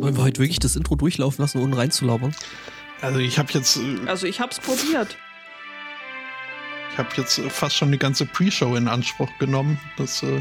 Wollen 0.00 0.16
wir 0.16 0.22
heute 0.22 0.40
wirklich 0.40 0.58
das 0.60 0.76
Intro 0.76 0.94
durchlaufen 0.94 1.42
lassen, 1.42 1.60
ohne 1.60 1.76
reinzulabern? 1.76 2.34
Also 3.00 3.18
ich 3.18 3.38
habe 3.38 3.52
jetzt, 3.52 3.76
äh, 3.78 3.98
Also 4.06 4.26
ich 4.26 4.40
hab's 4.40 4.60
probiert. 4.60 5.16
ich 6.92 6.98
habe 6.98 7.08
jetzt 7.16 7.38
äh, 7.38 7.50
fast 7.50 7.76
schon 7.76 7.90
die 7.92 7.98
ganze 7.98 8.24
Pre-Show 8.26 8.76
in 8.76 8.88
Anspruch 8.88 9.28
genommen. 9.38 9.78
Das, 9.96 10.22
äh, 10.22 10.40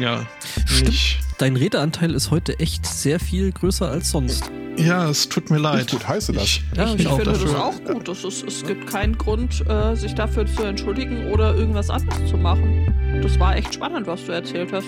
ja 0.00 0.26
Stimmt. 0.66 0.88
nicht. 0.88 1.18
Dein 1.38 1.56
Redeanteil 1.56 2.14
ist 2.14 2.30
heute 2.30 2.58
echt 2.58 2.84
sehr 2.86 3.20
viel 3.20 3.52
größer 3.52 3.88
als 3.90 4.10
sonst. 4.10 4.50
Ja, 4.76 5.08
es 5.08 5.28
tut 5.28 5.50
mir 5.50 5.58
leid. 5.58 5.90
Gut 5.90 6.06
heiße 6.06 6.32
das. 6.32 6.44
Ich, 6.44 6.64
Ja, 6.76 6.86
ich 6.94 7.00
ich 7.00 7.08
finde 7.08 7.24
das 7.24 7.40
dafür. 7.40 7.64
auch 7.64 7.84
gut. 7.84 8.06
Das 8.08 8.24
ist, 8.24 8.44
es 8.46 8.64
gibt 8.64 8.86
keinen 8.88 9.18
Grund, 9.18 9.64
äh, 9.68 9.94
sich 9.96 10.14
dafür 10.14 10.46
zu 10.46 10.62
entschuldigen 10.62 11.26
oder 11.32 11.54
irgendwas 11.54 11.90
anderes 11.90 12.28
zu 12.30 12.36
machen. 12.36 13.20
Das 13.22 13.38
war 13.40 13.56
echt 13.56 13.74
spannend, 13.74 14.06
was 14.06 14.24
du 14.24 14.32
erzählt 14.32 14.72
hast. 14.72 14.86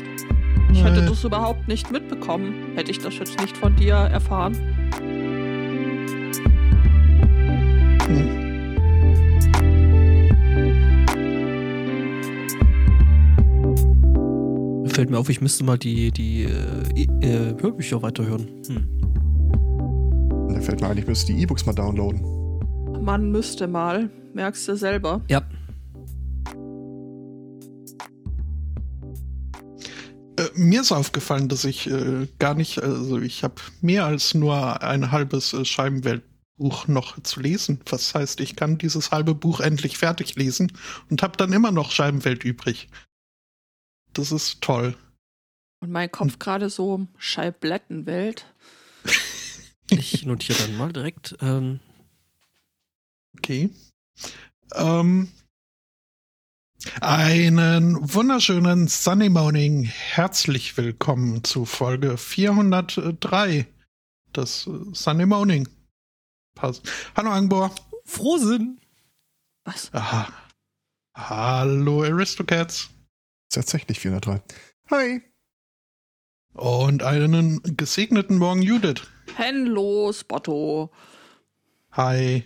Ich 0.72 0.84
hätte 0.84 1.02
das 1.04 1.24
überhaupt 1.24 1.66
nicht 1.66 1.90
mitbekommen, 1.90 2.54
hätte 2.76 2.92
ich 2.92 2.98
das 3.00 3.18
jetzt 3.18 3.40
nicht 3.40 3.56
von 3.56 3.74
dir 3.74 3.94
erfahren. 3.94 4.56
Fällt 15.00 15.08
mir 15.08 15.18
auf, 15.18 15.30
ich 15.30 15.40
müsste 15.40 15.64
mal 15.64 15.78
die, 15.78 16.10
die 16.10 16.42
äh, 16.42 17.06
äh, 17.22 17.56
Hörbücher 17.58 18.02
weiterhören. 18.02 18.46
Hm. 18.66 18.86
Da 20.52 20.60
fällt 20.60 20.82
mir 20.82 20.88
ein, 20.88 20.98
ich 20.98 21.06
müsste 21.06 21.32
die 21.32 21.40
E-Books 21.40 21.64
mal 21.64 21.72
downloaden. 21.72 22.20
Man 23.02 23.30
müsste 23.30 23.66
mal, 23.66 24.10
merkst 24.34 24.68
du 24.68 24.76
selber. 24.76 25.22
Ja, 25.30 25.42
Äh, 30.36 30.50
mir 30.54 30.82
ist 30.82 30.92
aufgefallen, 30.92 31.48
dass 31.48 31.64
ich 31.64 31.90
äh, 31.90 32.28
gar 32.38 32.54
nicht, 32.54 32.82
also 32.82 33.18
ich 33.20 33.42
habe 33.42 33.54
mehr 33.80 34.04
als 34.04 34.34
nur 34.34 34.82
ein 34.82 35.10
halbes 35.10 35.54
äh, 35.54 35.64
Scheibenweltbuch 35.64 36.88
noch 36.88 37.22
zu 37.22 37.40
lesen. 37.40 37.80
Was 37.88 38.14
heißt, 38.14 38.40
ich 38.40 38.54
kann 38.54 38.76
dieses 38.76 39.12
halbe 39.12 39.34
Buch 39.34 39.60
endlich 39.60 39.96
fertig 39.96 40.36
lesen 40.36 40.72
und 41.08 41.22
habe 41.22 41.38
dann 41.38 41.54
immer 41.54 41.72
noch 41.72 41.90
Scheibenwelt 41.90 42.44
übrig. 42.44 42.90
Das 44.12 44.32
ist 44.32 44.60
toll. 44.60 44.96
Und 45.80 45.90
mein 45.90 46.10
Kopf 46.10 46.38
gerade 46.38 46.68
so 46.68 47.06
Scheiblettenwelt. 47.16 48.46
ich 49.90 50.24
notiere 50.26 50.58
dann 50.58 50.76
mal 50.76 50.92
direkt. 50.92 51.36
Ähm, 51.40 51.80
Okay. 53.38 53.70
Ähm, 54.74 55.28
einen 57.00 58.14
wunderschönen 58.14 58.88
Sunny 58.88 59.28
Morning. 59.28 59.84
Herzlich 59.84 60.76
willkommen 60.76 61.44
zu 61.44 61.64
Folge 61.64 62.16
403. 62.16 63.66
Das 64.32 64.66
äh, 64.66 64.70
Sunny 64.92 65.26
Morning. 65.26 65.68
Pass. 66.54 66.82
Hallo 67.16 67.30
Angbor. 67.30 67.74
Frohsinn! 68.04 68.80
Was? 69.64 69.92
Aha. 69.94 70.28
Hallo 71.16 72.02
Aristocats. 72.02 72.90
Tatsächlich 73.50 74.00
403. 74.00 74.42
Hi. 74.90 75.22
Und 76.54 77.02
einen 77.02 77.60
gesegneten 77.76 78.38
Morgen 78.38 78.62
Judith. 78.62 79.02
Henlo, 79.36 80.12
Spotto. 80.12 80.90
Hi. 81.92 82.44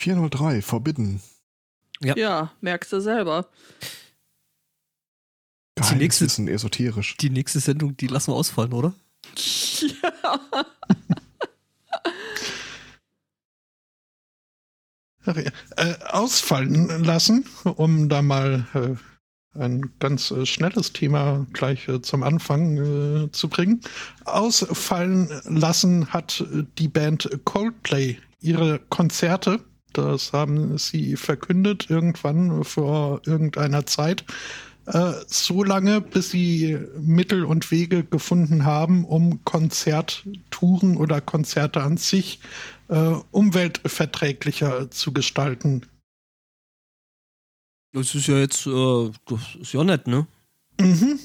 403, 0.00 0.62
Forbidden. 0.62 1.20
Ja. 2.00 2.16
Ja, 2.16 2.52
merkst 2.60 2.92
du 2.92 3.00
selber. 3.00 3.48
Geheimes 5.76 6.20
nächste- 6.20 6.50
esoterisch. 6.50 7.16
Die 7.18 7.30
nächste 7.30 7.60
Sendung, 7.60 7.96
die 7.96 8.08
lassen 8.08 8.32
wir 8.32 8.36
ausfallen, 8.36 8.72
oder? 8.72 8.94
ja. 9.36 10.40
Ach 12.02 12.04
ja. 12.04 12.10
Äh, 15.24 15.94
ausfallen 16.08 17.04
lassen, 17.04 17.44
um 17.64 18.08
da 18.08 18.22
mal 18.22 18.66
äh, 18.74 19.58
ein 19.58 19.92
ganz 20.00 20.30
äh, 20.30 20.46
schnelles 20.46 20.92
Thema 20.92 21.46
gleich 21.52 21.88
äh, 21.88 22.02
zum 22.02 22.22
Anfang 22.22 23.26
äh, 23.26 23.32
zu 23.32 23.48
bringen. 23.48 23.80
Ausfallen 24.24 25.28
lassen 25.44 26.12
hat 26.12 26.40
äh, 26.40 26.64
die 26.78 26.88
Band 26.88 27.30
Coldplay 27.44 28.18
ihre 28.40 28.80
Konzerte. 28.88 29.60
Das 29.92 30.32
haben 30.32 30.78
sie 30.78 31.16
verkündet 31.16 31.90
irgendwann 31.90 32.64
vor 32.64 33.20
irgendeiner 33.26 33.84
Zeit. 33.84 34.24
So 35.28 35.62
lange, 35.62 36.00
bis 36.00 36.30
sie 36.30 36.76
Mittel 36.98 37.44
und 37.44 37.70
Wege 37.70 38.02
gefunden 38.02 38.64
haben, 38.64 39.04
um 39.04 39.44
Konzerttouren 39.44 40.96
oder 40.96 41.20
Konzerte 41.20 41.82
an 41.82 41.98
sich 41.98 42.40
äh, 42.40 42.81
umweltverträglicher 43.30 44.90
zu 44.90 45.12
gestalten. 45.12 45.86
Das 47.92 48.14
ist 48.14 48.26
ja 48.26 48.38
jetzt, 48.38 48.66
äh, 48.66 49.10
das 49.26 49.40
ist 49.60 49.72
ja 49.72 49.84
nett, 49.84 50.06
ne? 50.06 50.26
Mhm. 50.80 51.20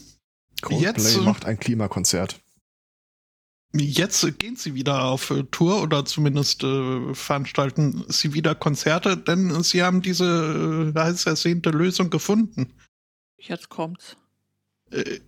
Coldplay 0.61 0.85
Jetzt, 0.85 1.16
äh, 1.16 1.22
macht 1.22 1.45
ein 1.45 1.59
Klimakonzert. 1.59 2.41
Jetzt 3.73 4.39
gehen 4.39 4.55
sie 4.55 4.73
wieder 4.75 5.03
auf 5.03 5.29
äh, 5.29 5.44
Tour 5.44 5.81
oder 5.81 6.05
zumindest 6.05 6.63
äh, 6.63 7.13
veranstalten 7.13 8.03
sie 8.07 8.34
wieder 8.34 8.55
Konzerte, 8.55 9.17
denn 9.17 9.61
sie 9.63 9.84
haben 9.84 10.01
diese 10.01 10.94
äh, 10.95 10.99
heiß 10.99 11.25
ersehnte 11.25 11.69
Lösung 11.69 12.09
gefunden. 12.09 12.73
Jetzt 13.38 13.69
kommt's. 13.69 14.17
Äh, 14.91 15.19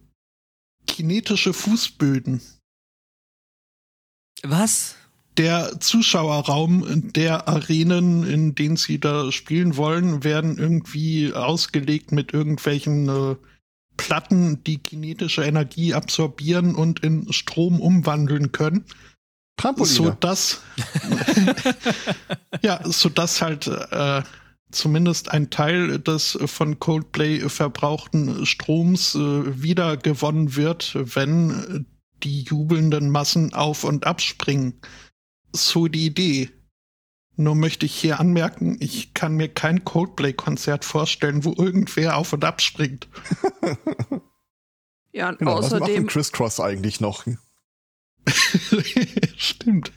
kinetische 0.88 1.54
Fußböden. 1.54 2.42
Was? 4.44 4.96
Der 5.40 5.80
Zuschauerraum 5.80 7.14
der 7.14 7.48
Arenen, 7.48 8.26
in 8.26 8.56
denen 8.56 8.76
sie 8.76 9.00
da 9.00 9.32
spielen 9.32 9.78
wollen, 9.78 10.26
werden 10.26 10.58
irgendwie 10.58 11.34
ausgelegt 11.34 12.12
mit 12.12 12.34
irgendwelchen 12.34 13.08
äh, 13.08 13.36
Platten, 13.96 14.62
die 14.66 14.80
kinetische 14.80 15.46
Energie 15.46 15.94
absorbieren 15.94 16.76
und 16.76 17.00
in 17.06 17.32
Strom 17.32 17.80
umwandeln 17.80 18.52
können. 18.52 18.84
Trampoline. 19.56 19.96
So 19.96 20.10
dass, 20.10 20.60
ja, 22.62 22.82
so 22.84 23.08
dass 23.08 23.42
halt 23.42 23.68
äh, 23.68 24.22
zumindest 24.74 25.32
ein 25.32 25.50
Teil 25.50 26.00
des 26.00 26.38
von 26.48 26.80
Coldplay 26.80 27.48
verbrauchten 27.48 28.46
Stroms 28.46 29.16
äh, 29.16 29.64
wiedergewonnen 29.64 30.58
wird, 30.58 30.98
wenn 31.16 31.86
die 32.24 32.44
jubelnden 32.44 33.10
Massen 33.10 33.54
auf 33.54 33.86
und 33.86 34.06
abspringen. 34.06 34.74
So 35.54 35.88
die 35.88 36.06
Idee. 36.06 36.50
Nur 37.36 37.56
möchte 37.56 37.86
ich 37.86 37.96
hier 37.96 38.20
anmerken, 38.20 38.78
ich 38.82 39.14
kann 39.14 39.36
mir 39.36 39.48
kein 39.48 39.86
Coldplay-Konzert 39.86 40.84
vorstellen, 40.84 41.46
wo 41.46 41.54
irgendwer 41.58 42.18
auf 42.18 42.34
und 42.34 42.44
abspringt. 42.44 43.08
Ja, 45.12 45.30
und 45.30 45.40
genau, 45.40 45.58
was 45.58 45.72
macht 45.72 45.82
außerdem, 45.82 45.96
denn 45.96 46.08
Crisscross 46.08 46.60
eigentlich 46.60 47.02
noch? 47.02 47.26
Stimmt. 49.38 49.92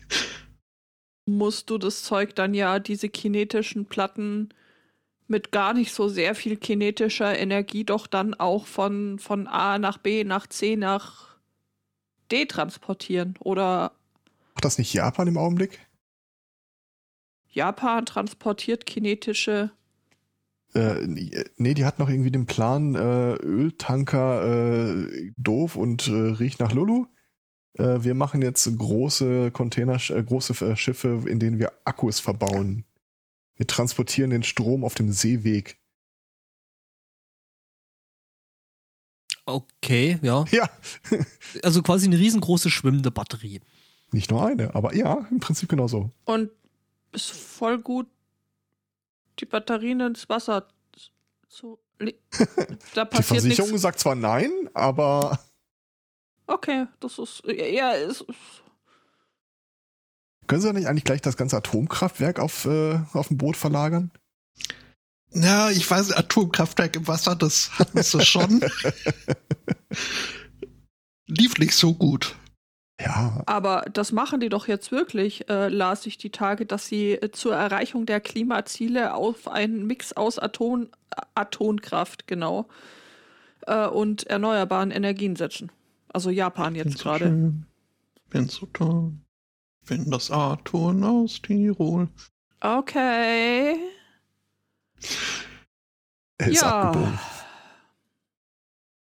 musst 1.26 1.70
du 1.70 1.78
das 1.78 2.02
Zeug 2.02 2.34
dann 2.34 2.54
ja, 2.54 2.78
diese 2.78 3.08
kinetischen 3.08 3.86
Platten 3.86 4.54
mit 5.28 5.52
gar 5.52 5.74
nicht 5.74 5.92
so 5.92 6.08
sehr 6.08 6.34
viel 6.34 6.56
kinetischer 6.56 7.38
Energie 7.38 7.84
doch 7.84 8.06
dann 8.06 8.34
auch 8.34 8.66
von, 8.66 9.18
von 9.18 9.46
A 9.46 9.78
nach 9.78 9.98
B 9.98 10.24
nach 10.24 10.46
C 10.46 10.76
nach 10.76 11.36
D 12.30 12.46
transportieren. 12.46 13.34
Oder 13.40 13.92
Macht 14.62 14.74
das 14.74 14.78
nicht 14.78 14.92
Japan 14.92 15.26
im 15.26 15.38
Augenblick? 15.38 15.80
Japan 17.48 18.06
transportiert 18.06 18.86
kinetische. 18.86 19.72
Äh, 20.72 21.04
nee, 21.56 21.74
die 21.74 21.84
hat 21.84 21.98
noch 21.98 22.08
irgendwie 22.08 22.30
den 22.30 22.46
Plan, 22.46 22.94
äh, 22.94 23.32
Öltanker 23.42 25.00
äh, 25.02 25.32
doof 25.36 25.74
und 25.74 26.06
äh, 26.06 26.12
riecht 26.12 26.60
nach 26.60 26.72
Lulu. 26.72 27.06
Äh, 27.76 28.04
wir 28.04 28.14
machen 28.14 28.40
jetzt 28.40 28.70
große 28.78 29.50
Container, 29.50 29.98
äh, 30.10 30.22
große 30.22 30.64
äh, 30.64 30.76
Schiffe, 30.76 31.24
in 31.26 31.40
denen 31.40 31.58
wir 31.58 31.72
Akkus 31.84 32.20
verbauen. 32.20 32.84
Wir 33.56 33.66
transportieren 33.66 34.30
den 34.30 34.44
Strom 34.44 34.84
auf 34.84 34.94
dem 34.94 35.10
Seeweg. 35.10 35.76
Okay, 39.44 40.20
ja. 40.22 40.44
Ja, 40.52 40.70
Also 41.64 41.82
quasi 41.82 42.06
eine 42.06 42.16
riesengroße 42.16 42.70
schwimmende 42.70 43.10
Batterie. 43.10 43.60
Nicht 44.12 44.30
nur 44.30 44.46
eine, 44.46 44.74
aber 44.74 44.94
ja, 44.94 45.26
im 45.30 45.40
Prinzip 45.40 45.68
genauso. 45.68 46.10
Und 46.24 46.50
ist 47.12 47.30
voll 47.30 47.78
gut, 47.80 48.06
die 49.38 49.46
Batterien 49.46 50.00
ins 50.00 50.28
Wasser 50.28 50.68
li- 51.98 52.14
da 52.94 53.04
Die 53.04 53.10
passiert 53.10 53.42
Versicherung 53.42 53.70
nichts. 53.70 53.82
sagt 53.82 54.00
zwar 54.00 54.14
nein, 54.14 54.50
aber 54.74 55.38
Okay, 56.46 56.86
das 57.00 57.18
ist 57.18 57.42
ja, 57.46 57.94
es 57.94 58.20
ist 58.20 58.26
können 60.48 60.60
sie 60.60 60.72
nicht 60.74 60.86
eigentlich 60.88 61.04
gleich 61.04 61.22
das 61.22 61.36
ganze 61.36 61.56
Atomkraftwerk 61.56 62.38
auf, 62.38 62.66
äh, 62.66 63.00
auf 63.14 63.28
dem 63.28 63.38
Boot 63.38 63.56
verlagern? 63.56 64.10
Ja, 65.30 65.70
ich 65.70 65.88
weiß, 65.90 66.12
Atomkraftwerk 66.12 66.94
im 66.96 67.08
Wasser, 67.08 67.34
das 67.36 67.78
hatten 67.78 68.02
sie 68.02 68.20
schon. 68.22 68.60
Lief 71.26 71.56
nicht 71.58 71.74
so 71.74 71.94
gut. 71.94 72.34
Ja, 73.00 73.42
Aber 73.46 73.84
das 73.92 74.12
machen 74.12 74.40
die 74.40 74.48
doch 74.48 74.68
jetzt 74.68 74.92
wirklich, 74.92 75.48
äh, 75.48 75.68
las 75.68 76.06
ich 76.06 76.18
die 76.18 76.30
Tage, 76.30 76.66
dass 76.66 76.86
sie 76.86 77.12
äh, 77.12 77.30
zur 77.32 77.54
Erreichung 77.54 78.06
der 78.06 78.20
Klimaziele 78.20 79.14
auf 79.14 79.48
einen 79.48 79.86
Mix 79.86 80.12
aus 80.12 80.38
Atom, 80.38 80.88
Atomkraft, 81.34 82.26
genau, 82.26 82.68
äh, 83.66 83.86
und 83.86 84.24
erneuerbaren 84.24 84.90
Energien 84.90 85.36
setzen. 85.36 85.72
Also 86.12 86.30
Japan 86.30 86.74
jetzt 86.74 86.98
so 86.98 87.04
gerade. 87.04 87.26
schön, 87.26 87.66
Bin 88.30 88.48
so 88.48 88.66
toll. 88.66 89.12
Bin 89.86 90.10
das 90.10 90.30
Atom 90.30 91.02
aus 91.02 91.40
Tirol. 91.42 92.08
Okay. 92.60 93.76
er 96.38 96.48
ist 96.48 96.62
ja. 96.62 96.82
abgebogen. 96.82 97.18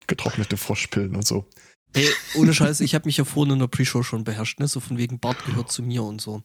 Getrocknete 0.07 0.57
Froschpillen 0.57 1.15
und 1.15 1.25
so. 1.25 1.47
Ey, 1.95 2.09
ohne 2.35 2.53
Scheiß, 2.53 2.81
ich 2.81 2.93
habe 2.93 3.05
mich 3.05 3.17
ja 3.17 3.23
vorhin 3.23 3.53
in 3.53 3.59
der 3.59 3.67
Pre-Show 3.67 4.03
schon 4.03 4.25
beherrscht, 4.25 4.59
ne? 4.59 4.67
So 4.67 4.81
von 4.81 4.97
wegen 4.97 5.19
Bart 5.19 5.45
gehört 5.45 5.71
zu 5.71 5.81
mir 5.81 6.03
und 6.03 6.19
so. 6.19 6.41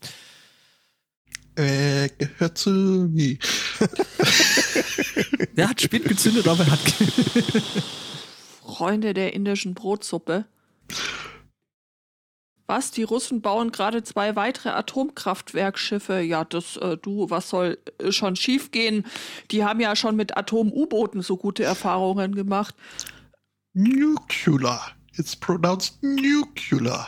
Äh, 1.57 2.09
gehört 2.17 2.57
zu 2.57 2.71
mir. 2.71 3.37
Der 5.57 5.69
hat 5.69 5.81
spät 5.81 6.05
gezündet, 6.05 6.47
aber 6.47 6.65
er 6.65 6.71
hat. 6.71 6.81
Freunde 8.63 9.13
der 9.13 9.35
indischen 9.35 9.75
Brotsuppe. 9.75 10.47
Was? 12.67 12.93
Die 12.93 13.03
Russen 13.03 13.43
bauen 13.43 13.73
gerade 13.73 14.05
zwei 14.05 14.37
weitere 14.37 14.69
Atomkraftwerkschiffe. 14.69 16.21
Ja, 16.21 16.45
das, 16.45 16.77
äh, 16.77 16.97
du, 16.97 17.29
was 17.29 17.51
soll 17.51 17.79
äh, 17.99 18.13
schon 18.13 18.37
schiefgehen? 18.37 19.05
Die 19.51 19.65
haben 19.65 19.81
ja 19.81 19.97
schon 19.97 20.15
mit 20.15 20.37
Atom-U-Booten 20.37 21.21
so 21.21 21.37
gute 21.37 21.65
Erfahrungen 21.65 22.37
gemacht. 22.37 22.77
Nuclear. 23.75 24.93
It's 25.17 25.37
pronounced 25.37 26.03
nuclear. 26.03 27.07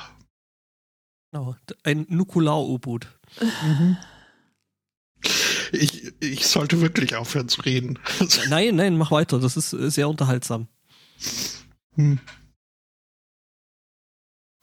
Genau, 1.33 1.57
ein 1.85 2.07
Nukular-U-Boot. 2.09 3.07
Ich, 5.73 6.13
ich 6.21 6.47
sollte 6.47 6.81
wirklich 6.83 7.17
aufhören 7.17 7.49
zu 7.49 7.63
reden. 7.63 7.99
Nein, 8.51 8.77
nein, 8.77 8.99
mach 8.99 9.11
weiter. 9.11 9.39
Das 9.39 9.57
ist 9.57 9.73
äh, 9.73 9.91
sehr 9.91 10.09
unterhaltsam. 10.09 10.69
Hm. 11.95 12.21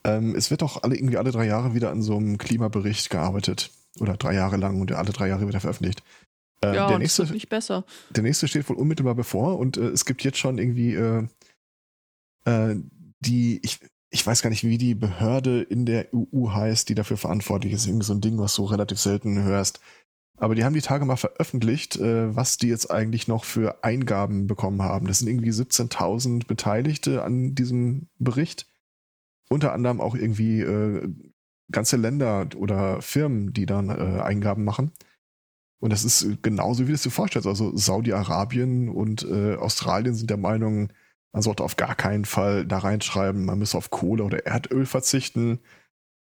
Ähm, 0.03 0.36
es 0.36 0.51
wird 0.51 0.62
auch 0.62 0.83
alle, 0.83 0.95
irgendwie 0.95 1.18
alle 1.18 1.31
drei 1.31 1.47
Jahre 1.47 1.74
wieder 1.74 1.89
an 1.89 2.03
so 2.03 2.15
einem 2.15 2.38
Klimabericht 2.38 3.09
gearbeitet. 3.09 3.71
Oder 4.00 4.18
drei 4.18 4.36
Jahre 4.36 4.57
lang 4.57 4.80
und 4.80 4.91
alle 4.91 5.12
drei 5.12 5.27
Jahre 5.27 5.47
wieder 5.47 5.59
veröffentlicht. 5.59 6.03
Ähm, 6.62 6.75
ja, 6.75 6.88
der, 6.88 7.00
nächste, 7.00 7.24
wird 7.24 7.33
nicht 7.33 7.50
besser. 7.50 7.86
der 8.12 8.24
nächste 8.24 8.47
steht 8.47 8.69
wohl 8.69 8.75
unmittelbar 8.75 9.15
bevor 9.15 9.57
und 9.57 9.77
äh, 9.77 9.88
es 9.88 10.06
gibt 10.06 10.24
jetzt 10.24 10.38
schon 10.38 10.57
irgendwie 10.57 10.94
äh, 10.94 11.27
äh, 12.45 12.75
die, 13.19 13.60
ich, 13.63 13.80
ich 14.10 14.25
weiß 14.25 14.42
gar 14.42 14.50
nicht, 14.50 14.63
wie 14.63 14.77
die 14.77 14.95
Behörde 14.95 15.62
in 15.62 15.86
der 15.86 16.07
EU 16.13 16.50
heißt, 16.50 16.89
die 16.89 16.95
dafür 16.95 17.18
verantwortlich 17.18 17.74
ist. 17.74 17.88
Irgendwie 17.88 18.06
so 18.06 18.13
ein 18.13 18.21
Ding, 18.21 18.38
was 18.38 18.56
du 18.56 18.66
relativ 18.66 19.00
selten 19.00 19.44
hörst. 19.44 19.80
Aber 20.38 20.56
die 20.56 20.63
haben 20.63 20.74
die 20.74 20.81
Tage 20.81 21.06
mal 21.06 21.18
veröffentlicht, 21.18 21.98
äh, 21.98 22.33
was 22.36 22.57
die 22.57 22.69
jetzt 22.69 22.89
eigentlich 22.89 23.27
noch 23.27 23.44
für 23.44 23.83
Eingaben 23.83 24.48
bekommen 24.48 24.81
haben. 24.81 25.07
Das 25.07 25.19
sind 25.19 25.27
irgendwie 25.27 25.51
17.000 25.51 26.48
Beteiligte 26.48 27.24
an 27.24 27.56
diesem 27.56 28.07
Bericht. 28.19 28.66
Unter 29.50 29.74
anderem 29.74 30.00
auch 30.00 30.15
irgendwie 30.15 30.62
äh, 30.62 31.10
ganze 31.72 31.98
Länder 31.98 32.48
oder 32.56 33.01
Firmen, 33.01 33.51
die 33.51 33.65
dann 33.65 33.89
äh, 33.89 34.22
Eingaben 34.22 34.63
machen. 34.63 34.92
Und 35.80 35.92
das 35.92 36.04
ist 36.04 36.42
genauso, 36.42 36.83
wie 36.83 36.89
du 36.89 36.94
es 36.94 37.04
dir 37.04 37.12
vorstellst. 37.12 37.48
Also 37.48 37.75
Saudi-Arabien 37.75 38.89
und 38.89 39.24
äh, 39.24 39.56
Australien 39.56 40.15
sind 40.15 40.30
der 40.30 40.38
Meinung, 40.38 40.89
man 41.31 41.42
sollte 41.42 41.64
auf 41.64 41.76
gar 41.76 41.96
keinen 41.96 42.26
Fall 42.26 42.66
da 42.66 42.80
reinschreiben, 42.80 43.46
man 43.46 43.60
müsse 43.60 43.78
auf 43.78 43.90
Kohle 43.90 44.24
oder 44.24 44.46
Erdöl 44.46 44.86
verzichten. 44.86 45.60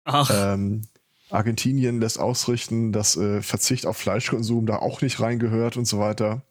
Ach, 0.06 0.30
Ähm, 0.34 0.84
Argentinien 1.30 2.00
lässt 2.00 2.20
ausrichten, 2.20 2.92
dass 2.92 3.16
äh, 3.16 3.42
Verzicht 3.42 3.86
auf 3.86 3.98
Fleischkonsum 3.98 4.66
da 4.66 4.78
auch 4.78 5.02
nicht 5.02 5.20
reingehört 5.20 5.78
und 5.78 5.86
so 5.86 6.00
weiter. 6.00 6.44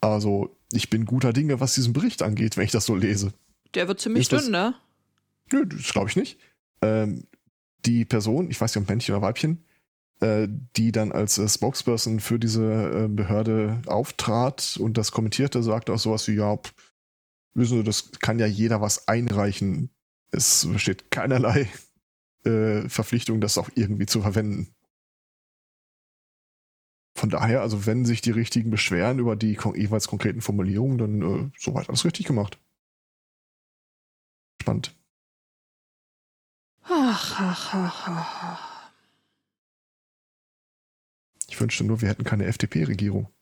Also, 0.00 0.56
ich 0.70 0.90
bin 0.90 1.06
guter 1.06 1.32
Dinge, 1.32 1.58
was 1.58 1.74
diesen 1.74 1.92
Bericht 1.92 2.22
angeht, 2.22 2.56
wenn 2.56 2.64
ich 2.64 2.70
das 2.70 2.86
so 2.86 2.94
lese. 2.94 3.32
Der 3.74 3.88
wird 3.88 4.00
ziemlich 4.00 4.28
dünn, 4.28 4.50
ne? 4.50 4.74
Nö, 5.52 5.66
das 5.66 5.92
glaube 5.92 6.08
ich 6.08 6.16
nicht. 6.16 6.38
Ähm, 6.82 7.24
die 7.84 8.04
Person, 8.04 8.50
ich 8.50 8.60
weiß 8.60 8.74
nicht, 8.74 8.82
ob 8.82 8.88
Männchen 8.88 9.14
oder 9.14 9.22
Weibchen, 9.22 9.64
die 10.20 10.92
dann 10.92 11.12
als 11.12 11.38
äh, 11.38 11.48
Spokesperson 11.48 12.20
für 12.20 12.38
diese 12.38 13.04
äh, 13.04 13.08
Behörde 13.08 13.82
auftrat 13.86 14.78
und 14.80 14.96
das 14.96 15.12
kommentierte, 15.12 15.62
sagte 15.62 15.92
auch 15.92 15.98
sowas 15.98 16.26
wie, 16.28 16.34
ja, 16.34 16.56
pff, 16.56 16.72
wissen 17.54 17.78
Sie, 17.78 17.84
das 17.84 18.12
kann 18.20 18.38
ja 18.38 18.46
jeder 18.46 18.80
was 18.80 19.08
einreichen. 19.08 19.90
Es 20.30 20.66
besteht 20.66 21.10
keinerlei 21.10 21.68
äh, 22.44 22.88
Verpflichtung, 22.88 23.40
das 23.40 23.58
auch 23.58 23.68
irgendwie 23.74 24.06
zu 24.06 24.22
verwenden. 24.22 24.74
Von 27.14 27.30
daher, 27.30 27.62
also 27.62 27.86
wenn 27.86 28.04
sich 28.04 28.20
die 28.20 28.30
Richtigen 28.30 28.70
beschweren 28.70 29.18
über 29.18 29.36
die 29.36 29.54
kon 29.54 29.74
jeweils 29.74 30.06
konkreten 30.06 30.42
Formulierungen, 30.42 30.98
dann 30.98 31.22
äh, 31.22 31.50
soweit 31.58 31.88
alles 31.88 32.04
richtig 32.04 32.26
gemacht. 32.26 32.58
Spannend. 34.60 34.94
Ach, 36.82 37.40
ach, 37.40 37.74
ach, 37.74 38.08
ach. 38.08 38.75
Ich 41.56 41.60
wünschte 41.62 41.84
nur, 41.84 42.02
wir 42.02 42.08
hätten 42.10 42.24
keine 42.24 42.44
FDP-Regierung. 42.44 43.32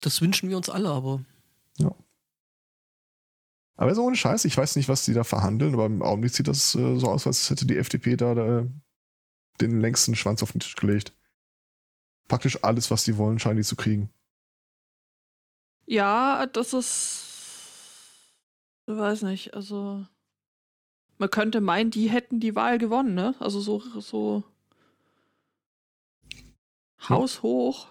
das 0.00 0.20
wünschen 0.20 0.48
wir 0.48 0.56
uns 0.56 0.68
alle, 0.68 0.88
aber 0.88 1.24
Aber 3.76 3.94
so 3.94 4.02
ohne 4.02 4.16
Scheiß, 4.16 4.44
ich 4.44 4.56
weiß 4.56 4.74
nicht, 4.74 4.88
was 4.88 5.04
die 5.04 5.14
da 5.14 5.22
verhandeln, 5.22 5.74
aber 5.74 5.86
im 5.86 6.02
Augenblick 6.02 6.34
sieht 6.34 6.48
das 6.48 6.74
äh, 6.74 6.96
so 6.98 7.06
aus, 7.06 7.28
als 7.28 7.48
hätte 7.48 7.64
die 7.64 7.76
FDP 7.76 8.16
da, 8.16 8.34
da 8.34 8.66
den 9.60 9.80
längsten 9.80 10.16
Schwanz 10.16 10.42
auf 10.42 10.50
den 10.50 10.58
Tisch 10.58 10.74
gelegt. 10.74 11.14
Praktisch 12.26 12.64
alles, 12.64 12.90
was 12.90 13.04
die 13.04 13.16
wollen, 13.16 13.38
scheinen 13.38 13.58
die 13.58 13.62
zu 13.62 13.76
kriegen. 13.76 14.10
Ja, 15.86 16.46
das 16.46 16.72
ist. 16.72 18.34
Ich 18.88 18.96
weiß 18.96 19.22
nicht, 19.22 19.54
also. 19.54 20.04
Man 21.18 21.30
könnte 21.30 21.60
meinen, 21.60 21.92
die 21.92 22.10
hätten 22.10 22.40
die 22.40 22.56
Wahl 22.56 22.78
gewonnen, 22.78 23.14
ne? 23.14 23.36
Also 23.38 23.60
so, 23.60 23.78
so 24.00 24.42
haushoch. 27.08 27.88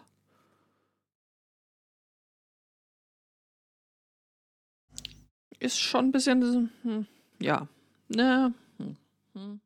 Ist 5.59 5.79
schon 5.79 6.05
ein 6.05 6.11
bisschen. 6.11 6.71
Hm, 6.83 7.07
ja. 7.39 7.67
Ne. 8.09 8.53
Hm, 8.77 8.97
hm. 9.33 9.59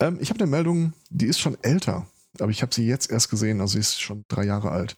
Ähm, 0.00 0.18
ich 0.20 0.30
habe 0.30 0.40
eine 0.40 0.50
Meldung, 0.50 0.92
die 1.10 1.26
ist 1.26 1.40
schon 1.40 1.58
älter, 1.62 2.06
aber 2.38 2.50
ich 2.50 2.62
habe 2.62 2.74
sie 2.74 2.86
jetzt 2.86 3.10
erst 3.10 3.30
gesehen, 3.30 3.60
also 3.60 3.72
sie 3.72 3.80
ist 3.80 4.00
schon 4.00 4.24
drei 4.28 4.44
Jahre 4.44 4.70
alt. 4.70 4.96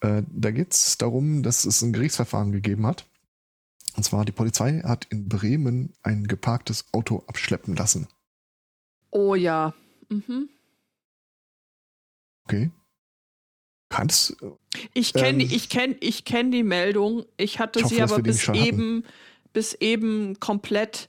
Äh, 0.00 0.22
da 0.28 0.50
geht 0.50 0.72
es 0.72 0.96
darum, 0.96 1.42
dass 1.42 1.64
es 1.64 1.82
ein 1.82 1.92
Gerichtsverfahren 1.92 2.52
gegeben 2.52 2.86
hat. 2.86 3.06
Und 3.96 4.04
zwar, 4.04 4.24
die 4.24 4.32
Polizei 4.32 4.80
hat 4.84 5.06
in 5.10 5.28
Bremen 5.28 5.92
ein 6.02 6.26
geparktes 6.26 6.86
Auto 6.92 7.24
abschleppen 7.26 7.74
lassen. 7.74 8.06
Oh 9.10 9.34
ja. 9.34 9.74
Mhm. 10.08 10.48
Okay. 12.48 12.70
Kannst, 13.90 14.36
Ich 14.94 15.12
kenne 15.12 15.42
Ähm, 15.44 15.50
ich 15.50 15.68
kenn, 15.68 15.96
ich 16.00 16.24
kenn 16.24 16.50
die 16.50 16.62
Meldung. 16.62 17.24
Ich 17.36 17.58
hatte 17.58 17.78
Ich 17.78 17.84
hoffe, 17.86 17.94
sie 17.94 18.02
aber 18.02 18.22
bis 18.22 18.48
eben, 18.48 19.04
bis 19.52 19.74
eben 19.74 20.38
komplett 20.40 21.08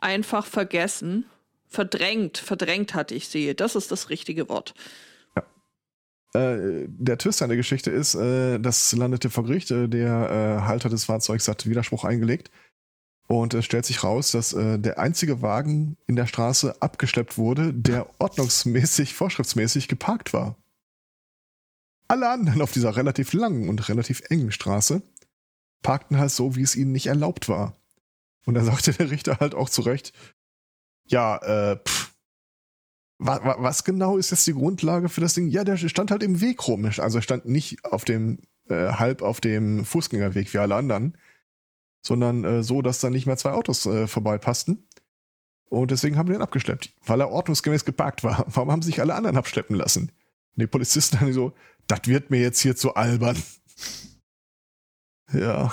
einfach 0.00 0.46
vergessen. 0.46 1.26
Verdrängt, 1.66 2.38
verdrängt 2.38 2.94
hatte 2.94 3.14
ich 3.14 3.28
sie. 3.28 3.54
Das 3.54 3.74
ist 3.74 3.90
das 3.90 4.10
richtige 4.10 4.48
Wort. 4.48 4.74
Äh, 6.32 6.86
der 6.86 7.18
Twist 7.18 7.42
an 7.42 7.48
der 7.48 7.56
Geschichte 7.56 7.90
ist, 7.90 8.14
äh, 8.14 8.60
das 8.60 8.92
landete 8.92 9.30
vor 9.30 9.44
Gericht. 9.44 9.70
Äh, 9.72 9.88
der 9.88 10.60
äh, 10.62 10.66
Halter 10.66 10.88
des 10.88 11.04
Fahrzeugs 11.06 11.48
hat 11.48 11.68
Widerspruch 11.68 12.04
eingelegt. 12.04 12.50
Und 13.26 13.54
es 13.54 13.64
stellt 13.64 13.84
sich 13.84 14.02
raus, 14.02 14.32
dass 14.32 14.52
äh, 14.52 14.78
der 14.78 14.98
einzige 14.98 15.42
Wagen 15.42 15.96
in 16.06 16.16
der 16.16 16.26
Straße 16.26 16.80
abgeschleppt 16.80 17.38
wurde, 17.38 17.72
der 17.72 18.08
ordnungsmäßig, 18.18 19.14
vorschriftsmäßig 19.14 19.88
geparkt 19.88 20.32
war. 20.32 20.56
Alle 22.10 22.28
anderen 22.28 22.60
auf 22.60 22.72
dieser 22.72 22.96
relativ 22.96 23.32
langen 23.34 23.68
und 23.68 23.88
relativ 23.88 24.22
engen 24.30 24.50
Straße 24.50 25.00
parkten 25.80 26.18
halt 26.18 26.32
so, 26.32 26.56
wie 26.56 26.62
es 26.62 26.74
ihnen 26.74 26.90
nicht 26.90 27.06
erlaubt 27.06 27.48
war. 27.48 27.80
Und 28.46 28.54
da 28.54 28.64
sagte 28.64 28.92
der 28.92 29.12
Richter 29.12 29.38
halt 29.38 29.54
auch 29.54 29.70
zu 29.70 29.82
Recht, 29.82 30.12
ja, 31.06 31.36
äh, 31.36 31.76
pff, 31.76 32.12
wa, 33.18 33.44
wa, 33.44 33.56
was 33.60 33.84
genau 33.84 34.16
ist 34.16 34.32
jetzt 34.32 34.44
die 34.48 34.54
Grundlage 34.54 35.08
für 35.08 35.20
das 35.20 35.34
Ding? 35.34 35.46
Ja, 35.46 35.62
der 35.62 35.76
stand 35.76 36.10
halt 36.10 36.24
im 36.24 36.40
Weg 36.40 36.66
rum. 36.66 36.84
Also 36.84 37.18
er 37.18 37.22
stand 37.22 37.46
nicht 37.46 37.84
auf 37.84 38.04
dem 38.04 38.40
äh, 38.68 38.92
halb 38.94 39.22
auf 39.22 39.40
dem 39.40 39.84
Fußgängerweg 39.84 40.52
wie 40.52 40.58
alle 40.58 40.74
anderen, 40.74 41.16
sondern 42.02 42.42
äh, 42.42 42.62
so, 42.64 42.82
dass 42.82 42.98
da 42.98 43.10
nicht 43.10 43.26
mehr 43.26 43.36
zwei 43.36 43.52
Autos 43.52 43.86
äh, 43.86 44.08
vorbeipassten. 44.08 44.88
Und 45.66 45.92
deswegen 45.92 46.16
haben 46.16 46.28
wir 46.28 46.34
ihn 46.34 46.42
abgeschleppt, 46.42 46.92
weil 47.06 47.20
er 47.20 47.30
ordnungsgemäß 47.30 47.84
geparkt 47.84 48.24
war. 48.24 48.46
Warum 48.48 48.72
haben 48.72 48.82
sich 48.82 49.00
alle 49.00 49.14
anderen 49.14 49.36
abschleppen 49.36 49.76
lassen? 49.76 50.10
Und 50.56 50.62
die 50.62 50.66
Polizisten 50.66 51.20
haben 51.20 51.32
so, 51.32 51.54
das 51.86 52.00
wird 52.06 52.30
mir 52.30 52.40
jetzt 52.40 52.60
hier 52.60 52.76
zu 52.76 52.94
albern. 52.94 53.40
Ja. 55.32 55.72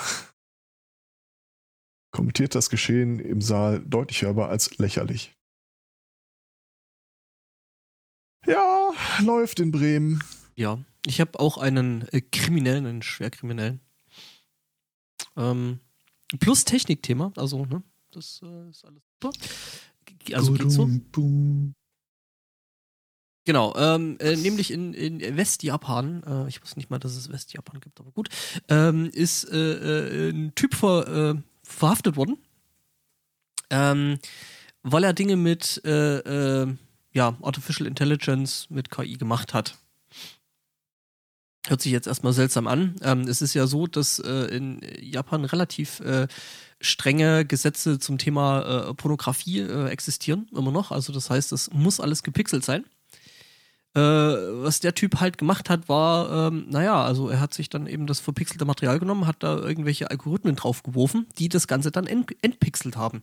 Kommentiert 2.10 2.54
das 2.54 2.70
Geschehen 2.70 3.18
im 3.18 3.40
Saal 3.40 3.80
deutlich 3.80 4.22
hörbar 4.22 4.48
als 4.48 4.78
lächerlich. 4.78 5.34
Ja, 8.46 8.92
läuft 9.22 9.60
in 9.60 9.70
Bremen. 9.70 10.22
Ja, 10.54 10.82
ich 11.06 11.20
habe 11.20 11.38
auch 11.38 11.58
einen 11.58 12.08
äh, 12.08 12.20
Kriminellen, 12.20 12.86
einen 12.86 13.02
Schwerkriminellen. 13.02 13.80
Ähm, 15.36 15.80
plus 16.40 16.64
Technikthema, 16.64 17.32
also, 17.36 17.66
ne, 17.66 17.82
das 18.10 18.40
äh, 18.42 18.70
ist 18.70 18.84
alles 18.84 19.02
super. 19.14 19.32
Also 20.32 20.52
geht 20.52 20.70
so. 20.70 20.88
Boom. 21.12 21.74
Genau, 23.48 23.74
ähm, 23.76 24.18
äh, 24.20 24.36
nämlich 24.36 24.70
in, 24.70 24.92
in 24.92 25.38
Westjapan, 25.38 26.22
äh, 26.22 26.48
ich 26.50 26.60
wusste 26.60 26.78
nicht 26.78 26.90
mal, 26.90 26.98
dass 26.98 27.16
es 27.16 27.32
Westjapan 27.32 27.80
gibt, 27.80 27.98
aber 27.98 28.10
gut, 28.10 28.28
ähm, 28.68 29.08
ist 29.10 29.44
äh, 29.44 30.26
äh, 30.26 30.30
ein 30.32 30.54
Typ 30.54 30.74
ver, 30.74 31.08
äh, 31.08 31.42
verhaftet 31.62 32.16
worden, 32.16 32.36
ähm, 33.70 34.18
weil 34.82 35.02
er 35.02 35.14
Dinge 35.14 35.36
mit 35.36 35.82
äh, 35.86 36.66
ja, 37.12 37.38
Artificial 37.40 37.86
Intelligence, 37.86 38.66
mit 38.68 38.90
KI 38.90 39.16
gemacht 39.16 39.54
hat. 39.54 39.78
Hört 41.68 41.80
sich 41.80 41.92
jetzt 41.92 42.06
erstmal 42.06 42.34
seltsam 42.34 42.66
an. 42.66 42.96
Ähm, 43.00 43.22
es 43.22 43.40
ist 43.40 43.54
ja 43.54 43.66
so, 43.66 43.86
dass 43.86 44.18
in 44.18 44.82
Japan 45.00 45.46
relativ 45.46 46.02
strenge 46.82 47.46
Gesetze 47.46 47.98
zum 47.98 48.18
Thema 48.18 48.92
Pornografie 48.92 49.62
existieren, 49.88 50.50
immer 50.54 50.70
noch. 50.70 50.92
Also 50.92 51.14
das 51.14 51.30
heißt, 51.30 51.52
es 51.52 51.70
muss 51.72 51.98
alles 51.98 52.22
gepixelt 52.22 52.66
sein. 52.66 52.84
Äh, 53.94 54.00
was 54.00 54.80
der 54.80 54.94
Typ 54.94 55.20
halt 55.20 55.38
gemacht 55.38 55.70
hat, 55.70 55.88
war, 55.88 56.48
ähm, 56.48 56.66
naja, 56.68 57.02
also 57.02 57.28
er 57.28 57.40
hat 57.40 57.54
sich 57.54 57.70
dann 57.70 57.86
eben 57.86 58.06
das 58.06 58.20
verpixelte 58.20 58.64
Material 58.64 58.98
genommen, 58.98 59.26
hat 59.26 59.42
da 59.42 59.56
irgendwelche 59.56 60.10
Algorithmen 60.10 60.56
draufgeworfen, 60.56 61.26
die 61.38 61.48
das 61.48 61.66
Ganze 61.66 61.90
dann 61.90 62.06
ent 62.06 62.36
entpixelt 62.42 62.96
haben. 62.96 63.22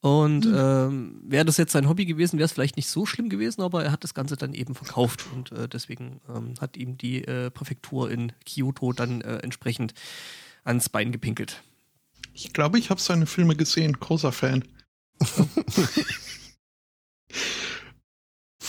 Und 0.00 0.46
ähm, 0.46 1.20
wäre 1.24 1.44
das 1.44 1.58
jetzt 1.58 1.72
sein 1.72 1.86
Hobby 1.88 2.06
gewesen, 2.06 2.38
wäre 2.38 2.46
es 2.46 2.52
vielleicht 2.52 2.76
nicht 2.76 2.88
so 2.88 3.04
schlimm 3.04 3.28
gewesen, 3.28 3.60
aber 3.60 3.84
er 3.84 3.92
hat 3.92 4.02
das 4.02 4.14
Ganze 4.14 4.36
dann 4.36 4.54
eben 4.54 4.74
verkauft 4.74 5.26
und 5.34 5.52
äh, 5.52 5.68
deswegen 5.68 6.20
ähm, 6.34 6.54
hat 6.58 6.78
ihm 6.78 6.96
die 6.96 7.22
äh, 7.24 7.50
Präfektur 7.50 8.10
in 8.10 8.32
Kyoto 8.46 8.94
dann 8.94 9.20
äh, 9.20 9.38
entsprechend 9.38 9.92
ans 10.64 10.88
Bein 10.88 11.12
gepinkelt. 11.12 11.62
Ich 12.32 12.54
glaube, 12.54 12.78
ich 12.78 12.88
habe 12.88 13.00
seine 13.00 13.26
Filme 13.26 13.56
gesehen. 13.56 13.92
Großer 13.92 14.32
Fan. 14.32 14.64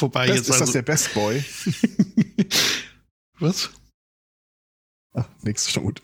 Vorbei 0.01 0.25
Best, 0.25 0.37
jetzt 0.37 0.49
ist 0.49 0.55
das 0.55 0.61
also. 0.61 0.73
der 0.73 0.81
Best 0.81 1.13
Boy? 1.13 1.45
Was? 3.39 3.69
Ach, 5.13 5.27
nix, 5.43 5.71
schon 5.71 5.83
gut. 5.83 6.01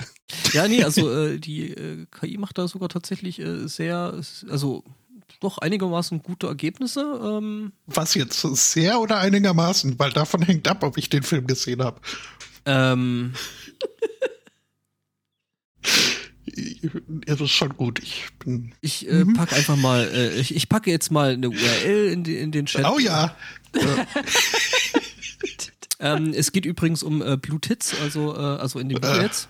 Ja, 0.53 0.67
nee, 0.67 0.83
also 0.83 1.11
äh, 1.25 1.39
die 1.39 1.71
äh, 1.71 2.05
KI 2.11 2.37
macht 2.37 2.59
da 2.59 2.67
sogar 2.67 2.89
tatsächlich 2.89 3.39
äh, 3.39 3.65
sehr, 3.67 4.21
also 4.51 4.83
doch 5.39 5.57
einigermaßen 5.57 6.21
gute 6.21 6.45
Ergebnisse. 6.45 7.01
Ähm, 7.01 7.71
Was 7.87 8.13
jetzt? 8.13 8.39
Sehr 8.41 8.99
oder 8.99 9.17
einigermaßen? 9.17 9.97
Weil 9.97 10.11
davon 10.11 10.43
hängt 10.43 10.67
ab, 10.67 10.83
ob 10.83 10.99
ich 10.99 11.09
den 11.09 11.23
Film 11.23 11.47
gesehen 11.47 11.83
habe. 11.83 11.99
ähm, 12.65 13.33
Es 17.25 17.39
ist 17.41 17.51
schon 17.51 17.75
gut. 17.77 17.99
Ich 18.01 18.25
bin. 18.39 18.73
ich 18.81 19.07
äh, 19.07 19.23
Mhm. 19.25 19.33
packe 19.33 19.55
einfach 19.55 19.75
mal, 19.77 20.07
äh, 20.07 20.39
ich, 20.39 20.55
ich 20.55 20.67
packe 20.69 20.89
jetzt 20.89 21.11
mal 21.11 21.33
eine 21.33 21.49
URL 21.49 22.09
in, 22.11 22.23
die, 22.23 22.37
in 22.37 22.51
den 22.51 22.65
Chat. 22.65 22.85
Oh 22.85 22.99
ja. 22.99 23.35
Ähm, 25.99 26.31
es 26.35 26.51
geht 26.51 26.65
übrigens 26.67 27.01
um 27.01 27.23
äh, 27.23 27.37
Blue 27.37 27.59
Tits, 27.59 27.99
also, 27.99 28.35
äh, 28.35 28.37
also 28.37 28.77
in 28.77 28.87
dem 28.89 28.97
Video 28.97 29.15
Äh. 29.17 29.23
jetzt. 29.23 29.49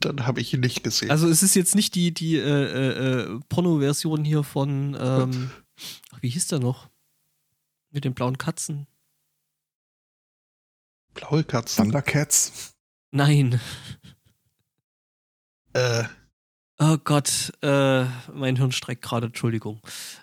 Dann 0.00 0.26
habe 0.26 0.40
ich 0.42 0.52
ihn 0.52 0.60
nicht 0.60 0.82
gesehen. 0.84 1.10
Also 1.10 1.28
es 1.28 1.42
ist 1.42 1.54
jetzt 1.54 1.74
nicht 1.74 1.94
die, 1.94 2.12
die 2.12 2.36
äh, 2.36 2.42
äh, 3.22 3.40
Porno-Version 3.48 4.22
hier 4.22 4.42
von, 4.42 4.94
ähm, 5.00 5.50
ach, 6.12 6.18
wie 6.20 6.28
hieß 6.28 6.48
der 6.48 6.58
noch? 6.58 6.90
Mit 7.90 8.04
den 8.04 8.12
blauen 8.12 8.36
Katzen. 8.36 8.86
Blaue 11.14 11.42
Katzen. 11.42 11.84
Thundercats. 11.84 12.74
Nein. 13.12 13.60
Äh, 15.72 16.04
Oh 16.82 16.96
Gott, 17.04 17.52
äh, 17.60 18.06
mein 18.32 18.56
Hirn 18.56 18.72
streckt 18.72 19.02
gerade, 19.02 19.26
Entschuldigung. 19.26 19.82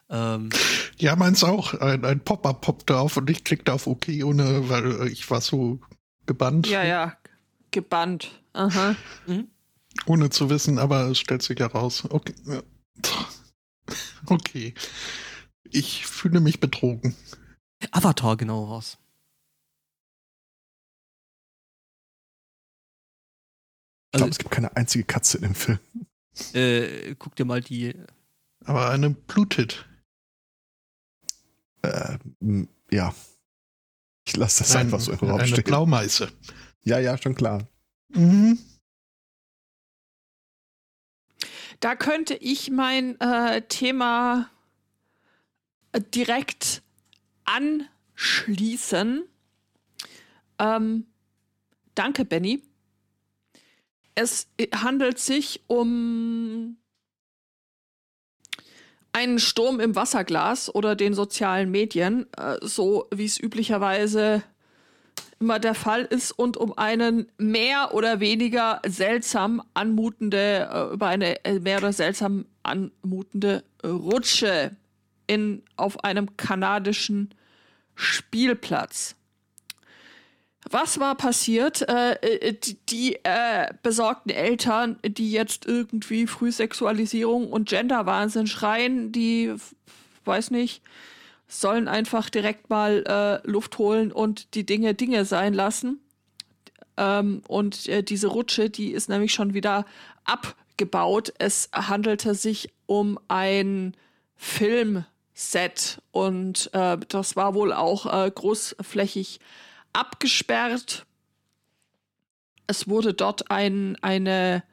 Ähm, 0.09 0.49
ja, 0.97 1.15
meins 1.15 1.43
auch. 1.43 1.75
Ein, 1.75 2.03
ein 2.03 2.19
Pop-up 2.19 2.61
poppt 2.61 2.89
auf 2.89 3.15
und 3.15 3.29
ich 3.29 3.43
klickte 3.43 3.71
auf 3.73 3.85
OK, 3.85 4.07
ohne, 4.23 4.67
weil 4.67 5.07
ich 5.07 5.29
war 5.29 5.39
so 5.39 5.79
gebannt, 6.25 6.65
Ja, 6.65 6.83
ja, 6.83 7.15
gebannt. 7.69 8.31
Aha. 8.53 8.95
ohne 10.07 10.31
zu 10.31 10.49
wissen, 10.49 10.79
aber 10.79 11.01
es 11.11 11.19
stellt 11.19 11.43
sich 11.43 11.59
heraus. 11.59 12.05
Okay. 12.09 12.33
Okay. 14.25 14.73
Ich 15.63 16.05
fühle 16.05 16.41
mich 16.41 16.59
betrogen. 16.59 17.15
Avatar, 17.91 18.35
genau 18.35 18.69
war's. 18.69 18.97
Ich 24.17 24.19
glaube, 24.19 24.29
Also, 24.29 24.31
es 24.31 24.37
gibt 24.39 24.51
keine 24.51 24.75
einzige 24.75 25.03
Katze 25.03 25.37
in 25.37 25.43
dem 25.43 25.55
Film. 25.55 25.79
äh, 26.53 27.15
guck 27.15 27.35
dir 27.35 27.45
mal 27.45 27.61
die. 27.61 27.93
Aber 28.65 28.89
eine 28.89 29.11
blutet. 29.11 29.85
Äh, 31.83 32.17
ja. 32.91 33.13
Ich 34.27 34.35
lasse 34.35 34.63
das 34.63 34.75
Ein- 34.75 34.87
einfach 34.87 34.99
so 34.99 35.11
im 35.11 35.19
Raum 35.19 35.39
eine 35.39 35.47
stehen. 35.47 35.63
Blaumeiße. 35.63 36.31
Ja, 36.83 36.99
ja, 36.99 37.17
schon 37.17 37.35
klar. 37.35 37.67
Mhm. 38.09 38.57
Da 41.79 41.95
könnte 41.95 42.33
ich 42.33 42.71
mein 42.71 43.19
äh, 43.21 43.61
Thema 43.67 44.49
äh, 45.91 46.01
direkt 46.01 46.81
anschließen. 47.45 49.23
Ähm, 50.59 51.05
danke, 51.93 52.25
Benny. 52.25 52.63
Es 54.19 54.47
handelt 54.73 55.19
sich 55.19 55.61
um 55.67 56.77
einen 59.13 59.37
Sturm 59.37 59.79
im 59.79 59.95
Wasserglas 59.95 60.73
oder 60.73 60.95
den 60.95 61.13
sozialen 61.13 61.69
Medien, 61.69 62.25
äh, 62.35 62.57
so 62.61 63.05
wie 63.13 63.25
es 63.25 63.39
üblicherweise 63.39 64.41
immer 65.39 65.59
der 65.59 65.75
Fall 65.75 66.01
ist 66.01 66.31
und 66.31 66.57
um 66.57 66.75
einen 66.75 67.27
mehr 67.37 67.93
oder 67.93 68.19
weniger 68.19 68.81
seltsam 68.87 69.61
anmutende, 69.75 70.67
äh, 70.71 70.93
über 70.95 71.05
eine 71.05 71.45
äh, 71.45 71.59
mehr 71.59 71.77
oder 71.77 71.93
seltsam 71.93 72.47
anmutende 72.63 73.63
Rutsche 73.83 74.75
in, 75.27 75.61
auf 75.75 76.03
einem 76.03 76.37
kanadischen 76.37 77.35
Spielplatz. 77.93 79.16
Was 80.69 80.99
war 80.99 81.15
passiert? 81.15 81.87
Äh, 81.87 82.13
äh, 82.13 82.55
die 82.89 83.15
äh, 83.23 83.67
besorgten 83.83 84.31
Eltern, 84.31 84.97
die 85.03 85.31
jetzt 85.31 85.65
irgendwie 85.65 86.27
Frühsexualisierung 86.27 87.51
und 87.51 87.69
Genderwahnsinn 87.69 88.47
schreien, 88.47 89.11
die, 89.11 89.53
weiß 90.25 90.51
nicht, 90.51 90.81
sollen 91.47 91.87
einfach 91.87 92.29
direkt 92.29 92.69
mal 92.69 93.03
äh, 93.07 93.47
Luft 93.49 93.77
holen 93.77 94.11
und 94.11 94.53
die 94.55 94.65
Dinge 94.65 94.93
Dinge 94.93 95.23
sein 95.23 95.53
lassen. 95.53 96.01
Ähm, 96.97 97.41
und 97.47 97.87
äh, 97.87 98.03
diese 98.03 98.27
Rutsche, 98.27 98.69
die 98.69 98.91
ist 98.91 99.07
nämlich 99.07 99.33
schon 99.33 99.53
wieder 99.53 99.85
abgebaut. 100.25 101.31
Es 101.37 101.69
handelte 101.71 102.35
sich 102.35 102.73
um 102.87 103.17
ein 103.29 103.95
Filmset 104.35 106.01
und 106.11 106.69
äh, 106.73 106.97
das 107.07 107.37
war 107.37 107.53
wohl 107.53 107.71
auch 107.71 108.05
großflächig 108.33 109.39
abgesperrt. 109.97 111.05
Es 112.67 112.87
wurde 112.87 113.13
dort 113.13 113.49
ein, 113.49 113.97
eine, 114.01 114.63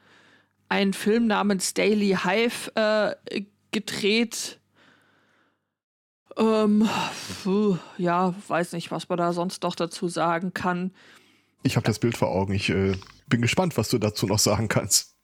ein 0.68 0.92
Film 0.92 1.26
namens 1.26 1.74
Daily 1.74 2.16
Hive 2.22 2.72
äh, 2.74 3.42
gedreht. 3.70 4.60
Ähm, 6.36 6.88
puh, 7.42 7.78
ja, 7.96 8.34
weiß 8.48 8.72
nicht, 8.72 8.90
was 8.90 9.08
man 9.08 9.18
da 9.18 9.32
sonst 9.32 9.62
noch 9.62 9.76
dazu 9.76 10.08
sagen 10.08 10.52
kann. 10.52 10.92
Ich 11.62 11.76
habe 11.76 11.86
das 11.86 11.98
Bild 11.98 12.16
vor 12.16 12.28
Augen. 12.28 12.52
Ich 12.52 12.68
äh, 12.70 12.96
bin 13.28 13.40
gespannt, 13.40 13.76
was 13.76 13.88
du 13.88 13.98
dazu 13.98 14.26
noch 14.26 14.40
sagen 14.40 14.68
kannst. 14.68 15.14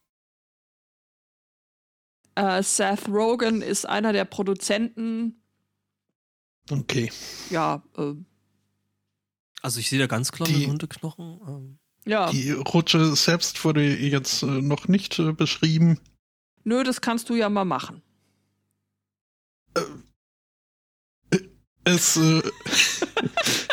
Äh, 2.37 2.63
Seth 2.63 3.09
Rogen 3.09 3.61
ist 3.61 3.87
einer 3.87 4.13
der 4.13 4.25
Produzenten. 4.25 5.43
Okay. 6.71 7.11
Ja, 7.51 7.83
äh, 7.99 8.15
Also 9.63 9.81
ich 9.81 9.89
sehe 9.89 9.99
da 9.99 10.07
ganz 10.07 10.33
klar 10.33 10.49
Die- 10.49 10.67
Hundeknochen. 10.67 11.41
Ähm, 11.47 11.79
Ja. 12.07 12.31
Die 12.31 12.51
Rutsche 12.53 13.15
selbst 13.15 13.63
wurde 13.65 13.83
jetzt 13.97 14.43
äh, 14.43 14.47
noch 14.47 14.89
nicht 14.89 15.19
äh, 15.19 15.33
beschrieben. 15.33 16.01
Nö, 16.65 16.83
das 16.83 17.01
kannst 17.01 17.29
du 17.29 17.35
ja 17.35 17.49
mal 17.51 17.65
machen. 17.67 18.03
Es 21.85 22.17
äh, 22.19 22.43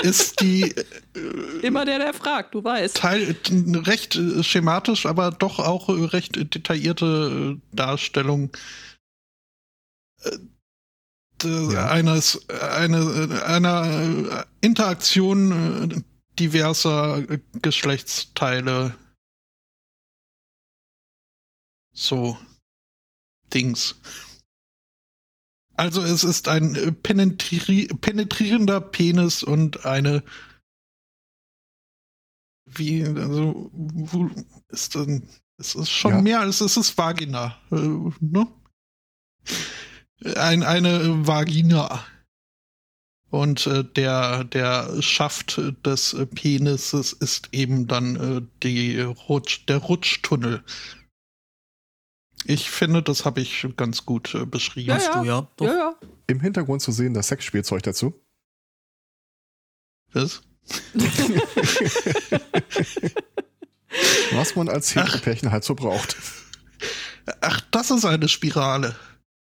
ist 0.01 0.39
die 0.41 0.63
äh, 0.71 1.59
Immer 1.61 1.83
der, 1.85 1.99
der 1.99 2.13
fragt, 2.13 2.53
du 2.55 2.63
weißt. 2.63 2.95
Teil 2.97 3.35
äh, 3.49 3.77
recht 3.79 4.15
äh, 4.15 4.43
schematisch, 4.43 5.05
aber 5.05 5.31
doch 5.31 5.59
auch 5.59 5.89
äh, 5.89 6.05
recht 6.05 6.35
detaillierte 6.37 7.57
äh, 7.59 7.75
Darstellung 7.75 8.51
äh, 10.23 10.37
Ja. 11.73 11.87
eines 11.89 12.47
eine 12.49 12.97
äh, 13.29 13.43
einer 13.43 14.45
äh, 14.56 14.56
Interaktion 14.67 15.91
äh, 15.91 16.01
diverser 16.37 17.17
äh, 17.29 17.39
Geschlechtsteile. 17.61 18.95
So 21.93 22.37
Dings. 23.53 23.95
Also 25.75 26.01
es 26.01 26.23
ist 26.23 26.47
ein 26.47 26.75
äh, 26.75 26.91
penetri 26.91 27.87
penetrierender 28.01 28.81
Penis 28.81 29.41
und 29.41 29.85
eine 29.85 30.23
wie 32.65 33.05
also 33.05 33.71
ist 34.67 34.95
denn 34.95 35.29
es 35.57 35.73
ist 35.75 35.89
schon 35.89 36.11
Ja. 36.11 36.21
mehr 36.21 36.39
als 36.41 36.61
es 36.61 36.77
ist 36.77 36.97
Vagina, 36.97 37.57
äh, 37.71 37.75
ne? 38.19 38.47
Ein, 40.35 40.63
eine 40.63 41.25
Vagina. 41.25 42.05
Und 43.29 43.67
äh, 43.67 43.83
der, 43.83 44.45
der 44.45 45.01
Schaft 45.01 45.61
des 45.85 46.13
äh, 46.13 46.25
Penises 46.25 47.11
ist 47.11 47.49
eben 47.51 47.87
dann 47.87 48.15
äh, 48.15 48.41
die 48.63 49.01
Rutsch, 49.01 49.65
der 49.67 49.77
Rutschtunnel. 49.77 50.63
Ich 52.45 52.69
finde, 52.69 53.03
das 53.03 53.25
habe 53.25 53.41
ich 53.41 53.67
ganz 53.75 54.05
gut 54.05 54.33
äh, 54.33 54.45
beschrieben. 54.45 54.89
Ja, 54.89 54.95
Hast 54.95 55.13
du, 55.13 55.23
ja. 55.23 55.47
Doch. 55.57 55.65
Ja, 55.65 55.73
ja. 55.73 55.95
Im 56.27 56.39
Hintergrund 56.39 56.81
zu 56.81 56.93
sehen 56.93 57.13
das 57.13 57.27
Sexspielzeug 57.27 57.83
dazu. 57.83 58.13
Was? 60.13 60.41
Was 64.31 64.55
man 64.55 64.69
als 64.69 64.95
Heteropärchen 64.95 65.51
halt 65.51 65.65
so 65.65 65.75
braucht. 65.75 66.15
Ach, 67.41 67.59
das 67.71 67.91
ist 67.91 68.05
eine 68.05 68.29
Spirale. 68.29 68.95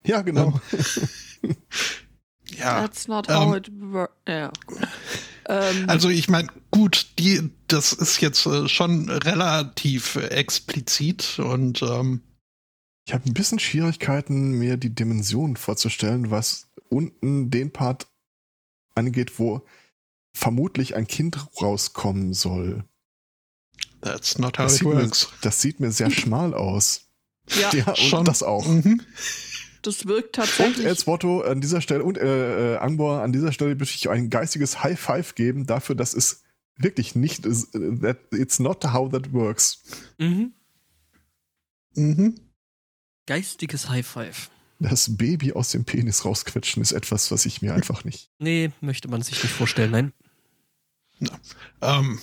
Ja, 0.04 0.20
genau. 0.22 0.60
Ja. 2.58 2.80
That's 2.82 3.08
not 3.08 3.28
how 3.28 3.54
ähm, 3.54 3.54
it 3.54 3.70
works. 3.92 4.14
Ja. 4.28 4.52
Ähm, 5.46 5.88
Also 5.88 6.10
ich 6.10 6.28
meine, 6.28 6.48
gut, 6.70 7.08
die, 7.18 7.50
das 7.66 7.92
ist 7.92 8.20
jetzt 8.20 8.44
äh, 8.46 8.68
schon 8.68 9.08
relativ 9.08 10.14
äh, 10.16 10.26
explizit 10.28 11.38
und 11.40 11.82
ähm, 11.82 12.20
Ich 13.06 13.14
habe 13.14 13.24
ein 13.28 13.34
bisschen 13.34 13.58
Schwierigkeiten, 13.58 14.52
mir 14.52 14.76
die 14.76 14.94
Dimension 14.94 15.56
vorzustellen, 15.56 16.30
was 16.30 16.68
unten 16.88 17.50
den 17.50 17.72
Part 17.72 18.06
angeht, 18.94 19.38
wo 19.40 19.62
vermutlich 20.34 20.94
ein 20.94 21.06
Kind 21.08 21.36
rauskommen 21.60 22.32
soll. 22.34 22.84
that's 24.02 24.38
not 24.38 24.58
how 24.58 24.66
Das 24.66 24.74
it 24.74 24.78
sieht, 24.80 24.88
mir, 24.88 25.02
works. 25.02 25.28
das 25.40 25.60
sieht 25.60 25.80
mir 25.80 25.90
sehr 25.90 26.10
schmal 26.12 26.54
aus. 26.54 27.08
ja, 27.58 27.70
Ja, 27.74 27.88
und 27.88 27.96
Schon. 27.96 28.24
das 28.24 28.42
auch. 28.44 28.66
Mhm. 28.68 29.00
Das 29.82 30.06
wirkt 30.06 30.36
Und 30.38 30.44
tatsächlich. 30.46 30.86
Elswotto 30.86 31.42
an 31.42 31.60
dieser 31.60 31.80
Stelle 31.80 32.04
und 32.04 32.18
äh, 32.18 32.74
äh, 32.74 32.76
Angbor 32.78 33.22
an 33.22 33.32
dieser 33.32 33.52
Stelle 33.52 33.74
möchte 33.74 33.96
ich 33.96 34.08
ein 34.10 34.30
geistiges 34.30 34.82
High 34.82 34.98
Five 34.98 35.34
geben 35.34 35.66
dafür, 35.66 35.94
dass 35.94 36.14
es 36.14 36.42
wirklich 36.76 37.14
nicht 37.14 37.46
ist. 37.46 37.74
äh, 37.74 37.96
That 38.00 38.18
it's 38.32 38.58
not 38.58 38.84
how 38.84 39.10
that 39.10 39.32
works. 39.32 39.82
Mhm. 40.18 40.52
Mhm. 41.94 42.34
Geistiges 43.26 43.88
High 43.88 44.06
Five. 44.06 44.50
Das 44.78 45.16
Baby 45.16 45.52
aus 45.52 45.70
dem 45.72 45.84
Penis 45.84 46.24
rausquetschen 46.24 46.80
ist 46.82 46.92
etwas, 46.92 47.30
was 47.30 47.44
ich 47.44 47.60
mir 47.60 47.74
einfach 47.74 48.04
nicht. 48.04 48.30
Nee, 48.38 48.70
möchte 48.80 49.08
man 49.08 49.20
sich 49.22 49.42
nicht 49.42 49.52
vorstellen, 49.52 49.90
nein. 49.90 50.12
Ähm, 51.82 52.18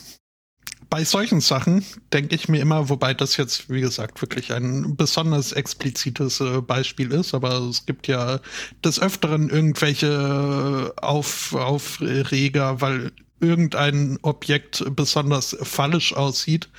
bei 0.89 1.03
solchen 1.03 1.41
Sachen 1.41 1.83
denke 2.13 2.35
ich 2.35 2.47
mir 2.47 2.61
immer, 2.61 2.89
wobei 2.89 3.13
das 3.13 3.37
jetzt, 3.37 3.69
wie 3.69 3.81
gesagt, 3.81 4.21
wirklich 4.21 4.53
ein 4.53 4.95
besonders 4.95 5.51
explizites 5.51 6.39
äh, 6.39 6.61
Beispiel 6.61 7.11
ist, 7.11 7.33
aber 7.33 7.59
es 7.59 7.85
gibt 7.85 8.07
ja 8.07 8.39
des 8.83 8.99
Öfteren 8.99 9.49
irgendwelche 9.49 10.93
Auf 11.01 11.53
Aufreger, 11.53 12.81
weil 12.81 13.11
irgendein 13.39 14.17
Objekt 14.21 14.83
besonders 14.95 15.55
fallisch 15.61 16.13
aussieht, 16.13 16.69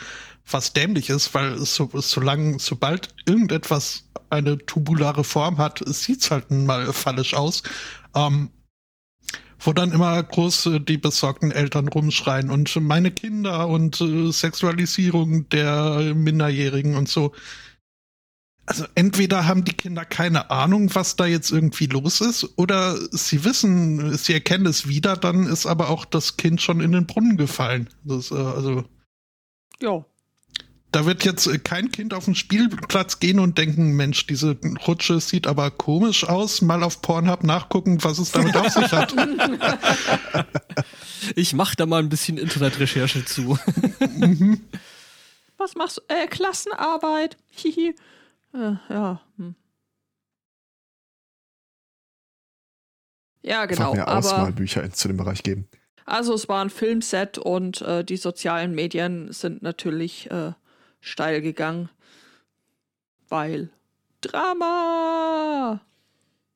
was 0.50 0.72
dämlich 0.72 1.10
ist, 1.10 1.34
weil 1.34 1.58
so, 1.58 1.90
solange, 1.94 2.58
sobald 2.58 3.08
irgendetwas 3.26 4.04
eine 4.30 4.58
tubulare 4.58 5.24
Form 5.24 5.58
hat, 5.58 5.82
sieht's 5.86 6.30
halt 6.30 6.50
mal 6.50 6.92
fallisch 6.92 7.34
aus. 7.34 7.62
Ähm, 8.14 8.50
wo 9.58 9.72
dann 9.72 9.92
immer 9.92 10.22
groß 10.22 10.66
äh, 10.66 10.80
die 10.80 10.98
besorgten 10.98 11.50
Eltern 11.50 11.88
rumschreien 11.88 12.50
und 12.50 12.74
meine 12.80 13.10
Kinder 13.10 13.68
und 13.68 14.00
äh, 14.00 14.30
Sexualisierung 14.32 15.48
der 15.48 16.14
Minderjährigen 16.14 16.94
und 16.94 17.08
so. 17.08 17.32
Also 18.66 18.84
entweder 18.94 19.46
haben 19.46 19.64
die 19.64 19.72
Kinder 19.72 20.04
keine 20.04 20.50
Ahnung, 20.50 20.94
was 20.94 21.16
da 21.16 21.24
jetzt 21.24 21.50
irgendwie 21.50 21.86
los 21.86 22.20
ist, 22.20 22.58
oder 22.58 22.96
sie 23.12 23.42
wissen, 23.44 24.14
sie 24.18 24.34
erkennen 24.34 24.66
es 24.66 24.86
wieder, 24.86 25.16
dann 25.16 25.46
ist 25.46 25.64
aber 25.64 25.88
auch 25.88 26.04
das 26.04 26.36
Kind 26.36 26.60
schon 26.60 26.80
in 26.80 26.92
den 26.92 27.06
Brunnen 27.06 27.38
gefallen. 27.38 27.88
Das, 28.04 28.30
äh, 28.30 28.34
also 28.34 28.84
ja. 29.80 30.04
Da 30.92 31.04
wird 31.06 31.24
jetzt 31.24 31.46
äh, 31.46 31.58
kein 31.58 31.90
Kind 31.92 32.14
auf 32.14 32.24
den 32.24 32.34
Spielplatz 32.34 33.20
gehen 33.20 33.38
und 33.40 33.58
denken, 33.58 33.94
Mensch, 33.96 34.26
diese 34.26 34.56
Rutsche 34.86 35.20
sieht 35.20 35.46
aber 35.46 35.70
komisch 35.70 36.24
aus, 36.24 36.62
mal 36.62 36.82
auf 36.82 37.02
Pornhub 37.02 37.42
nachgucken, 37.44 38.02
was 38.04 38.18
es 38.18 38.32
damit 38.32 38.56
auf 38.56 38.68
sich 38.68 38.90
hat. 38.92 39.14
Ich 41.34 41.52
mach 41.52 41.74
da 41.74 41.84
mal 41.84 41.98
ein 42.00 42.08
bisschen 42.08 42.38
Internetrecherche 42.38 43.24
zu. 43.24 43.58
mhm. 44.00 44.60
Was 45.56 45.74
machst 45.74 45.98
du? 45.98 46.02
Äh, 46.08 46.28
Klassenarbeit. 46.28 47.36
Hihi. 47.50 47.94
Äh, 48.54 48.72
ja. 48.88 49.20
Hm. 49.36 49.54
Ja, 53.42 53.66
genau. 53.66 53.94
mehr 53.94 54.06
in- 54.84 54.92
zu 54.92 55.08
dem 55.08 55.16
Bereich 55.16 55.42
geben. 55.42 55.68
also 56.06 56.34
es 56.34 56.48
war 56.48 56.64
ein 56.64 56.70
Filmset 56.70 57.38
und 57.38 57.82
äh, 57.82 58.04
die 58.04 58.16
sozialen 58.16 58.74
Medien 58.74 59.32
sind 59.32 59.62
natürlich 59.62 60.30
äh, 60.30 60.52
steil 61.00 61.40
gegangen, 61.40 61.88
weil 63.28 63.70
Drama. 64.20 65.80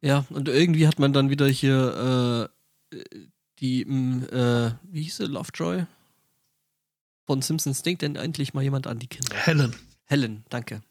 Ja, 0.00 0.24
und 0.30 0.48
irgendwie 0.48 0.86
hat 0.86 0.98
man 0.98 1.12
dann 1.12 1.30
wieder 1.30 1.46
hier 1.46 2.50
äh, 2.92 3.04
die, 3.60 3.82
m, 3.82 4.26
äh, 4.30 4.72
wie 4.90 5.02
hieß 5.02 5.18
sie, 5.18 5.26
Lovejoy? 5.26 5.86
Von 7.24 7.40
Simpsons 7.40 7.82
denkt 7.82 8.02
denn 8.02 8.16
endlich 8.16 8.52
mal 8.52 8.62
jemand 8.62 8.86
an 8.86 8.98
die 8.98 9.06
Kinder. 9.06 9.36
Helen. 9.36 9.76
Helen, 10.06 10.44
danke. 10.48 10.82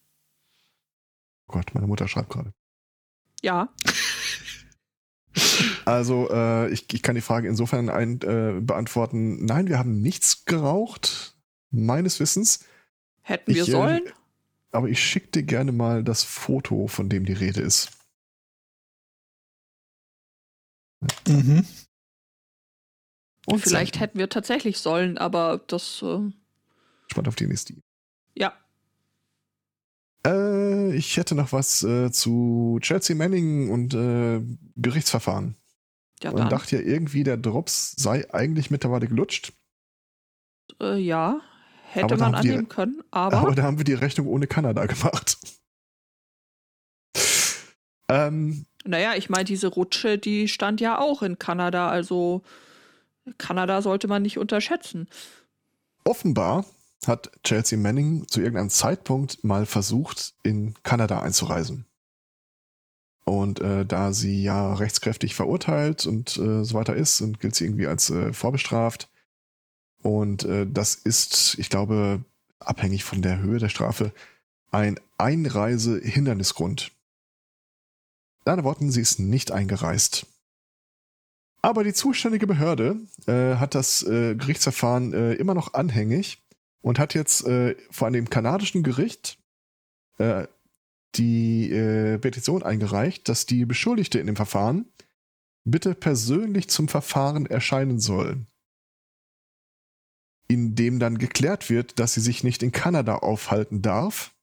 Oh 1.48 1.54
Gott, 1.54 1.74
meine 1.74 1.88
Mutter 1.88 2.08
schreibt 2.08 2.30
gerade. 2.30 2.54
Ja, 3.42 3.70
Also, 5.86 6.30
äh, 6.30 6.72
ich, 6.72 6.92
ich 6.94 7.02
kann 7.02 7.16
die 7.16 7.22
Frage 7.22 7.48
insofern 7.48 7.90
ein, 7.90 8.22
äh, 8.22 8.60
beantworten. 8.62 9.46
Nein, 9.46 9.68
wir 9.68 9.78
haben 9.78 10.02
nichts 10.02 10.46
geraucht, 10.46 11.36
meines 11.70 12.20
Wissens. 12.20 12.66
Hätten 13.32 13.54
wir 13.54 13.64
Ich, 13.64 13.70
äh, 13.70 13.72
sollen. 13.72 14.04
Aber 14.72 14.88
ich 14.88 15.04
schicke 15.04 15.28
dir 15.32 15.44
gerne 15.44 15.72
mal 15.72 16.04
das 16.04 16.24
Foto, 16.24 16.88
von 16.88 17.10
dem 17.10 17.26
die 17.26 17.34
Rede 17.34 17.62
ist. 17.62 17.92
Mhm. 21.28 21.66
Und 23.48 23.60
Vielleicht 23.60 24.00
hätten 24.00 24.20
wir 24.20 24.30
tatsächlich 24.30 24.78
sollen, 24.78 25.18
aber 25.18 25.60
das, 25.68 26.02
äh, 26.04 26.20
Spannend 27.08 27.28
auf 27.28 27.36
die 27.36 27.48
nächste. 27.48 27.76
ja. 28.36 28.54
Äh, 30.26 30.96
ich 30.96 31.18
hätte 31.18 31.34
noch 31.34 31.52
was 31.52 31.82
äh, 31.82 32.12
zu 32.12 32.78
Chelsea 32.82 33.16
Manning 33.16 33.72
und 33.72 33.96
äh, 33.96 34.42
Gerichtsverfahren. 34.76 35.56
Ja, 36.22 36.32
dann. 36.32 36.50
dachte 36.50 36.76
ja 36.78 36.84
irgendwie, 36.84 37.24
der 37.24 37.38
Drops 37.38 37.94
sei 37.98 38.32
eigentlich 38.32 38.70
mittlerweile 38.70 39.08
gelutscht. 39.08 39.54
Äh, 40.80 40.98
ja, 41.00 41.42
hätte 41.94 42.18
man 42.18 42.36
haben 42.36 42.42
die- 42.42 42.50
annehmen 42.50 42.70
können, 42.70 43.02
aber, 43.12 43.38
Aber 43.38 43.56
da 43.56 43.64
haben 43.64 43.78
wir 43.78 43.84
die 43.86 43.94
Rechnung 43.94 44.28
ohne 44.28 44.48
Kanada 44.48 44.86
gemacht. 44.86 45.38
ähm, 48.10 48.66
naja, 48.86 49.14
ich 49.16 49.30
meine, 49.30 49.46
diese 49.46 49.68
Rutsche, 49.68 50.18
die 50.18 50.48
stand 50.48 50.82
ja 50.82 51.00
auch 51.00 51.22
in 51.22 51.38
Kanada, 51.38 51.90
also 51.90 52.42
Kanada 53.38 53.82
sollte 53.82 54.08
man 54.08 54.22
nicht 54.24 54.38
unterschätzen. 54.38 55.08
offenbar 56.04 56.66
hat 57.08 57.32
Chelsea 57.44 57.80
Manning 57.80 58.28
zu 58.28 58.42
irgendeinem 58.42 58.70
Zeitpunkt 58.70 59.44
mal 59.44 59.66
versucht, 59.66 60.36
in 60.44 60.76
Kanada 60.84 61.22
einzureisen. 61.22 61.86
Und 63.26 63.60
äh, 63.60 63.86
da 63.86 64.14
sie 64.14 64.44
ja 64.44 64.74
rechtskräftig 64.74 65.36
verurteilt 65.36 66.06
und 66.06 66.38
äh, 66.38 66.64
so 66.64 66.74
weiter 66.74 66.96
ist 66.96 67.22
und 67.22 67.40
gilt 67.40 67.56
sie 67.56 67.66
irgendwie 67.66 67.88
als 67.88 68.10
äh, 68.10 68.34
vorbestraft. 68.34 69.10
Und 70.04 70.44
äh, 70.46 70.68
das 70.68 70.96
ist, 70.96 71.56
ich 71.60 71.70
glaube, 71.70 72.24
abhängig 72.60 73.04
von 73.04 73.22
der 73.22 73.40
Höhe 73.40 73.60
der 73.60 73.70
Strafe, 73.70 74.14
ein 74.72 75.00
Einreisehindernisgrund. 75.18 76.92
In 78.46 78.52
anderen 78.52 78.66
Worten, 78.66 78.92
sie 78.92 79.02
ist 79.02 79.20
nicht 79.20 79.52
eingereist. 79.52 80.26
Aber 81.62 81.84
die 81.84 81.94
zuständige 81.94 82.48
Behörde 82.48 83.00
äh, 83.28 83.56
hat 83.56 83.76
das 83.76 84.02
äh, 84.04 84.36
Gerichtsverfahren 84.36 85.14
äh, 85.14 85.34
immer 85.34 85.54
noch 85.54 85.76
anhängig 85.76 86.42
und 86.82 86.98
hat 86.98 87.14
jetzt 87.14 87.46
äh, 87.46 87.76
vor 87.92 88.08
einem 88.08 88.30
kanadischen 88.30 88.82
Gericht 88.82 89.38
äh, 90.18 90.48
die 91.16 91.72
äh, 91.72 92.18
Petition 92.18 92.64
eingereicht, 92.64 93.30
dass 93.30 93.46
die 93.46 93.66
Beschuldigte 93.66 94.18
in 94.18 94.26
dem 94.26 94.36
Verfahren 94.36 94.86
bitte 95.64 95.94
persönlich 95.94 96.70
zum 96.70 96.88
Verfahren 96.88 97.46
erscheinen 97.46 98.00
soll. 98.00 98.46
In 100.52 100.76
dem 100.76 101.00
dann 101.00 101.18
geklärt 101.18 101.70
wird, 101.70 101.98
dass 101.98 102.14
sie 102.14 102.20
sich 102.20 102.44
nicht 102.44 102.62
in 102.62 102.74
Kanada 102.74 103.16
aufhalten 103.16 103.82
darf 103.82 104.34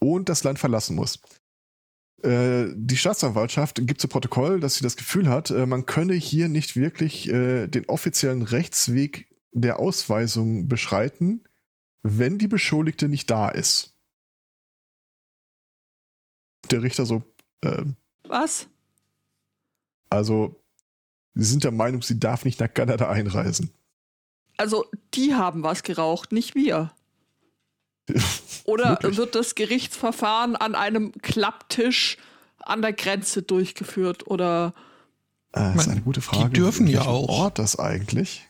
und 0.00 0.28
das 0.28 0.44
Land 0.44 0.58
verlassen 0.58 0.96
muss. 0.96 1.18
Äh, 2.22 2.66
die 2.74 2.98
Staatsanwaltschaft 2.98 3.86
gibt 3.86 4.02
zu 4.02 4.08
Protokoll, 4.08 4.60
dass 4.60 4.74
sie 4.74 4.82
das 4.82 4.96
Gefühl 4.96 5.30
hat, 5.30 5.50
äh, 5.50 5.64
man 5.64 5.86
könne 5.86 6.12
hier 6.12 6.50
nicht 6.50 6.76
wirklich 6.76 7.26
äh, 7.30 7.68
den 7.68 7.88
offiziellen 7.88 8.42
Rechtsweg 8.42 9.34
der 9.52 9.78
Ausweisung 9.78 10.68
beschreiten, 10.68 11.44
wenn 12.02 12.36
die 12.36 12.48
Beschuldigte 12.48 13.08
nicht 13.08 13.30
da 13.30 13.48
ist. 13.48 13.96
Der 16.70 16.82
Richter 16.82 17.06
so, 17.06 17.22
äh, 17.62 17.84
Was? 18.28 18.68
also, 20.10 20.62
sie 21.34 21.44
sind 21.44 21.64
der 21.64 21.72
Meinung, 21.72 22.02
sie 22.02 22.20
darf 22.20 22.44
nicht 22.44 22.60
nach 22.60 22.72
Kanada 22.72 23.08
einreisen. 23.08 23.70
Also, 24.56 24.86
die 25.14 25.34
haben 25.34 25.62
was 25.62 25.82
geraucht, 25.82 26.32
nicht 26.32 26.54
wir. 26.54 26.92
Oder 28.64 28.90
Wirklich? 28.90 29.16
wird 29.16 29.34
das 29.34 29.54
Gerichtsverfahren 29.54 30.56
an 30.56 30.74
einem 30.74 31.12
Klapptisch 31.22 32.16
an 32.60 32.82
der 32.82 32.92
Grenze 32.92 33.42
durchgeführt? 33.42 34.26
Oder 34.28 34.74
Äh, 35.52 35.60
das 35.60 35.70
ist 35.82 35.86
Man- 35.86 35.90
eine 35.96 36.00
gute 36.02 36.20
die 36.20 36.26
Frage. 36.26 36.50
dürfen 36.50 36.86
In 36.86 36.92
ja 36.94 37.02
auch. 37.02 37.28
Ort 37.28 37.58
das 37.58 37.78
eigentlich? 37.78 38.48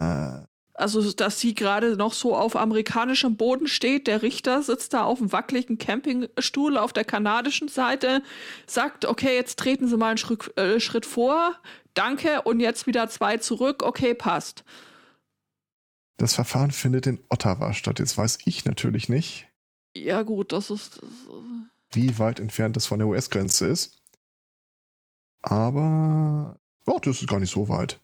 Äh, 0.00 0.42
also, 0.74 1.12
dass 1.12 1.38
sie 1.38 1.54
gerade 1.54 1.96
noch 1.96 2.12
so 2.12 2.36
auf 2.36 2.56
amerikanischem 2.56 3.36
Boden 3.36 3.68
steht, 3.68 4.08
der 4.08 4.22
Richter 4.22 4.60
sitzt 4.62 4.92
da 4.92 5.04
auf 5.04 5.20
einem 5.20 5.30
wackeligen 5.30 5.78
Campingstuhl 5.78 6.76
auf 6.76 6.92
der 6.92 7.04
kanadischen 7.04 7.68
Seite, 7.68 8.22
sagt, 8.66 9.04
okay, 9.04 9.36
jetzt 9.36 9.58
treten 9.58 9.86
Sie 9.86 9.96
mal 9.96 10.08
einen 10.08 10.18
Schritt, 10.18 10.56
äh, 10.58 10.80
Schritt 10.80 11.06
vor, 11.06 11.54
danke, 11.94 12.42
und 12.42 12.58
jetzt 12.58 12.88
wieder 12.88 13.08
zwei 13.08 13.36
zurück, 13.36 13.84
okay, 13.84 14.14
passt. 14.14 14.64
das 16.16 16.34
Verfahren 16.34 16.72
findet 16.72 17.06
in 17.06 17.20
Ottawa 17.28 17.72
statt. 17.72 18.00
Jetzt 18.00 18.18
weiß 18.18 18.38
ich 18.44 18.64
natürlich 18.64 19.08
nicht, 19.08 19.46
Ja, 19.96 20.22
gut, 20.22 20.50
das 20.52 20.70
ist. 20.70 21.00
Das, 21.02 21.10
wie 21.92 22.18
weit 22.18 22.40
entfernt 22.40 22.74
das 22.76 22.86
von 22.86 22.98
der 22.98 23.06
US-Grenze 23.06 23.68
ist. 23.68 24.02
Aber 25.42 26.58
oh, 26.86 26.98
das 27.00 27.20
ist 27.20 27.28
gar 27.28 27.38
nicht 27.38 27.52
so 27.52 27.68
weit. 27.68 28.00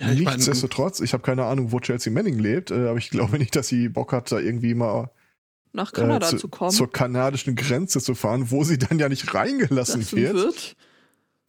Ja, 0.00 0.10
ich 0.10 0.20
Nichtsdestotrotz, 0.20 1.00
ich 1.00 1.12
habe 1.12 1.22
keine 1.22 1.44
Ahnung, 1.44 1.72
wo 1.72 1.80
Chelsea 1.80 2.10
Manning 2.12 2.38
lebt, 2.38 2.70
äh, 2.70 2.88
aber 2.88 2.98
ich 2.98 3.10
glaube 3.10 3.38
nicht, 3.38 3.54
dass 3.54 3.68
sie 3.68 3.88
Bock 3.88 4.12
hat, 4.12 4.32
da 4.32 4.38
irgendwie 4.38 4.74
mal 4.74 5.10
nach 5.72 5.92
äh, 5.92 5.96
Kanada 5.96 6.26
zu, 6.26 6.38
zu 6.38 6.48
kommen. 6.48 6.70
zur 6.70 6.90
kanadischen 6.90 7.54
Grenze 7.54 8.00
zu 8.00 8.14
fahren, 8.14 8.50
wo 8.50 8.64
sie 8.64 8.78
dann 8.78 8.98
ja 8.98 9.08
nicht 9.08 9.32
reingelassen 9.34 10.00
lassen 10.00 10.16
wird, 10.16 10.34
wird. 10.34 10.76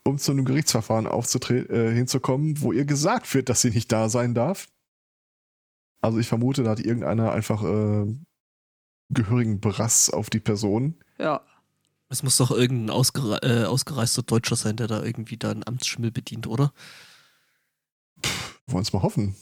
um 0.03 0.17
zu 0.17 0.31
einem 0.31 0.43
Gerichtsverfahren 0.43 1.05
äh, 1.07 1.93
hinzukommen, 1.93 2.61
wo 2.61 2.73
ihr 2.73 2.85
gesagt 2.85 3.33
wird, 3.33 3.47
dass 3.47 3.61
sie 3.61 3.69
nicht 3.71 3.91
da 3.91 4.09
sein 4.09 4.33
darf. 4.33 4.67
Also 6.01 6.17
ich 6.19 6.27
vermute, 6.27 6.63
da 6.63 6.71
hat 6.71 6.79
irgendeiner 6.79 7.31
einfach 7.31 7.63
äh, 7.63 8.13
gehörigen 9.09 9.61
Brass 9.61 10.09
auf 10.09 10.29
die 10.29 10.39
Person. 10.39 10.95
Ja. 11.17 11.41
Es 12.09 12.23
muss 12.23 12.35
doch 12.35 12.51
irgendein 12.51 12.89
ausgere 12.89 13.41
äh, 13.43 13.63
ausgereister 13.63 14.23
Deutscher 14.23 14.57
sein, 14.57 14.75
der 14.75 14.87
da 14.87 15.01
irgendwie 15.01 15.37
da 15.37 15.51
einen 15.51 15.65
Amtsschimmel 15.65 16.11
bedient, 16.11 16.45
oder? 16.45 16.73
Wollen 18.67 18.83
es 18.83 18.93
mal 18.93 19.01
hoffen. 19.03 19.35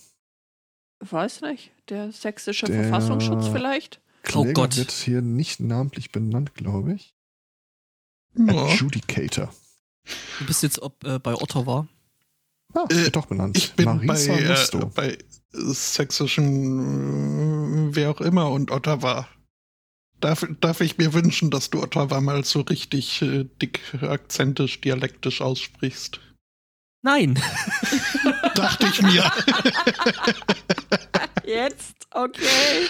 Weiß 0.99 1.41
nicht. 1.41 1.71
Der 1.89 2.12
sächsische 2.12 2.65
Der- 2.65 2.84
Verfassungsschutz 2.84 3.47
vielleicht? 3.47 4.01
Kläger 4.23 4.49
Oh 4.49 4.53
Gott. 4.53 4.75
wird 4.77 4.91
hier 4.91 5.21
nicht 5.21 5.60
namentlich 5.62 6.12
benannt, 6.12 6.55
glaube 6.55 6.93
ich. 6.93 7.13
ja. 8.36 8.65
Adjudicator. 8.65 9.53
Du 10.39 10.45
bist 10.45 10.63
jetzt 10.63 10.82
ob, 10.82 11.03
äh, 11.03 11.19
bei 11.19 11.36
Ottawa. 11.36 11.88
Ah, 12.73 12.86
Äh, 12.89 12.95
wird 13.05 13.15
doch 13.15 13.27
benannt. 13.27 13.58
Ich 13.58 13.73
bin 13.73 13.86
bei, 13.86 13.93
Marisa 14.05 14.34
äh, 14.34 14.49
Musto. 14.49 14.91
bei 14.93 15.17
sächsischen, 15.51 16.49
äh, 17.91 17.95
wer 17.95 18.12
auch 18.12 18.21
immer 18.21 18.51
und 18.51 18.71
Ottawa. 18.71 19.27
Darf, 20.19 20.45
darf 20.60 20.82
ich 20.82 20.97
mir 20.97 21.13
wünschen, 21.13 21.49
dass 21.49 21.69
du 21.69 21.82
Ottawa 21.82 22.19
mal 22.19 22.43
so 22.43 22.60
richtig 22.62 23.21
äh, 23.21 23.45
dick 23.62 23.79
akzentisch, 24.01 24.82
dialektisch 24.82 25.39
aussprichst? 25.41 26.19
Nein. 27.01 27.41
Dachte 28.61 28.87
ich 28.87 29.01
mir. 29.01 29.31
Jetzt? 31.45 32.07
Okay. 32.11 32.87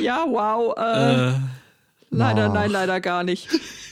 Ja, 0.00 0.24
wow. 0.28 0.76
Äh, 0.76 1.30
äh, 1.30 1.34
leider, 2.10 2.46
ach. 2.46 2.54
nein, 2.54 2.70
leider 2.70 3.00
gar 3.00 3.24
nicht. 3.24 3.48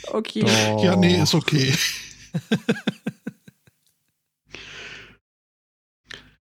Okay. 0.09 0.41
Doch. 0.41 0.83
Ja, 0.85 0.97
nee, 0.97 1.23
ist 1.23 1.35
okay. 1.35 1.75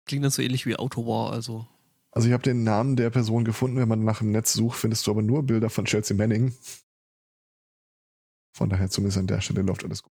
klingt 0.07 0.25
dann 0.25 0.31
so 0.31 0.43
ähnlich 0.43 0.65
wie 0.67 0.77
Autowar, 0.77 1.33
also. 1.33 1.67
Also 2.11 2.29
ich 2.29 2.33
habe 2.33 2.43
den 2.43 2.65
Namen 2.65 2.97
der 2.97 3.11
Person 3.11 3.45
gefunden. 3.45 3.77
Wenn 3.77 3.89
man 3.89 4.05
nach 4.05 4.21
dem 4.21 4.31
Netz 4.31 4.55
sucht, 4.55 4.79
findest 4.79 5.07
du 5.07 5.11
aber 5.11 5.21
nur 5.21 5.43
Bilder 5.43 5.69
von 5.69 5.85
Chelsea 5.85 6.17
Manning. 6.17 6.57
Von 8.57 8.71
daher 8.71 8.89
zumindest 8.89 9.19
an 9.19 9.27
der 9.27 9.43
Stelle 9.43 9.61
läuft 9.61 9.85
alles 9.85 10.03
gut. 10.03 10.13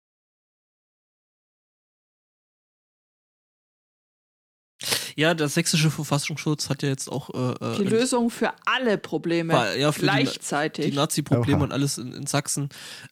Ja, 5.20 5.34
der 5.34 5.50
sächsische 5.50 5.92
Verfassungsschutz 5.92 6.70
hat 6.70 6.82
ja 6.82 6.88
jetzt 6.90 7.12
auch 7.12 7.30
äh, 7.32 7.76
Die 7.78 7.84
äh, 7.86 7.90
Lösung 7.90 8.30
für 8.30 8.52
alle 8.66 8.98
Probleme 8.98 9.52
War- 9.54 9.76
ja, 9.76 9.92
für 9.92 10.00
die- 10.00 10.06
gleichzeitig. 10.06 10.86
die 10.86 10.92
Nazi-Probleme 10.96 11.58
Oha. 11.58 11.66
und 11.66 11.72
alles 11.74 11.98
in, 11.98 12.14
in 12.14 12.26
Sachsen. 12.26 12.70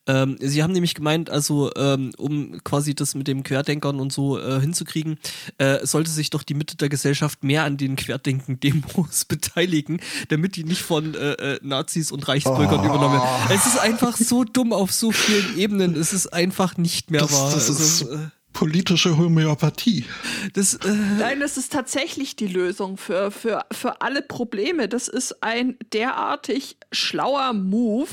Ähm, 0.08 0.38
sie 0.40 0.64
haben 0.64 0.72
nämlich 0.72 0.96
gemeint, 0.96 1.30
also 1.30 1.70
ähm, 1.76 2.12
um 2.18 2.64
quasi 2.64 2.96
das 2.96 3.14
mit 3.14 3.28
dem 3.28 3.44
Querdenkern 3.44 4.00
und 4.00 4.14
so 4.14 4.40
äh, 4.40 4.62
hinzukriegen, 4.62 5.20
äh, 5.58 5.86
sollte 5.86 6.10
sich 6.10 6.30
doch 6.30 6.44
die 6.44 6.54
Mitte 6.54 6.78
der 6.78 6.88
Gesellschaft 6.88 7.44
mehr 7.44 7.64
an 7.66 7.76
den 7.76 7.96
Querdenken-Demos 7.98 9.26
beteiligen, 9.28 10.00
damit 10.30 10.56
die 10.56 10.64
nicht 10.64 10.82
von 10.82 11.14
äh, 11.14 11.34
äh, 11.34 11.60
Nazis 11.62 12.12
und 12.12 12.26
Reichsbürgern 12.28 12.80
Oh. 12.80 12.86
übernommen 12.86 13.20
werden. 13.22 13.48
Es 13.54 13.66
ist 13.66 13.80
einfach 13.80 14.16
so 14.16 14.44
dumm 14.46 14.72
auf 14.72 14.94
so 14.94 15.12
vielen 15.12 15.58
Ebenen. 15.58 15.96
Es 15.96 16.14
ist 16.14 16.28
einfach 16.28 16.78
nicht 16.78 17.12
mehr 17.12 17.22
Das- 17.22 17.34
wahr. 17.34 17.52
das 17.54 17.70
also, 17.70 17.84
ist- 17.84 18.12
äh, 18.14 18.18
Politische 18.58 19.16
Homöopathie. 19.20 20.06
das, 20.54 20.74
äh, 20.74 20.92
Nein, 21.20 21.40
das 21.40 21.58
ist 21.58 21.72
tatsächlich 21.72 22.36
die 22.36 22.48
Lösung 22.48 22.98
für, 22.98 23.30
für, 23.30 23.64
für 23.72 24.02
alle 24.02 24.24
Probleme. 24.24 24.90
Das 24.90 25.08
ist 25.08 25.44
ein 25.44 25.78
derartig 25.94 26.78
schlauer 26.92 27.54
Move. 27.54 28.10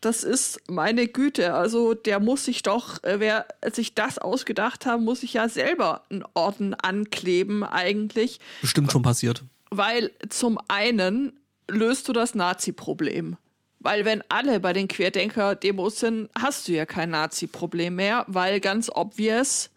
Das 0.00 0.24
ist 0.24 0.60
meine 0.68 1.06
Güte. 1.06 1.54
Also 1.54 1.94
der 1.94 2.18
muss 2.18 2.44
sich 2.44 2.64
doch, 2.64 3.04
äh, 3.04 3.20
wer 3.20 3.46
sich 3.70 3.94
das 3.94 4.18
ausgedacht 4.18 4.84
hat, 4.84 5.00
muss 5.00 5.20
sich 5.20 5.34
ja 5.34 5.48
selber 5.48 6.02
einen 6.10 6.24
Orden 6.34 6.74
ankleben 6.74 7.62
eigentlich. 7.62 8.40
bestimmt 8.60 8.90
schon 8.90 9.02
passiert. 9.02 9.44
Weil 9.70 10.10
zum 10.28 10.58
einen 10.66 11.38
löst 11.68 12.08
du 12.08 12.12
das 12.12 12.34
Nazi-Problem. 12.34 13.36
Weil 13.80 14.04
wenn 14.04 14.22
alle 14.28 14.58
bei 14.60 14.72
den 14.72 14.88
Querdenker-Demos 14.88 16.00
sind, 16.00 16.30
hast 16.36 16.66
du 16.68 16.72
ja 16.72 16.84
kein 16.84 17.10
Nazi-Problem 17.10 17.94
mehr, 17.94 18.24
weil 18.26 18.60
ganz 18.60 18.90
obvious, 18.92 19.70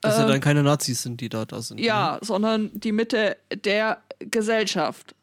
Dass 0.00 0.16
ja 0.18 0.22
Ähm, 0.24 0.28
dann 0.28 0.40
keine 0.40 0.62
Nazis 0.62 1.02
sind, 1.02 1.20
die 1.20 1.28
da, 1.28 1.44
da 1.44 1.60
sind. 1.60 1.80
ja, 1.80 2.18
sondern 2.22 2.70
die 2.72 2.92
Mitte 2.92 3.36
der 3.52 4.00
Gesellschaft. 4.20 5.14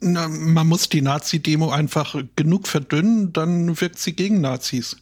Na, 0.00 0.28
man 0.28 0.66
muss 0.66 0.88
die 0.88 1.00
Nazi-Demo 1.02 1.70
einfach 1.70 2.16
genug 2.36 2.66
verdünnen, 2.68 3.32
dann 3.32 3.80
wirkt 3.80 3.98
sie 3.98 4.14
gegen 4.14 4.40
Nazis. 4.40 4.96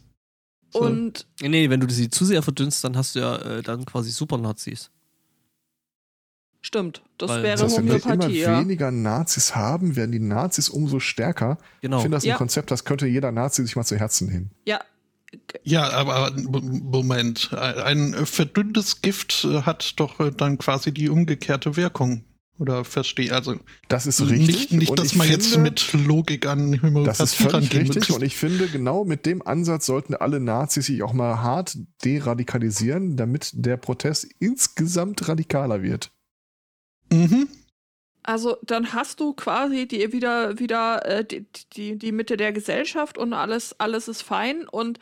So. 0.71 0.81
Und 0.81 1.25
Nee, 1.41 1.49
Nee, 1.49 1.69
wenn 1.69 1.79
du 1.81 1.89
sie 1.89 2.09
zu 2.09 2.23
sehr 2.25 2.41
verdünnst, 2.41 2.83
dann 2.83 2.95
hast 2.95 3.15
du 3.15 3.19
ja 3.19 3.35
äh, 3.37 3.61
dann 3.61 3.85
quasi 3.85 4.09
Super-Nazis. 4.11 4.89
Stimmt, 6.61 7.01
das 7.17 7.29
Weil- 7.29 7.43
wäre 7.43 7.53
Das 7.57 7.63
heißt, 7.63 7.77
wenn 7.79 7.85
wir 7.87 7.95
immer 7.95 8.03
Homöopathie, 8.05 8.39
ja. 8.39 8.59
weniger 8.59 8.91
Nazis 8.91 9.55
haben, 9.55 9.95
werden 9.95 10.11
die 10.11 10.19
Nazis 10.19 10.69
umso 10.69 10.99
stärker. 10.99 11.57
Genau. 11.81 11.97
Ich 11.97 12.01
finde 12.03 12.17
das 12.17 12.23
Ja. 12.25 12.35
ein 12.35 12.37
Konzept, 12.37 12.71
das 12.71 12.85
könnte 12.85 13.07
jeder 13.07 13.31
Nazi 13.31 13.63
sich 13.63 13.75
mal 13.75 13.83
zu 13.83 13.97
Herzen 13.97 14.27
nehmen. 14.29 14.51
Ja, 14.65 14.79
Ja, 15.63 15.89
aber 15.91 16.33
Moment. 16.35 17.53
Ein 17.53 18.13
verdünntes 18.25 19.01
Gift 19.01 19.47
hat 19.65 19.93
doch 19.97 20.29
dann 20.31 20.57
quasi 20.57 20.93
die 20.93 21.07
umgekehrte 21.09 21.77
Wirkung. 21.77 22.25
Oder 22.59 22.83
verstehe, 22.85 23.33
also 23.33 23.55
Das 23.87 24.05
ist 24.05 24.21
richtig. 24.21 24.47
nicht, 24.47 24.71
nicht 24.73 24.99
dass 24.99 25.15
man 25.15 25.27
jetzt 25.29 25.47
finde, 25.53 25.71
mit 25.71 25.93
Logik 25.93 26.45
an 26.45 26.73
Das 26.73 26.81
Homöopathie 26.83 27.23
ist 27.23 27.35
völlig 27.35 27.73
richtig 27.75 28.09
muss. 28.09 28.17
und 28.17 28.23
ich 28.23 28.35
finde, 28.35 28.67
genau 28.67 29.03
mit 29.05 29.25
dem 29.25 29.41
Ansatz 29.41 29.87
sollten 29.87 30.13
alle 30.15 30.39
Nazis 30.41 30.85
sich 30.87 31.01
auch 31.01 31.13
mal 31.13 31.41
hart 31.41 31.75
deradikalisieren, 32.03 33.15
damit 33.17 33.51
der 33.53 33.77
Protest 33.77 34.27
insgesamt 34.39 35.27
radikaler 35.27 35.81
wird. 35.81 36.11
Mhm. 37.11 37.47
Also 38.23 38.57
dann 38.63 38.93
hast 38.93 39.19
du 39.19 39.33
quasi 39.33 39.87
die 39.87 40.13
wieder 40.13 40.59
wieder 40.59 41.05
äh, 41.05 41.25
die, 41.25 41.45
die, 41.73 41.97
die 41.97 42.11
Mitte 42.11 42.37
der 42.37 42.53
Gesellschaft 42.53 43.17
und 43.17 43.33
alles 43.33 43.79
alles 43.79 44.07
ist 44.07 44.21
fein 44.21 44.67
und 44.67 44.99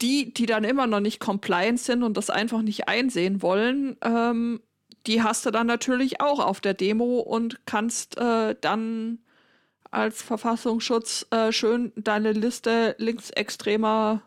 die 0.00 0.32
die 0.32 0.46
dann 0.46 0.64
immer 0.64 0.86
noch 0.86 1.00
nicht 1.00 1.20
compliant 1.20 1.80
sind 1.80 2.02
und 2.02 2.16
das 2.16 2.30
einfach 2.30 2.62
nicht 2.62 2.88
einsehen 2.88 3.42
wollen, 3.42 3.96
ähm, 4.02 4.60
die 5.06 5.22
hast 5.22 5.44
du 5.44 5.50
dann 5.50 5.66
natürlich 5.66 6.20
auch 6.20 6.38
auf 6.38 6.60
der 6.60 6.74
Demo 6.74 7.18
und 7.20 7.66
kannst 7.66 8.16
äh, 8.18 8.54
dann 8.60 9.18
als 9.90 10.22
Verfassungsschutz 10.22 11.26
äh, 11.30 11.52
schön 11.52 11.92
deine 11.96 12.32
Liste 12.32 12.94
linksextremer 12.98 14.22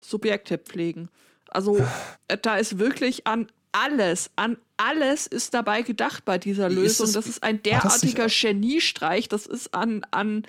Subjekte 0.00 0.58
pflegen. 0.58 1.10
Also 1.48 1.78
da 2.42 2.56
ist 2.56 2.78
wirklich 2.78 3.26
an 3.26 3.48
alles, 3.74 4.30
an 4.36 4.56
alles 4.76 5.26
ist 5.26 5.54
dabei 5.54 5.82
gedacht 5.82 6.24
bei 6.24 6.38
dieser 6.38 6.70
Wie 6.70 6.74
ist 6.74 6.98
Lösung. 7.00 7.06
das- 7.06 7.12
das 7.14 7.26
ist 7.26 7.42
ein 7.42 7.56
das 7.62 7.62
derartiger 7.64 8.26
auch- 8.26 8.40
Geniestreich. 8.40 9.28
Das 9.28 9.46
ist 9.46 9.74
an, 9.74 10.04
an 10.10 10.46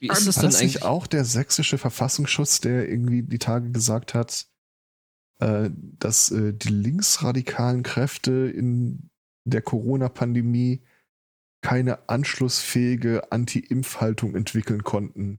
Wie 0.00 0.08
ist 0.08 0.26
das 0.26 0.36
denn 0.36 0.44
das 0.50 0.60
eigentlich? 0.60 0.82
auch 0.82 1.06
der 1.06 1.24
sächsische 1.24 1.78
Verfassungsschutz, 1.78 2.60
der 2.60 2.88
irgendwie 2.88 3.22
die 3.22 3.38
Tage 3.38 3.70
gesagt 3.70 4.14
hat, 4.14 4.46
äh, 5.40 5.70
dass 5.72 6.30
äh, 6.30 6.52
die 6.54 6.68
linksradikalen 6.68 7.82
Kräfte 7.82 8.30
in 8.54 9.10
der 9.44 9.62
Corona-Pandemie 9.62 10.82
keine 11.62 12.08
anschlussfähige 12.08 13.32
Anti-Impf-Haltung 13.32 14.34
entwickeln 14.34 14.82
konnten 14.82 15.38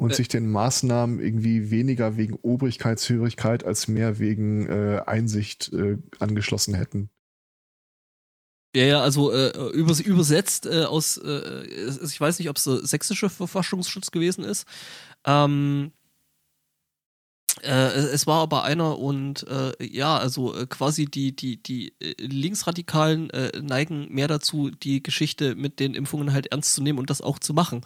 und 0.00 0.12
Äh. 0.12 0.14
sich 0.14 0.28
den 0.28 0.50
Maßnahmen 0.50 1.20
irgendwie 1.20 1.70
weniger 1.70 2.16
wegen 2.16 2.34
Obrigkeitshörigkeit 2.34 3.64
als 3.64 3.86
mehr 3.86 4.18
wegen 4.18 4.66
äh, 4.66 5.02
Einsicht 5.06 5.72
äh, 5.74 5.98
angeschlossen 6.18 6.74
hätten. 6.74 7.10
Ja, 8.74 8.84
ja, 8.84 9.00
also 9.02 9.30
äh, 9.32 9.50
übers, 9.72 10.00
übersetzt 10.00 10.64
äh, 10.64 10.84
aus, 10.84 11.18
äh, 11.18 11.64
ich 11.66 12.20
weiß 12.20 12.38
nicht, 12.38 12.48
ob 12.48 12.56
es 12.56 12.64
der 12.64 12.86
sächsische 12.86 13.28
Verfassungsschutz 13.28 14.10
gewesen 14.10 14.42
ist. 14.44 14.64
Ähm, 15.26 15.92
äh, 17.62 17.90
es 18.14 18.26
war 18.26 18.40
aber 18.40 18.62
einer 18.64 18.98
und 18.98 19.46
äh, 19.48 19.72
ja, 19.84 20.16
also 20.16 20.54
äh, 20.54 20.66
quasi 20.66 21.06
die, 21.06 21.36
die, 21.36 21.62
die 21.62 21.92
Linksradikalen 22.18 23.30
neigen 23.60 24.06
mehr 24.14 24.28
dazu, 24.28 24.70
die 24.70 25.02
Geschichte 25.02 25.56
mit 25.56 25.78
den 25.78 25.94
Impfungen 25.94 26.32
halt 26.32 26.46
ernst 26.46 26.74
zu 26.74 26.82
nehmen 26.82 26.98
und 26.98 27.10
das 27.10 27.20
auch 27.20 27.38
zu 27.38 27.52
machen. 27.52 27.82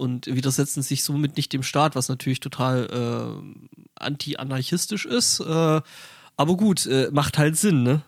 Und 0.00 0.26
widersetzen 0.26 0.82
sich 0.82 1.04
somit 1.04 1.36
nicht 1.36 1.52
dem 1.52 1.62
Staat, 1.62 1.94
was 1.94 2.08
natürlich 2.08 2.40
total 2.40 2.86
äh, 2.90 3.80
anti-anarchistisch 3.96 5.04
ist. 5.04 5.40
Äh, 5.40 5.44
aber 6.36 6.56
gut, 6.56 6.86
äh, 6.86 7.10
macht 7.12 7.36
halt 7.36 7.58
Sinn, 7.58 7.82
ne? 7.82 8.02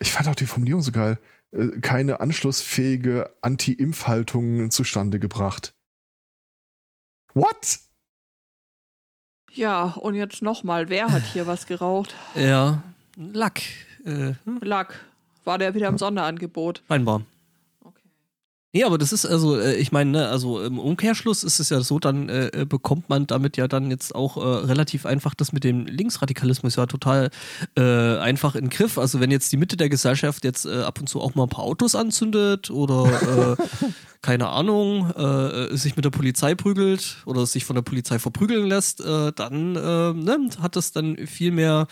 Ich 0.00 0.10
fand 0.10 0.26
auch 0.26 0.34
die 0.34 0.46
Formulierung 0.46 0.82
so 0.82 0.90
geil. 0.90 1.20
Äh, 1.52 1.78
Keine 1.80 2.18
anschlussfähige 2.18 3.30
Anti-Impf-Haltung 3.42 4.72
zustande 4.72 5.20
gebracht. 5.20 5.72
What? 7.34 7.78
ja, 9.52 9.84
und 9.84 10.14
jetzt 10.14 10.42
nochmal, 10.42 10.88
wer 10.88 11.12
hat 11.12 11.22
hier 11.32 11.46
was 11.46 11.66
geraucht? 11.66 12.14
Ja, 12.34 12.82
Lack. 13.16 13.62
Äh, 14.04 14.34
hm, 14.44 14.60
Lack. 14.62 15.00
War 15.44 15.58
der 15.58 15.74
wieder 15.74 15.88
im 15.88 15.98
Sonderangebot? 15.98 16.82
scheinbar. 16.88 17.22
Nee, 18.76 18.84
aber 18.84 18.98
das 18.98 19.10
ist 19.10 19.24
also, 19.24 19.58
äh, 19.58 19.76
ich 19.76 19.90
meine, 19.90 20.10
ne, 20.10 20.28
also 20.28 20.62
im 20.62 20.78
Umkehrschluss 20.78 21.44
ist 21.44 21.60
es 21.60 21.70
ja 21.70 21.80
so, 21.80 21.98
dann 21.98 22.28
äh, 22.28 22.48
äh, 22.48 22.64
bekommt 22.66 23.08
man 23.08 23.26
damit 23.26 23.56
ja 23.56 23.68
dann 23.68 23.90
jetzt 23.90 24.14
auch 24.14 24.36
äh, 24.36 24.40
relativ 24.66 25.06
einfach 25.06 25.34
das 25.34 25.54
mit 25.54 25.64
dem 25.64 25.86
Linksradikalismus 25.86 26.76
ja 26.76 26.84
total 26.84 27.30
äh, 27.78 28.18
einfach 28.18 28.54
in 28.54 28.64
den 28.64 28.70
Griff. 28.70 28.98
Also 28.98 29.18
wenn 29.18 29.30
jetzt 29.30 29.50
die 29.50 29.56
Mitte 29.56 29.78
der 29.78 29.88
Gesellschaft 29.88 30.44
jetzt 30.44 30.66
äh, 30.66 30.82
ab 30.82 31.00
und 31.00 31.08
zu 31.08 31.22
auch 31.22 31.34
mal 31.34 31.44
ein 31.44 31.48
paar 31.48 31.64
Autos 31.64 31.94
anzündet 31.94 32.70
oder 32.70 33.56
keine 34.20 34.48
Ahnung, 34.48 35.12
sich 35.70 35.94
mit 35.94 36.04
der 36.04 36.10
Polizei 36.10 36.54
prügelt 36.54 37.18
oder 37.26 37.46
sich 37.46 37.64
von 37.64 37.76
der 37.76 37.82
Polizei 37.82 38.18
verprügeln 38.18 38.66
lässt, 38.66 39.00
dann 39.00 39.72
ne, 39.72 40.50
hat 40.60 40.74
das 40.74 40.90
dann 40.90 41.16
viel 41.26 41.52
mehr 41.52 41.86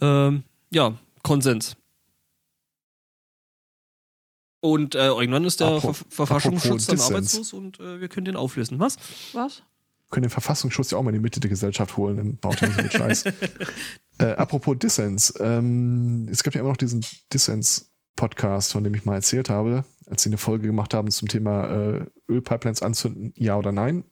ähm, 0.00 0.42
ja, 0.70 0.94
Konsens. 1.22 1.76
Und 4.64 4.94
äh, 4.94 5.08
irgendwann 5.08 5.44
ist 5.44 5.58
der 5.58 5.66
Apro- 5.66 5.92
Ver 5.92 6.06
Verfassungsschutz 6.08 6.86
dann 6.86 7.00
arbeitslos 7.00 7.52
und 7.52 7.80
äh, 7.80 8.00
wir 8.00 8.08
können 8.08 8.26
den 8.26 8.36
auflösen. 8.36 8.78
Was? 8.78 8.96
Was? 9.32 9.64
Können 10.08 10.22
den 10.22 10.30
Verfassungsschutz 10.30 10.92
ja 10.92 10.98
auch 10.98 11.02
mal 11.02 11.10
in 11.10 11.16
die 11.16 11.20
Mitte 11.20 11.40
der 11.40 11.50
Gesellschaft 11.50 11.96
holen, 11.96 12.16
dann 12.16 12.36
baut 12.36 12.62
er 12.62 12.68
nicht 12.68 12.80
mit 12.80 12.92
Scheiß. 12.92 13.24
äh, 14.18 14.24
apropos 14.24 14.78
Dissens. 14.78 15.34
Ähm, 15.40 16.28
es 16.30 16.44
gibt 16.44 16.54
ja 16.54 16.60
immer 16.60 16.70
noch 16.70 16.76
diesen 16.76 17.04
Dissens-Podcast, 17.32 18.70
von 18.70 18.84
dem 18.84 18.94
ich 18.94 19.04
mal 19.04 19.16
erzählt 19.16 19.50
habe, 19.50 19.84
als 20.06 20.22
sie 20.22 20.28
eine 20.28 20.38
Folge 20.38 20.68
gemacht 20.68 20.94
haben 20.94 21.10
zum 21.10 21.26
Thema 21.26 21.64
äh, 21.64 22.06
Ölpipelines 22.28 22.82
anzünden, 22.82 23.32
ja 23.34 23.56
oder 23.56 23.72
nein. 23.72 24.04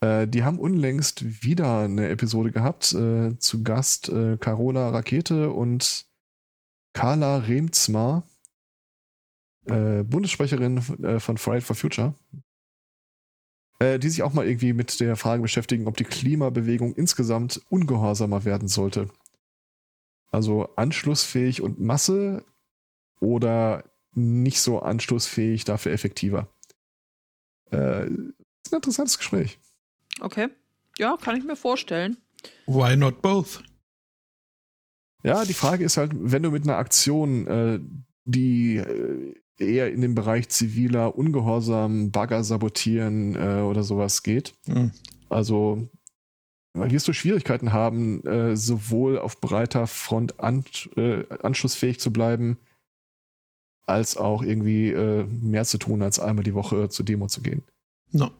Äh, 0.00 0.26
die 0.28 0.44
haben 0.44 0.58
unlängst 0.58 1.44
wieder 1.44 1.80
eine 1.80 2.08
Episode 2.08 2.52
gehabt, 2.52 2.94
äh, 2.94 3.36
zu 3.38 3.62
Gast 3.62 4.08
äh, 4.08 4.38
Carola 4.38 4.88
Rakete 4.88 5.50
und 5.50 6.06
Carla 6.94 7.36
Remzma, 7.36 8.22
äh, 9.68 10.04
Bundessprecherin 10.04 10.78
äh, 11.02 11.20
von 11.20 11.38
Friday 11.38 11.60
for 11.60 11.76
Future, 11.76 12.14
äh, 13.78 13.98
die 13.98 14.08
sich 14.08 14.22
auch 14.22 14.32
mal 14.32 14.46
irgendwie 14.46 14.72
mit 14.72 15.00
der 15.00 15.16
Frage 15.16 15.42
beschäftigen, 15.42 15.86
ob 15.86 15.96
die 15.96 16.04
Klimabewegung 16.04 16.94
insgesamt 16.94 17.62
ungehorsamer 17.68 18.44
werden 18.44 18.68
sollte. 18.68 19.08
Also 20.30 20.74
anschlussfähig 20.76 21.62
und 21.62 21.80
Masse 21.80 22.44
oder 23.20 23.84
nicht 24.12 24.60
so 24.60 24.80
anschlussfähig, 24.80 25.64
dafür 25.64 25.92
effektiver. 25.92 26.48
Äh, 27.70 28.06
ist 28.06 28.72
ein 28.72 28.76
interessantes 28.76 29.18
Gespräch. 29.18 29.58
Okay. 30.20 30.48
Ja, 30.98 31.16
kann 31.16 31.36
ich 31.36 31.44
mir 31.44 31.56
vorstellen. 31.56 32.16
Why 32.66 32.96
not 32.96 33.22
both? 33.22 33.62
Ja, 35.22 35.44
die 35.44 35.54
Frage 35.54 35.84
ist 35.84 35.96
halt, 35.96 36.12
wenn 36.14 36.42
du 36.42 36.50
mit 36.50 36.64
einer 36.64 36.76
Aktion, 36.76 37.46
äh, 37.46 37.80
die 38.24 38.76
äh, 38.76 39.34
eher 39.58 39.92
in 39.92 40.00
den 40.00 40.14
Bereich 40.14 40.48
ziviler 40.48 41.16
Ungehorsam, 41.18 42.10
Bagger 42.10 42.44
sabotieren 42.44 43.34
äh, 43.36 43.60
oder 43.62 43.82
sowas 43.82 44.22
geht, 44.22 44.54
Hm. 44.66 44.92
also 45.28 45.88
wirst 46.74 47.08
du 47.08 47.12
Schwierigkeiten 47.12 47.72
haben, 47.72 48.24
äh, 48.24 48.56
sowohl 48.56 49.18
auf 49.18 49.40
breiter 49.40 49.86
Front 49.88 50.38
an, 50.38 50.64
äh, 50.96 51.24
anschlussfähig 51.42 51.98
zu 51.98 52.12
bleiben, 52.12 52.58
als 53.86 54.16
auch 54.16 54.42
irgendwie 54.42 54.90
äh, 54.90 55.24
mehr 55.24 55.64
zu 55.64 55.78
tun, 55.78 56.02
als 56.02 56.20
einmal 56.20 56.44
die 56.44 56.54
Woche 56.54 56.88
zur 56.88 57.04
Demo 57.04 57.26
zu 57.26 57.42
gehen. 57.42 57.64
No. 58.12 58.30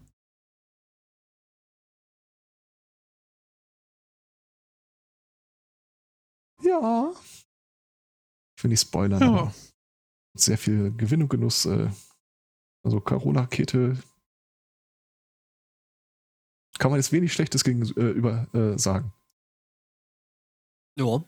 Ja. 6.62 7.12
Ich 8.56 8.64
will 8.64 8.70
nicht 8.70 8.80
spoilern, 8.82 9.20
Ja. 9.22 9.52
Sehr 10.40 10.58
viel 10.58 10.92
Gewinn 10.92 11.22
und 11.22 11.28
Genuss. 11.28 11.66
Äh, 11.66 11.90
also 12.82 13.00
Corona-Rakete 13.00 13.98
kann 16.78 16.90
man 16.90 17.00
jetzt 17.00 17.12
wenig 17.12 17.32
Schlechtes 17.32 17.64
gegenüber 17.64 18.46
äh, 18.54 18.78
sagen. 18.78 19.12
Ja. 20.96 21.24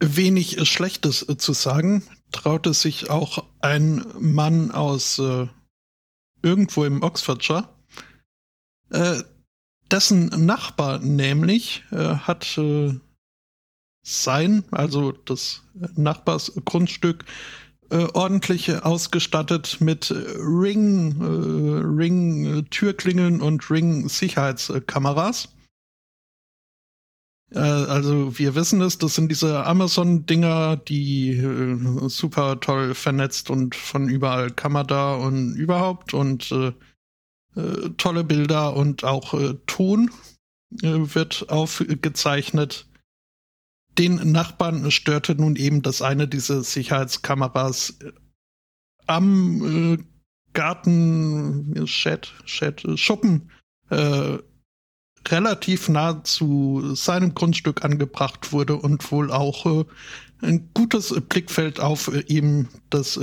Wenig 0.00 0.68
Schlechtes 0.68 1.28
äh, 1.28 1.36
zu 1.36 1.52
sagen, 1.52 2.04
traute 2.30 2.72
sich 2.74 3.10
auch 3.10 3.44
ein 3.60 4.04
Mann 4.18 4.70
aus 4.70 5.18
äh, 5.18 5.48
irgendwo 6.42 6.84
im 6.84 7.02
Oxfordshire. 7.02 7.68
Äh, 9.88 9.94
dessen 9.94 10.26
Nachbar 10.46 10.98
nämlich 11.00 11.84
äh, 11.90 11.96
hat 11.96 12.58
äh, 12.58 12.94
sein, 14.02 14.64
also 14.70 15.12
das 15.12 15.62
Nachbarsgrundstück, 15.96 17.24
äh, 17.90 18.06
ordentlich 18.14 18.82
ausgestattet 18.84 19.80
mit 19.80 20.10
Ring, 20.10 21.20
äh, 21.20 21.86
Ring-Türklingeln 21.86 23.40
und 23.40 23.70
Ring-Sicherheitskameras. 23.70 25.48
Äh, 27.50 27.58
also 27.58 28.38
wir 28.38 28.54
wissen 28.54 28.82
es, 28.82 28.98
das 28.98 29.14
sind 29.14 29.30
diese 29.30 29.64
Amazon-Dinger, 29.64 30.76
die 30.76 31.30
äh, 31.30 32.08
super 32.08 32.60
toll 32.60 32.94
vernetzt 32.94 33.50
und 33.50 33.74
von 33.74 34.08
überall 34.08 34.50
Kamera 34.50 35.14
und 35.16 35.54
überhaupt 35.54 36.12
und 36.12 36.52
äh, 37.58 37.90
tolle 37.96 38.24
Bilder 38.24 38.74
und 38.74 39.04
auch 39.04 39.34
äh, 39.34 39.54
Ton 39.66 40.10
äh, 40.82 41.14
wird 41.14 41.48
aufgezeichnet. 41.48 42.86
Den 43.98 44.32
Nachbarn 44.32 44.90
störte 44.90 45.34
nun 45.34 45.56
eben, 45.56 45.82
dass 45.82 46.02
eine 46.02 46.28
dieser 46.28 46.62
Sicherheitskameras 46.62 47.98
äh, 48.00 48.12
am 49.06 49.96
äh, 49.96 50.04
Garten, 50.54 51.86
Shed, 51.86 52.32
Shed, 52.44 52.84
Schuppen 52.96 53.50
relativ 55.30 55.88
nah 55.88 56.22
zu 56.24 56.94
seinem 56.94 57.34
Grundstück 57.34 57.84
angebracht 57.84 58.52
wurde 58.52 58.76
und 58.76 59.10
wohl 59.10 59.30
auch 59.30 59.66
äh, 59.66 59.84
ein 60.42 60.70
gutes 60.74 61.14
Blickfeld 61.28 61.80
auf 61.80 62.08
äh, 62.08 62.24
eben 62.26 62.68
das, 62.90 63.20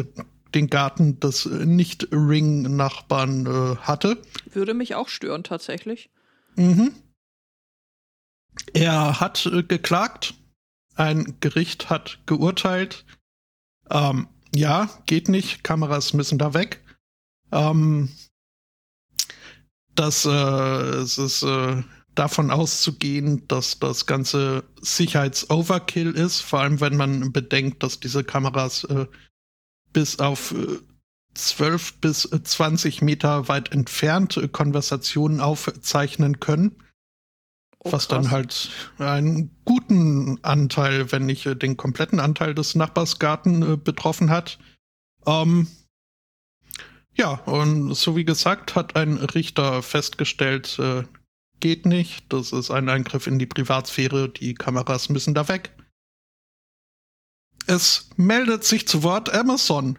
den 0.55 0.69
Garten 0.69 1.19
des 1.19 1.45
äh, 1.45 1.65
Nicht-Ring-Nachbarn 1.65 3.45
äh, 3.45 3.75
hatte. 3.77 4.21
Würde 4.51 4.73
mich 4.73 4.95
auch 4.95 5.09
stören, 5.09 5.43
tatsächlich. 5.43 6.09
Mhm. 6.55 6.93
Er 8.73 9.19
hat 9.19 9.45
äh, 9.45 9.63
geklagt. 9.63 10.35
Ein 10.95 11.37
Gericht 11.41 11.89
hat 11.89 12.19
geurteilt. 12.25 13.05
Ähm, 13.89 14.27
ja, 14.53 14.89
geht 15.05 15.27
nicht. 15.27 15.63
Kameras 15.63 16.13
müssen 16.13 16.37
da 16.37 16.53
weg. 16.53 16.81
Ähm, 17.51 18.09
dass 19.93 20.25
äh, 20.25 20.29
es 20.29 21.17
ist 21.17 21.43
äh, 21.43 21.83
davon 22.15 22.49
auszugehen, 22.49 23.47
dass 23.47 23.79
das 23.79 24.05
ganze 24.05 24.63
Sicherheits-Overkill 24.81 26.11
ist, 26.11 26.41
vor 26.41 26.61
allem 26.61 26.79
wenn 26.81 26.95
man 26.95 27.31
bedenkt, 27.31 27.83
dass 27.83 27.99
diese 27.99 28.23
Kameras 28.23 28.85
äh, 28.85 29.05
bis 29.95 30.19
auf 30.19 30.51
äh, 30.51 30.77
12 31.35 32.01
bis 32.01 32.29
20 32.29 33.01
Meter 33.01 33.47
weit 33.47 33.71
entfernt 33.71 34.35
äh, 34.35 34.49
Konversationen 34.49 35.39
aufzeichnen 35.39 36.41
können. 36.41 36.75
Oh, 37.79 37.93
was 37.93 38.09
dann 38.09 38.29
halt 38.29 38.71
einen 38.97 39.55
guten 39.63 40.37
Anteil, 40.43 41.13
wenn 41.13 41.25
nicht 41.25 41.45
äh, 41.45 41.55
den 41.55 41.77
kompletten 41.77 42.19
Anteil 42.19 42.53
des 42.53 42.75
Nachbarsgarten 42.75 43.73
äh, 43.73 43.77
betroffen 43.77 44.29
hat. 44.29 44.59
Ähm, 45.25 45.67
ja, 47.13 47.35
und 47.45 47.93
so 47.93 48.17
wie 48.17 48.25
gesagt, 48.25 48.75
hat 48.75 48.97
ein 48.97 49.15
Richter 49.15 49.81
festgestellt, 49.81 50.77
äh, 50.77 51.03
geht 51.61 51.85
nicht. 51.85 52.25
Das 52.33 52.51
ist 52.51 52.69
ein 52.69 52.89
Eingriff 52.89 53.27
in 53.27 53.39
die 53.39 53.45
Privatsphäre. 53.45 54.27
Die 54.27 54.55
Kameras 54.55 55.07
müssen 55.07 55.33
da 55.33 55.47
weg. 55.47 55.71
Es 57.67 58.09
meldet 58.17 58.63
sich 58.63 58.87
zu 58.87 59.03
Wort 59.03 59.33
Amazon 59.33 59.97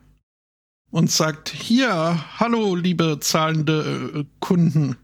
und 0.90 1.10
sagt, 1.10 1.48
hier, 1.48 2.24
hallo, 2.38 2.74
liebe 2.74 3.18
zahlende 3.20 4.12
äh, 4.14 4.24
Kunden. 4.40 4.96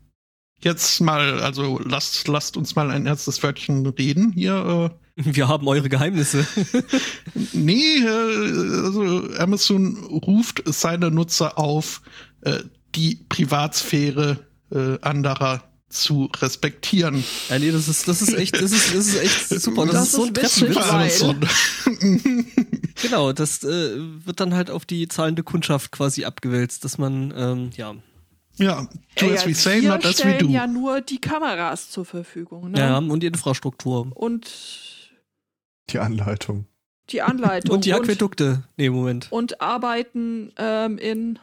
Jetzt 0.61 1.01
mal, 1.01 1.41
also 1.41 1.81
lasst, 1.85 2.29
lasst 2.29 2.57
uns 2.57 2.77
mal 2.77 2.91
ein 2.91 3.07
erstes 3.07 3.43
Wörtchen 3.43 3.85
reden. 3.87 4.33
Hier, 4.33 4.97
Wir 5.17 5.49
haben 5.49 5.69
eure 5.69 5.89
Geheimnisse. 5.89 6.47
äh, 6.73 6.83
nee, 7.53 7.99
äh, 7.99 8.85
also 8.85 9.29
Amazon 9.39 9.97
ruft 10.05 10.63
seine 10.67 11.11
Nutzer 11.11 11.59
auf, 11.59 12.03
äh, 12.43 12.61
die 12.95 13.17
Privatsphäre 13.29 14.39
äh, 14.71 14.99
anderer 15.01 15.63
zu 15.93 16.29
respektieren. 16.41 17.23
ja, 17.49 17.59
nee, 17.59 17.71
das 17.71 17.89
ist, 17.89 18.09
das 18.09 18.23
ist 18.23 18.35
echt, 18.35 18.55
das 18.61 18.73
ist, 18.73 18.95
das 18.95 19.07
ist 19.07 19.21
echt 19.23 19.49
super. 19.63 19.87
Das, 19.87 20.13
Das 20.33 20.57
ist 20.57 20.57
so 20.57 20.65
ein 20.67 20.77
Amazon. 20.79 21.41
Genau, 23.03 23.33
das 23.33 23.65
äh, 23.65 23.97
wird 23.99 24.39
dann 24.39 24.55
halt 24.55 24.71
auf 24.71 24.85
die 24.85 25.09
zahlende 25.09 25.43
Kundschaft 25.43 25.91
quasi 25.93 26.25
abgewälzt, 26.25 26.85
dass 26.85 26.99
man, 26.99 27.33
ähm, 27.37 27.71
ja. 27.75 27.95
ja, 28.59 28.87
do 29.19 29.27
Ja, 29.27 29.35
as 29.35 29.47
we 29.47 29.55
say, 29.55 29.81
not 29.81 30.05
as 30.05 30.11
we 30.11 30.13
stellen 30.13 30.39
do. 30.39 30.49
ja 30.49 30.67
nur 30.69 31.01
die 31.01 31.21
Kameras 31.21 31.91
zur 31.91 32.05
Verfügung. 32.05 32.71
Ne? 32.71 32.79
ja, 32.79 32.99
und 32.99 33.21
die 33.21 33.27
Infrastruktur. 33.27 34.13
Und 34.15 34.49
Die 35.91 35.99
Anleitung. 35.99 36.67
die 37.11 37.23
Anleitung. 37.23 37.71
Und 37.75 37.85
die 37.87 37.95
Aquädukte. 37.95 38.63
Nee, 38.77 38.91
Moment. 38.91 39.33
und 39.33 39.61
arbeiten 39.61 40.53
ähm, 40.57 40.99
in, 40.99 41.39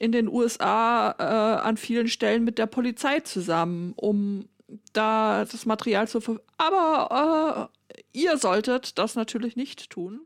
in 0.00 0.12
den 0.12 0.28
USA 0.28 1.14
äh, 1.18 1.60
an 1.60 1.76
vielen 1.76 2.08
Stellen 2.08 2.42
mit 2.42 2.58
der 2.58 2.66
Polizei 2.66 3.20
zusammen, 3.20 3.92
um 3.96 4.48
da 4.92 5.44
das 5.44 5.66
Material 5.66 6.08
zu 6.08 6.22
ver... 6.22 6.40
Aber 6.56 7.70
äh, 7.94 8.00
ihr 8.12 8.38
solltet 8.38 8.98
das 8.98 9.14
natürlich 9.14 9.56
nicht 9.56 9.90
tun. 9.90 10.22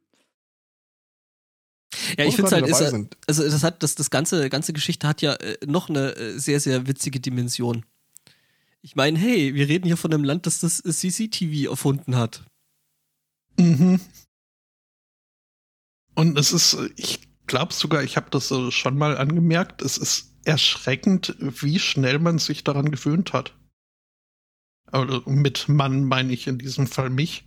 Ja, 2.17 2.25
ich 2.25 2.37
finde 2.37 2.53
halt, 2.53 2.69
ist, 2.69 2.83
also 3.27 3.43
das 3.43 3.65
hat, 3.65 3.83
das, 3.83 3.97
das 3.97 4.11
ganze, 4.11 4.49
ganze 4.49 4.73
Geschichte 4.73 5.09
hat 5.09 5.23
ja 5.23 5.35
äh, 5.35 5.59
noch 5.67 5.89
eine 5.89 6.15
äh, 6.17 6.39
sehr, 6.39 6.61
sehr 6.61 6.87
witzige 6.87 7.19
Dimension. 7.19 7.85
Ich 8.81 8.95
meine, 8.95 9.19
hey, 9.19 9.55
wir 9.55 9.69
reden 9.69 9.87
hier 9.87 9.97
von 9.97 10.13
einem 10.13 10.25
Land, 10.25 10.47
das 10.47 10.61
das 10.61 10.85
äh, 10.85 10.93
CCTV 10.93 11.71
erfunden 11.71 12.15
hat. 12.15 12.45
Mhm. 13.59 14.01
Und 16.15 16.39
es 16.39 16.53
ist, 16.53 16.75
äh, 16.75 16.91
ich 16.97 17.34
glaube 17.47 17.73
sogar, 17.73 18.03
ich 18.03 18.17
habe 18.17 18.31
das 18.31 18.51
äh, 18.51 18.71
schon 18.71 18.97
mal 18.97 19.17
angemerkt, 19.17 19.83
es 19.83 19.99
ist 19.99 20.35
erschreckend, 20.45 21.37
wie 21.39 21.79
schnell 21.79 22.19
man 22.19 22.39
sich 22.39 22.65
daran 22.65 22.91
gewöhnt 22.91 23.33
hat. 23.33 23.57
Also 24.91 25.23
mit 25.27 25.69
Mann 25.69 26.05
meine 26.05 26.33
ich 26.33 26.47
in 26.47 26.59
diesem 26.59 26.87
Fall 26.87 27.11
mich. 27.11 27.45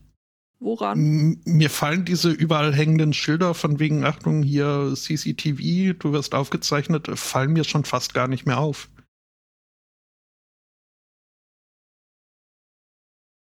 Woran? 0.60 0.98
M 0.98 1.42
mir 1.46 1.70
fallen 1.70 2.04
diese 2.04 2.32
überall 2.32 2.74
hängenden 2.74 3.14
Schilder 3.14 3.54
von 3.54 3.80
wegen 3.80 4.04
Achtung 4.04 4.42
hier 4.42 4.94
CCTV, 4.96 5.98
du 6.00 6.14
wirst 6.14 6.34
aufgezeichnet, 6.34 7.08
fallen 7.14 7.54
mir 7.54 7.64
schon 7.64 7.86
fast 7.86 8.14
gar 8.14 8.28
nicht 8.28 8.46
mehr 8.46 8.58
auf. 8.58 8.90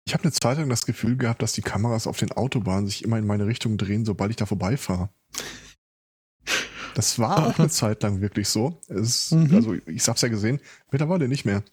Ich 0.05 0.13
habe 0.13 0.23
eine 0.23 0.33
Zeit 0.33 0.57
lang 0.57 0.69
das 0.69 0.85
Gefühl 0.85 1.17
gehabt, 1.17 1.41
dass 1.41 1.53
die 1.53 1.61
Kameras 1.61 2.07
auf 2.07 2.17
den 2.17 2.31
Autobahnen 2.31 2.87
sich 2.87 3.03
immer 3.03 3.17
in 3.17 3.25
meine 3.25 3.47
Richtung 3.47 3.77
drehen, 3.77 4.05
sobald 4.05 4.31
ich 4.31 4.37
da 4.37 4.45
vorbeifahre. 4.45 5.09
Das 6.93 7.17
war 7.19 7.47
auch 7.47 7.57
eine 7.57 7.69
Zeit 7.69 8.03
lang 8.03 8.21
wirklich 8.21 8.49
so. 8.49 8.79
Es, 8.87 9.31
Mhm. 9.31 9.53
Also 9.55 9.73
ich 9.85 10.07
hab's 10.07 10.21
ja 10.21 10.27
gesehen, 10.27 10.59
mittlerweile 10.91 11.27
nicht 11.27 11.45
mehr. 11.45 11.63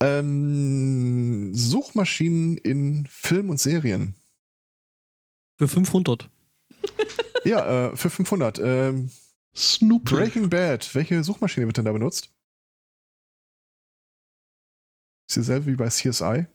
Ähm, 0.00 1.54
Suchmaschinen 1.54 2.56
in 2.58 3.06
Film 3.06 3.50
und 3.50 3.60
Serien. 3.60 4.14
Für 5.58 5.68
500. 5.68 6.28
Ja, 7.44 7.90
äh, 7.90 7.96
für 7.96 8.10
500. 8.10 8.58
Ähm, 8.58 9.10
Snoop. 9.54 10.04
Breaking 10.06 10.50
Bad. 10.50 10.92
Welche 10.96 11.22
Suchmaschine 11.22 11.66
wird 11.66 11.76
denn 11.76 11.84
da 11.84 11.92
benutzt? 11.92 12.30
Ist 15.28 15.36
dieselbe 15.36 15.66
wie 15.66 15.76
bei 15.76 15.88
CSI? 15.88 16.46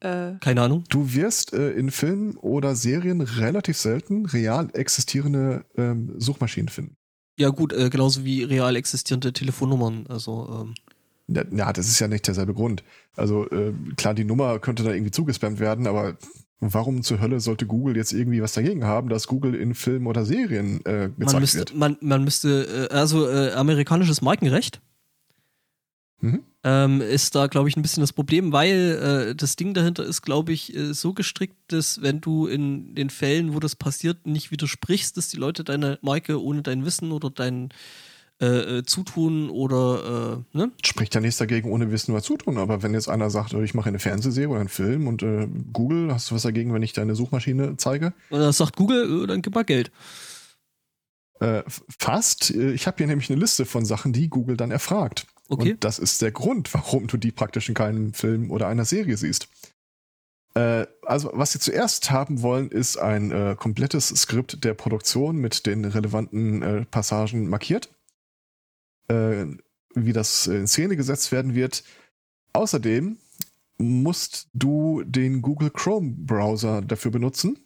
Äh, 0.00 0.32
Keine 0.40 0.62
Ahnung. 0.62 0.84
Du 0.88 1.14
wirst 1.14 1.52
äh, 1.52 1.70
in 1.72 1.90
Filmen 1.90 2.36
oder 2.36 2.74
Serien 2.74 3.20
relativ 3.20 3.76
selten 3.76 4.26
real 4.26 4.68
existierende 4.72 5.64
ähm, 5.76 6.14
Suchmaschinen 6.18 6.68
finden. 6.68 6.96
Ja, 7.38 7.50
gut, 7.50 7.72
äh, 7.72 7.90
genauso 7.90 8.24
wie 8.24 8.42
real 8.42 8.76
existierende 8.76 9.32
Telefonnummern. 9.32 10.06
Also, 10.08 10.62
ähm, 10.62 10.74
Ja, 11.28 11.44
ja, 11.50 11.72
das 11.72 11.88
ist 11.88 12.00
ja 12.00 12.08
nicht 12.08 12.26
derselbe 12.26 12.54
Grund. 12.54 12.82
Also 13.16 13.48
äh, 13.50 13.72
klar, 13.96 14.14
die 14.14 14.24
Nummer 14.24 14.58
könnte 14.58 14.82
da 14.82 14.90
irgendwie 14.92 15.10
zugespammt 15.10 15.58
werden, 15.60 15.86
aber 15.86 16.16
warum 16.60 17.02
zur 17.02 17.20
Hölle 17.20 17.40
sollte 17.40 17.66
Google 17.66 17.96
jetzt 17.96 18.12
irgendwie 18.12 18.42
was 18.42 18.52
dagegen 18.52 18.84
haben, 18.84 19.08
dass 19.08 19.26
Google 19.26 19.54
in 19.54 19.74
Filmen 19.74 20.06
oder 20.06 20.24
Serien 20.24 20.80
äh, 20.84 21.10
gezeigt 21.16 21.32
man 21.32 21.40
müsste, 21.40 21.58
wird? 21.58 21.74
man, 21.74 21.96
man 22.00 22.24
müsste, 22.24 22.88
äh, 22.90 22.94
also 22.94 23.28
äh, 23.28 23.52
amerikanisches 23.52 24.22
Markenrecht 24.22 24.80
Mhm. 26.20 26.40
ähm, 26.64 27.00
ist 27.00 27.34
da, 27.34 27.46
glaube 27.46 27.68
ich, 27.68 27.76
ein 27.76 27.82
bisschen 27.82 28.02
das 28.02 28.12
Problem, 28.12 28.52
weil 28.52 29.30
äh, 29.30 29.34
das 29.34 29.56
Ding 29.56 29.72
dahinter 29.74 30.04
ist, 30.04 30.22
glaube 30.22 30.52
ich, 30.52 30.74
äh, 30.76 30.92
so 30.92 31.14
gestrickt, 31.14 31.56
dass 31.68 32.02
wenn 32.02 32.20
du 32.20 32.46
in 32.46 32.94
den 32.94 33.10
Fällen, 33.10 33.54
wo 33.54 33.60
das 33.60 33.74
passiert, 33.74 34.26
nicht 34.26 34.50
widersprichst, 34.50 35.16
dass 35.16 35.28
die 35.28 35.38
Leute 35.38 35.64
deine 35.64 35.98
Marke 36.02 36.42
ohne 36.42 36.62
dein 36.62 36.84
Wissen 36.84 37.12
oder 37.12 37.30
dein 37.30 37.70
äh, 38.40 38.78
äh, 38.78 38.82
Zutun 38.84 39.50
oder, 39.50 40.44
äh, 40.52 40.56
ne? 40.56 40.72
Spricht 40.82 41.14
ja 41.14 41.20
nichts 41.20 41.36
dagegen, 41.36 41.70
ohne 41.70 41.90
Wissen 41.90 42.12
oder 42.12 42.22
Zutun. 42.22 42.56
Aber 42.56 42.82
wenn 42.82 42.94
jetzt 42.94 43.10
einer 43.10 43.28
sagt, 43.28 43.52
ich 43.52 43.74
mache 43.74 43.90
eine 43.90 43.98
Fernsehserie 43.98 44.48
oder 44.48 44.60
einen 44.60 44.70
Film 44.70 45.08
und 45.08 45.22
äh, 45.22 45.46
Google, 45.74 46.10
hast 46.10 46.30
du 46.30 46.34
was 46.34 46.42
dagegen, 46.42 46.72
wenn 46.72 46.82
ich 46.82 46.94
deine 46.94 47.14
Suchmaschine 47.14 47.76
zeige? 47.76 48.14
Und 48.30 48.40
dann 48.40 48.52
sagt 48.52 48.76
Google, 48.76 49.26
dann 49.26 49.42
gib 49.42 49.54
mal 49.54 49.64
Geld. 49.64 49.90
Fast. 51.98 52.50
Ich 52.50 52.86
habe 52.86 52.98
hier 52.98 53.06
nämlich 53.06 53.30
eine 53.30 53.40
Liste 53.40 53.64
von 53.64 53.86
Sachen, 53.86 54.12
die 54.12 54.28
Google 54.28 54.58
dann 54.58 54.70
erfragt. 54.70 55.26
Okay. 55.50 55.72
Und 55.72 55.84
das 55.84 55.98
ist 55.98 56.22
der 56.22 56.30
Grund, 56.30 56.72
warum 56.74 57.08
du 57.08 57.16
die 57.16 57.32
praktisch 57.32 57.68
in 57.68 57.74
keinem 57.74 58.14
Film 58.14 58.50
oder 58.50 58.68
einer 58.68 58.84
Serie 58.84 59.16
siehst. 59.16 59.48
Äh, 60.54 60.86
also, 61.02 61.30
was 61.34 61.52
sie 61.52 61.58
zuerst 61.58 62.10
haben 62.10 62.42
wollen, 62.42 62.70
ist 62.70 62.96
ein 62.96 63.32
äh, 63.32 63.56
komplettes 63.58 64.08
Skript 64.08 64.64
der 64.64 64.74
Produktion 64.74 65.36
mit 65.36 65.66
den 65.66 65.84
relevanten 65.84 66.62
äh, 66.62 66.84
Passagen 66.84 67.48
markiert, 67.48 67.90
äh, 69.08 69.46
wie 69.94 70.12
das 70.12 70.46
in 70.46 70.68
Szene 70.68 70.96
gesetzt 70.96 71.32
werden 71.32 71.54
wird. 71.54 71.82
Außerdem 72.52 73.18
musst 73.78 74.48
du 74.52 75.02
den 75.04 75.42
Google 75.42 75.70
Chrome 75.70 76.14
Browser 76.16 76.80
dafür 76.80 77.10
benutzen. 77.10 77.58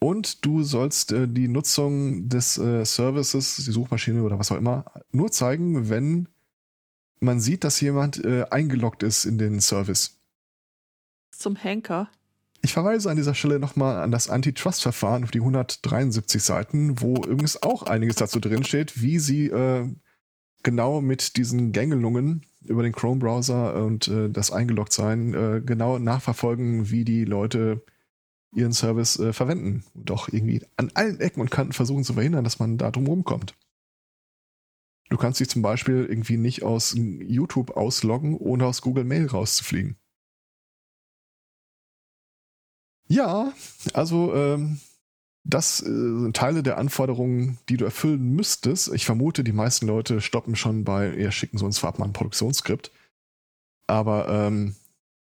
Und 0.00 0.44
du 0.44 0.64
sollst 0.64 1.12
äh, 1.12 1.28
die 1.28 1.46
Nutzung 1.46 2.28
des 2.28 2.58
äh, 2.58 2.84
Services, 2.84 3.56
die 3.56 3.70
Suchmaschine 3.70 4.22
oder 4.22 4.38
was 4.38 4.50
auch 4.50 4.56
immer, 4.56 4.84
nur 5.12 5.30
zeigen, 5.30 5.90
wenn 5.90 6.26
man 7.20 7.40
sieht, 7.40 7.64
dass 7.64 7.80
jemand 7.80 8.24
äh, 8.24 8.44
eingeloggt 8.50 9.02
ist 9.02 9.24
in 9.24 9.38
den 9.38 9.60
Service. 9.60 10.18
zum 11.30 11.56
Henker. 11.56 12.10
Ich 12.62 12.72
verweise 12.74 13.10
an 13.10 13.16
dieser 13.16 13.34
Stelle 13.34 13.58
nochmal 13.58 14.02
an 14.02 14.10
das 14.10 14.28
Antitrust-Verfahren 14.28 15.24
auf 15.24 15.30
die 15.30 15.40
173 15.40 16.42
Seiten, 16.42 17.00
wo 17.00 17.16
übrigens 17.16 17.62
auch 17.62 17.84
einiges 17.84 18.16
dazu 18.16 18.38
drin 18.38 18.64
steht, 18.64 19.00
wie 19.00 19.18
sie 19.18 19.46
äh, 19.46 19.88
genau 20.62 21.00
mit 21.00 21.36
diesen 21.36 21.72
Gängelungen 21.72 22.44
über 22.66 22.82
den 22.82 22.92
Chrome-Browser 22.92 23.82
und 23.82 24.08
äh, 24.08 24.28
das 24.28 24.50
eingeloggt 24.50 24.92
sein, 24.92 25.32
äh, 25.32 25.62
genau 25.64 25.98
nachverfolgen, 25.98 26.90
wie 26.90 27.04
die 27.04 27.24
Leute 27.24 27.82
ihren 28.52 28.72
Service 28.72 29.18
äh, 29.18 29.32
verwenden. 29.32 29.84
Auch 30.10 30.28
irgendwie 30.28 30.62
an 30.76 30.90
allen 30.94 31.20
Ecken 31.20 31.40
und 31.40 31.50
Kanten 31.50 31.72
versuchen 31.72 32.04
zu 32.04 32.14
verhindern, 32.14 32.44
dass 32.44 32.58
man 32.58 32.76
da 32.76 32.90
drum 32.90 33.06
rumkommt. 33.06 33.54
Du 35.10 35.16
kannst 35.16 35.40
dich 35.40 35.48
zum 35.48 35.60
Beispiel 35.60 36.06
irgendwie 36.08 36.36
nicht 36.36 36.62
aus 36.62 36.94
YouTube 36.96 37.76
ausloggen, 37.76 38.36
ohne 38.36 38.64
aus 38.66 38.80
Google 38.80 39.04
Mail 39.04 39.26
rauszufliegen. 39.26 39.96
Ja, 43.08 43.52
also 43.92 44.32
ähm, 44.36 44.78
das 45.42 45.80
äh, 45.82 45.86
sind 45.86 46.36
Teile 46.36 46.62
der 46.62 46.78
Anforderungen, 46.78 47.58
die 47.68 47.76
du 47.76 47.84
erfüllen 47.84 48.34
müsstest. 48.34 48.92
Ich 48.94 49.04
vermute, 49.04 49.42
die 49.42 49.52
meisten 49.52 49.88
Leute 49.88 50.20
stoppen 50.20 50.54
schon 50.54 50.84
bei, 50.84 51.12
ja, 51.18 51.32
schicken 51.32 51.58
sie 51.58 51.64
uns 51.64 51.78
vorab 51.78 51.98
mal 51.98 52.04
ein 52.04 52.12
Produktionsskript. 52.12 52.92
Aber 53.88 54.28
ähm, 54.28 54.76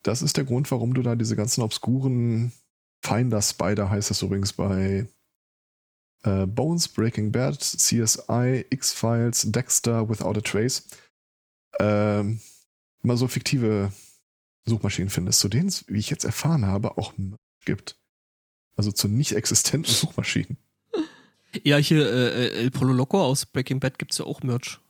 das 0.03 0.23
ist 0.23 0.37
der 0.37 0.45
Grund, 0.45 0.69
warum 0.73 0.93
du 0.93 1.03
da 1.03 1.15
diese 1.15 1.37
ganzen 1.37 1.63
obskuren 1.63 2.53
Finder 3.01 3.41
Spider 3.41 3.91
heißt 3.91 4.11
das 4.11 4.23
übrigens 4.23 4.53
bei 4.53 5.07
äh, 6.25 6.47
Bones, 6.47 6.89
Breaking 6.89 7.33
Bad, 7.33 7.61
CSI, 7.61 8.67
X-Files, 8.71 9.51
Dexter, 9.53 10.09
Without 10.09 10.39
a 10.39 10.41
Trace. 10.41 10.89
Ähm, 11.81 12.41
mal 13.03 13.17
so 13.17 13.29
fiktive 13.29 13.93
Suchmaschinen 14.67 15.11
findest, 15.11 15.41
zu 15.41 15.49
denen 15.49 15.69
es, 15.69 15.85
wie 15.89 15.99
ich 15.99 16.11
jetzt 16.11 16.25
erfahren 16.25 16.67
habe, 16.67 16.99
auch 16.99 17.13
gibt. 17.65 17.97
Also 18.77 18.93
zu 18.93 19.09
nicht 19.09 19.33
existenten 19.33 19.93
Suchmaschinen. 19.95 20.57
Ja, 21.65 21.79
hier 21.79 22.07
äh, 22.11 22.47
äh, 22.47 22.63
El 22.63 22.71
Polo 22.71 22.93
Loco 22.93 23.23
aus 23.23 23.47
Breaking 23.47 23.81
Bad 23.81 23.99
gibt's 23.99 24.19
ja 24.19 24.25
auch 24.25 24.43
Merch. 24.43 24.81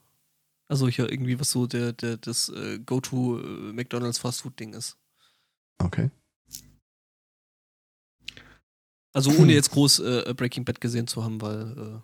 Also 0.67 0.87
hier 0.87 1.09
irgendwie, 1.11 1.39
was 1.39 1.51
so 1.51 1.65
der, 1.65 1.93
der 1.93 2.17
das 2.17 2.49
äh, 2.49 2.79
Go-To 2.79 3.39
äh, 3.39 3.73
McDonalds 3.73 4.19
Fast 4.19 4.41
Food 4.41 4.59
Ding 4.59 4.73
ist. 4.73 4.97
Okay. 5.79 6.11
Also 9.13 9.31
ohne 9.31 9.53
jetzt 9.53 9.71
groß 9.71 9.99
äh, 9.99 10.33
Breaking 10.35 10.65
Bad 10.65 10.79
gesehen 10.81 11.07
zu 11.07 11.23
haben, 11.23 11.41
weil 11.41 11.71
äh, 11.71 12.01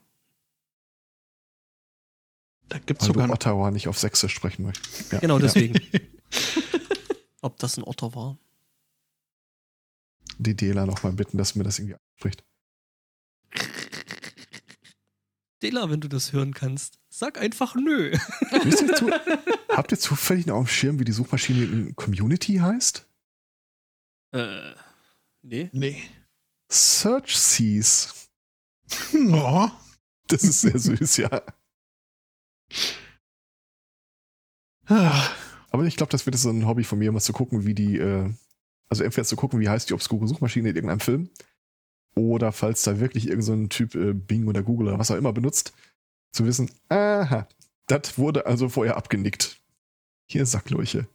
Da 2.70 2.80
gibt's 2.80 3.03
Weil 3.03 3.08
sogar 3.14 3.28
du. 3.28 3.34
Ottawa 3.34 3.70
nicht 3.72 3.88
auf 3.88 3.97
Sächsisch 3.99 4.34
sprechen 4.34 4.64
möchtest. 4.66 5.12
Ja. 5.12 5.20
genau 5.20 5.38
deswegen. 5.39 5.80
Ob 7.41 7.58
das 7.60 7.78
ein 7.78 7.84
Otter 7.84 8.16
war? 8.16 8.38
Die 10.39 10.56
Dela 10.56 10.86
noch 10.86 11.03
mal 11.03 11.14
bitten, 11.14 11.38
dass 11.38 11.53
mir 11.56 11.64
das 11.64 11.78
irgendwie 11.80 11.95
anspricht. 11.95 12.43
Dela, 15.62 15.89
wenn 15.89 16.01
du 16.01 16.08
das 16.10 16.34
hören 16.34 16.53
kannst, 16.53 16.99
sag 17.10 17.39
einfach 17.39 17.76
nö. 17.76 18.12
Wisst 18.64 18.82
ihr 18.82 18.93
zu, 18.95 19.10
habt 19.70 19.91
ihr 19.91 19.99
zufällig 19.99 20.45
noch 20.47 20.56
auf 20.56 20.66
dem 20.68 20.74
Schirm, 20.74 20.99
wie 20.99 21.06
die 21.06 21.12
Suchmaschine 21.12 21.64
in 21.64 21.95
Community 21.95 22.56
heißt? 22.56 23.08
äh, 24.34 24.74
nee. 25.43 25.70
Nee. 25.72 26.03
Search 26.72 27.38
Seas. 27.38 28.30
Oh. 29.13 29.70
Das 30.28 30.43
ist 30.43 30.61
sehr 30.61 30.78
süß, 30.78 31.18
ja. 31.18 31.41
Aber 34.88 35.84
ich 35.86 35.97
glaube, 35.97 36.11
das 36.11 36.26
wird 36.26 36.38
so 36.38 36.49
ein 36.49 36.68
Hobby 36.68 36.84
von 36.84 36.99
mir, 36.99 37.11
mal 37.11 37.20
zu 37.20 37.34
gucken, 37.34 37.66
wie 37.66 37.74
die, 37.76 37.97
äh, 37.97 38.32
also 38.89 39.03
entweder 39.03 39.26
zu 39.26 39.36
gucken, 39.36 39.59
wie 39.59 39.70
heißt 39.70 39.89
die 39.89 39.93
obskure 39.93 40.28
Suchmaschine 40.28 40.70
in 40.70 40.76
irgendeinem 40.76 40.99
Film, 40.99 41.30
oder 42.16 42.51
falls 42.51 42.84
da 42.84 42.99
wirklich 42.99 43.28
irgendein 43.28 43.63
so 43.63 43.68
Typ 43.68 43.95
äh, 43.95 44.13
Bing 44.13 44.47
oder 44.47 44.63
Google 44.63 44.88
oder 44.88 44.99
was 44.99 45.11
auch 45.11 45.18
immer 45.18 45.34
benutzt, 45.34 45.74
zu 46.32 46.45
wissen, 46.45 46.72
aha, 46.89 47.47
das 47.88 48.18
wurde 48.18 48.45
also 48.45 48.70
vorher 48.70 48.97
abgenickt. 48.97 49.61
Hier 50.28 50.45
Sacklurche. 50.45 51.07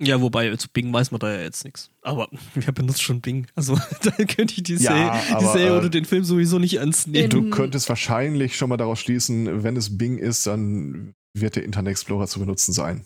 Ja, 0.00 0.20
wobei, 0.20 0.54
zu 0.56 0.68
Bing 0.68 0.92
weiß 0.92 1.10
man 1.10 1.18
da 1.18 1.32
ja 1.32 1.40
jetzt 1.42 1.64
nichts. 1.64 1.90
Aber 2.02 2.28
wer 2.54 2.72
benutzt 2.72 3.02
schon 3.02 3.20
Bing? 3.20 3.46
Also, 3.54 3.76
da 4.02 4.10
könnte 4.12 4.54
ich 4.54 4.62
die 4.62 4.74
Ja, 4.74 5.18
Serie, 5.20 5.38
die 5.40 5.44
Serie 5.46 5.74
äh, 5.74 5.78
oder 5.78 5.88
den 5.88 6.04
Film 6.04 6.24
sowieso 6.24 6.58
nicht 6.58 6.74
ernst 6.74 7.08
nehmen. 7.08 7.30
Du 7.30 7.50
könntest 7.50 7.88
wahrscheinlich 7.88 8.56
schon 8.56 8.68
mal 8.68 8.76
daraus 8.76 9.00
schließen, 9.00 9.62
wenn 9.64 9.76
es 9.76 9.98
Bing 9.98 10.18
ist, 10.18 10.46
dann 10.46 11.14
wird 11.34 11.56
der 11.56 11.64
Internet 11.64 11.92
Explorer 11.92 12.28
zu 12.28 12.38
benutzen 12.38 12.72
sein. 12.72 13.04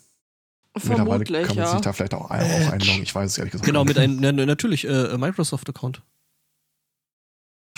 Mittlerweile 0.75 1.25
Vermutlich, 1.25 1.47
kann 1.47 1.55
man 1.55 1.65
ja. 1.65 1.71
sich 1.71 1.81
da 1.81 1.93
vielleicht 1.93 2.13
auch, 2.15 2.31
auch 2.31 2.31
einloggen. 2.31 3.03
Ich 3.03 3.13
weiß 3.13 3.31
es 3.31 3.37
ehrlich 3.37 3.51
gesagt 3.51 3.65
Genau, 3.67 3.85
mit 3.85 3.97
einem, 3.99 4.17
na, 4.19 4.31
natürlich, 4.31 4.87
äh, 4.87 5.17
Microsoft-Account. 5.17 6.01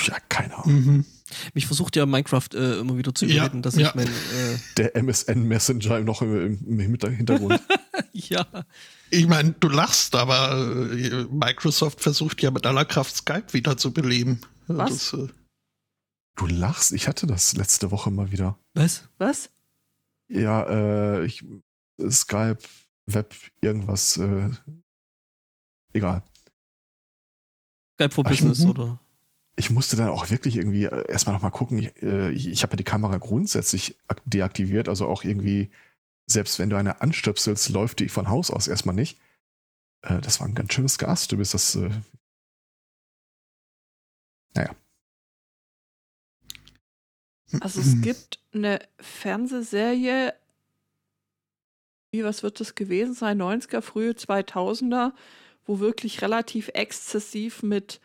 Ja, 0.01 0.17
keine 0.29 0.55
Ahnung. 0.57 0.75
mhm. 0.75 1.05
Mich 1.53 1.65
versucht 1.65 1.95
ja 1.95 2.05
Minecraft 2.05 2.49
äh, 2.53 2.79
immer 2.79 2.97
wieder 2.97 3.13
zu 3.13 3.25
Ja, 3.25 3.35
überreden, 3.45 3.61
dass 3.63 3.75
ja. 3.75 3.87
ich 3.89 3.95
mein, 3.95 4.07
äh, 4.07 4.57
Der 4.77 4.95
MSN 4.95 5.43
Messenger 5.47 5.99
noch 6.01 6.21
im, 6.21 6.59
im, 6.67 6.79
im 6.79 6.97
Hintergrund. 7.15 7.59
ja, 8.13 8.45
Ich 9.11 9.27
meine, 9.27 9.51
du 9.53 9.69
lachst, 9.69 10.15
aber 10.15 10.51
äh, 10.91 11.25
Microsoft 11.29 12.01
versucht 12.01 12.41
ja 12.41 12.51
mit 12.51 12.65
aller 12.65 12.85
Kraft 12.85 13.15
Skype 13.15 13.53
wieder 13.53 13.77
zu 13.77 13.91
beleben. 13.93 14.41
Was? 14.67 15.11
Das, 15.11 15.13
äh, 15.13 15.27
Du 16.37 16.47
lachst, 16.47 16.91
ich 16.91 17.07
hatte 17.07 17.27
das 17.27 17.55
letzte 17.55 17.91
Woche 17.91 18.11
mal 18.11 18.29
wieder. 18.31 18.59
was? 18.73 19.07
Was? 19.19 19.49
Ja, 20.27 20.63
äh, 20.63 21.25
ich, 21.25 21.45
Skype, 22.09 22.57
Web, 23.05 23.33
irgendwas, 23.61 24.17
äh, 24.17 24.49
egal. 25.93 26.23
Skype 27.93 28.13
for 28.13 28.23
Business, 28.25 28.59
mhm. 28.59 28.69
oder? 28.71 28.99
Ich 29.55 29.69
musste 29.69 29.95
dann 29.95 30.09
auch 30.09 30.29
wirklich 30.29 30.57
irgendwie 30.57 30.83
äh, 30.83 31.07
erstmal 31.09 31.33
nochmal 31.35 31.51
gucken. 31.51 31.77
Ich, 31.77 32.03
äh, 32.03 32.31
ich, 32.31 32.47
ich 32.47 32.63
habe 32.63 32.73
ja 32.73 32.77
die 32.77 32.83
Kamera 32.83 33.17
grundsätzlich 33.17 33.95
ak- 34.09 34.21
deaktiviert, 34.25 34.89
also 34.89 35.07
auch 35.07 35.23
irgendwie, 35.23 35.69
selbst 36.27 36.59
wenn 36.59 36.69
du 36.69 36.77
eine 36.77 37.01
anstöpselst, 37.01 37.69
läuft 37.69 37.99
die 37.99 38.09
von 38.09 38.29
Haus 38.29 38.51
aus 38.51 38.67
erstmal 38.67 38.95
nicht. 38.95 39.19
Äh, 40.01 40.21
das 40.21 40.39
war 40.39 40.47
ein 40.47 40.55
ganz 40.55 40.73
schönes 40.73 40.97
Gas, 40.97 41.27
du 41.27 41.37
bist 41.37 41.53
das. 41.53 41.75
Äh, 41.75 41.89
naja. 44.53 44.75
Also 47.61 47.79
es 47.79 48.01
gibt 48.01 48.39
eine 48.53 48.79
Fernsehserie, 48.99 50.33
wie 52.11 52.23
was 52.23 52.43
wird 52.43 52.59
das 52.59 52.75
gewesen 52.75 53.13
sein? 53.13 53.41
90er, 53.41 53.81
frühe 53.81 54.11
2000er, 54.11 55.13
wo 55.65 55.79
wirklich 55.79 56.21
relativ 56.21 56.69
exzessiv 56.73 57.63
mit 57.63 58.01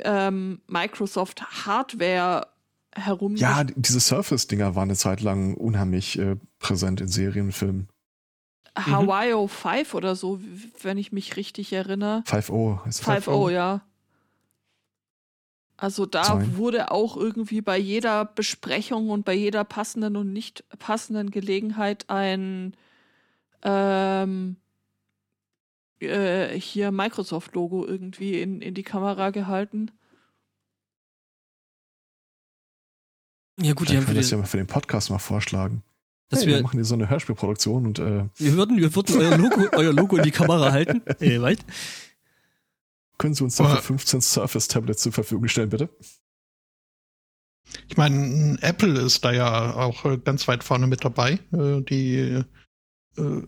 ähm, 0.00 0.62
Microsoft 0.66 1.66
Hardware 1.66 2.51
herum. 2.94 3.36
Ja, 3.36 3.64
die- 3.64 3.74
diese 3.76 4.00
Surface-Dinger 4.00 4.74
waren 4.74 4.84
eine 4.88 4.96
Zeit 4.96 5.20
lang 5.20 5.54
unheimlich 5.54 6.18
äh, 6.18 6.36
präsent 6.58 7.00
in 7.00 7.08
Serien, 7.08 7.46
und 7.46 7.52
Filmen. 7.52 7.88
Hawaii 8.76 9.34
5 9.48 9.94
oder 9.94 10.16
so, 10.16 10.40
wenn 10.82 10.96
ich 10.98 11.12
mich 11.12 11.36
richtig 11.36 11.72
erinnere. 11.72 12.22
5.0 12.26 12.84
heißt 12.86 13.02
5.0, 13.02 13.50
ja. 13.50 13.82
Also 15.76 16.06
da 16.06 16.24
Sein. 16.24 16.56
wurde 16.56 16.90
auch 16.92 17.16
irgendwie 17.16 17.60
bei 17.60 17.76
jeder 17.76 18.24
Besprechung 18.24 19.10
und 19.10 19.24
bei 19.24 19.34
jeder 19.34 19.64
passenden 19.64 20.16
und 20.16 20.32
nicht 20.32 20.64
passenden 20.78 21.30
Gelegenheit 21.30 22.08
ein 22.08 22.74
ähm, 23.64 24.56
äh, 26.00 26.48
hier 26.58 26.92
Microsoft-Logo 26.92 27.84
irgendwie 27.84 28.40
in, 28.40 28.60
in 28.62 28.74
die 28.74 28.82
Kamera 28.84 29.30
gehalten. 29.30 29.90
Ja, 33.60 33.74
gut, 33.74 33.88
die 33.88 33.92
Vielleicht 33.92 33.96
haben 33.96 34.02
für 34.02 34.06
können 34.06 34.14
wir 34.14 34.14
das 34.20 34.26
die, 34.28 34.32
ja 34.32 34.38
mal 34.38 34.46
für 34.46 34.56
den 34.56 34.66
Podcast 34.66 35.10
mal 35.10 35.18
vorschlagen. 35.18 35.82
dass 36.28 36.40
hey, 36.40 36.48
wir, 36.48 36.54
wir, 36.56 36.62
machen 36.62 36.76
hier 36.78 36.84
so 36.84 36.94
eine 36.94 37.08
Hörspielproduktion 37.10 37.86
und 37.86 37.98
äh, 37.98 38.24
wir 38.36 38.52
würden, 38.56 38.78
wir 38.78 38.94
würden 38.94 39.16
euer 39.16 39.36
Logo, 39.36 39.68
euer 39.76 39.92
Logo 39.92 40.16
in 40.16 40.22
die 40.22 40.30
Kamera 40.30 40.72
halten. 40.72 41.02
Äh, 41.20 41.40
weit? 41.40 41.64
können 43.18 43.34
Sie 43.34 43.44
uns 43.44 43.54
dafür 43.56 43.74
Aber- 43.74 43.82
15 43.82 44.20
Surface-Tablets 44.20 45.02
zur 45.02 45.12
Verfügung 45.12 45.46
stellen, 45.46 45.68
bitte? 45.68 45.88
Ich 47.88 47.96
meine, 47.96 48.58
Apple 48.62 49.00
ist 49.00 49.24
da 49.24 49.32
ja 49.32 49.74
auch 49.76 50.04
äh, 50.04 50.18
ganz 50.18 50.48
weit 50.48 50.64
vorne 50.64 50.88
mit 50.88 51.04
dabei. 51.04 51.38
Äh, 51.52 51.82
Die 51.82 52.42
äh, 53.16 53.42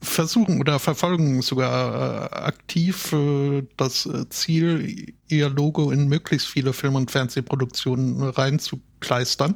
versuchen 0.00 0.60
oder 0.60 0.78
verfolgen 0.78 1.42
sogar 1.42 2.30
äh, 2.30 2.34
aktiv 2.34 3.12
äh, 3.12 3.66
das 3.76 4.06
äh, 4.06 4.28
Ziel, 4.28 5.14
ihr 5.28 5.48
Logo 5.48 5.90
in 5.90 6.08
möglichst 6.08 6.48
viele 6.48 6.72
Film- 6.72 6.96
und 6.96 7.10
Fernsehproduktionen 7.10 8.22
reinzukleistern. 8.22 9.54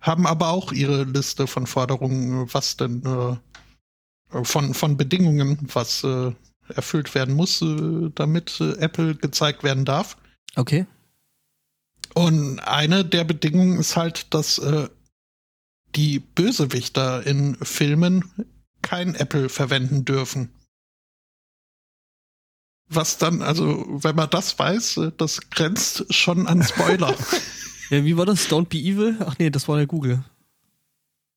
Haben 0.00 0.26
aber 0.26 0.48
auch 0.48 0.72
ihre 0.72 1.04
Liste 1.04 1.46
von 1.46 1.66
Forderungen, 1.66 2.48
was 2.54 2.78
denn 2.78 3.02
von, 4.30 4.72
von 4.72 4.96
Bedingungen, 4.96 5.58
was 5.74 6.06
erfüllt 6.74 7.14
werden 7.14 7.34
muss, 7.34 7.62
damit 8.14 8.62
Apple 8.78 9.14
gezeigt 9.16 9.62
werden 9.62 9.84
darf. 9.84 10.16
Okay. 10.56 10.86
Und 12.14 12.60
eine 12.60 13.04
der 13.04 13.24
Bedingungen 13.24 13.78
ist 13.78 13.94
halt, 13.94 14.32
dass 14.32 14.58
die 15.94 16.18
Bösewichter 16.18 17.26
in 17.26 17.56
Filmen 17.56 18.24
kein 18.82 19.14
Apple 19.14 19.48
verwenden 19.48 20.04
dürfen. 20.04 20.50
Was 22.88 23.18
dann, 23.18 23.40
also, 23.42 23.84
wenn 24.02 24.16
man 24.16 24.28
das 24.30 24.58
weiß, 24.58 25.00
das 25.16 25.50
grenzt 25.50 26.12
schon 26.12 26.46
an 26.46 26.62
Spoiler. 26.62 27.16
Ja, 27.90 28.04
wie 28.04 28.16
war 28.16 28.24
das? 28.24 28.48
Don't 28.48 28.66
be 28.68 28.78
evil? 28.78 29.16
Ach 29.18 29.36
nee, 29.40 29.50
das 29.50 29.66
war 29.66 29.76
ja 29.80 29.84
Google. 29.84 30.22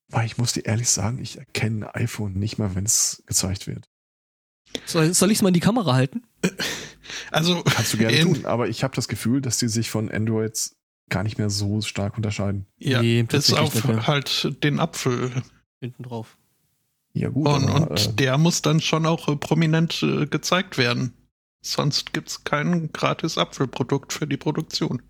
Weil 0.09 0.27
ich 0.27 0.37
muss 0.37 0.53
dir 0.53 0.63
ehrlich 0.67 0.87
sagen, 0.87 1.17
ich 1.17 1.39
erkenne 1.39 1.87
ein 1.95 2.03
iPhone 2.03 2.33
nicht 2.33 2.59
mal, 2.59 2.75
wenn 2.75 2.85
es 2.85 3.23
gezeigt 3.25 3.65
wird. 3.65 3.89
Soll, 4.85 5.15
soll 5.15 5.31
ich 5.31 5.39
es 5.39 5.41
mal 5.41 5.47
in 5.47 5.55
die 5.55 5.59
Kamera 5.59 5.93
halten? 5.93 6.21
Also 7.31 7.63
Kannst 7.63 7.93
du 7.93 7.97
gerne 7.97 8.15
in- 8.17 8.33
tun, 8.35 8.45
aber 8.45 8.69
ich 8.69 8.83
habe 8.83 8.95
das 8.95 9.07
Gefühl, 9.07 9.41
dass 9.41 9.57
die 9.57 9.67
sich 9.67 9.89
von 9.89 10.09
Androids 10.11 10.75
gar 11.09 11.23
nicht 11.23 11.37
mehr 11.39 11.49
so 11.49 11.81
stark 11.81 12.17
unterscheiden. 12.17 12.65
Ja, 12.77 13.01
Nee, 13.01 13.23
bis 13.23 13.47
tatsächlich 13.47 13.83
auf 13.85 14.07
halt 14.07 14.63
den 14.63 14.79
Apfel. 14.79 15.31
Hinten 15.81 16.03
drauf. 16.03 16.37
Ja 17.16 17.30
gut, 17.30 17.47
Und, 17.47 17.70
aber, 17.70 17.91
und 17.91 18.07
äh, 18.07 18.14
der 18.14 18.38
muss 18.38 18.61
dann 18.61 18.82
schon 18.82 19.05
auch 19.05 19.28
äh, 19.28 19.36
prominent 19.36 20.01
äh, 20.03 20.26
gezeigt 20.26 20.78
werden. 20.78 21.14
Sonst 21.61 22.11
gibt's 22.14 22.43
kein 22.43 22.91
gratis 22.91 23.38
Apfelprodukt 23.38 24.11
für 24.14 24.28
die 24.28 24.38
Produktion. 24.38 25.01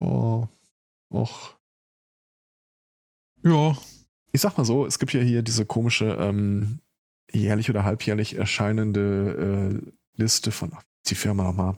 oh, 0.00 0.46
och. 1.10 1.56
Ja, 3.42 3.76
Ich 4.32 4.40
sag 4.40 4.56
mal 4.56 4.64
so, 4.64 4.86
es 4.86 4.98
gibt 4.98 5.12
ja 5.12 5.20
hier 5.20 5.42
diese 5.42 5.66
komische 5.66 6.16
ähm, 6.18 6.80
jährlich 7.30 7.70
oder 7.70 7.84
halbjährlich 7.84 8.36
erscheinende 8.36 9.82
äh, 9.84 9.92
Liste 10.20 10.50
von 10.50 10.72
ach, 10.74 10.82
die 11.06 11.14
Firma 11.14 11.44
nochmal. 11.44 11.76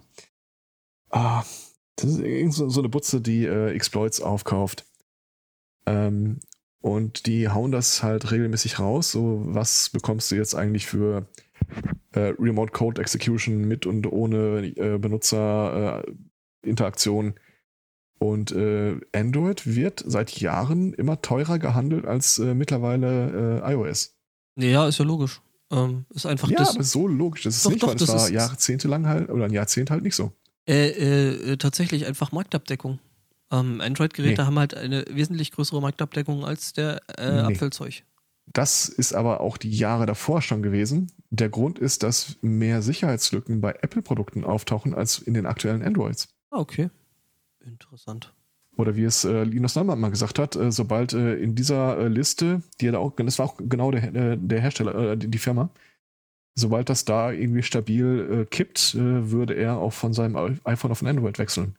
Ah, 1.11 1.45
das 1.97 2.17
ist 2.17 2.57
so, 2.57 2.69
so 2.69 2.81
eine 2.81 2.89
Butze, 2.89 3.21
die 3.21 3.45
äh, 3.45 3.73
Exploits 3.73 4.21
aufkauft. 4.21 4.87
Ähm, 5.87 6.41
und 6.87 7.27
die 7.27 7.49
hauen 7.49 7.73
das 7.73 8.05
halt 8.05 8.31
regelmäßig 8.31 8.79
raus. 8.79 9.11
So, 9.11 9.43
was 9.45 9.91
bekommst 9.91 10.31
du 10.31 10.37
jetzt 10.37 10.55
eigentlich 10.55 10.87
für 10.87 11.27
äh, 12.13 12.33
Remote 12.39 12.71
Code 12.71 13.03
Execution 13.03 13.67
mit 13.67 13.87
und 13.87 14.07
ohne 14.07 14.65
äh, 14.77 14.97
Benutzerinteraktion? 14.97 17.35
Und 18.19 18.53
äh, 18.53 19.01
Android 19.13 19.67
wird 19.67 20.05
seit 20.07 20.39
Jahren 20.41 20.95
immer 20.95 21.21
teurer 21.21 21.59
gehandelt 21.59 22.07
als 22.07 22.39
äh, 22.39 22.55
mittlerweile 22.55 23.63
äh, 23.65 23.73
iOS. 23.73 24.15
Ja, 24.57 24.87
ist 24.87 24.99
ja 24.99 25.05
logisch. 25.05 25.43
Ähm, 25.73 26.07
ist 26.11 26.25
einfach 26.25 26.49
ja, 26.49 26.59
das. 26.59 26.77
aber 26.77 26.85
so 26.85 27.09
logisch. 27.09 27.43
Das 27.43 27.57
ist 27.57 27.67
Doch, 27.67 27.71
nicht, 27.73 27.83
doch, 27.83 27.89
weil 27.89 27.97
es 27.97 28.03
das 28.03 28.11
war 28.11 28.27
ist- 28.27 28.31
jahrzehntelang 28.31 29.09
halt 29.09 29.29
oder 29.29 29.47
ein 29.47 29.53
Jahrzehnt 29.53 29.91
halt 29.91 30.05
nicht 30.05 30.15
so. 30.15 30.31
Äh, 30.69 30.91
äh, 30.91 31.53
äh, 31.53 31.57
tatsächlich 31.57 32.07
einfach 32.07 32.31
Marktabdeckung. 32.33 33.01
Ähm, 33.53 33.81
Android-Geräte 33.81 34.43
Nee. 34.43 34.47
haben 34.47 34.59
halt 34.59 34.75
eine 34.75 35.05
wesentlich 35.11 35.53
größere 35.53 35.81
Marktabdeckung 35.81 36.45
als 36.45 36.73
der 36.73 37.01
äh, 37.19 37.31
Nee. 37.43 37.55
Apfelzeug. 37.55 38.03
Das 38.53 38.89
ist 38.89 39.13
aber 39.15 39.41
auch 39.41 39.57
die 39.57 39.71
Jahre 39.71 40.07
davor 40.07 40.41
schon 40.43 40.63
gewesen. 40.63 41.11
Der 41.31 41.49
Grund 41.49 41.79
ist, 41.79 42.03
dass 42.05 42.37
mehr 42.43 42.81
Sicherheitslücken 42.83 43.61
bei 43.61 43.73
Apple-Produkten 43.83 44.45
auftauchen 44.45 44.95
als 44.95 45.19
in 45.19 45.35
den 45.35 45.47
aktuellen 45.47 45.83
Androids. 45.83 46.29
Ah, 46.51 46.59
okay. 46.59 46.91
Interessant. 47.65 48.33
Oder 48.77 48.95
wie 48.95 49.05
es 49.05 49.25
äh, 49.25 49.43
Linus 49.45 49.75
Neumann 49.75 49.99
mal 49.99 50.11
gesagt 50.11 50.39
hat, 50.39 50.55
äh, 50.55 50.71
sobald 50.71 51.13
äh, 51.13 51.35
in 51.37 51.55
dieser 51.55 51.99
äh, 51.99 52.09
Liste, 52.09 52.63
die 52.81 52.89
er 52.89 52.93
da 52.93 52.99
auch, 52.99 53.13
das 53.17 53.39
war 53.39 53.47
auch 53.47 53.57
genau 53.59 53.91
der, 53.91 54.15
äh, 54.15 54.37
der 54.39 54.61
Hersteller, 54.61 54.95
äh, 55.13 55.17
die, 55.17 55.29
die 55.29 55.39
Firma, 55.39 55.71
sobald 56.55 56.89
das 56.89 57.05
da 57.05 57.33
irgendwie 57.33 57.63
stabil 57.63 58.47
kippt, 58.51 58.95
würde 58.99 59.55
er 59.55 59.77
auch 59.77 59.93
von 59.93 60.13
seinem 60.15 60.59
iPhone 60.65 60.91
auf 60.91 61.03
ein 61.03 61.07
Android 61.09 61.39
wechseln. 61.39 61.77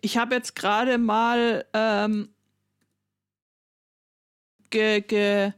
Ich 0.00 0.16
habe 0.16 0.34
jetzt 0.34 0.54
gerade 0.54 0.98
mal 0.98 1.64
ähm, 1.72 2.28
ge, 4.70 5.00
ge, 5.00 5.52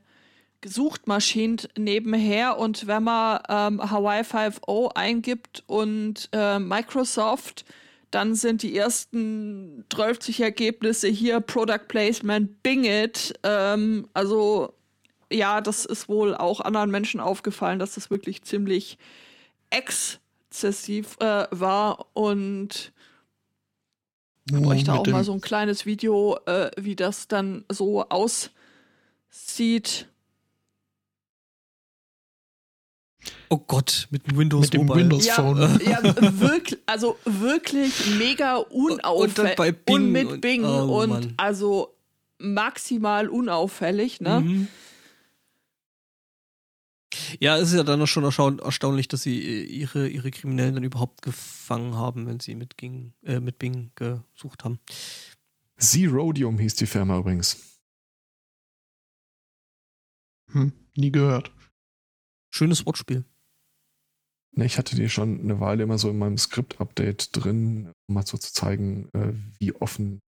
gesucht 0.60 1.06
maschint 1.06 1.68
nebenher 1.76 2.58
und 2.58 2.86
wenn 2.86 3.04
man 3.04 3.40
ähm, 3.48 3.90
Hawaii 3.90 4.22
5.0 4.22 4.92
eingibt 4.94 5.62
und 5.66 6.28
äh, 6.32 6.58
Microsoft, 6.58 7.64
dann 8.10 8.34
sind 8.34 8.62
die 8.62 8.76
ersten 8.76 9.84
12 9.92 10.40
Ergebnisse 10.40 11.08
hier 11.08 11.40
Product 11.40 11.86
Placement 11.88 12.62
Bing 12.62 12.84
It. 12.84 13.34
Ähm, 13.42 14.08
also 14.14 14.74
ja, 15.32 15.60
das 15.60 15.84
ist 15.84 16.08
wohl 16.08 16.34
auch 16.34 16.60
anderen 16.60 16.90
Menschen 16.90 17.20
aufgefallen, 17.20 17.78
dass 17.78 17.94
das 17.94 18.10
wirklich 18.10 18.42
ziemlich 18.42 18.98
exzessiv 19.70 21.16
äh, 21.20 21.46
war 21.50 22.06
und 22.14 22.92
bräuchte 24.50 24.90
mit 24.92 25.00
auch 25.00 25.06
mal 25.06 25.24
so 25.24 25.32
ein 25.32 25.40
kleines 25.40 25.86
Video, 25.86 26.38
äh, 26.46 26.70
wie 26.76 26.96
das 26.96 27.28
dann 27.28 27.64
so 27.70 28.04
aussieht. 28.08 30.08
Oh 33.50 33.58
Gott, 33.58 34.06
mit 34.10 34.26
dem 34.30 34.38
Windows 34.38 34.62
Mit 34.66 34.74
dem 34.74 34.86
Mobile. 34.86 35.04
Windows 35.04 35.26
Ja, 35.26 35.34
Phone. 35.34 35.80
ja 35.84 36.00
wirklich, 36.40 36.80
also 36.86 37.18
wirklich 37.24 38.16
mega 38.16 38.56
Und 38.56 39.02
dann 39.02 39.10
unauffällig. 39.12 39.56
bei 39.56 39.72
Bing 39.72 39.94
und 39.96 40.12
mit 40.12 40.28
und- 40.28 40.40
Bing 40.40 40.64
oh, 40.64 41.02
und 41.02 41.08
Mann. 41.10 41.34
also 41.36 41.94
maximal 42.38 43.28
unauffällig, 43.28 44.20
ne? 44.20 44.40
Mhm. 44.40 44.68
Ja, 47.38 47.56
es 47.56 47.70
ist 47.70 47.76
ja 47.76 47.82
dann 47.82 48.02
auch 48.02 48.06
schon 48.06 48.24
erstaun 48.24 48.58
erstaunlich, 48.58 49.08
dass 49.08 49.22
sie 49.22 49.40
äh, 49.40 49.62
ihre, 49.64 50.08
ihre 50.08 50.30
Kriminellen 50.30 50.74
dann 50.74 50.84
überhaupt 50.84 51.22
gefangen 51.22 51.94
haben, 51.94 52.26
wenn 52.26 52.40
sie 52.40 52.54
mit, 52.54 52.76
Ging, 52.76 53.12
äh, 53.22 53.40
mit 53.40 53.58
Bing 53.58 53.92
gesucht 53.94 54.64
haben. 54.64 54.78
Zerodium 55.78 56.58
hieß 56.58 56.76
die 56.76 56.86
Firma 56.86 57.18
übrigens. 57.18 57.80
Hm, 60.52 60.72
nie 60.96 61.12
gehört. 61.12 61.52
Schönes 62.50 62.84
Wortspiel. 62.84 63.24
Ne, 64.52 64.64
ich 64.66 64.78
hatte 64.78 64.96
die 64.96 65.08
schon 65.08 65.40
eine 65.40 65.60
Weile 65.60 65.84
immer 65.84 65.98
so 65.98 66.10
in 66.10 66.18
meinem 66.18 66.36
Skript-Update 66.36 67.30
drin, 67.32 67.92
um 68.08 68.14
mal 68.14 68.26
so 68.26 68.36
zu 68.36 68.52
zeigen, 68.52 69.08
äh, 69.12 69.32
wie 69.58 69.74
offen 69.74 70.20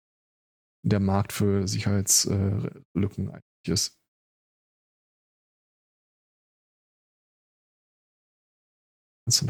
der 0.83 0.99
Markt 0.99 1.33
für 1.33 1.67
Sicherheitslücken 1.67 3.29
eigentlich 3.29 3.67
ist. 3.67 4.00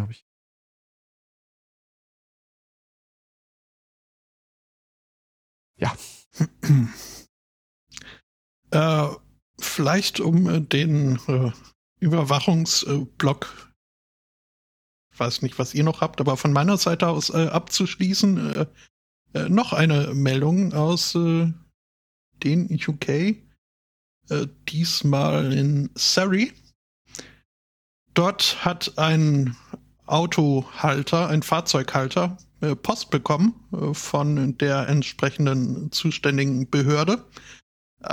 Habe 0.01 0.11
ich. 0.13 0.25
Ja, 5.77 5.95
Äh, 8.71 9.07
vielleicht 9.59 10.19
um 10.19 10.49
äh, 10.49 10.61
den 10.61 11.19
äh, 11.27 11.51
Überwachungsblock, 11.99 13.73
weiß 15.17 15.41
nicht, 15.41 15.59
was 15.59 15.73
ihr 15.75 15.83
noch 15.83 16.01
habt, 16.01 16.19
aber 16.21 16.37
von 16.37 16.53
meiner 16.53 16.77
Seite 16.77 17.07
aus 17.07 17.29
äh, 17.29 17.47
abzuschließen, 17.47 18.55
äh, 18.55 18.65
äh, 19.33 19.49
noch 19.49 19.73
eine 19.73 20.13
Meldung 20.13 20.73
aus 20.73 21.13
den 21.13 22.79
UK, 22.87 23.35
diesmal 24.67 25.53
in 25.53 25.89
Surrey. 25.95 26.53
Dort 28.13 28.65
hat 28.65 28.97
ein 28.97 29.55
Autohalter, 30.05 31.29
ein 31.29 31.43
Fahrzeughalter, 31.43 32.37
äh, 32.61 32.75
Post 32.75 33.09
bekommen 33.09 33.55
äh, 33.71 33.93
von 33.93 34.57
der 34.57 34.87
entsprechenden 34.87 35.91
zuständigen 35.91 36.69
Behörde. 36.69 37.25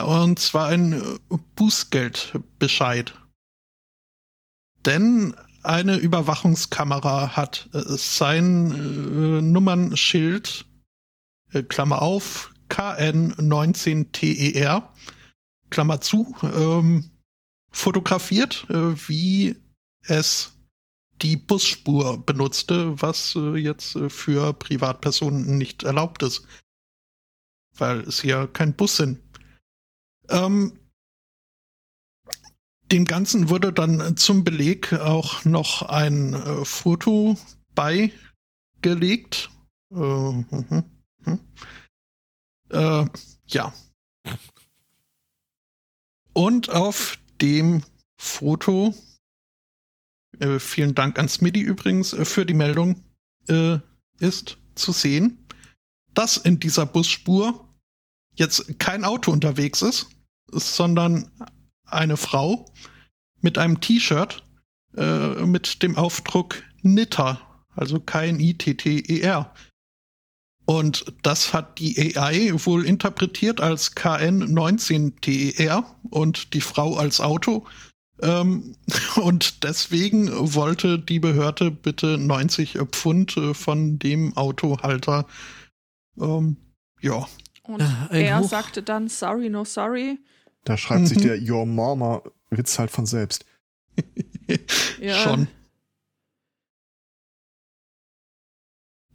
Und 0.04 0.38
zwar 0.38 0.68
ein 0.68 0.92
äh, 0.92 1.18
Bußgeldbescheid. 1.56 3.14
Denn 4.86 5.34
eine 5.64 5.96
Überwachungskamera 5.96 7.36
hat 7.36 7.68
sein 7.72 9.52
Nummernschild, 9.52 10.64
Klammer 11.68 12.00
auf, 12.00 12.54
KN19TER, 12.70 14.78
E 14.78 14.82
Klammer 15.68 16.00
zu, 16.00 16.34
ähm, 16.42 17.10
fotografiert, 17.70 18.66
wie 18.68 19.56
es 20.08 20.52
die 21.22 21.36
Busspur 21.36 22.24
benutzte, 22.24 23.00
was 23.00 23.34
äh, 23.34 23.56
jetzt 23.56 23.96
äh, 23.96 24.08
für 24.08 24.52
Privatpersonen 24.52 25.58
nicht 25.58 25.82
erlaubt 25.82 26.22
ist. 26.22 26.46
Weil 27.76 28.00
es 28.00 28.22
ja 28.22 28.46
kein 28.46 28.74
Bus 28.74 28.96
sind. 28.96 29.20
Ähm, 30.28 30.78
dem 32.90 33.04
Ganzen 33.04 33.50
wurde 33.50 33.72
dann 33.72 34.16
zum 34.16 34.44
Beleg 34.44 34.92
auch 34.94 35.44
noch 35.44 35.82
ein 35.82 36.34
äh, 36.34 36.64
Foto 36.64 37.36
beigelegt. 37.74 39.50
Äh, 39.90 39.96
mhm, 39.96 40.84
mhm. 41.24 41.40
Äh, 42.70 43.06
ja. 43.46 43.74
Und 46.32 46.70
auf 46.70 47.18
dem 47.40 47.82
Foto, 48.16 48.94
äh, 50.40 50.58
vielen 50.58 50.94
Dank 50.94 51.18
an 51.18 51.28
Smitty 51.28 51.60
übrigens 51.60 52.12
äh, 52.12 52.24
für 52.24 52.46
die 52.46 52.54
Meldung, 52.54 53.02
äh, 53.48 53.78
ist 54.18 54.58
zu 54.74 54.92
sehen, 54.92 55.38
dass 56.14 56.36
in 56.36 56.60
dieser 56.60 56.86
Busspur 56.86 57.68
jetzt 58.34 58.78
kein 58.78 59.04
Auto 59.04 59.32
unterwegs 59.32 59.82
ist, 59.82 60.08
sondern 60.50 61.30
eine 61.84 62.16
Frau 62.16 62.70
mit 63.40 63.58
einem 63.58 63.80
T-Shirt 63.80 64.44
äh, 64.96 65.44
mit 65.44 65.82
dem 65.82 65.96
Aufdruck 65.96 66.62
Nitter 66.82 67.40
also 67.78 68.00
K-N-I-T-T-E-R. 68.00 69.54
Und 70.66 71.12
das 71.22 71.54
hat 71.54 71.78
die 71.78 72.16
AI 72.16 72.52
wohl 72.52 72.84
interpretiert 72.84 73.60
als 73.60 73.96
KN19TER 73.96 75.84
und 76.10 76.52
die 76.52 76.60
Frau 76.60 76.96
als 76.96 77.20
Auto. 77.20 77.66
Ähm, 78.22 78.74
und 79.22 79.64
deswegen 79.64 80.28
wollte 80.54 80.98
die 80.98 81.20
Behörde 81.20 81.70
bitte 81.70 82.18
90 82.18 82.78
Pfund 82.92 83.36
äh, 83.36 83.54
von 83.54 83.98
dem 83.98 84.36
Autohalter. 84.36 85.26
Ähm, 86.20 86.56
ja. 87.00 87.26
Und 87.62 87.80
Äh, 88.10 88.24
er 88.26 88.40
Hoch- 88.40 88.48
sagte 88.48 88.82
dann, 88.82 89.08
sorry, 89.08 89.48
no 89.50 89.64
sorry. 89.64 90.18
Da 90.64 90.76
schreibt 90.76 91.06
sich 91.08 91.18
Mhm. 91.18 91.22
der 91.22 91.40
Your 91.42 91.66
Mama 91.66 92.22
Witz 92.50 92.78
halt 92.78 92.90
von 92.90 93.06
selbst. 93.06 93.44
Ja. 95.00 95.14
Schon. 95.14 95.48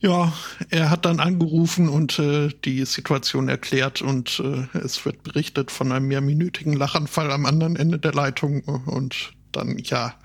Ja, 0.04 0.34
er 0.70 0.90
hat 0.90 1.06
dann 1.06 1.22
angerufen 1.22 1.88
und 1.88 2.20
äh, 2.20 2.50
die 2.66 2.84
Situation 2.84 3.48
erklärt 3.48 4.02
und 4.02 4.42
äh, 4.42 4.68
es 4.78 5.06
wird 5.06 5.24
berichtet 5.24 5.72
von 5.72 5.94
einem 5.94 6.10
mehrminütigen 6.10 6.74
Lachanfall 6.74 7.32
am 7.32 7.46
anderen 7.46 7.78
Ende 7.78 8.00
der 8.00 8.12
Leitung 8.12 8.64
und 8.64 9.32
dann, 9.54 9.78
ja, 9.78 10.20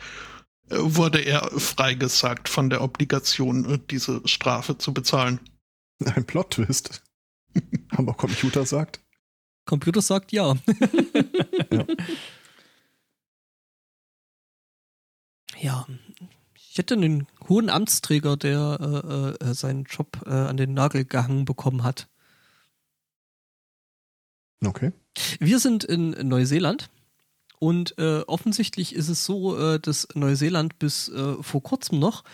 wurde 0.68 1.20
er 1.20 1.48
freigesagt 1.60 2.48
von 2.48 2.70
der 2.70 2.82
Obligation, 2.82 3.72
äh, 3.72 3.78
diese 3.88 4.20
Strafe 4.26 4.78
zu 4.78 4.92
bezahlen. 4.92 5.38
Ein 6.04 6.24
Plot-Twist. 6.24 7.04
Aber 7.90 8.14
Computer 8.14 8.66
sagt. 8.66 9.00
Computer 9.64 10.02
sagt 10.02 10.32
ja. 10.32 10.56
Ja. 11.70 11.86
ja. 15.60 15.86
Ich 16.56 16.78
hätte 16.78 16.94
einen 16.94 17.26
hohen 17.48 17.70
Amtsträger, 17.70 18.36
der 18.36 19.36
äh, 19.40 19.44
äh, 19.44 19.54
seinen 19.54 19.84
Job 19.84 20.22
äh, 20.26 20.30
an 20.30 20.56
den 20.56 20.74
Nagel 20.74 21.04
gehangen 21.04 21.44
bekommen 21.44 21.82
hat. 21.82 22.08
Okay. 24.64 24.92
Wir 25.38 25.58
sind 25.58 25.84
in 25.84 26.10
Neuseeland 26.28 26.90
und 27.58 27.96
äh, 27.98 28.20
offensichtlich 28.26 28.94
ist 28.94 29.08
es 29.08 29.24
so, 29.24 29.56
äh, 29.56 29.80
dass 29.80 30.08
Neuseeland 30.14 30.78
bis 30.78 31.08
äh, 31.08 31.42
vor 31.42 31.62
kurzem 31.62 31.98
noch 31.98 32.24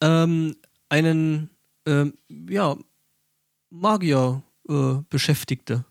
ähm, 0.00 0.56
einen 0.88 1.50
ähm, 1.86 2.14
ja, 2.28 2.76
Magier 3.70 4.42
äh, 4.68 4.94
beschäftigte. 5.08 5.84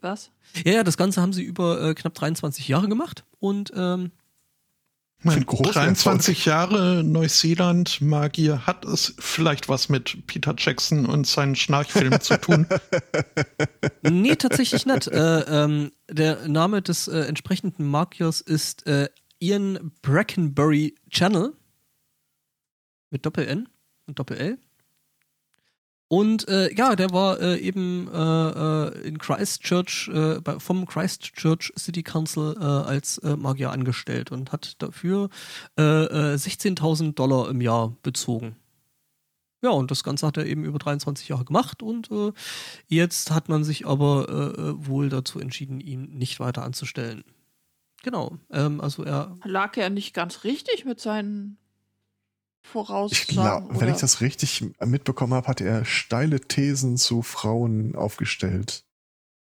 Was? 0.00 0.30
Ja, 0.64 0.72
ja, 0.72 0.84
das 0.84 0.96
Ganze 0.96 1.22
haben 1.22 1.32
sie 1.32 1.42
über 1.42 1.82
äh, 1.82 1.94
knapp 1.94 2.14
23 2.14 2.68
Jahre 2.68 2.88
gemacht 2.88 3.24
und 3.38 3.72
ähm, 3.74 4.12
Mein 5.24 5.38
Ein 5.38 5.46
großer 5.46 5.72
23 5.72 6.44
Jahre 6.44 7.02
Neuseeland 7.02 8.02
Magier 8.02 8.66
hat 8.66 8.84
es 8.84 9.14
vielleicht 9.18 9.70
was 9.70 9.88
mit 9.88 10.26
Peter 10.26 10.54
Jackson 10.56 11.06
und 11.06 11.26
seinen 11.26 11.56
Schnarchfilmen 11.56 12.20
zu 12.20 12.36
tun. 12.40 12.66
Nee, 14.06 14.36
tatsächlich 14.36 14.84
nicht. 14.84 15.08
Äh, 15.08 15.40
ähm, 15.40 15.90
der 16.10 16.46
Name 16.46 16.82
des 16.82 17.08
äh, 17.08 17.20
entsprechenden 17.20 17.86
Magiers 17.86 18.42
ist 18.42 18.86
äh, 18.86 19.08
Ian 19.38 19.92
Brackenbury 20.02 20.94
Channel. 21.08 21.54
Mit 23.10 23.24
Doppel-N 23.24 23.66
und 24.06 24.18
Doppel-L. 24.18 24.58
Und 26.14 26.46
äh, 26.46 26.72
ja, 26.72 26.94
der 26.94 27.10
war 27.10 27.40
äh, 27.40 27.58
eben 27.58 28.06
äh, 28.06 28.18
äh, 28.20 29.08
in 29.08 29.18
Christchurch, 29.18 30.08
äh, 30.14 30.40
bei, 30.40 30.60
vom 30.60 30.86
Christchurch 30.86 31.72
City 31.76 32.04
Council 32.04 32.54
äh, 32.56 32.62
als 32.62 33.20
Magier 33.20 33.72
angestellt 33.72 34.30
und 34.30 34.52
hat 34.52 34.80
dafür 34.80 35.28
äh, 35.76 35.82
äh, 35.82 36.34
16.000 36.36 37.14
Dollar 37.14 37.50
im 37.50 37.60
Jahr 37.60 37.96
bezogen. 38.04 38.54
Ja, 39.60 39.70
und 39.70 39.90
das 39.90 40.04
Ganze 40.04 40.24
hat 40.28 40.36
er 40.36 40.46
eben 40.46 40.64
über 40.64 40.78
23 40.78 41.26
Jahre 41.26 41.44
gemacht 41.44 41.82
und 41.82 42.08
Jetzt 42.86 43.32
hat 43.32 43.48
man 43.48 43.64
sich 43.64 43.84
aber 43.84 44.76
wohl 44.86 45.08
dazu 45.08 45.40
entschieden, 45.40 45.80
ihn 45.80 46.16
nicht 46.16 46.38
weiter 46.38 46.62
anzustellen. 46.62 47.24
Genau. 48.04 48.38
Ähm, 48.52 48.80
also 48.80 49.02
er. 49.02 49.34
Lag 49.42 49.76
er 49.78 49.90
nicht 49.90 50.14
ganz 50.14 50.44
richtig 50.44 50.84
mit 50.84 51.00
seinen 51.00 51.56
Ich 52.64 52.70
Voraussagen? 52.70 53.26
glaube, 53.26 53.68
wenn 53.70 53.76
oder? 53.76 53.90
ich 53.90 54.00
das 54.00 54.20
richtig 54.20 54.64
mitbekommen 54.84 55.34
habe, 55.34 55.46
hat 55.46 55.60
er 55.60 55.84
steile 55.84 56.40
Thesen 56.40 56.96
zu 56.96 57.22
Frauen 57.22 57.94
aufgestellt. 57.94 58.84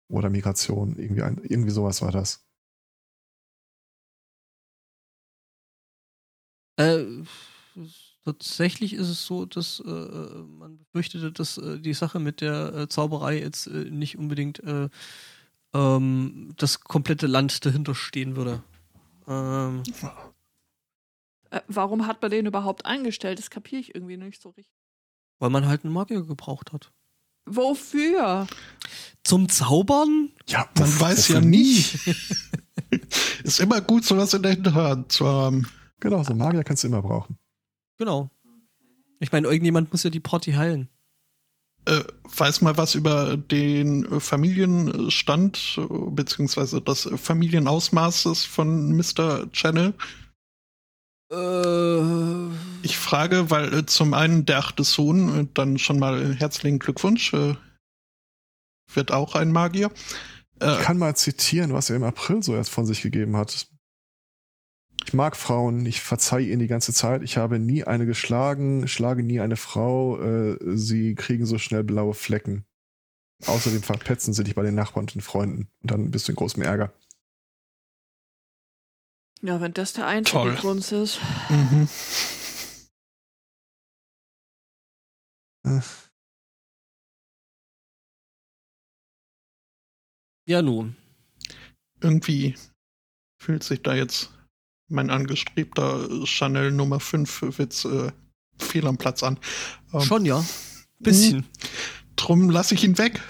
Oder 0.09 0.31
Migration. 0.31 0.97
Irgendwie, 0.99 1.23
ein, 1.23 1.41
irgendwie 1.43 1.71
sowas 1.71 2.03
war 2.03 2.13
das. 2.13 2.45
Äh, 6.77 7.05
tatsächlich 8.25 8.93
ist 8.93 9.09
es 9.09 9.27
so, 9.27 9.47
dass 9.47 9.81
äh, 9.81 9.89
man 9.89 10.79
befürchtete, 10.79 11.33
dass 11.33 11.59
äh, 11.59 11.81
die 11.81 11.95
Sache 11.95 12.21
mit 12.21 12.41
der 12.41 12.75
äh, 12.75 12.89
Zauberei 12.89 13.41
jetzt 13.41 13.67
äh, 13.67 13.91
nicht 13.91 14.19
unbedingt 14.19 14.63
äh, 14.63 14.89
ähm, 15.75 16.53
das 16.57 16.81
komplette 16.81 17.27
Land 17.27 17.65
dahinter 17.65 17.95
stehen 17.95 18.37
würde. 18.37 18.63
Ähm, 19.27 19.83
Äh, 21.51 21.61
warum 21.69 22.07
hat 22.07 22.21
man 22.23 22.31
den 22.31 22.47
überhaupt 22.47 22.87
eingestellt? 22.87 23.39
Das 23.39 23.51
kapiere 23.51 23.81
ich 23.81 23.95
irgendwie 23.95 24.17
nicht 24.17 24.41
so 24.43 24.51
richtig. 24.51 24.73
weil 25.39 25.51
man 25.51 25.67
halt 25.67 25.85
einen 25.85 25.93
Magier 25.93 26.23
gebraucht 26.23 26.73
hat. 26.73 26.93
Wofür? 27.49 28.47
Zum 29.23 29.49
Zaubern? 29.49 30.33
Ja, 30.49 30.69
Man 30.79 30.89
uff, 30.89 31.01
weiß 31.01 31.29
ja 31.29 31.41
nie. 31.41 31.85
Ist 33.45 33.61
immer 33.61 33.81
gut, 33.81 34.05
sowas 34.05 34.35
in 34.35 34.43
der 34.43 34.53
Hinterhand 34.53 35.13
zu 35.13 35.27
haben. 35.27 35.69
Genau, 36.01 36.23
so 36.23 36.31
einen 36.31 36.39
Magier 36.41 36.65
kannst 36.65 36.83
du 36.85 36.89
immer 36.89 37.03
brauchen. 37.03 37.39
Genau. 37.99 38.31
Ich 39.21 39.33
meine, 39.33 39.47
irgendjemand 39.49 39.93
muss 39.93 40.03
ja 40.03 40.11
die 40.11 40.21
Party 40.21 40.53
heilen. 40.53 40.89
Äh, 41.87 42.03
weiß 42.37 42.63
mal 42.63 42.77
was 42.77 42.95
über 42.97 43.37
den 43.37 44.21
Familienstand 44.21 45.79
äh, 45.79 45.87
beziehungsweise 46.11 46.81
das 46.83 47.09
Familienausmaßes 47.17 48.45
von 48.45 48.93
Mr. 48.97 49.51
Channel? 49.53 49.95
Äh, 51.31 52.55
Ich 52.83 52.99
frage, 52.99 53.51
weil 53.51 53.73
äh, 53.75 53.87
zum 53.87 54.15
einen 54.15 54.47
der 54.47 54.59
achte 54.59 54.85
Sohn, 54.85 55.41
äh, 55.41 55.47
dann 55.55 55.79
schon 55.79 55.99
mal 55.99 56.35
herzlichen 56.35 56.79
Glückwunsch, 56.79 57.33
äh, 57.35 57.57
wird 58.93 59.13
auch 59.13 59.35
ein 59.35 59.53
Magier. 59.53 59.91
Ich 60.59 60.67
Äh, 60.67 60.83
kann 60.83 60.99
mal 60.99 61.17
zitieren, 61.17 61.73
was 61.73 61.91
er 61.91 61.97
im 61.97 62.05
April 62.05 62.43
so 62.43 62.55
erst 62.55 62.71
von 62.71 62.87
sich 62.87 63.03
gegeben 63.03 63.37
hat. 63.37 63.69
Ich 65.05 65.13
mag 65.13 65.37
Frauen, 65.37 65.85
ich 65.87 66.01
verzeihe 66.01 66.47
ihnen 66.47 66.59
die 66.61 66.67
ganze 66.67 66.93
Zeit. 66.93 67.23
Ich 67.23 67.37
habe 67.37 67.59
nie 67.59 67.85
eine 67.85 68.07
geschlagen, 68.07 68.89
schlage 68.89 69.23
nie 69.23 69.41
eine 69.41 69.57
Frau. 69.57 70.21
Äh, 70.21 70.59
sie 70.77 71.15
kriegen 71.15 71.47
so 71.47 71.59
schnell 71.59 71.85
blaue 71.85 72.15
Flecken. 72.15 72.65
Außerdem 73.47 73.83
verpetzen 73.83 74.33
sie 74.33 74.45
dich 74.45 74.55
bei 74.55 74.63
den 74.63 74.75
Nachbarn 74.75 75.05
und 75.05 75.15
den 75.15 75.21
Freunden. 75.21 75.69
Und 75.83 75.91
dann 75.91 76.11
bist 76.11 76.27
du 76.27 76.33
in 76.33 76.37
großem 76.37 76.63
Ärger. 76.63 76.93
Ja, 79.43 79.61
wenn 79.61 79.73
das 79.75 79.93
der 79.93 80.07
einzige 80.07 80.39
Toll. 80.39 80.55
Grund 80.57 80.91
ist. 80.93 81.21
mhm. 81.49 81.89
Ja, 90.49 90.63
nun. 90.63 90.97
Irgendwie 92.01 92.55
fühlt 93.43 93.65
sich 93.65 93.83
da 93.83 93.95
jetzt 93.95 94.31
mein 94.89 95.11
angestrebter 95.11 96.09
Chanel 96.25 96.71
Nummer 96.71 97.01
5 97.01 97.59
Witz 97.59 97.85
äh, 97.85 98.13
fehl 98.59 98.87
am 98.87 98.97
Platz 98.97 99.23
an. 99.23 99.41
Ähm, 99.93 100.01
Schon, 100.03 100.25
ja. 100.25 100.45
Bisschen. 100.99 101.47
Drum 102.15 102.49
lasse 102.49 102.75
ich 102.75 102.85
ihn 102.85 102.97
weg. 102.97 103.21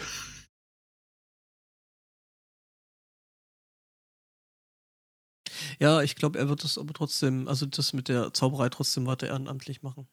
Ja, 5.78 6.02
ich 6.02 6.16
glaube, 6.16 6.38
er 6.38 6.48
wird 6.48 6.64
es 6.64 6.78
aber 6.78 6.94
trotzdem, 6.94 7.48
also 7.48 7.66
das 7.66 7.92
mit 7.92 8.08
der 8.08 8.32
Zauberei 8.32 8.68
trotzdem 8.68 9.06
weiter 9.06 9.26
ehrenamtlich 9.26 9.82
machen. 9.82 10.06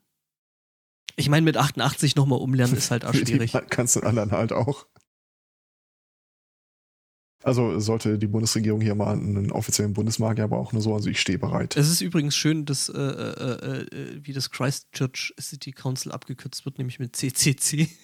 Ich 1.16 1.30
meine, 1.30 1.44
mit 1.44 1.58
88 1.58 2.16
nochmal 2.16 2.40
umlernen 2.40 2.76
ist 2.76 2.92
halt 2.92 3.06
auch 3.06 3.12
die 3.12 3.26
schwierig. 3.26 3.54
Kannst 3.70 3.96
du 3.96 4.00
den 4.00 4.10
anderen 4.10 4.32
halt 4.32 4.52
auch. 4.52 4.88
Also 7.44 7.78
sollte 7.80 8.18
die 8.18 8.28
Bundesregierung 8.28 8.80
hier 8.80 8.96
mal 8.96 9.12
einen 9.12 9.52
offiziellen 9.52 9.94
Bundesmagier 9.94 10.48
brauchen, 10.48 10.80
so, 10.80 10.94
also 10.94 11.10
ich 11.10 11.20
stehe 11.20 11.38
bereit. 11.38 11.76
Es 11.76 11.90
ist 11.90 12.00
übrigens 12.00 12.36
schön, 12.36 12.64
dass 12.66 12.88
äh, 12.88 13.02
äh, 13.02 13.82
äh, 13.82 14.20
wie 14.24 14.32
das 14.32 14.50
Christchurch 14.50 15.34
City 15.40 15.74
Council 15.74 16.14
abgekürzt 16.14 16.64
wird, 16.64 16.78
nämlich 16.78 17.00
mit 17.00 17.16
CCC. 17.16 17.90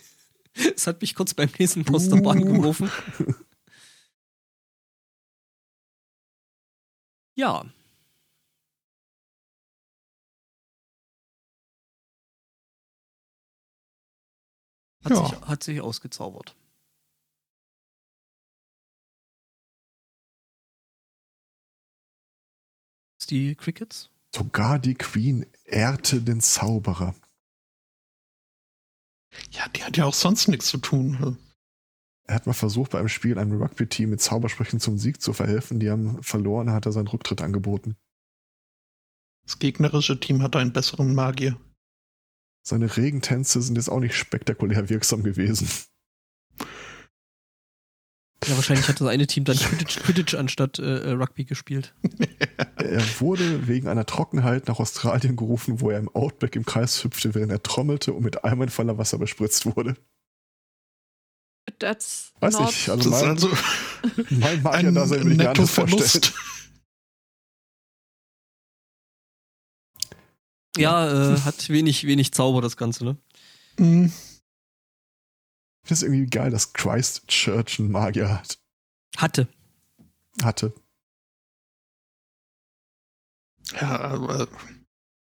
Es 0.75 0.87
hat 0.87 0.99
mich 0.99 1.13
kurz 1.13 1.35
beim 1.35 1.47
Lesen 1.57 1.87
aus 1.93 2.09
der 2.09 2.17
Bahn 2.17 2.43
Ja. 7.39 7.63
Hat, 15.05 15.11
Ja. 15.11 15.25
sich, 15.25 15.41
hat 15.47 15.63
sich 15.63 15.79
ausgezaubert. 15.79 16.57
Ist 23.21 23.31
die 23.31 23.55
Crickets? 23.55 24.09
Sogar 24.35 24.77
die 24.77 24.95
Queen 24.95 25.45
ehrte 25.63 26.21
den 26.21 26.41
Zauberer. 26.41 27.15
Ja, 29.51 29.69
die 29.69 29.83
hat 29.85 29.95
ja 29.95 30.03
auch 30.03 30.13
sonst 30.13 30.49
nichts 30.49 30.67
zu 30.67 30.77
tun. 30.79 31.37
Er 32.29 32.35
hat 32.35 32.45
mal 32.45 32.53
versucht, 32.53 32.91
bei 32.91 32.99
einem 32.99 33.09
Spiel 33.09 33.39
einem 33.39 33.59
Rugby-Team 33.59 34.11
mit 34.11 34.21
Zaubersprüchen 34.21 34.79
zum 34.79 34.99
Sieg 34.99 35.19
zu 35.19 35.33
verhelfen. 35.33 35.79
Die 35.79 35.89
haben 35.89 36.21
verloren, 36.21 36.71
hat 36.71 36.85
er 36.85 36.91
seinen 36.91 37.07
Rücktritt 37.07 37.41
angeboten. 37.41 37.95
Das 39.45 39.57
gegnerische 39.57 40.19
Team 40.19 40.43
hatte 40.43 40.59
einen 40.59 40.71
besseren 40.71 41.15
Magier. 41.15 41.59
Seine 42.61 42.95
Regentänze 42.95 43.63
sind 43.63 43.77
jetzt 43.77 43.89
auch 43.89 43.99
nicht 43.99 44.13
spektakulär 44.13 44.89
wirksam 44.89 45.23
gewesen. 45.23 45.67
Ja, 48.45 48.55
wahrscheinlich 48.55 48.87
hat 48.87 49.01
das 49.01 49.07
eine 49.07 49.25
Team 49.25 49.45
dann 49.45 49.57
Quidditch, 49.57 49.99
Quidditch 49.99 50.35
anstatt 50.35 50.77
äh, 50.77 51.09
Rugby 51.13 51.45
gespielt. 51.45 51.95
er 52.75 53.01
wurde 53.19 53.67
wegen 53.67 53.87
einer 53.87 54.05
Trockenheit 54.05 54.67
nach 54.67 54.79
Australien 54.79 55.35
gerufen, 55.35 55.81
wo 55.81 55.89
er 55.89 55.97
im 55.97 56.09
Outback 56.09 56.55
im 56.55 56.63
Kreis 56.63 57.03
hüpfte, 57.03 57.33
während 57.33 57.51
er 57.51 57.63
trommelte 57.63 58.13
und 58.13 58.23
mit 58.23 58.43
Eimern 58.43 58.69
voller 58.69 58.99
Wasser 58.99 59.17
bespritzt 59.17 59.65
wurde. 59.65 59.95
That's 61.79 62.33
Weiß 62.41 62.53
not 62.53 62.67
nicht, 62.67 62.89
also 62.89 63.09
Das 63.09 63.21
ist 63.21 63.23
mein, 63.23 63.29
also 63.31 63.49
mein 64.31 64.61
Magier 64.63 64.89
ein 64.89 64.95
da 64.95 65.07
soll 65.07 65.19
ich 65.19 65.23
mir 65.23 65.35
nicht 65.35 65.47
anders 65.47 65.69
vorstellen. 65.71 65.99
Nettoverlust. 66.01 66.33
Ja, 70.77 71.33
äh, 71.35 71.39
hat 71.41 71.69
wenig, 71.69 72.05
wenig 72.05 72.31
Zauber, 72.33 72.61
das 72.61 72.77
Ganze, 72.77 73.03
ne? 73.03 73.17
Mm, 73.77 74.05
Ich 74.05 74.11
finde 75.87 75.93
es 75.93 76.03
irgendwie 76.03 76.29
geil, 76.29 76.51
dass 76.51 76.73
Christchurch 76.73 77.79
einen 77.79 77.91
Magier 77.91 78.29
hat, 78.29 78.59
Hatte. 79.17 79.47
hatte. 80.43 80.73
Ja, 83.73 83.99
aber 83.99 84.47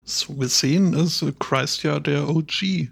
so 0.03 0.33
gesehen 0.35 0.93
ist 0.93 1.23
Christ 1.39 1.83
ja 1.83 1.99
der 1.99 2.27
OG. 2.29 2.89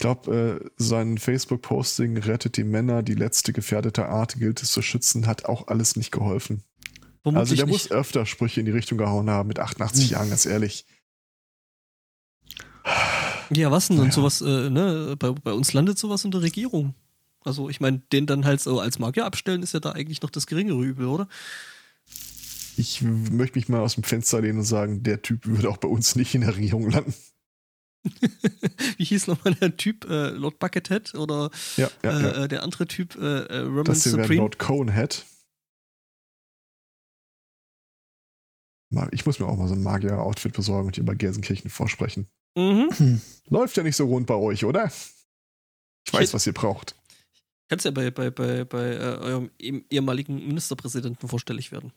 Ich 0.00 0.02
glaube, 0.02 0.60
äh, 0.64 0.70
sein 0.78 1.18
Facebook-Posting 1.18 2.16
rettet 2.16 2.56
die 2.56 2.64
Männer, 2.64 3.02
die 3.02 3.12
letzte 3.12 3.52
gefährdete 3.52 4.06
Art 4.06 4.38
gilt 4.38 4.62
es 4.62 4.72
zu 4.72 4.80
schützen, 4.80 5.26
hat 5.26 5.44
auch 5.44 5.68
alles 5.68 5.94
nicht 5.94 6.10
geholfen. 6.10 6.62
Vermutlich 7.22 7.38
also 7.50 7.54
der 7.56 7.66
nicht. 7.66 7.72
muss 7.72 7.90
öfter 7.90 8.24
Sprüche 8.24 8.60
in 8.60 8.66
die 8.66 8.72
Richtung 8.72 8.96
gehauen 8.96 9.28
haben 9.28 9.48
mit 9.48 9.58
88 9.58 10.04
Hm. 10.06 10.10
Jahren, 10.12 10.30
ganz 10.30 10.46
ehrlich. 10.46 10.86
Ja, 13.50 13.70
was 13.70 13.88
denn? 13.88 13.98
Und 13.98 14.04
Naja. 14.04 14.12
sowas, 14.14 14.40
äh, 14.40 14.70
ne, 14.70 15.16
bei, 15.18 15.32
bei 15.32 15.52
uns 15.52 15.74
landet 15.74 15.98
sowas 15.98 16.24
in 16.24 16.30
der 16.30 16.40
Regierung. 16.40 16.94
Also, 17.44 17.68
ich 17.68 17.80
meine, 17.80 17.98
den 18.10 18.24
dann 18.26 18.46
halt 18.46 18.62
so 18.62 18.80
als 18.80 18.98
Magier 18.98 19.26
abstellen, 19.26 19.62
ist 19.62 19.74
ja 19.74 19.80
da 19.80 19.92
eigentlich 19.92 20.22
noch 20.22 20.30
das 20.30 20.46
geringere 20.46 20.82
Übel, 20.82 21.08
oder? 21.08 21.28
Ich 22.78 23.02
möchte 23.02 23.58
mich 23.58 23.68
mal 23.68 23.80
aus 23.80 23.96
dem 23.96 24.04
Fenster 24.04 24.40
lehnen 24.40 24.60
und 24.60 24.64
sagen, 24.64 25.02
der 25.02 25.20
Typ 25.20 25.46
würde 25.46 25.68
auch 25.68 25.76
bei 25.76 25.88
uns 25.88 26.16
nicht 26.16 26.34
in 26.34 26.40
der 26.40 26.56
Regierung 26.56 26.88
landen. 26.90 27.12
Wie 28.96 29.04
hieß 29.04 29.26
nochmal 29.26 29.54
der 29.54 29.76
Typ? 29.76 30.04
Äh, 30.08 30.30
Lord 30.30 30.58
Buckethead 30.58 31.14
oder 31.14 31.50
Ja, 31.76 31.90
ja, 32.02 32.10
äh, 32.18 32.22
ja. 32.22 32.44
äh, 32.44 32.48
der 32.48 32.62
andere 32.62 32.86
Typ, 32.86 33.14
äh, 33.16 33.40
äh, 33.44 33.58
Roman 33.58 33.84
Das 33.84 34.02
hier 34.04 34.12
wäre 34.12 34.22
Supreme? 34.22 34.40
Lord 34.40 34.58
Conehead. 34.58 35.24
Ich 39.12 39.24
muss 39.24 39.38
mir 39.38 39.46
auch 39.46 39.56
mal 39.56 39.68
so 39.68 39.74
ein 39.74 39.82
Magier-Outfit 39.82 40.52
besorgen 40.52 40.88
und 40.88 40.96
hier 40.96 41.04
bei 41.04 41.14
Gelsenkirchen 41.14 41.70
vorsprechen. 41.70 42.26
Mhm. 42.56 42.90
Hm. 42.96 43.20
Läuft 43.48 43.76
ja 43.76 43.82
nicht 43.84 43.96
so 43.96 44.06
rund 44.06 44.26
bei 44.26 44.34
euch, 44.34 44.64
oder? 44.64 44.86
Ich 46.06 46.12
weiß, 46.12 46.28
Shit. 46.28 46.34
was 46.34 46.46
ihr 46.46 46.54
braucht. 46.54 46.96
Kannst 47.68 47.84
ja 47.84 47.92
bei, 47.92 48.10
bei, 48.10 48.30
bei, 48.30 48.64
bei 48.64 48.94
äh, 48.94 48.98
eurem 48.98 49.50
ehem- 49.60 49.84
ehemaligen 49.90 50.34
Ministerpräsidenten 50.44 51.28
vorstellig 51.28 51.70
werden. 51.70 51.92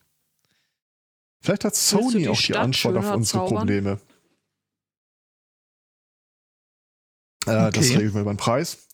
Vielleicht 1.42 1.66
hat 1.66 1.76
Sony 1.76 2.20
die 2.20 2.28
auch 2.30 2.36
die 2.38 2.44
Stadt 2.44 2.58
Antwort 2.58 2.98
auf 2.98 3.12
unsere 3.16 3.40
zaubern? 3.40 3.58
Probleme. 3.58 4.00
Äh, 7.46 7.72
Das 7.72 7.78
Okay. 7.88 7.96
regeln 7.98 8.14
wir 8.16 8.24
beim 8.24 8.38
Preis. 8.38 8.88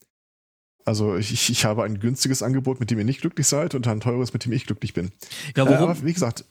Also 0.86 1.18
ich, 1.18 1.50
ich- 1.50 1.66
habe 1.66 1.84
ein 1.84 2.00
günstiges 2.00 2.42
Angebot, 2.42 2.80
mit 2.80 2.90
dem 2.90 2.98
ihr 2.98 3.06
nicht 3.06 3.22
glücklich 3.22 3.46
seid 3.48 3.76
und 3.76 3.88
ein 3.88 4.00
teures, 4.00 4.34
mit 4.34 4.46
dem 4.46 4.52
ich 4.54 4.66
glücklich 4.66 4.94
bin. 4.94 5.12
Ja, 5.56 5.66
Äh, 5.66 5.70
warum? 5.70 5.90
aber 5.90 6.04
wie 6.04 6.14
gesagt, 6.14 6.46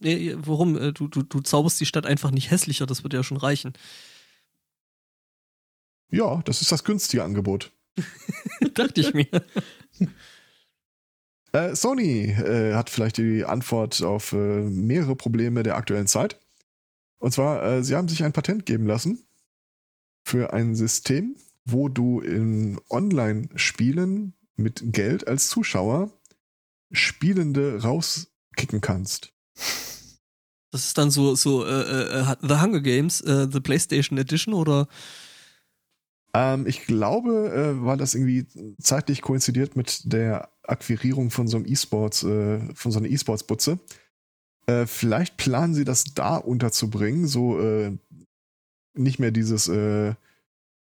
nee, 0.00 0.34
warum? 0.38 0.76
Äh, 0.78 0.92
Du, 0.92 1.08
du, 1.08 1.22
du 1.22 1.40
zauberst 1.40 1.78
die 1.80 1.86
Stadt 1.86 2.06
einfach 2.06 2.30
nicht 2.30 2.50
hässlicher, 2.50 2.86
das 2.86 3.02
würde 3.04 3.16
ja 3.18 3.22
schon 3.22 3.36
reichen. 3.36 3.72
ja, 6.10 6.40
das 6.44 6.62
ist 6.62 6.70
das 6.72 6.84
günstige 6.84 7.24
Angebot. 7.24 7.72
Dachte 8.74 9.00
ich 9.00 9.12
mir. 9.14 9.26
Äh, 11.52 11.76
Sony 11.76 12.30
äh, 12.32 12.74
hat 12.74 12.90
vielleicht 12.90 13.16
die 13.16 13.44
Antwort 13.44 14.02
auf 14.02 14.32
äh, 14.32 14.36
mehrere 14.36 15.14
Probleme 15.14 15.62
der 15.62 15.76
aktuellen 15.76 16.08
Zeit. 16.08 16.40
Und 17.18 17.32
zwar, 17.32 17.84
sie 17.84 17.94
haben 17.94 18.08
sich 18.08 18.24
ein 18.24 18.32
Patent 18.32 18.66
geben 18.66 18.86
lassen 18.88 19.24
für 20.24 20.52
ein 20.52 20.74
System, 20.74 21.36
wo 21.64 21.88
du 21.88 22.20
in 22.20 22.80
Online-Spielen 22.90 24.34
mit 24.56 24.82
Geld 24.86 25.28
als 25.28 25.48
Zuschauer 25.48 26.10
Spielende 26.92 27.82
rauskicken 27.82 28.80
kannst. 28.80 29.32
Das 30.70 30.86
ist 30.86 30.98
dann 30.98 31.10
so, 31.10 31.34
so 31.34 31.64
äh, 31.64 32.20
äh, 32.20 32.36
The 32.42 32.60
Hunger 32.60 32.80
Games, 32.80 33.20
äh, 33.20 33.48
The 33.50 33.60
PlayStation 33.60 34.18
Edition 34.18 34.54
oder 34.54 34.88
Ähm, 36.34 36.66
ich 36.66 36.84
glaube, 36.86 37.52
äh, 37.52 37.84
weil 37.84 37.96
das 37.96 38.14
irgendwie 38.14 38.46
zeitlich 38.80 39.22
koinzidiert 39.22 39.76
mit 39.76 40.12
der 40.12 40.48
Akquirierung 40.64 41.30
von 41.30 41.46
so 41.46 41.56
einem 41.56 41.66
E-Sports, 41.66 42.24
äh, 42.24 42.58
von 42.74 42.90
so 42.90 42.98
einer 42.98 43.08
E-Sports-Butze. 43.08 43.78
Äh, 44.66 44.86
vielleicht 44.86 45.36
planen 45.36 45.74
sie 45.74 45.84
das 45.84 46.14
da 46.14 46.36
unterzubringen, 46.36 47.26
so 47.28 47.60
äh, 47.60 47.96
nicht 48.94 49.18
mehr 49.18 49.30
dieses, 49.30 49.68
äh, 49.68 50.14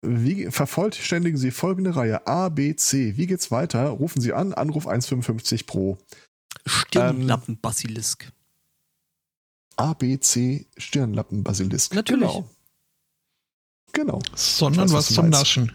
wie 0.03 0.51
vervollständigen 0.51 1.39
Sie 1.39 1.51
folgende 1.51 1.97
Reihe 1.97 2.27
A, 2.27 2.49
B, 2.49 2.77
C. 2.77 3.17
Wie 3.17 3.27
geht's 3.27 3.51
weiter? 3.51 3.89
Rufen 3.89 4.21
Sie 4.21 4.33
an, 4.33 4.53
Anruf 4.53 4.87
1,55 4.87 5.67
pro. 5.67 5.99
Stirnlappen-Basilisk. 6.67 8.31
A, 9.77 9.95
B, 9.95 10.19
C, 10.21 10.67
Stirnlappen-Basilisk. 10.77 11.95
Natürlich. 11.95 12.29
Genau. 12.29 12.51
Genau. 13.93 14.23
Sondern 14.35 14.85
weiß, 14.85 14.93
was, 14.93 15.09
was 15.09 15.15
zum 15.15 15.25
meinst. 15.25 15.39
Naschen. 15.41 15.73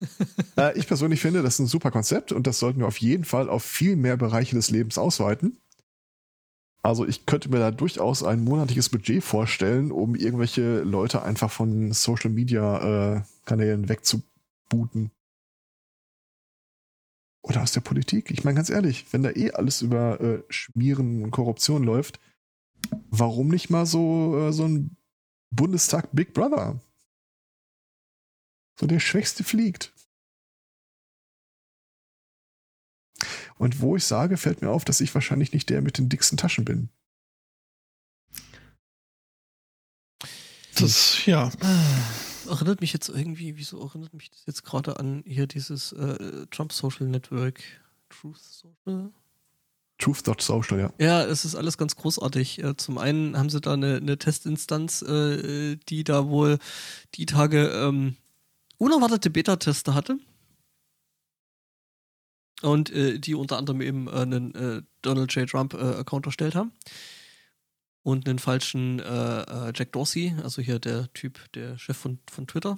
Äh, 0.56 0.78
ich 0.78 0.86
persönlich 0.86 1.20
finde, 1.20 1.42
das 1.42 1.54
ist 1.54 1.58
ein 1.60 1.66
super 1.66 1.90
Konzept 1.90 2.32
und 2.32 2.46
das 2.46 2.58
sollten 2.58 2.80
wir 2.80 2.86
auf 2.86 2.98
jeden 2.98 3.24
Fall 3.24 3.48
auf 3.48 3.62
viel 3.62 3.96
mehr 3.96 4.16
Bereiche 4.16 4.56
des 4.56 4.70
Lebens 4.70 4.96
ausweiten. 4.96 5.58
Also 6.82 7.06
ich 7.06 7.26
könnte 7.26 7.50
mir 7.50 7.58
da 7.58 7.70
durchaus 7.70 8.22
ein 8.22 8.42
monatliches 8.42 8.88
Budget 8.88 9.22
vorstellen, 9.22 9.92
um 9.92 10.14
irgendwelche 10.14 10.80
Leute 10.80 11.22
einfach 11.22 11.50
von 11.50 11.92
Social 11.92 12.30
Media 12.30 13.16
äh, 13.16 13.22
Kanälen 13.44 13.88
wegzubooten. 13.88 15.10
Oder 17.42 17.62
aus 17.62 17.72
der 17.72 17.80
Politik. 17.80 18.30
Ich 18.30 18.44
meine 18.44 18.56
ganz 18.56 18.70
ehrlich, 18.70 19.12
wenn 19.12 19.22
da 19.22 19.30
eh 19.30 19.52
alles 19.52 19.82
über 19.82 20.20
äh, 20.20 20.42
Schmieren 20.48 21.22
und 21.22 21.30
Korruption 21.30 21.84
läuft, 21.84 22.18
warum 23.10 23.48
nicht 23.48 23.70
mal 23.70 23.86
so, 23.86 24.38
äh, 24.38 24.52
so 24.52 24.64
ein 24.64 24.96
Bundestag 25.50 26.08
Big 26.12 26.32
Brother? 26.32 26.80
So 28.78 28.86
der 28.86 29.00
Schwächste 29.00 29.44
fliegt. 29.44 29.92
Und 33.60 33.82
wo 33.82 33.94
ich 33.94 34.04
sage, 34.04 34.38
fällt 34.38 34.62
mir 34.62 34.70
auf, 34.70 34.86
dass 34.86 35.02
ich 35.02 35.14
wahrscheinlich 35.14 35.52
nicht 35.52 35.68
der 35.68 35.82
mit 35.82 35.98
den 35.98 36.08
dicksten 36.08 36.38
Taschen 36.38 36.64
bin. 36.64 36.88
Das, 40.76 41.26
ja. 41.26 41.50
Erinnert 42.48 42.80
mich 42.80 42.94
jetzt 42.94 43.10
irgendwie, 43.10 43.58
wieso 43.58 43.78
erinnert 43.82 44.14
mich 44.14 44.30
das 44.30 44.46
jetzt 44.46 44.64
gerade 44.64 44.98
an 44.98 45.22
hier 45.26 45.46
dieses 45.46 45.92
äh, 45.92 46.46
Trump 46.50 46.72
Social 46.72 47.06
Network, 47.06 47.60
Truth 48.08 48.38
Social? 48.38 49.12
Truth.social, 49.98 50.80
ja. 50.80 50.92
Ja, 50.98 51.22
es 51.26 51.44
ist 51.44 51.54
alles 51.54 51.76
ganz 51.76 51.96
großartig. 51.96 52.64
Äh, 52.64 52.78
Zum 52.78 52.96
einen 52.96 53.36
haben 53.36 53.50
sie 53.50 53.60
da 53.60 53.74
eine, 53.74 53.96
eine 53.96 54.16
Testinstanz, 54.16 55.02
äh, 55.02 55.76
die 55.90 56.02
da 56.04 56.28
wohl 56.28 56.58
die 57.14 57.26
Tage 57.26 57.68
ähm, 57.68 58.16
unerwartete 58.78 59.28
Beta-Tester 59.28 59.92
hatte. 59.92 60.18
Und 62.62 62.90
äh, 62.90 63.18
die 63.18 63.34
unter 63.34 63.56
anderem 63.56 63.80
eben 63.80 64.06
äh, 64.08 64.10
einen 64.12 64.54
äh, 64.54 64.82
Donald 65.02 65.34
J. 65.34 65.48
Trump-Account 65.48 66.26
erstellt 66.26 66.54
haben. 66.54 66.72
Und 68.02 68.28
einen 68.28 68.38
falschen 68.38 68.98
äh, 68.98 69.42
äh, 69.42 69.72
Jack 69.74 69.92
Dorsey, 69.92 70.34
also 70.42 70.62
hier 70.62 70.78
der 70.78 71.12
Typ, 71.12 71.38
der 71.52 71.78
Chef 71.78 71.96
von, 71.96 72.18
von 72.30 72.46
Twitter. 72.46 72.76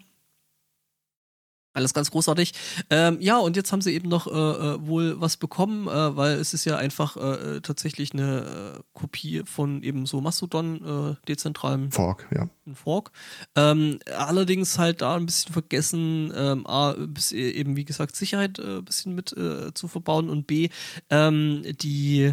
Alles 1.75 1.95
ganz 1.95 2.11
großartig. 2.11 2.53
Ähm, 2.91 3.17
ja, 3.21 3.39
und 3.39 3.57
jetzt 3.57 3.73
haben 3.73 3.81
sie 3.81 3.95
eben 3.95 4.11
noch 4.11 4.27
äh, 4.27 4.31
äh, 4.31 4.87
wohl 4.87 5.19
was 5.21 5.39
bekommen, 5.39 5.89
äh, 5.89 6.17
weil 6.17 6.35
es 6.35 6.53
ist 6.53 6.67
ja 6.67 6.77
einfach 6.77 7.17
äh, 7.17 7.57
äh, 7.57 7.61
tatsächlich 7.63 8.13
eine 8.13 8.75
äh, 8.77 8.81
Kopie 8.93 9.43
von 9.47 9.83
eben 9.83 10.05
so 10.05 10.21
Mastodon, 10.21 11.17
dezentralem 11.27 11.91
Fork, 11.91 12.29
ja. 12.35 12.49
Fork. 12.75 13.11
Ähm, 13.57 13.99
allerdings 14.17 14.79
halt 14.79 15.01
da 15.01 15.17
ein 15.17 15.27
bisschen 15.27 15.53
vergessen, 15.53 16.33
ähm, 16.37 16.67
A, 16.67 16.93
bis, 16.93 17.33
eben 17.33 17.77
wie 17.77 17.85
gesagt 17.85 18.17
Sicherheit 18.17 18.59
ein 18.61 18.85
bisschen 18.85 19.15
mit 19.15 19.35
zu 19.75 19.89
verbauen 19.89 20.29
und 20.29 20.47
B, 20.47 20.69
ähm, 21.11 21.63
die 21.81 22.33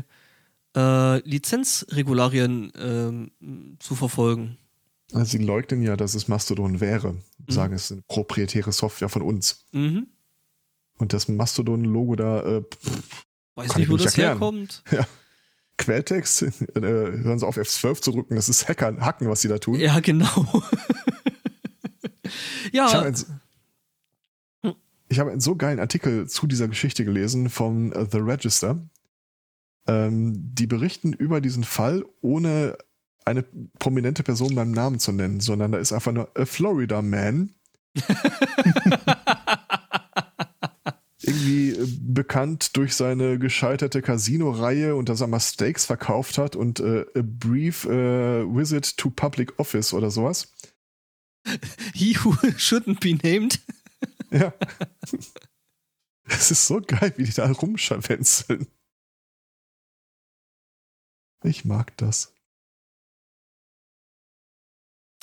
Lizenzregularien 0.76 2.72
ähm, 2.78 3.32
zu 3.80 3.96
verfolgen. 3.96 4.58
Also 5.14 5.38
sie 5.38 5.43
leugnen 5.43 5.82
ja, 5.82 5.97
dass 5.97 6.14
es 6.14 6.28
Mastodon 6.28 6.80
wäre. 6.82 7.16
Sagen, 7.47 7.74
es 7.74 7.86
ist 7.86 7.91
eine 7.93 8.01
proprietäre 8.07 8.72
Software 8.72 9.10
von 9.10 9.24
uns. 9.24 9.66
Mhm. 9.72 10.07
Und 10.97 11.14
das 11.14 11.28
Mastodon-Logo 11.28 12.16
da, 12.16 12.41
äh, 12.41 12.62
pff, 12.62 13.26
Weiß 13.55 13.76
nicht, 13.76 13.86
ich 13.86 13.89
wo 13.89 13.93
nicht 13.93 14.05
das 14.05 14.14
erklären. 14.14 14.34
herkommt. 14.34 14.84
Quelltext, 15.78 16.41
äh, 16.76 16.82
hören 16.82 17.39
Sie 17.39 17.47
auf 17.47 17.57
F12 17.57 18.01
zu 18.01 18.12
rücken, 18.12 18.36
das 18.36 18.49
ist 18.49 18.68
Hackern, 18.68 19.01
Hacken, 19.03 19.30
was 19.30 19.41
sie 19.41 19.47
da 19.47 19.57
tun. 19.57 19.80
Ja, 19.80 19.99
genau. 19.99 20.64
Ich 22.72 22.80
habe 22.80 23.10
ja, 23.10 23.16
einen, 24.62 25.18
habe 25.18 25.32
einen 25.32 25.41
so 25.41 25.55
geilen 25.55 25.80
Artikel 25.80 26.28
zu 26.30 26.45
dieser 26.45 26.68
Geschichte 26.68 27.03
gelesen 27.03 27.49
von 27.49 27.91
äh, 27.93 28.05
The 28.10 28.20
Register. 28.20 28.88
Ähm, 29.88 30.34
die 30.36 30.68
berichten 30.68 31.14
über 31.14 31.41
diesen 31.41 31.64
Fall, 31.64 32.05
ohne 32.22 32.78
eine 33.26 33.43
prominente 33.80 34.24
Person 34.24 34.55
beim 34.55 34.72
Namen 34.72 34.99
zu 34.99 35.11
nennen, 35.11 35.39
sondern 35.39 35.72
da 35.72 35.78
ist 35.78 35.93
einfach 35.93 36.11
nur 36.11 36.32
a 36.36 36.45
Florida 36.45 37.01
Man. 37.01 37.53
Irgendwie 41.22 41.72
äh, 41.72 41.88
bekannt 42.01 42.76
durch 42.78 42.95
seine 42.95 43.38
gescheiterte 43.39 44.01
Casino-Reihe 44.01 44.95
und 44.95 45.09
dass 45.09 45.22
er 45.22 45.28
mal 45.28 45.39
Steaks 45.39 45.86
verkauft 45.86 46.38
hat 46.38 46.55
und 46.55 46.80
äh, 46.80 47.05
a 47.15 47.22
brief 47.22 47.86
äh, 47.86 48.45
visit 48.45 48.97
to 48.97 49.09
public 49.09 49.59
office 49.59 49.93
oder 49.93 50.09
sowas. 50.11 50.53
he 51.93 52.15
who 52.15 52.32
shouldn't 52.57 52.99
be 52.99 53.15
named. 53.28 53.59
Ja. 54.32 54.53
Es 56.24 56.51
ist 56.51 56.67
so 56.67 56.80
geil, 56.80 57.13
wie 57.17 57.24
die 57.24 57.34
da 57.34 57.51
rumscharwenzeln. 57.51 58.67
Ich 61.43 61.65
mag 61.65 61.95
das. 61.97 62.34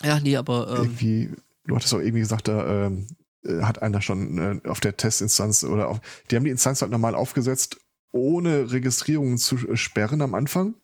Ja, 0.02 0.20
nee, 0.20 0.36
aber 0.36 0.68
ähm, 0.68 0.76
irgendwie, 0.76 1.30
du 1.64 1.76
hattest 1.76 1.94
auch 1.94 2.00
irgendwie 2.00 2.20
gesagt, 2.20 2.48
da 2.48 2.86
ähm, 2.86 3.06
äh, 3.44 3.62
hat 3.62 3.82
einer 3.82 4.02
schon 4.02 4.38
äh, 4.38 4.68
auf 4.68 4.80
der 4.80 4.96
Testinstanz 4.96 5.64
oder 5.64 5.88
auf, 5.88 6.00
die 6.30 6.36
haben 6.36 6.44
die 6.44 6.50
Instanz 6.50 6.82
halt 6.82 6.90
normal 6.90 7.14
aufgesetzt, 7.14 7.78
ohne 8.12 8.72
Registrierungen 8.72 9.38
zu 9.38 9.56
äh, 9.68 9.76
sperren 9.76 10.22
am 10.22 10.34
Anfang. 10.34 10.74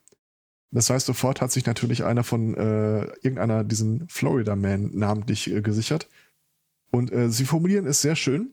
Das 0.70 0.88
heißt, 0.88 1.06
sofort 1.06 1.42
hat 1.42 1.52
sich 1.52 1.66
natürlich 1.66 2.02
einer 2.04 2.24
von 2.24 2.54
äh, 2.54 3.04
irgendeiner 3.22 3.62
diesen 3.62 4.08
Florida 4.08 4.56
Man 4.56 4.90
namentlich 4.94 5.50
äh, 5.50 5.60
gesichert. 5.60 6.08
Und 6.90 7.12
äh, 7.12 7.30
sie 7.30 7.44
formulieren 7.44 7.86
es 7.86 8.00
sehr 8.00 8.16
schön. 8.16 8.52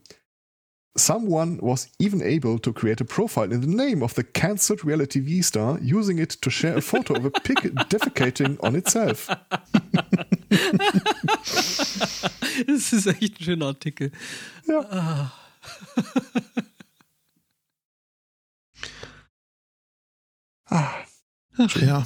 Someone 0.97 1.59
was 1.61 1.89
even 1.99 2.21
able 2.21 2.59
to 2.59 2.73
create 2.73 2.99
a 2.99 3.05
profile 3.05 3.53
in 3.53 3.61
the 3.61 3.67
name 3.67 4.03
of 4.03 4.13
the 4.15 4.23
cancelled 4.23 4.85
reality 4.85 5.21
V-Star 5.21 5.79
using 5.81 6.17
it 6.17 6.41
to 6.41 6.49
share 6.49 6.75
a 6.75 6.81
photo 6.81 7.13
of 7.13 7.25
a 7.25 7.29
pig 7.29 7.59
defecating 7.89 8.59
on 8.61 8.75
itself. 8.75 9.29
das 12.67 12.93
ist 12.93 13.05
echt 13.07 13.39
ein 13.39 13.43
schöner 13.43 13.67
Artikel. 13.67 14.11
Ja. 14.67 14.79
Ah. 14.89 15.31
Ah, 20.65 21.03
Ach 21.57 21.75
ja. 21.81 22.05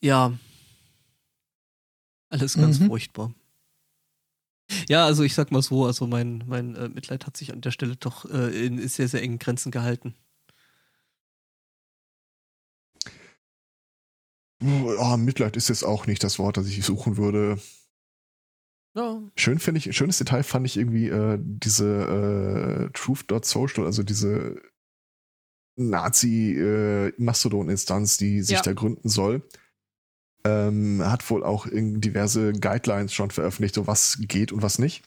Ja. 0.00 0.32
Alles 2.30 2.54
ganz 2.54 2.80
Mhm. 2.80 2.86
furchtbar. 2.86 3.32
Ja, 4.88 5.04
also 5.06 5.22
ich 5.22 5.34
sag 5.34 5.52
mal 5.52 5.62
so, 5.62 5.84
also 5.86 6.06
mein, 6.06 6.42
mein 6.46 6.74
äh, 6.74 6.88
Mitleid 6.88 7.26
hat 7.26 7.36
sich 7.36 7.52
an 7.52 7.60
der 7.60 7.70
Stelle 7.70 7.96
doch 7.96 8.24
äh, 8.30 8.66
in 8.66 8.86
sehr, 8.88 9.08
sehr 9.08 9.22
engen 9.22 9.38
Grenzen 9.38 9.70
gehalten. 9.70 10.14
Oh, 14.62 15.16
Mitleid 15.16 15.56
ist 15.56 15.68
jetzt 15.68 15.84
auch 15.84 16.06
nicht 16.06 16.22
das 16.24 16.38
Wort, 16.38 16.56
das 16.56 16.66
ich 16.66 16.84
suchen 16.84 17.16
würde. 17.16 17.58
Ja. 18.94 19.22
Schön 19.36 19.58
finde 19.58 19.78
ich, 19.78 19.94
schönes 19.96 20.18
Detail 20.18 20.42
fand 20.42 20.66
ich 20.66 20.76
irgendwie 20.78 21.08
äh, 21.08 21.38
diese 21.40 22.88
äh, 22.88 22.90
Truth.social, 22.92 23.84
also 23.84 24.02
diese 24.02 24.60
Nazi-Mastodon-Instanz, 25.78 28.16
die 28.16 28.42
sich 28.42 28.56
Ja. 28.56 28.62
da 28.62 28.72
gründen 28.72 29.08
soll. 29.08 29.42
Ähm, 30.44 31.02
hat 31.04 31.28
wohl 31.28 31.44
auch 31.44 31.66
diverse 31.70 32.52
Guidelines 32.52 33.12
schon 33.12 33.30
veröffentlicht, 33.30 33.74
so 33.74 33.86
was 33.86 34.18
geht 34.20 34.52
und 34.52 34.62
was 34.62 34.78
nicht. 34.78 35.04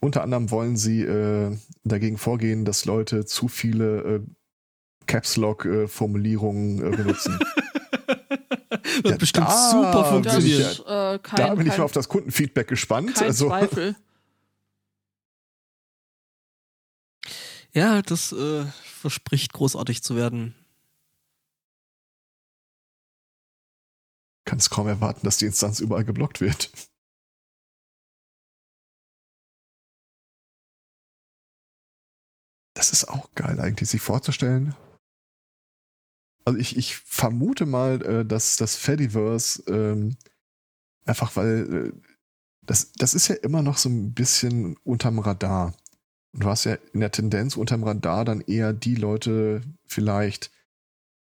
Unter 0.00 0.22
anderem 0.22 0.50
wollen 0.50 0.76
sie 0.76 1.02
äh, 1.02 1.56
dagegen 1.84 2.18
vorgehen, 2.18 2.64
dass 2.64 2.84
Leute 2.84 3.24
zu 3.26 3.48
viele 3.48 3.98
äh, 4.02 4.20
Caps 5.06 5.36
Lock-Formulierungen 5.36 6.82
äh, 6.82 6.96
benutzen. 6.96 7.38
Wird 8.82 9.06
Ja, 9.06 9.16
bestimmt 9.16 9.48
da 9.48 9.70
super 9.70 10.12
bin 10.12 10.22
Das 10.22 10.44
ich 10.44 10.80
äh, 10.80 11.18
kein, 11.22 11.36
da 11.36 11.54
bin 11.54 11.66
ich 11.66 11.70
kein, 11.72 11.78
mal 11.78 11.84
auf 11.84 11.92
das 11.92 12.08
Kundenfeedback 12.08 12.68
gespannt. 12.68 13.14
kein 13.14 13.28
Also, 13.28 13.48
Zweifel. 13.48 13.96
Ja, 17.76 18.02
das 18.02 18.30
äh, 18.30 18.66
verspricht 18.84 19.52
großartig 19.52 20.00
zu 20.04 20.14
werden. 20.14 20.54
kann 24.44 24.58
es 24.58 24.70
kaum 24.70 24.86
erwarten, 24.86 25.24
dass 25.24 25.38
die 25.38 25.46
Instanz 25.46 25.80
überall 25.80 26.04
geblockt 26.04 26.40
wird. 26.40 26.70
Das 32.74 32.92
ist 32.92 33.08
auch 33.08 33.32
geil 33.34 33.60
eigentlich, 33.60 33.88
sich 33.88 34.02
vorzustellen. 34.02 34.74
Also 36.44 36.58
ich, 36.58 36.76
ich 36.76 36.96
vermute 36.96 37.66
mal, 37.66 38.02
äh, 38.02 38.24
dass 38.24 38.56
das 38.56 38.76
Fediverse 38.76 39.62
ähm, 39.66 40.16
einfach 41.04 41.36
weil 41.36 41.74
äh, 41.74 41.92
das, 42.66 42.92
das 42.92 43.14
ist 43.14 43.28
ja 43.28 43.34
immer 43.36 43.62
noch 43.62 43.76
so 43.76 43.88
ein 43.88 44.14
bisschen 44.14 44.76
unterm 44.84 45.18
Radar. 45.18 45.74
Und 46.32 46.44
du 46.44 46.48
hast 46.48 46.64
ja 46.64 46.78
in 46.92 47.00
der 47.00 47.12
Tendenz 47.12 47.56
unterm 47.56 47.84
Radar 47.84 48.24
dann 48.24 48.40
eher 48.40 48.72
die 48.72 48.94
Leute 48.94 49.62
vielleicht, 49.86 50.50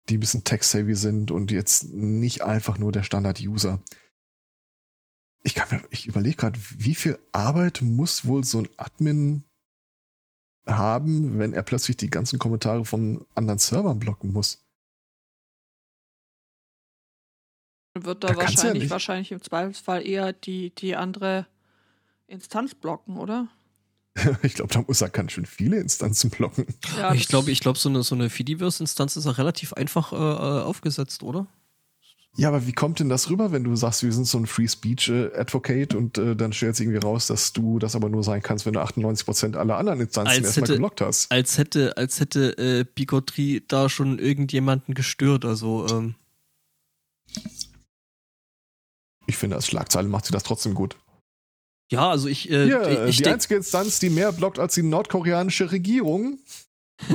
die 0.09 0.17
ein 0.17 0.21
bisschen 0.21 0.45
tech-savvy 0.45 0.95
sind 0.95 1.31
und 1.31 1.51
jetzt 1.51 1.93
nicht 1.93 2.43
einfach 2.43 2.79
nur 2.79 2.93
der 2.93 3.05
Standard-User. 3.05 3.81
Ich 5.45 5.55
ich 5.91 6.07
überlege 6.07 6.37
gerade, 6.37 6.59
wie 6.77 6.95
viel 6.95 7.19
Arbeit 7.33 7.81
muss 7.83 8.27
wohl 8.27 8.45
so 8.45 8.59
ein 8.59 8.69
Admin 8.77 9.45
haben, 10.67 11.39
wenn 11.39 11.53
er 11.53 11.63
plötzlich 11.63 11.97
die 11.97 12.11
ganzen 12.11 12.39
Kommentare 12.39 12.85
von 12.85 13.25
anderen 13.35 13.59
Servern 13.59 13.99
blocken 13.99 14.33
muss? 14.33 14.68
Wird 18.05 18.25
da, 18.25 18.29
Da 18.29 18.35
du 18.35 18.41
ja 18.41 18.47
wahrscheinlich, 18.47 18.91
wahrscheinlich 18.91 19.33
im 19.33 19.43
Zweifelsfall 19.43 20.07
eher 20.07 20.33
die, 20.33 20.71
die 20.75 20.97
andere 20.97 21.47
Instanz 22.27 22.75
blocken, 22.75 23.17
oder? 23.17 23.49
ich 24.43 24.55
glaube, 24.55 24.73
da 24.75 24.83
muss 24.87 25.01
er 25.01 25.11
ganz 25.11 25.33
schön 25.33 25.47
viele 25.47 25.79
Instanzen 25.79 26.31
blocken. 26.31 26.67
Ja, 26.97 27.15
ich 27.15 27.29
glaube, 27.29 27.51
ich 27.51 27.61
glaube, 27.61 27.79
so 27.79 27.89
eine, 27.89 28.03
so 28.03 28.15
eine 28.15 28.31
Fediverse-Instanz 28.31 29.17
ist 29.17 29.27
auch 29.27 29.39
relativ 29.39 29.73
einfach 29.75 30.13
äh, 30.13 30.17
äh, 30.17 30.63
aufgesetzt, 30.63 31.23
oder? 31.23 31.47
Ja, 32.37 32.49
aber 32.49 32.67
wie 32.67 32.73
kommt 32.73 33.01
denn 33.01 33.09
das 33.09 33.31
rüber, 33.31 33.51
wenn 33.53 33.65
du 33.65 33.75
sagst, 33.75 34.03
wir 34.05 34.13
sind 34.13 34.27
so 34.27 34.39
ein 34.39 34.47
Free 34.47 34.69
Speech 34.69 35.09
äh, 35.09 35.33
Advocate 35.35 35.95
und 35.95 36.19
äh, 36.19 36.37
dann 36.37 36.53
stellt 36.53 36.77
sich 36.77 36.87
irgendwie 36.87 37.05
raus, 37.05 37.27
dass 37.27 37.53
du 37.53 37.79
das 37.81 37.97
aber 37.97 38.09
nur 38.09 38.23
sein 38.23 38.43
kannst, 38.43 38.65
wenn 38.67 38.75
du 38.75 38.81
98% 38.81 39.57
aller 39.57 39.77
anderen 39.77 40.01
Instanzen 40.01 40.29
Als 40.31 40.39
erstmal 40.47 40.63
hätte- 40.65 40.73
geblockt 40.75 41.01
hast. 41.01 41.33
Als 41.33 41.59
hätte, 41.59 41.97
als 41.97 42.21
hätte 42.21 42.57
äh, 42.59 42.85
Bigotterie 42.85 43.63
da 43.67 43.89
schon 43.89 44.19
irgendjemanden 44.21 44.95
gestört. 44.95 45.45
Also, 45.45 45.87
ähm, 45.89 46.15
Ich 49.29 49.37
finde, 49.37 49.57
als 49.57 49.67
Schlagzeile 49.67 50.09
macht 50.09 50.25
sie 50.25 50.33
das 50.33 50.43
trotzdem 50.43 50.75
gut. 50.75 50.97
ja, 51.93 52.11
also 52.11 52.29
ich, 52.29 52.51
äh, 52.51 52.65
Hier, 52.65 52.89
ich, 52.89 53.11
ich 53.11 53.17
die 53.19 53.29
einzige 53.29 53.57
Instanz, 53.57 54.01
die 54.01 54.11
mehr 54.11 54.33
blockt 54.33 54.59
als 54.59 54.75
die 54.75 54.83
nordkoreanische 54.83 55.71
Regierung. 55.71 56.39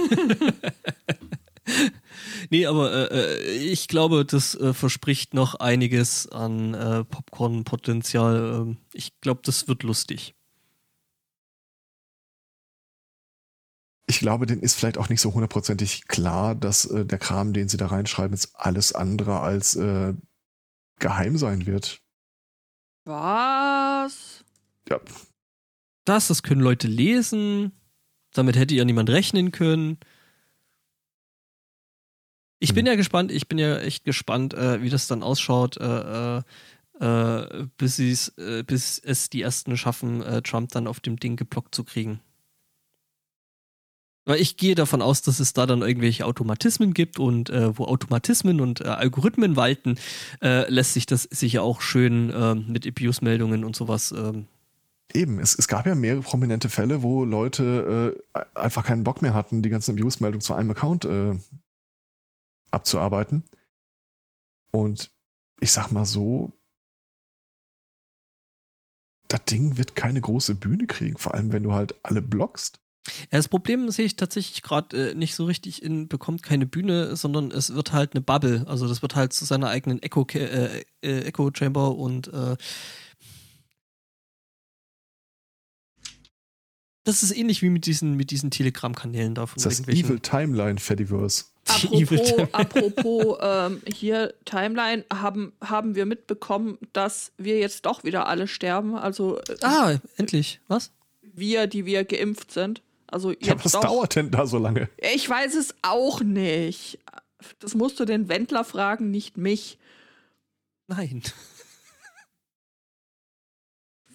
Nee, 2.50 2.66
aber 2.66 3.12
äh, 3.12 3.38
äh, 3.38 3.54
ich 3.58 3.88
glaube, 3.88 4.26
das 4.26 4.56
äh, 4.56 4.74
verspricht 4.74 5.34
noch 5.34 5.56
einiges 5.56 6.28
an 6.28 6.74
äh, 6.74 7.04
Popcorn-Potenzial. 7.04 8.62
Ähm, 8.62 8.78
ich 8.94 9.20
glaube, 9.22 9.42
das 9.44 9.68
wird 9.68 9.84
lustig. 9.84 10.36
Ich 14.06 14.20
glaube, 14.20 14.46
denen 14.46 14.62
ist 14.62 14.76
vielleicht 14.76 14.98
auch 14.98 15.10
nicht 15.10 15.22
so 15.22 15.34
hundertprozentig 15.34 16.08
klar, 16.08 16.56
dass 16.56 16.86
äh, 16.86 17.06
der 17.06 17.18
Kram, 17.18 17.54
den 17.54 17.70
sie 17.70 17.78
da 17.78 17.88
reinschreiben, 17.88 18.36
jetzt 18.36 18.52
alles 18.56 18.94
andere 18.94 19.40
als 19.40 19.76
äh, 19.76 20.14
geheim 21.00 21.38
sein 21.38 21.66
wird. 21.66 22.03
Was? 23.06 24.44
Ja, 24.90 25.00
Das, 26.06 26.28
das 26.28 26.44
können 26.44 26.62
Leute 26.62 26.88
lesen. 26.88 27.72
Damit 28.34 28.56
hätte 28.56 28.76
ja 28.76 28.86
niemand 28.86 29.10
rechnen 29.10 29.52
können. 29.52 29.98
Ich 32.60 32.74
bin 32.74 32.86
Hm. 32.86 32.92
ja 32.92 32.96
gespannt, 32.96 33.32
ich 33.32 33.48
bin 33.48 33.58
ja 33.58 33.78
echt 33.80 34.06
gespannt, 34.06 34.54
äh, 34.54 34.82
wie 34.82 34.90
das 34.90 35.08
dann 35.08 35.22
ausschaut, 35.22 35.78
äh, 35.78 36.38
äh, 36.38 36.44
äh, 37.00 37.68
bis, 37.78 38.00
äh, 38.38 38.64
bis 38.66 39.00
es 39.00 39.30
die 39.30 39.42
ersten 39.42 39.76
schaffen, 39.78 40.22
äh, 40.22 40.42
Trump 40.42 40.70
dann 40.72 40.88
auf 40.88 41.00
dem 41.02 41.18
Ding 41.18 41.36
geblockt 41.36 41.76
zu 41.76 41.84
kriegen. 41.84 42.22
Weil 44.26 44.40
ich 44.40 44.56
gehe 44.56 44.76
davon 44.76 45.02
aus, 45.02 45.22
dass 45.22 45.40
es 45.40 45.52
da 45.54 45.66
dann 45.66 45.82
irgendwelche 45.82 46.26
Automatismen 46.26 46.94
gibt 46.94 47.20
und 47.20 47.50
äh, 47.50 47.78
wo 47.78 47.86
Automatismen 47.86 48.62
und 48.62 48.80
äh, 48.82 48.86
Algorithmen 48.86 49.56
walten, 49.58 49.96
äh, 50.42 50.70
lässt 50.72 50.94
sich 50.94 51.06
das 51.06 51.24
sicher 51.24 51.64
auch 51.64 51.82
schön 51.82 52.32
ähm, 52.34 52.66
mit 52.70 52.88
Abuse-Meldungen 52.88 53.66
und 53.66 53.76
sowas. 53.76 54.14
Ähm. 54.14 54.48
Eben, 55.14 55.40
es, 55.40 55.58
es 55.60 55.68
gab 55.68 55.86
ja 55.86 55.96
mehrere 55.96 56.22
prominente 56.22 56.70
Fälle, 56.70 57.04
wo 57.04 57.26
Leute 57.26 58.16
äh, 58.34 58.40
einfach 58.56 58.86
keinen 58.86 59.04
Bock 59.04 59.22
mehr 59.22 59.34
hatten, 59.34 59.62
die 59.62 59.70
ganzen 59.70 59.98
Abuse-Meldungen 59.98 60.42
zu 60.42 60.54
einem 60.54 60.72
Account 60.72 61.04
äh, 61.04 61.38
abzuarbeiten. 62.72 63.44
Und 64.72 65.12
ich 65.60 65.72
sag 65.72 65.92
mal 65.92 66.06
so, 66.06 66.54
das 69.28 69.44
Ding 69.46 69.78
wird 69.78 69.96
keine 69.96 70.22
große 70.22 70.56
Bühne 70.56 70.88
kriegen, 70.88 71.18
vor 71.18 71.34
allem 71.34 71.52
wenn 71.52 71.64
du 71.64 71.74
halt 71.74 71.96
alle 72.04 72.22
blockst. 72.22 72.83
Ja, 73.32 73.38
das 73.38 73.50
Problem 73.50 73.90
sehe 73.92 74.06
ich 74.06 74.16
tatsächlich 74.16 74.62
gerade 74.62 75.12
äh, 75.12 75.16
nicht 75.16 75.36
so 75.36 75.46
richtig 75.46 75.84
in 75.84 76.08
bekommt 76.08 76.42
keine 76.42 76.66
Bühne, 76.66 77.16
sondern 77.16 77.52
es 77.52 77.74
wird 77.74 77.92
halt 77.92 78.14
eine 78.14 78.22
Bubble. 78.22 78.66
Also 78.68 78.88
das 78.88 79.02
wird 79.02 79.16
halt 79.16 79.34
zu 79.34 79.46
seiner 79.46 79.70
eigenen 79.70 80.02
Echo, 80.02 80.26
äh, 80.34 80.84
äh, 81.02 81.22
Echo 81.22 81.52
Chamber 81.54 81.96
und 81.96 82.30
äh, 82.30 82.56
das 87.04 87.24
ist 87.24 87.36
ähnlich 87.36 87.62
wie 87.62 87.70
mit 87.70 87.86
diesen, 87.86 88.16
mit 88.16 88.32
diesen 88.32 88.52
Telegram-Kanälen 88.52 89.36
da 89.36 89.48
von 89.48 89.62
Das 89.62 89.80
ist 89.80 89.90
Evil 89.90 90.20
Timeline 90.22 90.80
Fediverse. 90.80 91.46
Apropos, 91.68 92.34
apropos 92.54 93.38
ähm, 93.42 93.82
hier 93.86 94.34
Timeline, 94.46 95.04
haben, 95.14 95.52
haben 95.62 95.96
wir 95.96 96.06
mitbekommen, 96.06 96.78
dass 96.94 97.34
wir 97.38 97.60
jetzt 97.60 97.86
doch 97.86 98.06
wieder 98.06 98.28
alle 98.28 98.48
sterben. 98.48 98.96
Also 98.96 99.40
äh, 99.40 99.58
Ah, 99.62 100.00
endlich. 100.16 100.62
Was? 100.70 100.92
wir, 101.34 101.68
die 101.68 101.86
wir 101.86 102.06
geimpft 102.06 102.52
sind. 102.52 102.82
Also 103.14 103.32
Ja, 103.32 103.38
jetzt 103.54 103.66
was 103.66 103.72
doch. 103.74 103.82
dauert 103.82 104.16
denn 104.16 104.32
da 104.32 104.46
so 104.48 104.58
lange? 104.58 104.90
Ich 105.14 105.30
weiß 105.30 105.54
es 105.56 105.76
auch 105.84 106.22
nicht. 106.22 107.00
Das 107.60 107.76
musst 107.76 108.00
du 108.00 108.06
den 108.06 108.28
Wendler 108.30 108.64
fragen, 108.64 109.12
nicht 109.12 109.38
mich. 109.38 109.78
Nein. 110.88 111.22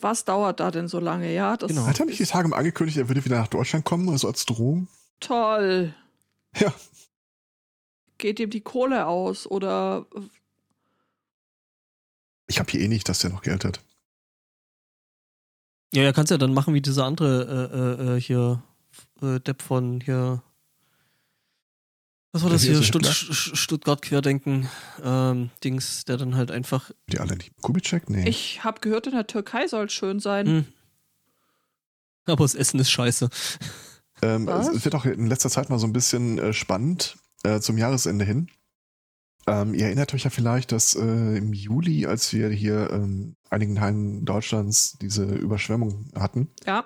Was 0.00 0.24
dauert 0.24 0.60
da 0.60 0.70
denn 0.70 0.86
so 0.88 1.00
lange? 1.00 1.32
Ja, 1.32 1.56
das 1.56 1.68
Genau. 1.68 1.86
Hat 1.86 1.98
er 1.98 2.06
nicht 2.06 2.20
die 2.20 2.24
Tage 2.24 2.54
angekündigt, 2.54 2.98
er 2.98 3.08
würde 3.08 3.24
wieder 3.24 3.38
nach 3.38 3.48
Deutschland 3.48 3.84
kommen, 3.84 4.08
also 4.08 4.28
als 4.28 4.44
Drohung? 4.46 4.88
toll. 5.20 5.92
Ja. 6.56 6.72
Geht 8.18 8.38
ihm 8.40 8.50
die 8.50 8.60
Kohle 8.60 9.06
aus 9.06 9.46
oder 9.46 10.06
Ich 12.46 12.58
habe 12.58 12.70
hier 12.70 12.80
eh 12.80 12.88
nicht, 12.88 13.08
dass 13.08 13.18
der 13.20 13.30
noch 13.30 13.42
Geld 13.42 13.64
hat. 13.64 13.80
Ja, 15.92 16.02
ja, 16.02 16.12
kannst 16.12 16.30
ja 16.30 16.38
dann 16.38 16.54
machen 16.54 16.74
wie 16.74 16.80
dieser 16.80 17.04
andere 17.04 17.98
äh, 18.00 18.12
äh, 18.12 18.16
äh, 18.16 18.20
hier, 18.20 18.62
äh, 19.22 19.40
Depp 19.40 19.62
von 19.62 20.00
hier. 20.00 20.42
Was 22.32 22.42
war 22.42 22.50
das 22.50 22.62
hier? 22.62 22.82
Stutt 22.82 23.06
Stuttgart 23.06 24.02
Querdenken. 24.02 24.68
Ähm, 25.02 25.50
Dings, 25.64 26.04
der 26.04 26.18
dann 26.18 26.36
halt 26.36 26.50
einfach. 26.50 26.90
Die 27.10 27.18
alle 27.18 27.36
nicht. 27.36 27.52
Kubitschek? 27.62 28.10
Nee. 28.10 28.28
ich 28.28 28.64
habe 28.64 28.80
gehört, 28.80 29.06
in 29.06 29.14
der 29.14 29.26
Türkei 29.26 29.66
soll 29.66 29.86
es 29.86 29.92
schön 29.92 30.20
sein. 30.20 30.46
Hm. 30.46 30.64
Aber 32.26 32.44
das 32.44 32.54
Essen 32.54 32.78
ist 32.80 32.90
scheiße. 32.90 33.30
Ähm, 34.20 34.46
Was? 34.46 34.68
es 34.68 34.76
es 34.76 34.84
wird 34.84 34.94
auch 34.94 35.04
in 35.04 35.28
letzter 35.28 35.48
Zeit 35.48 35.70
mal 35.70 35.78
so 35.78 35.86
ein 35.86 35.92
bisschen 35.92 36.38
äh, 36.38 36.52
spannend 36.52 37.16
äh, 37.44 37.60
zum 37.60 37.78
Jahresende 37.78 38.24
hin. 38.24 38.50
Ähm, 39.46 39.72
ihr 39.72 39.86
erinnert 39.86 40.12
euch 40.12 40.24
ja 40.24 40.30
vielleicht, 40.30 40.72
dass 40.72 40.94
äh, 40.94 41.00
im 41.38 41.54
Juli, 41.54 42.06
als 42.06 42.32
wir 42.34 42.50
hier 42.50 42.90
ähm, 42.90 43.36
einigen 43.48 43.76
Teilen 43.76 44.26
Deutschlands 44.26 44.98
diese 45.00 45.24
Überschwemmung 45.24 46.10
hatten, 46.14 46.48
Ja, 46.66 46.84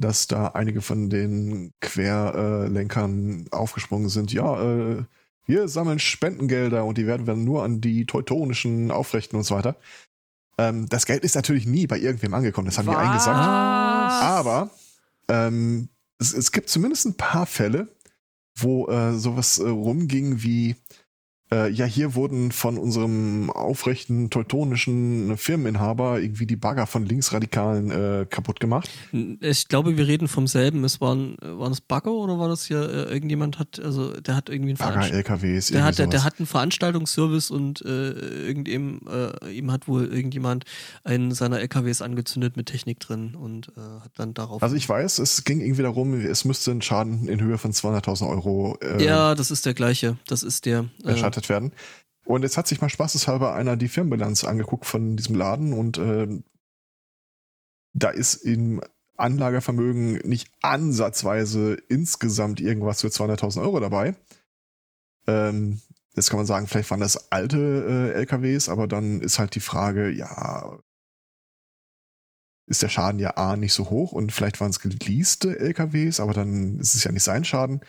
dass 0.00 0.26
da 0.26 0.48
einige 0.48 0.80
von 0.80 1.10
den 1.10 1.72
Querlenkern 1.80 3.46
aufgesprungen 3.50 4.08
sind. 4.08 4.32
Ja, 4.32 4.62
äh, 4.62 5.04
wir 5.46 5.68
sammeln 5.68 5.98
Spendengelder 5.98 6.84
und 6.84 6.98
die 6.98 7.06
werden 7.06 7.26
dann 7.26 7.44
nur 7.44 7.64
an 7.64 7.80
die 7.80 8.06
teutonischen 8.06 8.90
aufrichten 8.90 9.36
und 9.36 9.44
so 9.44 9.56
weiter. 9.56 9.76
Ähm, 10.58 10.88
das 10.88 11.06
Geld 11.06 11.24
ist 11.24 11.34
natürlich 11.34 11.66
nie 11.66 11.86
bei 11.86 11.98
irgendwem 11.98 12.34
angekommen, 12.34 12.66
das 12.66 12.78
haben 12.78 12.88
die 12.88 12.94
eingesagt. 12.94 13.38
Was? 13.38 14.22
Aber 14.22 14.70
ähm, 15.28 15.88
es, 16.18 16.32
es 16.34 16.52
gibt 16.52 16.68
zumindest 16.68 17.06
ein 17.06 17.16
paar 17.16 17.46
Fälle, 17.46 17.88
wo 18.56 18.88
äh, 18.88 19.14
sowas 19.14 19.58
äh, 19.58 19.68
rumging 19.68 20.42
wie, 20.42 20.76
äh, 21.52 21.70
ja, 21.70 21.84
hier 21.84 22.14
wurden 22.14 22.52
von 22.52 22.78
unserem 22.78 23.50
aufrechten 23.50 24.30
teutonischen 24.30 25.36
Firmeninhaber 25.36 26.20
irgendwie 26.20 26.46
die 26.46 26.56
Bagger 26.56 26.86
von 26.86 27.04
Linksradikalen 27.04 27.90
äh, 27.90 28.26
kaputt 28.28 28.60
gemacht. 28.60 28.88
Ich 29.40 29.68
glaube, 29.68 29.96
wir 29.96 30.06
reden 30.06 30.28
vom 30.28 30.46
selben. 30.46 30.84
Es 30.84 31.00
waren, 31.00 31.36
waren 31.40 31.72
es 31.72 31.80
Bagger 31.80 32.12
oder 32.12 32.38
war 32.38 32.48
das 32.48 32.66
hier 32.66 32.80
äh, 32.80 33.12
irgendjemand 33.12 33.58
hat, 33.58 33.80
also 33.80 34.12
der 34.12 34.36
hat 34.36 34.48
irgendwie 34.48 34.70
einen 34.70 34.78
Bagger, 34.78 35.12
LKWs, 35.12 35.68
der 35.68 35.84
hat, 35.84 35.98
der, 35.98 36.06
der 36.06 36.24
hat 36.24 36.38
einen 36.38 36.46
Veranstaltungsservice 36.46 37.50
und 37.50 37.84
äh, 37.84 38.10
irgendeinem, 38.10 39.00
äh, 39.10 39.50
ihm 39.52 39.72
hat 39.72 39.88
wohl 39.88 40.06
irgendjemand 40.06 40.64
einen 41.04 41.32
seiner 41.32 41.60
LKWs 41.60 42.02
angezündet 42.02 42.56
mit 42.56 42.66
Technik 42.66 43.00
drin 43.00 43.34
und 43.34 43.68
äh, 43.76 44.04
hat 44.04 44.12
dann 44.16 44.34
darauf. 44.34 44.62
Also 44.62 44.76
ich 44.76 44.88
weiß, 44.88 45.18
es 45.18 45.44
ging 45.44 45.60
irgendwie 45.60 45.82
darum, 45.82 46.14
es 46.14 46.44
müsste 46.44 46.70
ein 46.70 46.82
Schaden 46.82 47.28
in 47.28 47.40
Höhe 47.40 47.58
von 47.58 47.72
200.000 47.72 48.28
Euro 48.28 48.78
äh, 48.80 49.04
ja, 49.04 49.34
das 49.34 49.50
ist 49.50 49.66
der 49.66 49.74
gleiche. 49.74 50.16
Das 50.26 50.42
ist 50.42 50.66
der. 50.66 50.86
Äh, 51.04 51.16
erstattet 51.40 51.48
werden. 51.48 51.72
Und 52.24 52.42
jetzt 52.42 52.56
hat 52.56 52.68
sich 52.68 52.80
mal 52.80 52.88
spaßeshalber 52.88 53.54
einer 53.54 53.76
die 53.76 53.88
Firmenbilanz 53.88 54.44
angeguckt 54.44 54.86
von 54.86 55.16
diesem 55.16 55.34
Laden 55.34 55.72
und 55.72 55.98
äh, 55.98 56.28
da 57.92 58.10
ist 58.10 58.36
im 58.36 58.80
Anlagevermögen 59.16 60.18
nicht 60.28 60.48
ansatzweise 60.62 61.74
insgesamt 61.88 62.60
irgendwas 62.60 63.00
für 63.00 63.08
200.000 63.08 63.62
Euro 63.62 63.80
dabei. 63.80 64.14
Ähm, 65.26 65.80
jetzt 66.14 66.30
kann 66.30 66.38
man 66.38 66.46
sagen, 66.46 66.66
vielleicht 66.66 66.90
waren 66.90 67.00
das 67.00 67.32
alte 67.32 68.12
äh, 68.14 68.18
LKWs, 68.18 68.68
aber 68.68 68.86
dann 68.86 69.20
ist 69.20 69.38
halt 69.38 69.54
die 69.54 69.60
Frage, 69.60 70.08
ja, 70.08 70.78
ist 72.66 72.82
der 72.82 72.88
Schaden 72.88 73.18
ja 73.18 73.36
A 73.36 73.56
nicht 73.56 73.72
so 73.72 73.90
hoch 73.90 74.12
und 74.12 74.30
vielleicht 74.30 74.60
waren 74.60 74.70
es 74.70 74.78
geleaste 74.78 75.58
LKWs, 75.58 76.20
aber 76.20 76.32
dann 76.32 76.78
ist 76.78 76.94
es 76.94 77.02
ja 77.02 77.10
nicht 77.10 77.24
sein 77.24 77.44
Schaden. 77.44 77.80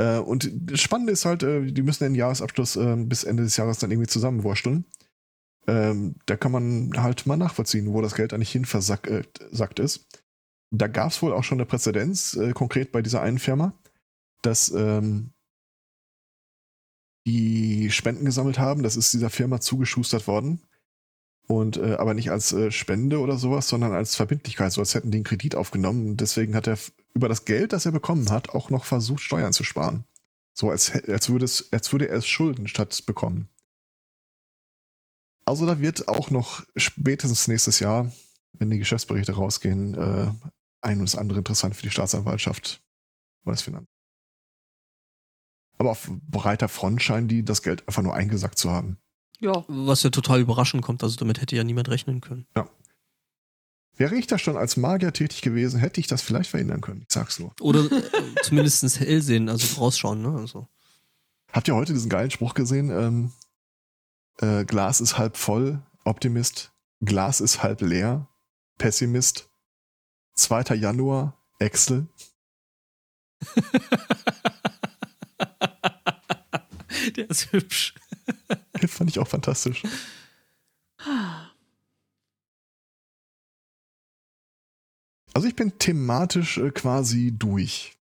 Äh, 0.00 0.18
und 0.18 0.50
das 0.54 0.80
Spannende 0.80 1.12
ist 1.12 1.26
halt, 1.26 1.42
äh, 1.42 1.70
die 1.70 1.82
müssen 1.82 2.04
den 2.04 2.14
Jahresabschluss 2.14 2.76
äh, 2.76 2.96
bis 2.96 3.24
Ende 3.24 3.42
des 3.42 3.56
Jahres 3.58 3.78
dann 3.78 3.90
irgendwie 3.90 4.08
zusammenwursteln. 4.08 4.86
Ähm, 5.66 6.14
da 6.24 6.36
kann 6.36 6.52
man 6.52 6.92
halt 6.96 7.26
mal 7.26 7.36
nachvollziehen, 7.36 7.92
wo 7.92 8.00
das 8.00 8.14
Geld 8.14 8.32
eigentlich 8.32 8.50
hin 8.50 8.64
versackt 8.64 9.10
sackt 9.50 9.78
ist. 9.78 10.06
Da 10.72 10.86
gab 10.86 11.10
es 11.10 11.20
wohl 11.20 11.34
auch 11.34 11.44
schon 11.44 11.58
eine 11.58 11.66
Präzedenz, 11.66 12.38
konkret 12.54 12.92
bei 12.92 13.02
dieser 13.02 13.20
einen 13.20 13.40
Firma, 13.40 13.74
dass 14.40 14.70
ähm, 14.70 15.32
die 17.26 17.90
Spenden 17.90 18.24
gesammelt 18.24 18.58
haben. 18.60 18.84
Das 18.84 18.96
ist 18.96 19.12
dieser 19.12 19.30
Firma 19.30 19.60
zugeschustert 19.60 20.28
worden. 20.28 20.62
Und 21.50 21.78
äh, 21.78 21.94
aber 21.94 22.14
nicht 22.14 22.30
als 22.30 22.52
äh, 22.52 22.70
Spende 22.70 23.18
oder 23.18 23.36
sowas, 23.36 23.66
sondern 23.66 23.90
als 23.90 24.14
Verbindlichkeit, 24.14 24.70
so 24.70 24.80
als 24.80 24.94
hätten 24.94 25.10
die 25.10 25.16
einen 25.16 25.24
Kredit 25.24 25.56
aufgenommen. 25.56 26.10
Und 26.10 26.20
deswegen 26.20 26.54
hat 26.54 26.68
er 26.68 26.78
über 27.12 27.28
das 27.28 27.44
Geld, 27.44 27.72
das 27.72 27.86
er 27.86 27.90
bekommen 27.90 28.30
hat, 28.30 28.50
auch 28.50 28.70
noch 28.70 28.84
versucht, 28.84 29.20
Steuern 29.20 29.52
zu 29.52 29.64
sparen. 29.64 30.04
So 30.52 30.70
als, 30.70 30.92
als, 31.08 31.28
würde, 31.28 31.44
es, 31.44 31.72
als 31.72 31.90
würde 31.90 32.08
er 32.08 32.18
es 32.18 32.28
schulden 32.28 32.68
statt 32.68 33.04
bekommen. 33.04 33.48
Also 35.44 35.66
da 35.66 35.80
wird 35.80 36.06
auch 36.06 36.30
noch 36.30 36.64
spätestens 36.76 37.48
nächstes 37.48 37.80
Jahr, 37.80 38.12
wenn 38.52 38.70
die 38.70 38.78
Geschäftsberichte 38.78 39.32
rausgehen, 39.32 39.94
äh, 39.94 40.30
ein 40.82 41.00
und 41.00 41.10
das 41.10 41.18
andere 41.18 41.38
interessant 41.38 41.74
für 41.74 41.82
die 41.82 41.90
Staatsanwaltschaft. 41.90 42.80
Oder 43.44 43.54
das 43.54 43.62
Finanzamt. 43.62 43.88
Aber 45.78 45.90
auf 45.90 46.08
breiter 46.28 46.68
Front 46.68 47.02
scheinen 47.02 47.26
die 47.26 47.44
das 47.44 47.62
Geld 47.64 47.88
einfach 47.88 48.02
nur 48.02 48.14
eingesackt 48.14 48.56
zu 48.56 48.70
haben. 48.70 48.98
Ja, 49.40 49.64
was 49.68 50.02
ja 50.02 50.10
total 50.10 50.40
überraschend 50.40 50.82
kommt. 50.82 51.02
Also 51.02 51.16
damit 51.16 51.40
hätte 51.40 51.56
ja 51.56 51.64
niemand 51.64 51.88
rechnen 51.88 52.20
können. 52.20 52.46
Wäre 53.96 54.14
ich 54.16 54.26
da 54.26 54.38
schon 54.38 54.56
als 54.56 54.76
Magier 54.78 55.12
tätig 55.12 55.42
gewesen, 55.42 55.78
hätte 55.78 56.00
ich 56.00 56.06
das 56.06 56.22
vielleicht 56.22 56.48
verhindern 56.48 56.80
können. 56.80 57.02
Ich 57.02 57.12
sag's 57.12 57.38
nur. 57.38 57.52
Oder 57.60 57.80
äh, 57.80 58.02
zumindest 58.42 58.98
hell 58.98 59.20
sehen, 59.20 59.50
also 59.50 59.66
vorausschauen, 59.66 60.22
ne? 60.22 60.38
Also. 60.38 60.68
Habt 61.52 61.68
ihr 61.68 61.74
heute 61.74 61.92
diesen 61.92 62.08
geilen 62.08 62.30
Spruch 62.30 62.54
gesehen? 62.54 62.88
Ähm, 62.88 63.32
äh, 64.38 64.64
Glas 64.64 65.02
ist 65.02 65.18
halb 65.18 65.36
voll, 65.36 65.82
Optimist. 66.04 66.72
Glas 67.00 67.42
ist 67.42 67.62
halb 67.62 67.82
leer, 67.82 68.26
Pessimist. 68.78 69.50
2. 70.34 70.76
Januar, 70.76 71.36
Excel. 71.58 72.06
Der 77.16 77.28
ist 77.28 77.52
hübsch. 77.52 77.94
Fand 78.88 79.10
ich 79.10 79.18
auch 79.18 79.28
fantastisch. 79.28 79.82
Also 85.32 85.46
ich 85.48 85.54
bin 85.56 85.78
thematisch 85.78 86.58
äh, 86.58 86.70
quasi 86.70 87.32
durch. 87.36 87.96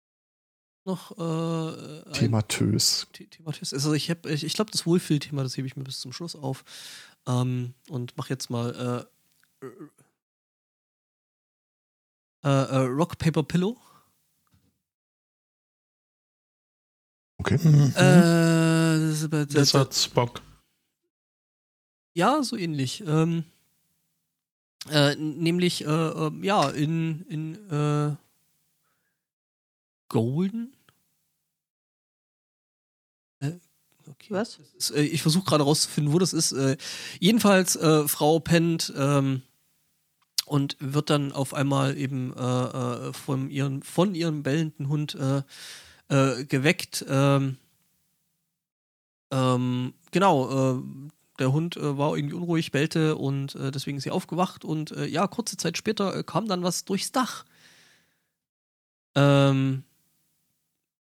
Noch 0.86 1.16
äh, 1.16 2.02
ein 2.08 2.12
Thematös. 2.12 3.06
The- 3.16 3.26
Thematis. 3.26 3.72
Also 3.72 3.94
ich 3.94 4.10
habe, 4.10 4.30
ich, 4.30 4.44
ich 4.44 4.52
glaube, 4.52 4.70
das 4.70 4.84
Wohlfühlthema, 4.84 5.42
das 5.42 5.56
hebe 5.56 5.66
ich 5.66 5.76
mir 5.76 5.84
bis 5.84 6.00
zum 6.00 6.12
Schluss 6.12 6.36
auf. 6.36 6.62
Ähm, 7.26 7.72
und 7.88 8.12
mach 8.16 8.28
jetzt 8.28 8.50
mal 8.50 9.06
äh, 9.62 9.66
äh, 12.46 12.48
äh, 12.50 12.76
Rock 12.86 13.16
Paper 13.16 13.42
Pillow. 13.42 13.78
Okay. 17.38 17.58
Mhm. 17.62 17.92
Äh, 17.96 18.83
das 19.22 19.22
ist 19.22 19.34
aber- 19.34 19.44
das 19.44 19.74
hat 19.74 19.94
Spock. 19.94 20.40
Ja, 22.14 22.42
so 22.42 22.56
ähnlich. 22.56 23.02
Ähm, 23.06 23.44
äh, 24.90 25.16
nämlich, 25.16 25.84
äh, 25.84 25.88
äh, 25.88 26.30
ja, 26.42 26.68
in, 26.70 27.22
in 27.28 27.70
äh, 27.70 28.16
Golden? 30.08 30.76
Äh, 33.40 33.52
okay. 34.08 34.28
Was? 34.28 34.58
Das 34.58 34.74
ist, 34.74 34.90
äh, 34.96 35.02
ich 35.02 35.22
versuche 35.22 35.44
gerade 35.44 35.64
rauszufinden, 35.64 36.12
wo 36.12 36.18
das 36.18 36.32
ist. 36.32 36.54
Jedenfalls, 37.18 37.76
äh, 37.76 38.06
Frau 38.06 38.38
pennt 38.38 38.92
ähm, 38.96 39.42
und 40.46 40.76
wird 40.78 41.10
dann 41.10 41.32
auf 41.32 41.54
einmal 41.54 41.96
eben 41.96 42.32
von, 43.14 43.50
ihren, 43.50 43.82
von 43.82 44.14
ihrem 44.14 44.42
bellenden 44.42 44.88
Hund 44.88 45.14
äh, 45.14 45.42
äh, 46.08 46.44
geweckt. 46.44 47.04
Ähm, 47.08 47.56
ähm, 49.34 49.94
genau, 50.12 50.78
äh, 50.78 50.82
der 51.40 51.52
Hund 51.52 51.76
äh, 51.76 51.98
war 51.98 52.16
irgendwie 52.16 52.36
unruhig, 52.36 52.70
bellte 52.70 53.16
und 53.16 53.56
äh, 53.56 53.72
deswegen 53.72 53.96
ist 53.96 54.04
sie 54.04 54.12
aufgewacht 54.12 54.64
und 54.64 54.92
äh, 54.92 55.06
ja, 55.06 55.26
kurze 55.26 55.56
Zeit 55.56 55.76
später 55.76 56.16
äh, 56.16 56.22
kam 56.22 56.46
dann 56.46 56.62
was 56.62 56.84
durchs 56.84 57.10
Dach. 57.10 57.44
Ähm, 59.16 59.82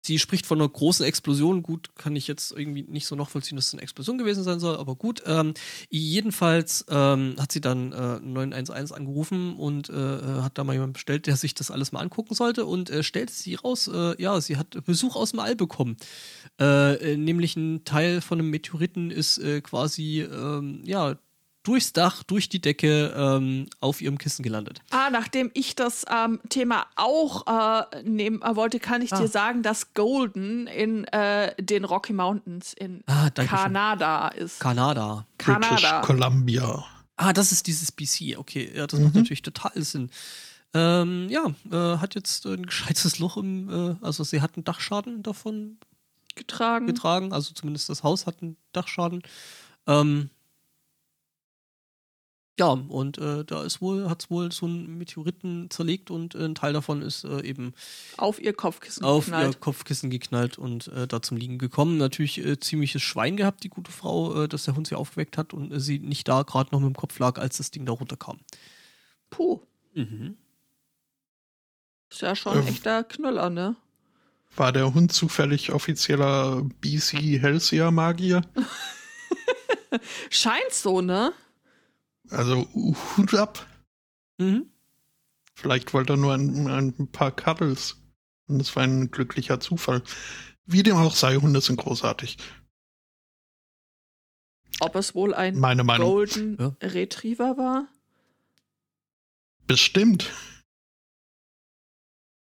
sie 0.06 0.18
spricht 0.18 0.46
von 0.46 0.60
einer 0.60 0.68
großen 0.68 1.04
Explosion. 1.04 1.62
Gut, 1.62 1.94
kann 1.96 2.16
ich 2.16 2.28
jetzt 2.28 2.52
irgendwie 2.52 2.84
nicht 2.84 3.06
so 3.06 3.16
nachvollziehen, 3.16 3.56
dass 3.56 3.66
es 3.66 3.74
eine 3.74 3.82
Explosion 3.82 4.18
gewesen 4.18 4.44
sein 4.44 4.60
soll, 4.60 4.76
aber 4.76 4.94
gut. 4.94 5.22
Ähm, 5.26 5.54
jedenfalls 5.90 6.86
ähm, 6.88 7.34
hat 7.38 7.52
sie 7.52 7.60
dann 7.60 7.92
äh, 7.92 8.20
911 8.20 8.92
angerufen 8.92 9.56
und 9.56 9.90
äh, 9.90 9.92
hat 9.92 10.56
da 10.56 10.64
mal 10.64 10.72
jemanden 10.72 10.94
bestellt, 10.94 11.26
der 11.26 11.36
sich 11.36 11.54
das 11.54 11.70
alles 11.70 11.92
mal 11.92 12.00
angucken 12.00 12.34
sollte 12.34 12.64
und 12.66 12.88
äh, 12.90 13.02
stellte 13.02 13.32
sie 13.32 13.56
raus, 13.56 13.90
äh, 13.92 14.20
ja, 14.22 14.40
sie 14.40 14.56
hat 14.56 14.84
Besuch 14.84 15.16
aus 15.16 15.32
dem 15.32 15.40
All 15.40 15.56
bekommen. 15.56 15.96
Äh, 16.60 17.12
äh, 17.12 17.16
nämlich 17.16 17.56
ein 17.56 17.84
Teil 17.84 18.20
von 18.20 18.38
einem 18.38 18.50
Meteoriten 18.50 19.10
ist 19.10 19.38
äh, 19.38 19.60
quasi, 19.60 20.22
ähm, 20.22 20.82
ja, 20.84 21.16
durchs 21.66 21.92
Dach, 21.92 22.22
durch 22.22 22.48
die 22.48 22.60
Decke 22.60 23.12
ähm, 23.16 23.66
auf 23.80 24.00
ihrem 24.00 24.18
Kissen 24.18 24.42
gelandet. 24.42 24.80
Ah, 24.90 25.10
nachdem 25.10 25.50
ich 25.54 25.74
das 25.74 26.04
ähm, 26.10 26.40
Thema 26.48 26.86
auch 26.96 27.46
äh, 27.92 28.02
nehmen 28.02 28.40
äh, 28.42 28.54
wollte, 28.56 28.78
kann 28.80 29.02
ich 29.02 29.12
Ah. 29.12 29.20
dir 29.20 29.28
sagen, 29.28 29.62
dass 29.62 29.94
Golden 29.94 30.66
in 30.66 31.04
äh, 31.06 31.54
den 31.62 31.84
Rocky 31.84 32.12
Mountains 32.12 32.72
in 32.72 33.02
Ah, 33.06 33.30
danke 33.30 33.50
schön. 33.50 33.58
Kanada 33.58 34.28
ist. 34.28 34.60
Kanada. 34.60 35.26
British 35.38 35.82
Kanada. 35.82 36.00
Columbia. 36.02 36.84
Ah, 37.16 37.32
das 37.32 37.50
ist 37.52 37.66
dieses 37.66 37.90
BC. 37.92 38.36
Okay, 38.38 38.70
ja, 38.74 38.86
das 38.86 39.00
macht 39.00 39.14
Mhm. 39.14 39.20
natürlich 39.20 39.42
total 39.42 39.72
Sinn. 39.82 40.10
Ähm, 40.74 41.28
ja, 41.30 41.46
äh, 41.70 41.98
hat 41.98 42.14
jetzt 42.14 42.44
ein 42.46 42.66
gescheites 42.66 43.18
Loch 43.18 43.36
im, 43.38 43.70
äh, 43.70 44.04
also 44.04 44.22
sie 44.24 44.42
hat 44.42 44.56
einen 44.56 44.64
Dachschaden 44.64 45.22
davon 45.22 45.78
getragen. 46.34 46.86
getragen, 46.86 47.32
also 47.32 47.54
zumindest 47.54 47.88
das 47.88 48.02
Haus 48.02 48.26
hat 48.26 48.42
einen 48.42 48.56
Dachschaden. 48.72 49.22
Ähm, 49.86 50.28
ja, 52.58 52.68
und 52.68 53.18
äh, 53.18 53.44
da 53.44 53.62
ist 53.64 53.80
wohl, 53.82 54.08
hat 54.08 54.22
es 54.22 54.30
wohl 54.30 54.50
so 54.50 54.64
einen 54.66 54.96
Meteoriten 54.96 55.68
zerlegt 55.70 56.10
und 56.10 56.34
äh, 56.34 56.44
ein 56.44 56.54
Teil 56.54 56.72
davon 56.72 57.02
ist 57.02 57.24
äh, 57.24 57.42
eben 57.42 57.74
auf 58.16 58.40
ihr 58.40 58.54
Kopfkissen 58.54 59.04
auf 59.04 59.26
ihr 59.28 59.32
geknallt. 59.32 59.60
Kopfkissen 59.60 60.08
geknallt 60.08 60.56
und 60.56 60.88
äh, 60.88 61.06
da 61.06 61.20
zum 61.20 61.36
Liegen 61.36 61.58
gekommen. 61.58 61.98
Natürlich 61.98 62.38
äh, 62.44 62.58
ziemliches 62.58 63.02
Schwein 63.02 63.36
gehabt, 63.36 63.62
die 63.62 63.68
gute 63.68 63.92
Frau, 63.92 64.44
äh, 64.44 64.48
dass 64.48 64.64
der 64.64 64.74
Hund 64.74 64.86
sie 64.86 64.94
aufgeweckt 64.94 65.36
hat 65.36 65.52
und 65.52 65.70
äh, 65.72 65.80
sie 65.80 65.98
nicht 65.98 66.28
da 66.28 66.42
gerade 66.44 66.70
noch 66.72 66.80
mit 66.80 66.88
dem 66.88 66.96
Kopf 66.96 67.18
lag, 67.18 67.38
als 67.38 67.58
das 67.58 67.70
Ding 67.70 67.84
da 67.84 67.92
runterkam. 67.92 68.38
Puh, 69.28 69.60
Mhm. 69.94 70.36
ist 72.10 72.22
ja 72.22 72.34
schon 72.36 72.52
ein 72.54 72.62
Ähm. 72.62 72.68
echter 72.68 73.04
Knüller, 73.04 73.50
ne? 73.50 73.76
War 74.56 74.72
der 74.72 74.94
Hund 74.94 75.12
zufällig 75.12 75.72
offizieller 75.72 76.62
BC 76.80 77.38
Hellseer 77.38 77.90
Magier? 77.90 78.40
Scheint 80.30 80.72
so, 80.72 81.00
ne? 81.02 81.32
Also 82.30 82.68
Hut 83.16 83.34
ab. 83.34 83.66
Mhm. 84.38 84.70
Vielleicht 85.54 85.94
wollte 85.94 86.14
er 86.14 86.16
nur 86.16 86.34
ein, 86.34 86.68
ein 86.68 87.08
paar 87.10 87.30
Cuddles. 87.30 87.96
Und 88.46 88.58
das 88.58 88.76
war 88.76 88.84
ein 88.84 89.10
glücklicher 89.10 89.58
Zufall. 89.60 90.02
Wie 90.66 90.82
dem 90.82 90.96
auch 90.96 91.14
sei, 91.14 91.36
Hunde 91.36 91.60
sind 91.60 91.76
großartig. 91.76 92.36
Ob 94.80 94.94
es 94.96 95.14
wohl 95.14 95.34
ein 95.34 95.58
Meine 95.58 95.84
Meinung. 95.84 96.08
Golden 96.08 96.56
Ja. 96.58 96.76
Retriever 96.82 97.56
war? 97.56 97.88
Bestimmt. 99.66 100.30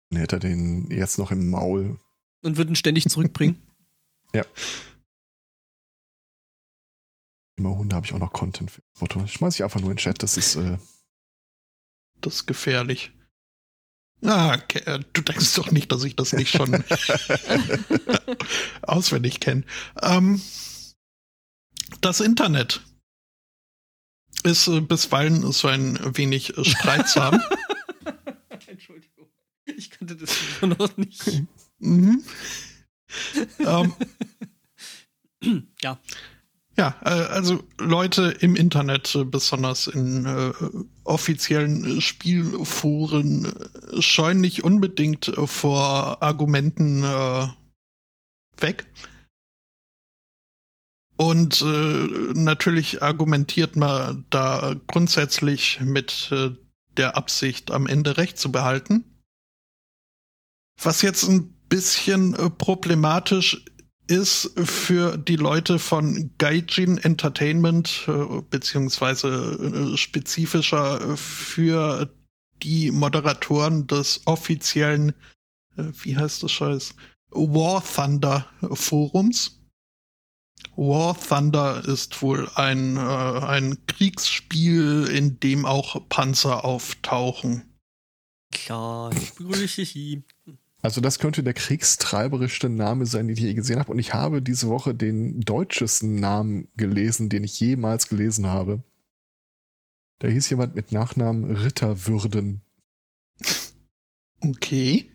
Dann 0.10 0.20
hätte 0.20 0.38
er 0.38 0.40
den 0.40 0.90
jetzt 0.90 1.18
noch 1.18 1.32
im 1.32 1.50
Maul. 1.50 2.00
Und 2.42 2.58
würden 2.58 2.76
ständig 2.76 3.08
zurückbringen. 3.10 3.62
Immer 7.56 7.78
Hunde 7.78 7.95
habe 7.95 8.06
ich 8.06 8.14
auch 8.14 8.20
noch 8.20 8.34
Content 8.34 8.72
für. 8.72 8.82
Foto. 8.93 9.26
Schmeiß 9.28 9.56
ich 9.56 9.64
einfach 9.64 9.80
nur 9.80 9.91
in 9.91 9.95
den 9.97 10.01
Chat. 10.01 10.24
Das 10.24 10.38
ist, 10.38 10.56
äh, 10.56 10.78
Das 12.22 12.36
ist 12.36 12.45
gefährlich. 12.47 13.12
Ah, 14.24 14.56
okay. 14.56 14.80
äh, 14.86 14.99
du 15.14 15.22
denkst 15.22 15.54
doch 15.56 15.72
nicht, 15.72 15.91
dass 15.91 16.04
ich 16.04 16.16
das 16.16 16.34
nicht 16.34 16.56
schon 16.56 16.84
auswendig 18.82 19.39
kenne. 19.39 19.66
Ähm, 20.01 20.41
das 22.01 22.22
Internet 22.22 22.82
ist 24.43 24.68
äh, 24.68 24.82
bisweilen 24.82 25.51
so 25.51 25.68
ein 25.68 25.99
wenig 26.18 26.54
streitsam. 26.64 27.41
Entschuldigung. 28.68 29.30
Ich 29.66 29.89
kannte 29.91 30.16
das 30.16 30.36
immer 30.62 30.76
noch 30.76 30.97
nicht. 30.97 31.22
mhm. 31.80 32.24
ähm, 33.60 33.93
ja. 35.82 35.99
Ja, 36.76 36.95
äh, 37.05 37.09
also 37.09 37.63
Leute 37.78 38.36
im 38.39 38.55
Internet, 38.55 39.13
äh, 39.13 39.24
besonders 39.24 39.88
in 39.88 40.26
äh, 40.26 40.53
offiziellen 41.03 42.01
Spielforen, 42.01 43.45
äh, 43.45 44.01
scheuen 44.01 44.41
nicht 44.41 44.63
unbedingt 44.63 45.32
vor 45.45 46.24
Argumenten 46.24 47.03
äh, 47.03 47.47
weg. 48.57 48.88
Und 51.15 51.61
äh, 51.61 52.07
natürlich 52.34 53.03
argumentiert 53.03 53.76
man 53.76 54.26
da 54.32 54.76
grundsätzlich 54.88 55.80
mit 55.80 56.30
äh, 56.32 56.49
der 56.97 57.15
Absicht, 57.15 57.69
am 57.69 57.86
Ende 57.86 58.17
Recht 58.17 58.39
zu 58.39 58.51
behalten. 58.51 59.21
Was 60.82 61.04
jetzt 61.04 61.29
ein 61.29 61.54
bisschen 61.70 62.33
problematisch 62.58 63.63
ist 64.08 64.51
für 64.55 65.17
die 65.17 65.36
Leute 65.36 65.80
von 65.80 66.32
Gaijin 66.38 66.97
Entertainment, 66.97 68.05
äh, 68.08 68.42
beziehungsweise 68.50 69.93
äh, 69.93 69.97
spezifischer 69.97 71.17
für 71.17 72.13
die 72.62 72.92
Moderatoren 72.92 73.88
des 73.88 74.21
offiziellen, 74.25 75.13
äh, 75.78 75.86
wie 76.01 76.17
heißt 76.17 76.43
das 76.43 76.51
Scheiß, 76.51 76.96
War 77.30 77.84
Thunder 77.84 78.47
Forums. 78.74 79.59
War 80.75 81.17
Thunder 81.20 81.84
ist 81.86 82.21
wohl 82.21 82.50
ein, 82.55 82.97
ein 82.97 83.86
Kriegsspiel, 83.86 85.08
in 85.12 85.39
dem 85.39 85.66
auch 85.66 86.08
Panzer 86.09 86.63
auftauchen. 86.63 87.74
Klar, 88.51 89.12
ich 89.13 89.34
begrüße 89.34 89.84
Sie. 89.86 90.24
Also 90.84 91.00
das 91.00 91.18
könnte 91.18 91.43
der 91.43 91.54
kriegstreiberischste 91.54 92.68
Name 92.68 93.05
sein, 93.05 93.28
den 93.28 93.38
ich 93.38 93.42
je 93.42 93.54
gesehen 93.54 93.80
habe. 93.80 93.93
Und 93.93 94.00
ich 94.00 94.14
habe 94.14 94.42
diese 94.42 94.68
Woche 94.68 94.93
den 94.93 95.39
deutschesten 95.39 96.16
Namen 96.16 96.68
gelesen, 96.76 97.30
den 97.30 97.46
ich 97.46 97.58
jemals 97.58 98.10
gelesen 98.10 98.47
habe. 98.47 98.84
Da 100.20 100.28
hieß 100.28 100.50
jemand 100.50 100.76
mit 100.76 100.92
Nachnamen 100.92 101.55
Ritterwürden. 101.55 102.62
Okay. 104.42 105.10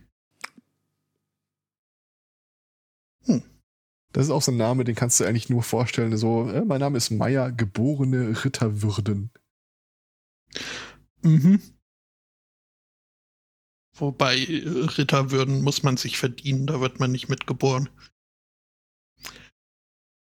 Das 4.13 4.25
ist 4.25 4.31
auch 4.31 4.41
so 4.41 4.53
ein 4.53 4.57
Name, 4.57 4.85
den 4.85 4.95
kannst 4.95 5.21
du 5.21 5.27
eigentlich 5.27 5.51
nur 5.51 5.63
vorstellen. 5.63 6.17
So, 6.17 6.49
äh, 6.49 6.65
mein 6.65 6.81
Name 6.81 6.97
ist 6.97 7.11
Meier, 7.11 7.53
geborene 7.53 8.43
Ritterwürden. 8.43 9.31
Mhm. 11.23 11.61
Wobei 13.99 14.39
äh, 14.39 14.63
Ritterwürden 14.67 15.63
muss 15.63 15.83
man 15.83 15.97
sich 15.97 16.19
verdienen, 16.19 16.67
da 16.67 16.81
wird 16.81 17.01
man 17.01 17.13
nicht 17.13 17.29
mitgeboren. 17.29 17.89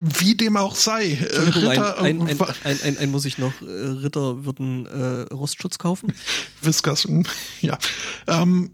Wie 0.01 0.35
dem 0.35 0.57
auch 0.57 0.75
sei, 0.75 1.13
äh, 1.13 1.37
Ritter 1.37 1.99
ein, 1.99 2.21
ein, 2.21 2.39
ein, 2.63 2.79
ein, 2.83 2.97
ein, 2.97 3.11
muss 3.11 3.25
ich 3.25 3.37
noch. 3.37 3.53
Äh, 3.61 3.65
Ritter 3.65 4.45
würden 4.45 4.85
äh, 4.85 5.33
Rostschutz 5.33 5.79
kaufen. 5.79 6.13
Whiskers, 6.61 7.07
mm, 7.07 7.21
ja. 7.61 7.77
Ähm, 8.27 8.71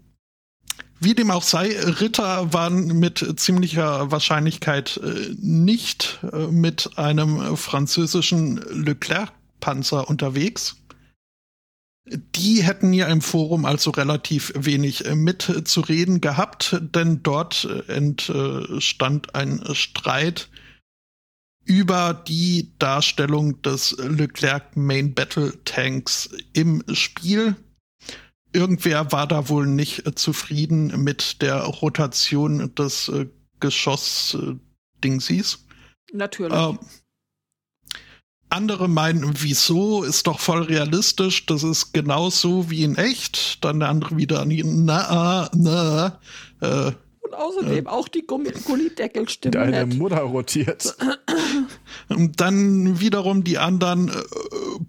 wie 1.00 1.14
dem 1.14 1.30
auch 1.30 1.42
sei, 1.42 1.76
Ritter 1.80 2.52
waren 2.52 2.86
mit 2.98 3.34
ziemlicher 3.36 4.12
Wahrscheinlichkeit 4.12 5.00
nicht 5.40 6.20
mit 6.48 6.96
einem 6.96 7.56
französischen 7.56 8.58
Leclerc-Panzer 8.70 10.08
unterwegs, 10.08 10.76
Die 12.04 12.64
hätten 12.64 12.92
ja 12.92 13.06
im 13.06 13.20
Forum 13.20 13.64
also 13.64 13.90
relativ 13.90 14.52
wenig 14.56 15.06
äh, 15.06 15.14
mitzureden 15.14 16.20
gehabt, 16.20 16.76
denn 16.80 17.22
dort 17.22 17.64
äh, 17.64 17.92
entstand 17.92 19.36
ein 19.36 19.62
Streit 19.72 20.48
über 21.64 22.24
die 22.26 22.72
Darstellung 22.78 23.62
des 23.62 23.96
Leclerc 23.98 24.76
Main 24.76 25.14
Battle 25.14 25.52
Tanks 25.64 26.28
im 26.52 26.82
Spiel. 26.92 27.54
Irgendwer 28.52 29.12
war 29.12 29.28
da 29.28 29.48
wohl 29.48 29.66
nicht 29.66 30.18
zufrieden 30.18 31.04
mit 31.04 31.40
der 31.40 31.62
Rotation 31.62 32.74
des 32.74 33.08
äh, 33.08 33.28
Geschoss-Dingsies. 33.60 35.64
Natürlich. 36.12 36.58
Ähm, 36.58 36.80
andere 38.52 38.88
meinen, 38.88 39.32
wieso, 39.38 40.02
ist 40.04 40.26
doch 40.26 40.38
voll 40.38 40.62
realistisch, 40.62 41.46
das 41.46 41.62
ist 41.62 41.92
genauso 41.92 42.70
wie 42.70 42.84
in 42.84 42.96
echt. 42.96 43.64
Dann 43.64 43.80
der 43.80 43.88
andere 43.88 44.16
wieder, 44.16 44.44
na, 44.46 45.50
na. 45.54 46.20
Äh, 46.60 46.92
Und 47.20 47.34
außerdem 47.34 47.86
auch 47.86 48.08
die 48.08 48.26
Gullideckel 48.26 49.28
stimmen 49.28 49.52
Deine 49.52 49.86
nicht. 49.86 49.98
Mutter 49.98 50.20
rotiert. 50.20 50.96
und 52.08 52.40
dann 52.40 53.00
wiederum 53.00 53.42
die 53.42 53.58
anderen, 53.58 54.08
äh, 54.08 54.12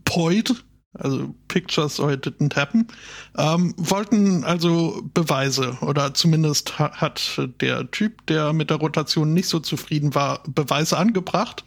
Poid, 0.04 0.54
also 0.96 1.34
Pictures 1.48 2.00
or 2.00 2.12
it 2.12 2.26
didn't 2.26 2.56
happen, 2.56 2.88
ähm, 3.38 3.74
wollten 3.78 4.44
also 4.44 5.02
Beweise 5.14 5.78
oder 5.82 6.14
zumindest 6.14 6.78
ha 6.78 6.92
hat 6.92 7.42
der 7.62 7.90
Typ, 7.90 8.26
der 8.28 8.54
mit 8.54 8.70
der 8.70 8.78
Rotation 8.78 9.34
nicht 9.34 9.48
so 9.48 9.60
zufrieden 9.60 10.14
war, 10.14 10.44
Beweise 10.48 10.98
angebracht 10.98 11.64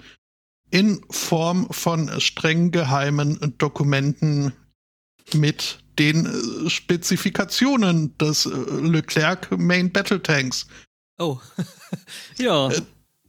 in 0.71 1.01
Form 1.11 1.69
von 1.71 2.21
streng 2.21 2.71
geheimen 2.71 3.55
Dokumenten 3.59 4.53
mit 5.35 5.79
den 5.99 6.27
äh, 6.27 6.71
Spezifikationen 6.71 8.17
des 8.19 8.47
äh, 8.47 8.51
Leclerc 8.51 9.57
Main 9.59 9.91
Battle 9.91 10.23
Tanks. 10.23 10.67
Oh. 11.19 11.39
ja. 12.39 12.69
Äh, 12.71 12.83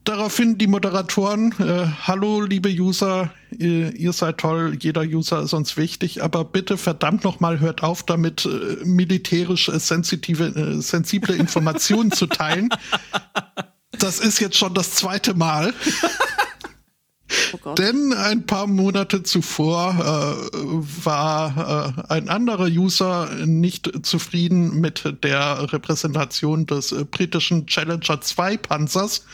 Daraufhin 0.07 0.57
die 0.57 0.67
Moderatoren, 0.67 1.53
äh, 1.59 1.85
hallo 2.03 2.39
liebe 2.39 2.69
User, 2.69 3.29
ihr, 3.51 3.93
ihr 3.93 4.13
seid 4.13 4.37
toll, 4.37 4.77
jeder 4.79 5.01
User 5.01 5.41
ist 5.41 5.51
uns 5.51 5.75
wichtig, 5.75 6.23
aber 6.23 6.45
bitte 6.45 6.77
verdammt 6.77 7.25
nochmal 7.25 7.59
hört 7.59 7.83
auf 7.83 8.03
damit, 8.03 8.45
äh, 8.45 8.85
militärisch 8.85 9.67
äh, 9.67 9.77
sensitive, 9.81 10.81
sensible 10.81 11.35
Informationen 11.35 12.11
zu 12.11 12.27
teilen. 12.27 12.69
Das 13.99 14.19
ist 14.19 14.39
jetzt 14.39 14.57
schon 14.57 14.75
das 14.75 14.91
zweite 14.91 15.33
Mal. 15.33 15.73
Oh. 17.63 17.73
Denn 17.73 18.13
ein 18.13 18.45
paar 18.45 18.67
Monate 18.67 19.23
zuvor 19.23 19.95
äh, 20.53 20.55
war 21.05 21.95
äh, 21.97 22.13
ein 22.13 22.29
anderer 22.29 22.67
User 22.67 23.29
nicht 23.45 24.05
zufrieden 24.05 24.79
mit 24.79 25.03
der 25.23 25.71
Repräsentation 25.73 26.65
des 26.65 26.91
äh, 26.91 27.03
britischen 27.03 27.67
Challenger 27.67 28.21
2 28.21 28.57
Panzers, 28.57 29.25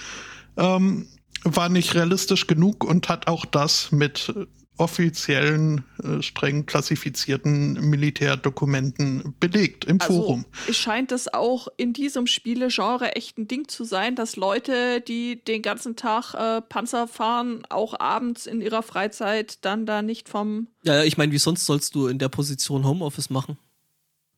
ähm, 0.57 1.07
war 1.44 1.70
nicht 1.70 1.94
realistisch 1.94 2.48
genug 2.48 2.84
und 2.84 3.10
hat 3.10 3.28
auch 3.28 3.45
das 3.45 3.91
mit 3.91 4.34
offiziellen, 4.78 5.86
äh, 6.04 6.22
streng 6.22 6.66
klassifizierten 6.66 7.74
Militärdokumenten 7.90 9.36
belegt 9.40 9.86
im 9.86 10.00
Forum. 10.00 10.45
Also, 10.52 10.72
es 10.72 10.78
scheint 10.78 11.12
es 11.12 11.32
auch 11.32 11.68
in 11.78 11.94
diesem 11.94 12.26
Spielegenre 12.26 13.16
echt 13.16 13.38
ein 13.38 13.48
Ding 13.48 13.68
zu 13.68 13.84
sein, 13.84 14.16
dass 14.16 14.36
Leute, 14.36 15.02
die 15.02 15.44
den 15.44 15.62
ganzen 15.62 15.95
Tag 15.95 16.34
äh, 16.34 16.62
Panzer 16.62 17.08
fahren, 17.08 17.64
auch 17.70 18.00
abends 18.00 18.48
in 18.48 18.62
ihrer 18.62 18.82
Freizeit 18.82 19.64
dann 19.64 19.86
da 19.86 20.02
nicht 20.02 20.28
vom. 20.28 20.68
Ja, 20.84 21.04
ich 21.04 21.18
meine, 21.18 21.32
wie 21.32 21.38
sonst 21.38 21.66
sollst 21.66 21.94
du 21.94 22.08
in 22.08 22.18
der 22.18 22.30
Position 22.30 22.86
Homeoffice 22.86 23.30
machen? 23.30 23.58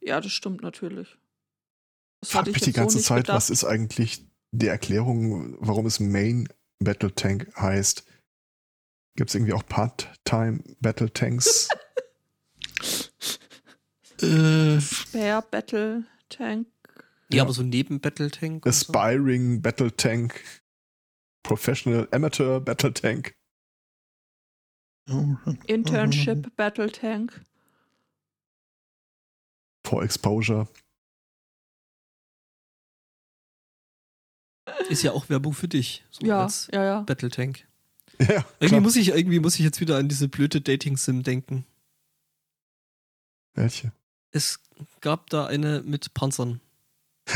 Ja, 0.01 0.19
das 0.19 0.33
stimmt 0.33 0.61
natürlich. 0.61 1.15
Das 2.21 2.31
Frag 2.31 2.41
hatte 2.41 2.51
mich 2.51 2.57
ich 2.57 2.63
die 2.63 2.71
so 2.71 2.79
ganze 2.81 2.97
nicht 2.97 3.07
Zeit, 3.07 3.23
gedacht. 3.23 3.37
was 3.37 3.49
ist 3.49 3.63
eigentlich 3.63 4.25
die 4.51 4.67
Erklärung, 4.67 5.57
warum 5.59 5.85
es 5.85 5.99
Main 5.99 6.49
Battle 6.79 7.13
Tank 7.15 7.51
heißt? 7.57 8.05
Gibt 9.15 9.29
es 9.29 9.35
irgendwie 9.35 9.53
auch 9.53 9.65
Part-Time 9.65 10.63
Battle 10.81 11.11
Tanks? 11.11 11.69
Äh, 14.21 14.79
Spare 14.79 15.43
Battle 15.51 16.05
Tank. 16.29 16.67
Ja, 17.29 17.37
Ja. 17.37 17.43
aber 17.43 17.51
so 17.51 17.63
neben 17.63 17.99
Battle 17.99 18.31
Tank. 18.31 18.65
und 18.65 18.71
so. 18.73 18.93
Aspiring 18.93 19.61
Battle 19.61 19.93
Tank? 19.93 20.41
Professional 21.43 22.07
Amateur 22.11 22.61
Battle 22.61 22.93
Tank? 22.93 23.35
Internship 25.67 26.55
Battle 26.55 26.89
Tank. 26.89 27.43
For 29.85 30.01
Exposure? 30.01 30.69
Ist 34.89 35.03
ja 35.03 35.11
auch 35.11 35.27
Werbung 35.27 35.53
für 35.53 35.67
dich. 35.67 36.05
So 36.09 36.25
Ja, 36.25 36.43
als 36.43 36.69
ja, 36.73 36.83
ja. 36.85 37.01
Battle 37.01 37.29
Tank. 37.29 37.67
Ja, 38.19 38.45
Irgendwie 38.59 38.67
klar. 38.67 38.81
muss 38.81 38.95
ich, 38.95 39.09
irgendwie 39.09 39.39
muss 39.39 39.55
ich 39.55 39.61
jetzt 39.61 39.79
wieder 39.81 39.97
an 39.97 40.07
diese 40.07 40.27
blöde 40.27 40.61
Dating-Sim 40.61 41.23
denken. 41.23 41.65
Welche? 43.55 43.91
Es 44.31 44.59
gab 45.01 45.29
da 45.29 45.45
eine 45.47 45.81
mit 45.83 46.13
Panzern. 46.13 46.61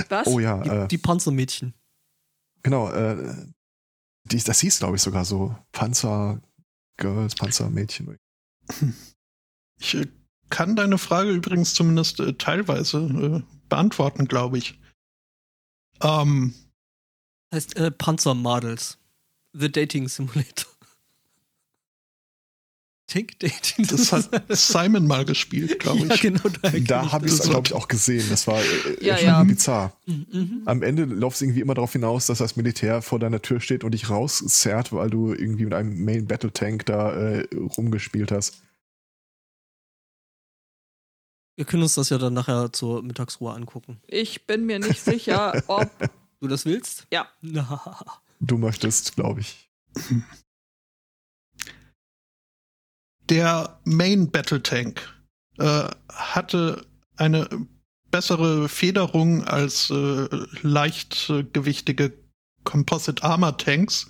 Was? 0.09 0.27
Oh 0.27 0.39
ja, 0.39 0.61
Die, 0.61 0.69
äh, 0.69 0.87
die 0.87 0.97
Panzermädchen. 0.97 1.73
genau. 2.63 2.91
Äh, 2.91 3.47
die, 4.25 4.37
das 4.43 4.59
hieß, 4.59 4.79
glaube 4.79 4.97
ich, 4.97 5.01
sogar 5.01 5.25
so. 5.25 5.55
Panzer 5.71 6.41
Girls, 6.97 7.35
Panzermädchen. 7.35 8.17
Ich 9.81 9.95
äh, 9.95 10.07
kann 10.49 10.75
deine 10.75 10.97
Frage 10.97 11.31
übrigens 11.31 11.73
zumindest 11.73 12.19
äh, 12.19 12.33
teilweise 12.33 12.97
äh, 12.99 13.41
beantworten, 13.69 14.27
glaube 14.27 14.57
ich. 14.57 14.77
Ähm, 16.01 16.53
Heißt 17.53 17.77
äh, 17.77 17.89
Panzermodels. 17.89 18.97
The 19.53 19.71
Dating 19.71 20.07
Simulator. 20.07 20.67
Tank 23.09 23.39
Dating. 23.39 23.87
das 23.87 24.13
hat 24.13 24.29
Simon 24.49 25.07
mal 25.07 25.25
gespielt, 25.25 25.79
glaube 25.79 26.05
ich. 26.05 26.09
Ja, 26.09 26.15
genau. 26.17 26.41
kenn 26.61 26.85
Da 26.85 27.11
habe 27.11 27.25
ich 27.25 27.33
es, 27.33 27.41
glaube 27.41 27.67
ich, 27.67 27.73
auch 27.73 27.87
gesehen. 27.87 28.23
Das 28.29 28.45
war 28.45 28.59
äh, 28.61 29.03
Ja, 29.03 29.17
schon 29.17 29.25
ja. 29.25 29.43
bizarr. 29.43 29.97
Mhm, 30.05 30.27
mhm. 30.31 30.61
Am 30.65 30.83
Ende 30.83 31.05
läuft 31.05 31.37
es 31.37 31.41
irgendwie 31.41 31.61
immer 31.61 31.73
darauf 31.73 31.91
hinaus, 31.91 32.27
dass 32.27 32.37
das 32.37 32.55
Militär 32.55 33.01
vor 33.01 33.17
deiner 33.17 33.41
Tür 33.41 33.61
steht 33.61 33.83
und 33.83 33.91
dich 33.91 34.11
rauszerrt, 34.11 34.93
weil 34.93 35.09
du 35.09 35.33
irgendwie 35.33 35.65
mit 35.65 35.73
einem 35.73 36.05
Main 36.05 36.27
Battle 36.27 36.53
Tank 36.53 36.85
da 36.85 37.11
äh, 37.13 37.47
rumgespielt 37.77 38.31
hast. 38.31 38.61
Wir 41.55 41.65
können 41.65 41.83
uns 41.83 41.95
das 41.95 42.09
ja 42.09 42.19
dann 42.19 42.33
nachher 42.35 42.71
zur 42.71 43.01
Mittagsruhe 43.01 43.53
angucken. 43.53 43.99
Ich 44.07 44.45
bin 44.45 44.65
mir 44.67 44.79
nicht 44.79 45.01
sicher, 45.01 45.61
ob. 45.67 45.89
Du 46.41 46.47
das 46.47 46.65
willst? 46.65 47.05
Ja. 47.11 47.27
Du 48.39 48.57
möchtest, 48.57 49.15
glaube 49.15 49.41
ich. 49.41 49.69
Der 53.29 53.79
Main 53.83 54.31
Battle 54.31 54.63
Tank 54.63 55.13
äh, 55.57 55.89
hatte 56.11 56.85
eine 57.17 57.47
bessere 58.11 58.69
Federung 58.69 59.43
als 59.43 59.89
äh, 59.89 60.27
leichtgewichtige 60.61 62.13
Composite 62.63 63.23
Armor 63.23 63.57
Tanks, 63.57 64.09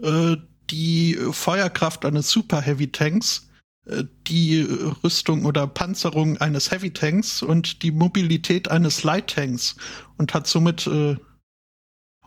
äh, 0.00 0.36
die 0.70 1.18
Feuerkraft 1.32 2.04
eines 2.04 2.30
Super 2.30 2.60
Heavy 2.60 2.92
Tanks, 2.92 3.48
äh, 3.86 4.04
die 4.28 4.60
Rüstung 5.02 5.44
oder 5.46 5.66
Panzerung 5.66 6.38
eines 6.38 6.70
Heavy 6.70 6.92
Tanks 6.92 7.42
und 7.42 7.82
die 7.82 7.90
Mobilität 7.90 8.70
eines 8.70 9.02
Light 9.02 9.34
Tanks 9.34 9.76
und 10.16 10.32
hat 10.32 10.46
somit 10.46 10.86
äh, 10.86 11.16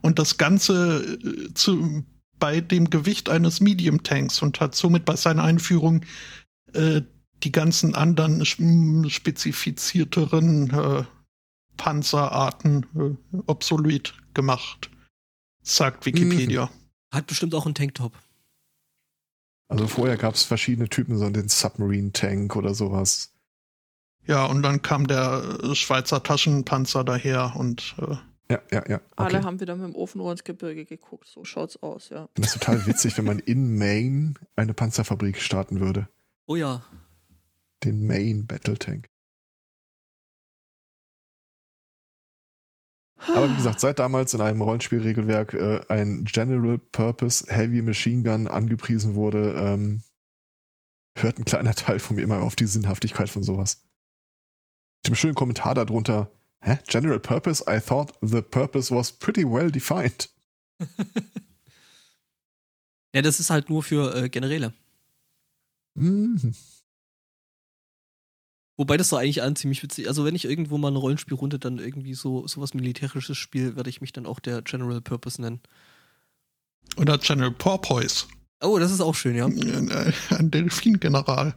und 0.02 0.20
das 0.20 0.38
Ganze 0.38 1.04
äh, 1.04 1.54
zu, 1.54 2.04
bei 2.40 2.62
dem 2.62 2.90
Gewicht 2.90 3.30
eines 3.30 3.60
Medium 3.62 4.02
Tanks 4.04 4.42
und 4.42 4.60
hat 4.60 4.74
somit 4.76 5.06
bei 5.06 5.16
seiner 5.16 5.44
Einführung 5.44 6.04
äh, 6.74 7.02
die 7.44 7.52
ganzen 7.52 7.94
anderen 7.96 8.46
spezifizierteren 8.46 10.72
äh, 10.72 11.04
Panzerarten 11.78 12.86
äh, 12.96 13.16
obsolet 13.46 14.14
gemacht, 14.34 14.90
sagt 15.62 16.06
Wikipedia. 16.06 16.70
Hat 17.12 17.28
bestimmt 17.28 17.56
auch 17.56 17.66
einen 17.66 17.76
Tanktop. 17.76 18.14
Also 19.70 19.88
vorher 19.88 20.18
gab 20.18 20.36
es 20.36 20.44
verschiedene 20.44 20.90
Typen, 20.90 21.18
so 21.18 21.30
den 21.30 21.50
Submarine 21.50 22.14
Tank 22.14 22.56
oder 22.56 22.74
sowas. 22.74 23.34
Ja, 24.26 24.46
und 24.46 24.62
dann 24.62 24.82
kam 24.82 25.08
der 25.08 25.60
äh, 25.64 25.76
Schweizer 25.76 26.24
Taschenpanzer 26.24 27.04
daher 27.04 27.54
und 27.56 27.96
äh, 28.00 28.16
Ja, 28.50 28.62
ja, 28.72 28.84
ja. 28.88 29.02
Alle 29.18 29.38
Okay. 29.38 29.46
haben 29.46 29.60
wieder 29.60 29.76
mit 29.76 29.86
dem 29.86 29.96
Ofenrohr 29.96 30.32
ins 30.32 30.44
Gebirge 30.44 30.86
geguckt. 30.86 31.28
So 31.28 31.44
schaut's 31.44 31.78
aus, 31.84 32.10
ja. 32.10 32.30
Das 32.36 32.48
ist 32.48 32.54
total 32.54 32.86
witzig, 32.88 33.18
wenn 33.18 33.26
man 33.26 33.40
in 33.40 33.78
Maine 33.78 34.36
eine 34.56 34.74
Panzerfabrik 34.74 35.42
starten 35.42 35.80
würde. 35.82 36.08
Oh 36.46 36.56
ja. 36.56 36.82
Den 37.84 38.08
Maine 38.08 38.44
Battle 38.44 38.78
Tank. 38.78 39.10
Aber 43.20 43.50
wie 43.50 43.56
gesagt, 43.56 43.80
seit 43.80 44.00
damals 44.00 44.34
in 44.34 44.42
einem 44.42 44.62
Rollenspielregelwerk 44.62 45.54
äh, 45.54 45.82
ein 45.90 46.24
General 46.24 46.78
Purpose 46.78 47.46
Heavy 47.54 47.82
Machine 47.82 48.24
Gun 48.24 48.48
angepriesen 48.48 49.16
wurde, 49.16 49.54
ähm, 49.58 50.04
hört 51.18 51.40
ein 51.40 51.46
kleiner 51.46 51.74
Teil 51.74 52.00
von 52.00 52.16
mir 52.16 52.22
immer 52.22 52.42
auf 52.42 52.56
die 52.56 52.68
Sinnhaftigkeit 52.68 53.30
von 53.30 53.44
sowas. 53.44 53.84
dem 55.06 55.16
schönen 55.16 55.36
Kommentar 55.36 55.74
darunter, 55.74 56.32
hä? 56.62 56.80
General 56.88 57.20
Purpose? 57.20 57.64
I 57.68 57.80
thought 57.80 58.14
the 58.22 58.42
purpose 58.42 58.94
was 58.94 59.12
pretty 59.12 59.44
well 59.44 59.72
defined. 59.72 60.30
ja, 63.14 63.22
das 63.22 63.40
ist 63.40 63.50
halt 63.50 63.70
nur 63.70 63.84
für 63.84 64.16
äh, 64.16 64.30
Generäle. 64.30 64.74
Mhm. 65.96 66.54
Wobei 68.78 68.96
das 68.98 69.10
doch 69.10 69.18
eigentlich 69.18 69.42
an 69.42 69.56
ziemlich 69.56 69.82
witzig. 69.82 70.08
Also 70.08 70.24
wenn 70.24 70.36
ich 70.36 70.46
irgendwo 70.46 70.78
mal 70.78 70.90
eine 70.90 71.00
Rollenspielrunde 71.00 71.58
dann 71.58 71.80
irgendwie 71.80 72.14
so 72.14 72.48
sowas 72.48 72.76
Militärisches 72.76 73.36
spiele, 73.38 73.76
werde 73.76 73.90
ich 73.90 74.02
mich 74.02 74.14
dann 74.14 74.28
auch 74.28 74.40
der 74.40 74.62
General 74.62 75.02
Purpose 75.02 75.42
nennen. 75.42 75.62
Oder 76.96 77.18
General 77.18 77.52
Porpoise. 77.52 78.28
Oh, 78.62 78.78
das 78.78 78.92
ist 78.92 79.02
auch 79.02 79.16
schön, 79.16 79.36
ja. 79.36 79.46
Ein 79.46 80.52
Delfin-General. 80.52 81.56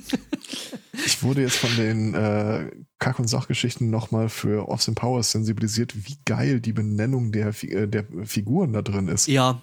ich 0.92 1.22
wurde 1.22 1.42
jetzt 1.42 1.56
von 1.56 1.74
den 1.76 2.14
äh, 2.14 2.70
Kack- 2.98 3.18
und 3.18 3.28
Sachgeschichten 3.28 3.90
nochmal 3.90 4.28
für 4.28 4.68
Austin 4.68 4.94
Powers 4.94 5.32
sensibilisiert, 5.32 5.94
wie 5.94 6.18
geil 6.24 6.60
die 6.60 6.72
Benennung 6.72 7.32
der, 7.32 7.48
äh, 7.64 7.86
der 7.86 8.04
Figuren 8.24 8.72
da 8.72 8.82
drin 8.82 9.08
ist. 9.08 9.26
Ja. 9.26 9.62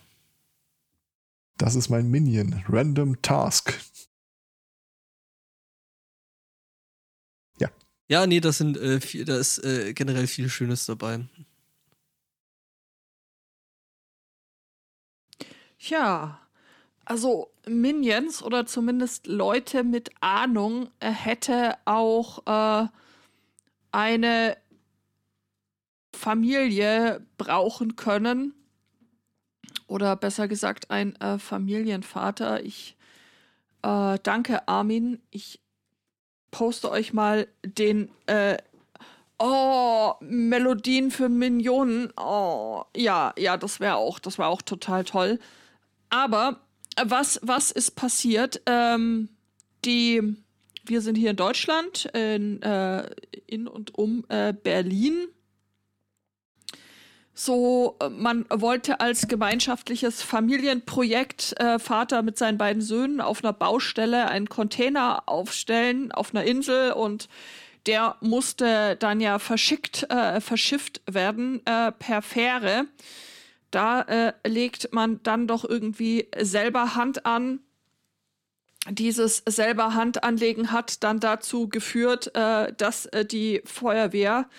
Das 1.57 1.75
ist 1.75 1.89
mein 1.89 2.09
Minion. 2.09 2.63
Random 2.67 3.21
Task. 3.21 3.79
Ja. 7.59 7.69
Ja, 8.07 8.25
nee, 8.27 8.39
das 8.39 8.57
sind 8.57 8.77
äh, 8.77 8.99
viel, 8.99 9.25
da 9.25 9.37
ist 9.37 9.63
äh, 9.63 9.93
generell 9.93 10.27
viel 10.27 10.49
Schönes 10.49 10.85
dabei. 10.85 11.25
Ja, 15.77 16.42
also 17.05 17.51
Minions 17.67 18.43
oder 18.43 18.65
zumindest 18.65 19.27
Leute 19.27 19.83
mit 19.83 20.11
Ahnung 20.21 20.89
äh, 20.99 21.11
hätte 21.11 21.75
auch 21.85 22.45
äh, 22.45 22.87
eine 23.91 24.57
Familie 26.15 27.25
brauchen 27.37 27.95
können. 27.95 28.53
Oder 29.87 30.15
besser 30.15 30.47
gesagt, 30.47 30.91
ein 30.91 31.15
äh, 31.17 31.37
Familienvater. 31.37 32.63
Ich 32.63 32.95
äh, 33.81 34.17
danke 34.23 34.67
Armin. 34.67 35.21
Ich 35.29 35.59
poste 36.51 36.89
euch 36.89 37.13
mal 37.13 37.47
den 37.63 38.09
äh, 38.27 38.57
Oh, 39.39 40.13
Melodien 40.21 41.11
für 41.11 41.27
Millionen. 41.27 42.13
Oh, 42.15 42.83
ja, 42.95 43.33
ja, 43.37 43.57
das 43.57 43.79
wäre 43.81 43.95
auch, 43.95 44.19
das 44.19 44.37
war 44.37 44.47
auch 44.47 44.61
total 44.61 45.03
toll. 45.03 45.39
Aber 46.09 46.61
was, 47.01 47.39
was 47.43 47.71
ist 47.71 47.91
passiert? 47.91 48.61
Ähm, 48.65 49.29
die, 49.85 50.21
wir 50.85 51.01
sind 51.01 51.15
hier 51.15 51.31
in 51.31 51.35
Deutschland, 51.35 52.05
in, 52.13 52.61
äh, 52.61 53.09
in 53.47 53.67
und 53.67 53.95
um 53.95 54.25
äh, 54.29 54.53
Berlin. 54.53 55.27
So, 57.35 57.97
man 58.11 58.45
wollte 58.49 58.99
als 58.99 59.27
gemeinschaftliches 59.27 60.21
Familienprojekt 60.21 61.59
äh, 61.59 61.79
Vater 61.79 62.21
mit 62.21 62.37
seinen 62.37 62.59
beiden 62.59 62.81
Söhnen 62.81 63.21
auf 63.21 63.43
einer 63.43 63.53
Baustelle 63.53 64.27
einen 64.27 64.49
Container 64.49 65.23
aufstellen 65.25 66.11
auf 66.11 66.35
einer 66.35 66.43
Insel 66.43 66.91
und 66.91 67.27
der 67.87 68.17
musste 68.21 68.95
dann 68.97 69.19
ja 69.19 69.39
verschickt, 69.39 70.03
äh, 70.11 70.39
verschifft 70.41 71.01
werden 71.07 71.65
äh, 71.65 71.91
per 71.91 72.21
Fähre 72.21 72.85
da 73.73 74.01
äh, 74.01 74.33
legt 74.45 74.93
man 74.93 75.21
dann 75.23 75.47
doch 75.47 75.65
irgendwie 75.65 76.27
selber 76.39 76.95
Hand 76.95 77.25
an. 77.25 77.59
Dieses 78.89 79.43
selber 79.47 79.93
Hand 79.93 80.23
anlegen 80.23 80.71
hat 80.71 81.03
dann 81.03 81.19
dazu 81.19 81.69
geführt, 81.69 82.35
äh, 82.35 82.73
dass 82.73 83.05
äh, 83.07 83.25
die 83.25 83.61
Feuerwehr 83.65 84.49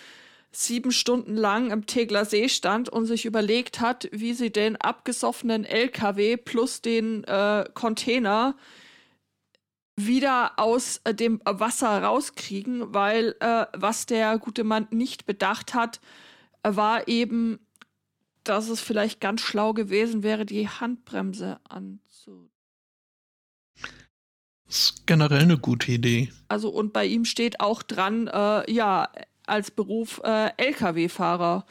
sieben 0.50 0.92
Stunden 0.92 1.36
lang 1.36 1.70
im 1.70 1.86
Tegler 1.86 2.24
See 2.24 2.48
stand 2.48 2.88
und 2.88 3.06
sich 3.06 3.24
überlegt 3.24 3.80
hat, 3.80 4.08
wie 4.12 4.34
sie 4.34 4.50
den 4.50 4.76
abgesoffenen 4.76 5.64
LKW 5.64 6.36
plus 6.36 6.80
den 6.80 7.24
äh, 7.24 7.64
Container 7.74 8.56
wieder 9.96 10.52
aus 10.58 11.00
äh, 11.04 11.14
dem 11.14 11.40
Wasser 11.44 12.02
rauskriegen, 12.02 12.94
weil 12.94 13.36
äh, 13.40 13.66
was 13.74 14.06
der 14.06 14.38
gute 14.38 14.64
Mann 14.64 14.88
nicht 14.90 15.26
bedacht 15.26 15.74
hat, 15.74 16.00
war 16.62 17.08
eben, 17.08 17.58
dass 18.44 18.68
es 18.68 18.80
vielleicht 18.80 19.20
ganz 19.20 19.40
schlau 19.40 19.72
gewesen 19.72 20.22
wäre, 20.22 20.46
die 20.46 20.68
Handbremse 20.68 21.58
anzu. 21.68 22.50
Das 24.66 24.76
ist 24.76 25.06
generell 25.06 25.42
eine 25.42 25.58
gute 25.58 25.92
Idee. 25.92 26.32
Also 26.48 26.68
und 26.68 26.92
bei 26.92 27.06
ihm 27.06 27.24
steht 27.24 27.60
auch 27.60 27.82
dran, 27.82 28.28
äh, 28.28 28.70
ja, 28.70 29.08
als 29.46 29.70
Beruf 29.70 30.20
äh, 30.24 30.50
Lkw-Fahrer. 30.56 31.66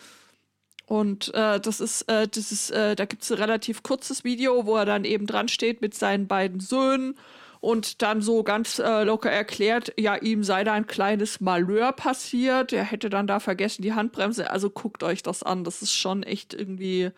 Und 0.85 1.33
äh, 1.33 1.59
das 1.59 1.79
ist, 1.79 2.03
äh, 2.03 2.27
das 2.27 2.51
ist, 2.51 2.69
äh, 2.71 2.95
da 2.95 3.05
gibt 3.05 3.23
es 3.23 3.31
ein 3.31 3.37
relativ 3.37 3.83
kurzes 3.83 4.23
Video, 4.23 4.65
wo 4.65 4.75
er 4.77 4.85
dann 4.85 5.05
eben 5.05 5.27
dran 5.27 5.47
steht 5.47 5.81
mit 5.81 5.95
seinen 5.95 6.27
beiden 6.27 6.59
Söhnen 6.59 7.15
und 7.63 8.01
dann 8.01 8.21
so 8.21 8.43
ganz 8.43 8.77
äh, 8.79 9.03
locker 9.05 9.31
erklärt, 9.31 9.93
ja, 9.97 10.17
ihm 10.17 10.43
sei 10.43 10.65
da 10.65 10.73
ein 10.73 10.85
kleines 10.85 11.39
Malheur 11.39 11.93
passiert. 11.93 12.73
Er 12.73 12.83
hätte 12.83 13.09
dann 13.09 13.25
da 13.25 13.39
vergessen 13.39 13.83
die 13.83 13.93
Handbremse. 13.93 14.51
Also 14.51 14.69
guckt 14.69 15.01
euch 15.01 15.23
das 15.23 15.43
an. 15.43 15.63
Das 15.63 15.81
ist 15.81 15.93
schon 15.93 16.23
echt 16.23 16.53
irgendwie. 16.53 17.11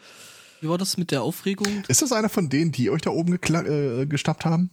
Wie 0.62 0.70
war 0.70 0.78
das 0.78 0.98
mit 0.98 1.10
der 1.10 1.24
Aufregung? 1.24 1.84
Ist 1.88 2.04
das 2.04 2.12
einer 2.12 2.30
von 2.30 2.48
denen, 2.48 2.72
die 2.72 2.92
euch 2.92 3.02
da 3.02 3.10
oben 3.10 3.34
äh, 3.34 4.06
gestappt 4.06 4.46
haben? 4.46 4.70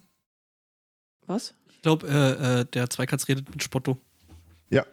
Was? 1.26 1.54
Ich 1.70 1.80
glaube, 1.80 2.06
äh, 2.06 2.60
äh, 2.60 2.64
der 2.66 2.90
Zweikatz 2.90 3.26
redet 3.28 3.48
mit 3.48 3.62
Spotto. 3.62 3.96
Ja. 4.68 4.84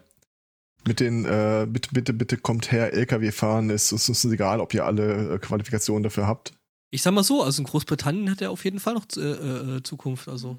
Mit 0.88 1.02
den, 1.02 1.26
äh, 1.26 1.68
bitte, 1.70 1.90
bitte, 1.92 2.14
bitte 2.14 2.38
kommt 2.38 2.72
her, 2.72 2.94
LKW 2.94 3.34
fahren, 3.34 3.70
ist 3.70 3.92
uns 3.92 4.24
egal, 4.24 4.62
ob 4.62 4.74
ihr 4.74 4.86
alle 4.86 5.34
äh, 5.34 5.40
Qualifikationen 5.40 6.04
dafür 6.04 6.26
habt. 6.26 6.54
Ich 6.90 7.02
sag 7.02 7.14
mal 7.14 7.24
so, 7.24 7.44
also 7.44 7.62
in 7.62 7.68
Großbritannien 7.68 8.32
hat 8.32 8.42
er 8.42 8.50
auf 8.50 8.64
jeden 8.64 8.80
Fall 8.80 8.94
noch 8.94 9.06
äh, 9.18 9.84
Zukunft, 9.84 10.30
also. 10.30 10.58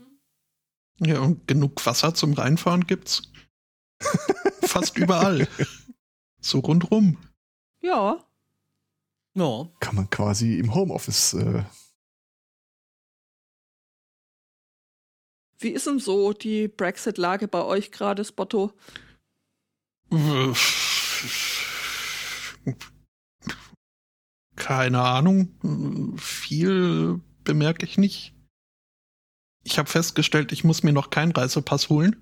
Ja, 1.00 1.20
und 1.20 1.46
genug 1.48 1.84
Wasser 1.86 2.14
zum 2.14 2.34
Reinfahren 2.34 2.86
gibt's. 2.86 3.22
Fast 4.62 4.98
überall. 4.98 5.48
So 6.40 6.60
rundrum. 6.60 7.16
Ja. 7.80 8.24
Ja. 9.34 9.68
Kann 9.80 9.96
man 9.96 10.10
quasi 10.10 10.58
im 10.58 10.74
Homeoffice. 10.74 11.34
Äh 11.34 11.64
Wie 15.58 15.70
ist 15.70 15.86
denn 15.86 15.98
so 15.98 16.32
die 16.32 16.68
Brexit-Lage 16.68 17.48
bei 17.48 17.62
euch 17.62 17.92
gerade, 17.92 18.24
Spotto? 18.24 18.72
Keine 24.56 25.00
Ahnung. 25.02 26.16
Viel 26.18 27.20
bemerke 27.44 27.84
ich 27.84 27.98
nicht. 27.98 28.34
Ich 29.62 29.78
habe 29.78 29.88
festgestellt, 29.88 30.52
ich 30.52 30.64
muss 30.64 30.82
mir 30.82 30.92
noch 30.92 31.10
keinen 31.10 31.32
Reisepass 31.32 31.88
holen, 31.88 32.16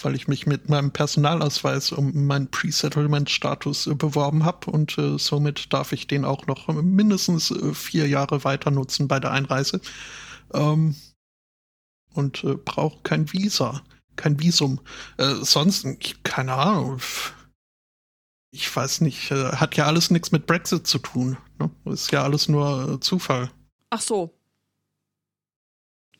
weil 0.00 0.14
ich 0.14 0.28
mich 0.28 0.46
mit 0.46 0.68
meinem 0.68 0.92
Personalausweis 0.92 1.92
um 1.92 2.26
meinen 2.26 2.50
Pre-Settlement-Status 2.50 3.88
äh, 3.88 3.94
beworben 3.94 4.44
habe 4.44 4.70
und 4.70 4.96
äh, 4.98 5.18
somit 5.18 5.72
darf 5.72 5.92
ich 5.92 6.06
den 6.06 6.24
auch 6.24 6.46
noch 6.46 6.68
mindestens 6.68 7.50
äh, 7.50 7.74
vier 7.74 8.08
Jahre 8.08 8.44
weiter 8.44 8.70
nutzen 8.70 9.08
bei 9.08 9.20
der 9.20 9.32
Einreise. 9.32 9.80
Ähm, 10.54 10.94
und 12.14 12.44
äh, 12.44 12.54
brauche 12.54 13.02
kein 13.02 13.32
Visa, 13.32 13.82
kein 14.16 14.38
Visum. 14.38 14.80
Äh, 15.16 15.34
sonst, 15.42 15.86
keine 16.24 16.54
Ahnung. 16.54 17.00
Ich 18.50 18.74
weiß 18.74 19.00
nicht, 19.00 19.30
äh, 19.30 19.52
hat 19.52 19.76
ja 19.76 19.86
alles 19.86 20.10
nichts 20.10 20.30
mit 20.30 20.46
Brexit 20.46 20.86
zu 20.86 20.98
tun. 20.98 21.38
Ne? 21.58 21.70
Ist 21.86 22.12
ja 22.12 22.22
alles 22.22 22.48
nur 22.48 23.00
Zufall. 23.00 23.50
Ach 23.88 24.00
so, 24.00 24.34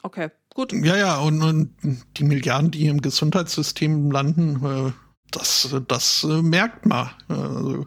Okay, 0.02 0.30
gut. 0.52 0.72
Ja, 0.72 0.96
ja, 0.96 1.18
und, 1.18 1.42
und 1.42 2.04
die 2.16 2.24
Milliarden, 2.24 2.70
die 2.70 2.86
im 2.86 3.00
Gesundheitssystem 3.00 4.10
landen, 4.10 4.64
äh, 4.64 4.92
das, 5.30 5.74
das 5.88 6.24
äh, 6.24 6.42
merkt 6.42 6.86
man. 6.86 7.10
Also, 7.28 7.86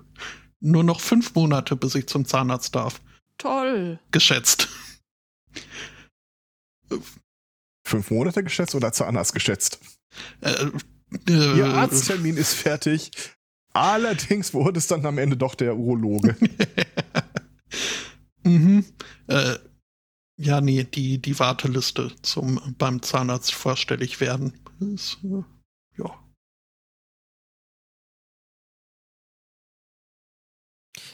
nur 0.61 0.83
noch 0.83 1.01
fünf 1.01 1.35
Monate, 1.35 1.75
bis 1.75 1.95
ich 1.95 2.07
zum 2.07 2.25
Zahnarzt 2.25 2.73
darf. 2.73 3.01
Toll. 3.37 3.99
Geschätzt. 4.11 4.69
Fünf 7.83 8.09
Monate 8.09 8.43
geschätzt 8.43 8.73
oder 8.75 8.91
Zahnarzt 8.91 9.33
geschätzt? 9.33 9.79
Äh, 10.41 10.71
äh, 11.29 11.57
Ihr 11.57 11.67
Arzttermin 11.67 12.37
ist 12.37 12.53
fertig. 12.53 13.11
Allerdings 13.73 14.53
wurde 14.53 14.79
es 14.79 14.87
dann 14.87 15.05
am 15.05 15.17
Ende 15.17 15.35
doch 15.35 15.53
der 15.53 15.75
Urologe. 15.75 16.37
mhm. 18.43 18.85
Äh, 19.27 19.55
ja, 20.37 20.61
nee, 20.61 20.83
die, 20.83 21.21
die 21.21 21.39
Warteliste 21.39 22.13
zum 22.21 22.75
beim 22.77 23.01
Zahnarzt 23.01 23.53
vorstellig 23.53 24.19
werden 24.19 24.53
ist, 24.79 25.19
äh, 25.23 25.43
ja. 25.97 26.21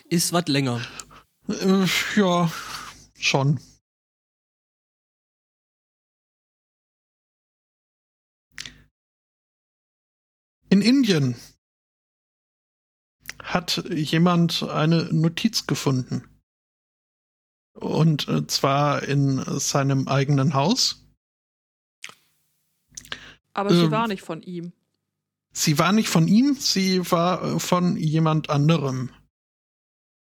Ist 0.06 0.34
was 0.34 0.48
länger. 0.48 0.81
Äh, 1.48 1.85
ja, 2.15 2.52
schon. 3.18 3.60
In 10.69 10.81
Indien 10.81 11.35
hat 13.43 13.84
jemand 13.89 14.64
eine 14.64 15.03
Notiz 15.14 15.68
gefunden. 15.68 16.31
Und 17.73 18.27
äh, 18.27 18.45
zwar 18.48 19.03
in 19.03 19.41
seinem 19.60 20.07
eigenen 20.07 20.53
Haus. 20.53 21.06
Aber 23.53 23.69
sie 23.73 23.84
Ähm. 23.84 23.91
war 23.91 24.07
nicht 24.07 24.22
von 24.22 24.41
ihm. 24.41 24.72
Sie 25.53 25.77
war 25.80 25.91
nicht 25.91 26.07
von 26.10 26.27
ihm, 26.27 26.56
sie 26.56 26.99
war 27.11 27.43
äh, 27.43 27.60
von 27.60 27.98
jemand 27.98 28.49
anderem. 28.49 29.10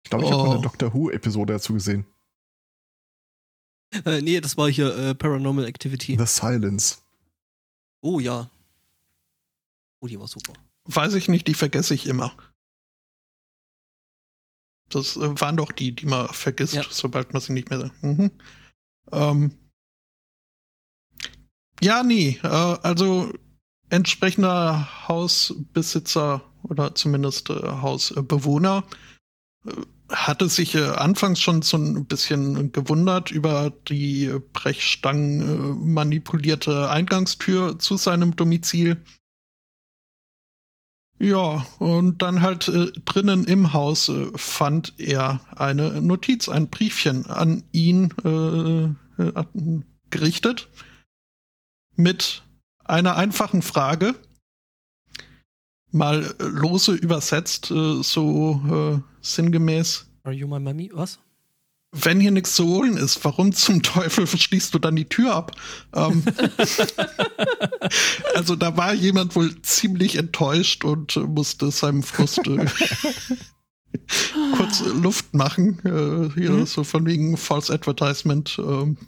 Ich 0.04 0.10
glaube, 0.10 0.24
ich 0.24 0.30
habe 0.30 0.42
Oh. 0.42 0.52
eine 0.52 0.62
Doctor 0.62 0.94
Who-Episode 0.94 1.54
dazu 1.54 1.74
gesehen. 1.74 2.06
Äh, 4.04 4.20
nee, 4.22 4.40
das 4.40 4.56
war 4.56 4.70
hier 4.70 4.94
äh, 4.96 5.14
Paranormal 5.14 5.64
Activity. 5.66 6.16
The 6.18 6.26
Silence. 6.26 6.98
Oh 8.00 8.20
ja. 8.20 8.50
Oh, 10.00 10.06
die 10.06 10.18
war 10.18 10.28
super. 10.28 10.52
Weiß 10.84 11.14
ich 11.14 11.28
nicht, 11.28 11.46
die 11.48 11.54
vergesse 11.54 11.94
ich 11.94 12.06
immer. 12.06 12.32
Das 14.88 15.16
äh, 15.16 15.40
waren 15.40 15.56
doch 15.56 15.72
die, 15.72 15.92
die 15.94 16.06
man 16.06 16.28
vergisst, 16.28 16.74
Ja. 16.74 16.84
sobald 16.88 17.32
man 17.32 17.42
sie 17.42 17.52
nicht 17.52 17.70
mehr. 17.70 17.90
Mhm. 18.00 18.30
Ähm. 19.12 19.52
Ja, 21.80 22.02
nee, 22.02 22.38
äh, 22.42 22.46
also 22.46 23.32
entsprechender 23.90 25.08
Hausbesitzer 25.08 26.42
oder 26.62 26.94
zumindest 26.94 27.50
äh, 27.50 27.54
Hausbewohner 27.54 28.84
äh, 29.66 29.72
hatte 30.10 30.48
sich 30.48 30.74
äh, 30.74 30.84
anfangs 30.84 31.40
schon 31.40 31.62
so 31.62 31.76
ein 31.76 32.06
bisschen 32.06 32.72
gewundert 32.72 33.30
über 33.30 33.70
die 33.88 34.32
Brechstangen 34.52 35.40
äh, 35.42 35.84
manipulierte 35.84 36.90
Eingangstür 36.90 37.78
zu 37.78 37.96
seinem 37.96 38.34
Domizil. 38.34 39.02
Ja, 41.20 41.66
und 41.80 42.22
dann 42.22 42.42
halt 42.42 42.68
äh, 42.68 42.92
drinnen 43.04 43.44
im 43.44 43.72
Haus 43.72 44.08
äh, 44.08 44.30
fand 44.36 44.94
er 44.98 45.40
eine 45.56 46.00
Notiz, 46.00 46.48
ein 46.48 46.68
Briefchen 46.68 47.26
an 47.26 47.64
ihn 47.72 48.14
äh, 48.24 49.22
äh, 49.22 49.44
gerichtet 50.10 50.68
mit 51.96 52.44
einer 52.84 53.16
einfachen 53.16 53.62
Frage, 53.62 54.14
mal 55.90 56.22
äh, 56.38 56.44
lose 56.44 56.92
übersetzt, 56.92 57.72
äh, 57.72 58.02
so 58.02 59.02
sinngemäß. 59.20 60.06
Are 60.22 60.34
you 60.34 60.46
my 60.46 60.60
mommy? 60.60 60.90
Was? 60.92 61.18
Wenn 61.92 62.20
hier 62.20 62.30
nichts 62.32 62.54
zu 62.54 62.66
holen 62.66 62.96
ist, 62.98 63.24
warum 63.24 63.52
zum 63.52 63.82
Teufel 63.82 64.26
schließt 64.26 64.74
du 64.74 64.78
dann 64.78 64.94
die 64.96 65.08
Tür 65.08 65.34
ab? 65.34 65.56
Ähm, 65.94 66.22
also 68.34 68.56
da 68.56 68.76
war 68.76 68.92
jemand 68.94 69.34
wohl 69.36 69.60
ziemlich 69.62 70.16
enttäuscht 70.16 70.84
und 70.84 71.16
äh, 71.16 71.20
musste 71.20 71.70
seinem 71.70 72.02
Frust 72.02 72.46
äh, 72.46 72.66
kurz 74.56 74.80
äh, 74.82 74.88
Luft 74.90 75.32
machen. 75.34 75.78
Äh, 75.84 76.34
hier 76.38 76.50
Mhm. 76.50 76.66
so 76.66 76.84
von 76.84 77.06
wegen 77.06 77.36
False 77.36 77.72
Advertisement. 77.72 78.58
Ähm, 78.58 78.98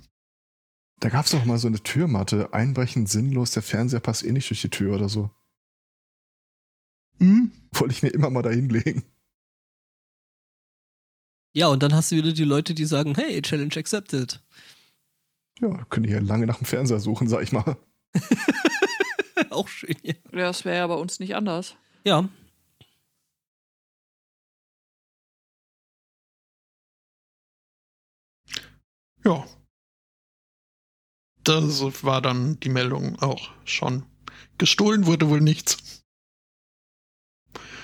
Da 1.01 1.09
gab 1.11 1.27
es 1.27 1.33
doch 1.33 1.45
mal 1.45 1.59
so 1.59 1.69
eine 1.69 1.83
Türmatte. 1.83 2.53
Einbrechen 2.55 3.07
sinnlos, 3.07 3.51
der 3.51 3.63
Fernseher 3.63 4.01
passt 4.01 4.25
eh 4.25 4.33
nicht 4.33 4.49
durch 4.49 4.63
die 4.63 4.71
Tür 4.71 4.95
oder 4.95 5.09
so. 5.09 5.31
hm? 7.19 7.51
Wollte 7.73 7.93
ich 7.95 8.03
mir 8.03 8.09
immer 8.09 8.31
mal 8.31 8.43
da 8.43 8.51
hinlegen. 8.51 9.05
Ja, 11.53 11.67
und 11.69 11.83
dann 11.83 11.95
hast 11.95 12.13
du 12.13 12.17
wieder 12.17 12.33
die 12.33 12.45
Leute, 12.45 12.75
die 12.75 12.85
sagen, 12.85 13.15
hey, 13.17 13.43
Challenge 13.43 13.75
accepted. 13.77 14.41
Ja, 15.61 15.85
können 15.87 16.05
die 16.07 16.13
ja 16.13 16.21
lange 16.21 16.47
nach 16.47 16.57
dem 16.59 16.65
Fernseher 16.67 17.01
suchen, 17.01 17.29
sag 17.29 17.43
ich 17.43 17.53
mal. 17.53 17.77
Auch 19.51 19.69
schön, 19.69 19.97
ja. 20.03 20.15
Ja, 20.33 20.39
das 20.47 20.65
wäre 20.65 20.77
ja 20.79 20.87
bei 20.87 20.95
uns 20.95 21.19
nicht 21.19 21.35
anders. 21.35 21.75
Ja. 22.05 22.29
Ja. 29.25 29.47
Das 31.45 31.81
war 32.05 32.21
dann 32.23 32.61
die 32.61 32.69
Meldung 32.69 33.19
auch 33.21 33.51
schon. 33.65 34.05
Gestohlen 34.59 35.07
wurde 35.07 35.29
wohl 35.29 35.41
nichts. 35.41 36.03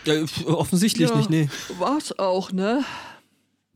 ja 0.05 0.23
offensichtlich 0.47 1.09
Ja. 1.11 1.17
nicht, 1.17 1.31
nee. 1.31 1.49
War's 1.79 2.19
auch, 2.19 2.53
ne? 2.53 2.85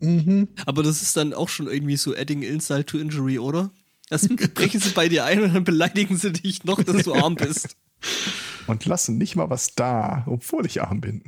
Mhm. 0.00 0.48
Aber 0.66 0.82
das 0.82 1.02
ist 1.02 1.16
dann 1.16 1.34
auch 1.34 1.48
schon 1.48 1.68
irgendwie 1.68 1.96
so 1.96 2.14
adding 2.14 2.42
insult 2.42 2.88
to 2.88 2.98
injury, 2.98 3.38
oder? 3.38 3.70
Das 4.08 4.26
brechen 4.28 4.80
sie 4.80 4.90
bei 4.90 5.08
dir 5.08 5.24
ein 5.24 5.42
und 5.42 5.54
dann 5.54 5.64
beleidigen 5.64 6.16
sie 6.16 6.32
dich 6.32 6.64
noch, 6.64 6.82
dass 6.82 7.04
du 7.04 7.14
arm 7.14 7.36
bist. 7.36 7.76
Und 8.66 8.84
lassen 8.86 9.18
nicht 9.18 9.36
mal 9.36 9.50
was 9.50 9.74
da, 9.74 10.24
obwohl 10.26 10.66
ich 10.66 10.82
arm 10.82 11.00
bin. 11.00 11.22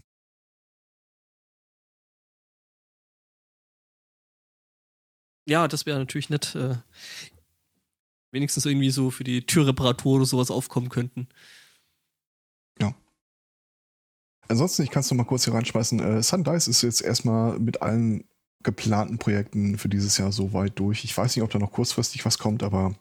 Ja, 5.47 5.69
das 5.69 5.87
wäre 5.87 5.99
natürlich 5.99 6.31
nett. 6.31 6.55
Äh, 6.55 6.77
wenigstens 8.31 8.65
irgendwie 8.65 8.91
so 8.91 9.11
für 9.11 9.25
die 9.25 9.45
Türreparatur 9.45 10.17
oder 10.17 10.25
sowas 10.25 10.51
aufkommen 10.51 10.89
könnten. 10.89 11.29
Ansonsten, 14.53 14.83
ich 14.83 14.91
kann 14.91 15.01
es 15.01 15.11
noch 15.11 15.17
mal 15.17 15.25
kurz 15.25 15.45
hier 15.45 15.55
reinschmeißen. 15.55 15.99
Äh, 16.01 16.23
Sundice 16.23 16.69
ist 16.69 16.83
jetzt 16.83 17.01
erstmal 17.01 17.59
mit 17.59 17.81
allen 17.81 18.25
geplanten 18.63 19.19
Projekten 19.19 19.79
für 19.79 19.89
dieses 19.89 20.19
Jahr 20.19 20.33
so 20.33 20.53
weit 20.53 20.79
durch. 20.79 21.05
Ich 21.05 21.17
weiß 21.17 21.35
nicht, 21.35 21.43
ob 21.43 21.51
da 21.51 21.59
noch 21.59 21.73
kurzfristig 21.73 22.25
was 22.25 22.39
kommt, 22.39 22.63
aber 22.63 22.95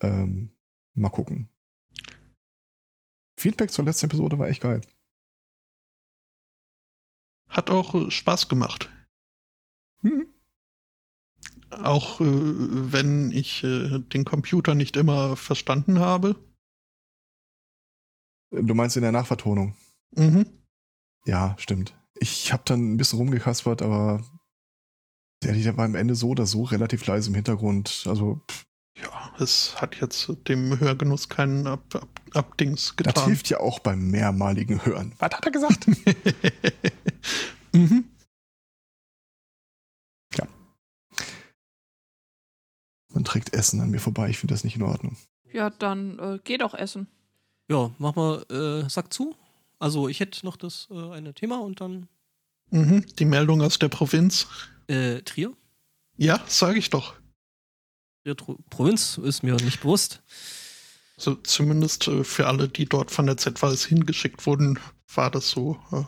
ähm, 0.00 0.50
mal 0.94 1.10
gucken. 1.10 1.48
Feedback 3.38 3.70
zur 3.70 3.84
letzten 3.84 4.06
Episode 4.06 4.38
war 4.38 4.48
echt 4.48 4.62
geil. 4.62 4.80
Hat 7.48 7.70
auch 7.70 7.94
äh, 7.94 8.10
Spaß 8.10 8.48
gemacht. 8.48 8.90
Hm. 10.02 10.26
Auch 11.70 12.20
äh, 12.20 12.24
wenn 12.24 13.30
ich 13.30 13.64
äh, 13.64 14.00
den 14.00 14.24
Computer 14.24 14.74
nicht 14.74 14.96
immer 14.96 15.36
verstanden 15.36 15.98
habe. 15.98 16.36
Du 18.50 18.74
meinst 18.74 18.96
in 18.96 19.02
der 19.02 19.12
Nachvertonung? 19.12 19.76
Mhm. 20.12 20.46
Ja, 21.26 21.54
stimmt. 21.58 21.94
Ich 22.20 22.52
habe 22.52 22.62
dann 22.66 22.94
ein 22.94 22.96
bisschen 22.96 23.18
rumgekaspert, 23.18 23.82
aber 23.82 24.22
der 25.42 25.52
Lieder 25.52 25.76
war 25.76 25.84
am 25.84 25.94
Ende 25.94 26.14
so 26.14 26.30
oder 26.30 26.46
so 26.46 26.64
relativ 26.64 27.06
leise 27.06 27.28
im 27.30 27.34
Hintergrund. 27.34 28.04
Also, 28.06 28.40
pff, 28.50 28.66
Ja, 28.96 29.32
es 29.38 29.80
hat 29.80 29.96
jetzt 30.00 30.28
dem 30.48 30.78
Hörgenuss 30.80 31.28
keinen 31.28 31.66
Ab 31.66 31.94
Ab 31.94 32.08
Abdings 32.34 32.94
das 32.96 33.14
getan. 33.14 33.24
hilft 33.26 33.48
ja 33.48 33.60
auch 33.60 33.78
beim 33.78 34.10
mehrmaligen 34.10 34.84
Hören. 34.84 35.14
Was 35.18 35.30
hat 35.30 35.46
er 35.46 35.52
gesagt? 35.52 35.86
mhm. 37.72 38.04
Man 43.14 43.24
trägt 43.24 43.52
Essen 43.54 43.80
an 43.80 43.90
mir 43.90 44.00
vorbei. 44.00 44.28
Ich 44.28 44.38
finde 44.38 44.54
das 44.54 44.64
nicht 44.64 44.76
in 44.76 44.82
Ordnung. 44.82 45.16
Ja, 45.50 45.70
dann 45.70 46.18
äh, 46.18 46.38
geh 46.44 46.58
doch 46.58 46.74
essen. 46.74 47.08
Ja, 47.68 47.90
mach 47.98 48.14
mal 48.14 48.44
äh, 48.50 48.88
Sack 48.88 49.12
zu. 49.12 49.34
Also 49.78 50.08
ich 50.08 50.20
hätte 50.20 50.44
noch 50.44 50.56
das 50.56 50.88
äh, 50.90 51.10
eine 51.10 51.34
Thema 51.34 51.60
und 51.60 51.80
dann 51.80 52.08
Mhm. 52.70 53.06
Die 53.18 53.24
Meldung 53.24 53.62
aus 53.62 53.78
der 53.78 53.88
Provinz. 53.88 54.46
äh, 54.88 55.22
Trier. 55.22 55.56
Ja, 56.18 56.42
sage 56.46 56.78
ich 56.78 56.90
doch. 56.90 57.14
Trier 58.24 58.34
Provinz 58.68 59.16
ist 59.18 59.42
mir 59.42 59.54
nicht 59.56 59.80
bewusst. 59.80 60.22
Also 61.16 61.34
zumindest 61.36 62.08
äh, 62.08 62.24
für 62.24 62.46
alle, 62.46 62.68
die 62.68 62.84
dort 62.84 63.10
von 63.10 63.24
der 63.26 63.38
ZWS 63.38 63.86
hingeschickt 63.86 64.44
wurden, 64.46 64.78
war 65.14 65.30
das 65.30 65.48
so 65.48 65.80
äh, 65.92 66.02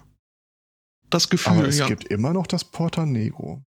das 1.09 1.31
Gefühl, 1.31 1.55
Aber 1.55 1.69
es 1.69 1.79
ja. 1.79 1.87
gibt 1.87 2.05
immer 2.05 2.33
noch 2.35 2.47
das 2.47 2.63
Porta 2.65 3.07
Negro. 3.07 3.65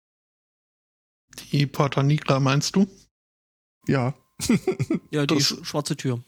Die 1.51 1.67
Porta 1.67 2.03
Nigra 2.05 2.39
meinst 2.41 2.77
du? 2.77 2.87
Ja. 3.89 4.15
Ja, 5.11 5.27
die 5.27 5.35
Das- 5.35 5.45
sch 5.45 5.55
schwarze 5.65 5.97
Tür. 5.97 6.23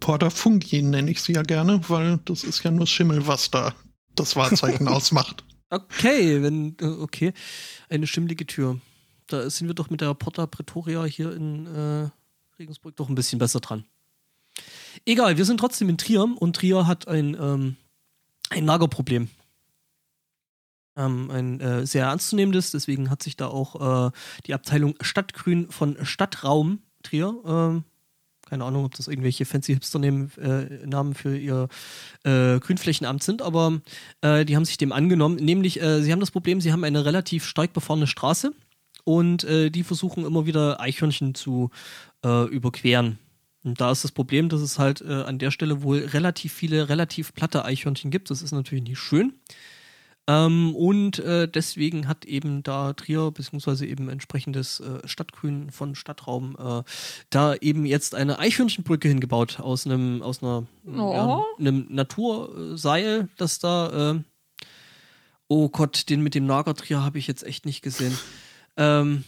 Porta 0.00 0.30
Fungi 0.30 0.82
nenne 0.82 1.10
ich 1.10 1.22
sie 1.22 1.34
ja 1.34 1.42
gerne, 1.42 1.80
weil 1.88 2.18
das 2.24 2.44
ist 2.44 2.64
ja 2.64 2.70
nur 2.70 2.86
Schimmel, 2.86 3.26
was 3.26 3.50
da 3.50 3.74
das 4.14 4.34
Wahrzeichen 4.36 4.88
ausmacht. 4.88 5.44
Okay, 5.70 6.42
wenn, 6.42 6.76
äh, 6.80 6.86
okay. 6.86 7.32
Eine 7.88 8.06
schimmlige 8.06 8.46
Tür. 8.46 8.80
Da 9.26 9.48
sind 9.50 9.68
wir 9.68 9.74
doch 9.74 9.90
mit 9.90 10.00
der 10.00 10.14
Porta 10.14 10.46
Pretoria 10.46 11.04
hier 11.04 11.32
in 11.32 11.66
äh, 11.66 12.08
Regensburg 12.58 12.96
doch 12.96 13.08
ein 13.08 13.14
bisschen 13.14 13.38
besser 13.38 13.60
dran. 13.60 13.84
Egal, 15.04 15.36
wir 15.36 15.44
sind 15.44 15.58
trotzdem 15.58 15.88
in 15.88 15.98
Trier 15.98 16.24
und 16.24 16.56
Trier 16.56 16.86
hat 16.86 17.06
ein, 17.06 17.36
ähm, 17.38 17.76
ein 18.50 18.64
Lagerproblem. 18.64 19.28
Ähm, 20.96 21.30
ein 21.30 21.60
äh, 21.60 21.86
sehr 21.86 22.06
ernstzunehmendes, 22.06 22.72
deswegen 22.72 23.10
hat 23.10 23.22
sich 23.22 23.36
da 23.36 23.46
auch 23.46 24.08
äh, 24.08 24.10
die 24.46 24.54
Abteilung 24.54 24.94
Stadtgrün 25.00 25.70
von 25.70 26.04
Stadtraum 26.04 26.80
Trier, 27.02 27.34
ähm, 27.46 27.84
keine 28.48 28.64
Ahnung, 28.64 28.84
ob 28.84 28.94
das 28.94 29.08
irgendwelche 29.08 29.44
fancy 29.44 29.74
Hipster-Namen 29.74 31.12
äh, 31.12 31.14
für 31.14 31.36
ihr 31.36 31.68
äh, 32.24 32.58
Grünflächenamt 32.58 33.22
sind, 33.22 33.42
aber 33.42 33.80
äh, 34.20 34.44
die 34.44 34.56
haben 34.56 34.64
sich 34.64 34.78
dem 34.78 34.92
angenommen. 34.92 35.36
Nämlich, 35.36 35.80
äh, 35.80 36.02
sie 36.02 36.12
haben 36.12 36.20
das 36.20 36.30
Problem, 36.30 36.60
sie 36.60 36.72
haben 36.72 36.84
eine 36.84 37.04
relativ 37.04 37.44
stark 37.44 37.72
befahrene 37.72 38.06
Straße 38.06 38.52
und 39.04 39.44
äh, 39.44 39.70
die 39.70 39.84
versuchen 39.84 40.24
immer 40.24 40.46
wieder 40.46 40.80
Eichhörnchen 40.80 41.34
zu 41.34 41.70
überqueren. 42.20 43.20
Und 43.62 43.80
da 43.80 43.92
ist 43.92 44.02
das 44.02 44.10
Problem, 44.10 44.48
dass 44.48 44.60
es 44.60 44.80
halt 44.80 45.02
an 45.02 45.38
der 45.38 45.52
Stelle 45.52 45.82
wohl 45.82 45.98
relativ 45.98 46.52
viele 46.52 46.88
relativ 46.88 47.32
platte 47.32 47.64
Eichhörnchen 47.64 48.10
gibt. 48.10 48.30
Das 48.30 48.42
ist 48.42 48.50
natürlich 48.50 48.82
nicht 48.82 48.98
schön. 48.98 49.34
Ähm, 50.28 50.76
und 50.76 51.18
äh, 51.20 51.48
deswegen 51.48 52.06
hat 52.06 52.26
eben 52.26 52.62
da 52.62 52.92
Trier, 52.92 53.30
beziehungsweise 53.30 53.86
eben 53.86 54.10
entsprechendes 54.10 54.78
äh, 54.80 55.08
Stadtgrün 55.08 55.70
von 55.70 55.94
Stadtraum, 55.94 56.54
äh, 56.58 56.82
da 57.30 57.54
eben 57.54 57.86
jetzt 57.86 58.14
eine 58.14 58.38
Eichhörnchenbrücke 58.38 59.08
hingebaut 59.08 59.58
aus 59.58 59.86
einem, 59.86 60.20
aus 60.20 60.42
einer, 60.42 60.66
Oh. 60.86 61.12
ja, 61.14 61.44
einem 61.58 61.86
Naturseil, 61.88 63.28
das 63.38 63.58
da, 63.58 64.12
äh, 64.12 64.20
oh 65.48 65.70
Gott, 65.70 66.10
den 66.10 66.22
mit 66.22 66.34
dem 66.34 66.44
Nagertrier 66.44 67.02
habe 67.02 67.18
ich 67.18 67.26
jetzt 67.26 67.42
echt 67.44 67.64
nicht 67.64 67.80
gesehen. 67.80 68.16
Ähm, 68.76 69.24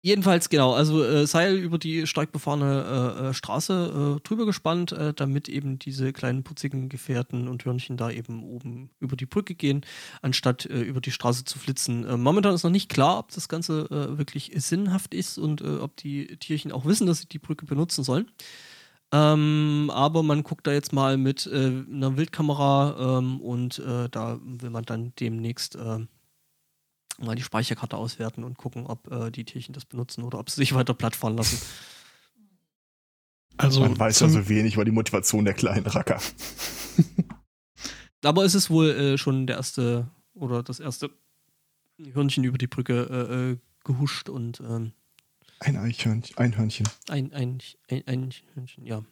Jedenfalls, 0.00 0.48
genau, 0.48 0.74
also 0.74 1.02
äh, 1.02 1.26
Seil 1.26 1.56
über 1.56 1.76
die 1.76 2.06
stark 2.06 2.30
befahrene 2.30 3.16
äh, 3.18 3.28
äh, 3.30 3.34
Straße 3.34 4.16
äh, 4.16 4.20
drüber 4.20 4.46
gespannt, 4.46 4.92
äh, 4.92 5.12
damit 5.12 5.48
eben 5.48 5.80
diese 5.80 6.12
kleinen 6.12 6.44
putzigen 6.44 6.88
Gefährten 6.88 7.48
und 7.48 7.64
Hörnchen 7.64 7.96
da 7.96 8.08
eben 8.08 8.44
oben 8.44 8.90
über 9.00 9.16
die 9.16 9.26
Brücke 9.26 9.56
gehen, 9.56 9.84
anstatt 10.22 10.66
äh, 10.66 10.82
über 10.82 11.00
die 11.00 11.10
Straße 11.10 11.44
zu 11.44 11.58
flitzen. 11.58 12.06
Momentan 12.22 12.54
ist 12.54 12.62
noch 12.62 12.70
nicht 12.70 12.88
klar, 12.88 13.18
ob 13.18 13.32
das 13.32 13.48
Ganze 13.48 13.88
wirklich 13.90 14.52
sinnhaft 14.56 15.14
ist 15.14 15.38
und 15.38 15.62
ob 15.62 15.96
die 15.96 16.36
Tierchen 16.36 16.72
auch 16.72 16.84
wissen, 16.84 17.06
dass 17.06 17.20
sie 17.20 17.28
die 17.28 17.38
Brücke 17.38 17.66
benutzen 17.66 18.04
sollen. 18.04 18.30
Ähm, 19.12 19.90
aber 19.92 20.22
man 20.22 20.42
guckt 20.42 20.66
da 20.66 20.72
jetzt 20.72 20.92
mal 20.92 21.16
mit 21.16 21.50
einer 21.50 22.16
Wildkamera 22.16 23.18
ähm, 23.18 23.40
und 23.40 23.82
da 24.10 24.38
will 24.42 24.70
man 24.70 24.84
dann 24.84 25.12
demnächst 25.18 25.76
mal 27.18 27.34
die 27.34 27.42
Speicherkarte 27.42 27.96
auswerten 27.96 28.44
und 28.44 28.56
gucken, 28.58 28.86
ob 28.86 29.10
äh, 29.10 29.30
die 29.30 29.44
Tierchen 29.44 29.72
das 29.74 29.84
benutzen 29.84 30.22
oder 30.24 30.38
ob 30.38 30.50
sie 30.50 30.56
sich 30.56 30.74
weiter 30.74 30.94
plattfahren 30.94 31.36
lassen. 31.36 31.60
Also 33.56 33.80
Man 33.80 33.98
weiß 33.98 34.20
ja 34.20 34.28
so 34.28 34.48
wenig 34.48 34.74
über 34.74 34.84
die 34.84 34.92
Motivation 34.92 35.44
der 35.44 35.54
kleinen 35.54 35.86
Racker. 35.86 36.20
Aber 38.24 38.44
es 38.44 38.54
ist 38.54 38.70
wohl 38.70 38.90
äh, 38.90 39.18
schon 39.18 39.46
der 39.46 39.56
erste 39.56 40.08
oder 40.34 40.62
das 40.62 40.80
erste 40.80 41.10
Hörnchen 42.12 42.44
über 42.44 42.58
die 42.58 42.66
Brücke 42.68 43.02
äh, 43.10 43.52
äh, 43.52 43.58
gehuscht 43.84 44.28
und 44.28 44.60
ähm, 44.60 44.92
Ein 45.60 45.76
Eichhörnchen, 45.76 46.36
ein 46.36 46.56
Hörnchen. 46.56 46.88
ein, 47.08 47.32
ein, 47.32 47.58
ein, 47.88 48.02
ein 48.06 48.30
Hörnchen, 48.54 48.86
ja. 48.86 49.04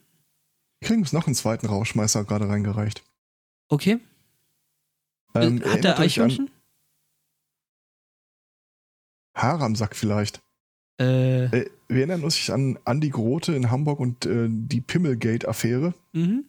Wir 0.79 0.87
kriegen 0.87 1.01
uns 1.01 1.11
noch 1.13 1.25
einen 1.25 1.35
zweiten 1.35 1.65
Rauschmeißer 1.67 2.23
gerade 2.23 2.47
reingereicht. 2.47 3.03
Okay. 3.67 3.99
Ähm, 5.35 5.61
Äh, 5.61 5.69
Hat 5.69 5.83
der 5.83 5.93
euch 5.93 5.97
an 5.97 6.03
Eichhörnchen? 6.03 6.49
Haare 9.37 9.63
am 9.63 9.75
Sack 9.75 9.95
vielleicht. 9.95 10.41
Äh, 10.99 11.45
Äh, 11.45 11.69
wir 11.87 11.97
erinnern 11.97 12.23
uns 12.23 12.49
an 12.49 12.77
Andy 12.85 13.09
Grote 13.09 13.53
in 13.53 13.69
Hamburg 13.71 13.99
und 13.99 14.25
äh, 14.25 14.47
die 14.49 14.81
Pimmelgate-Affäre. 14.81 15.93
mhm. 16.13 16.45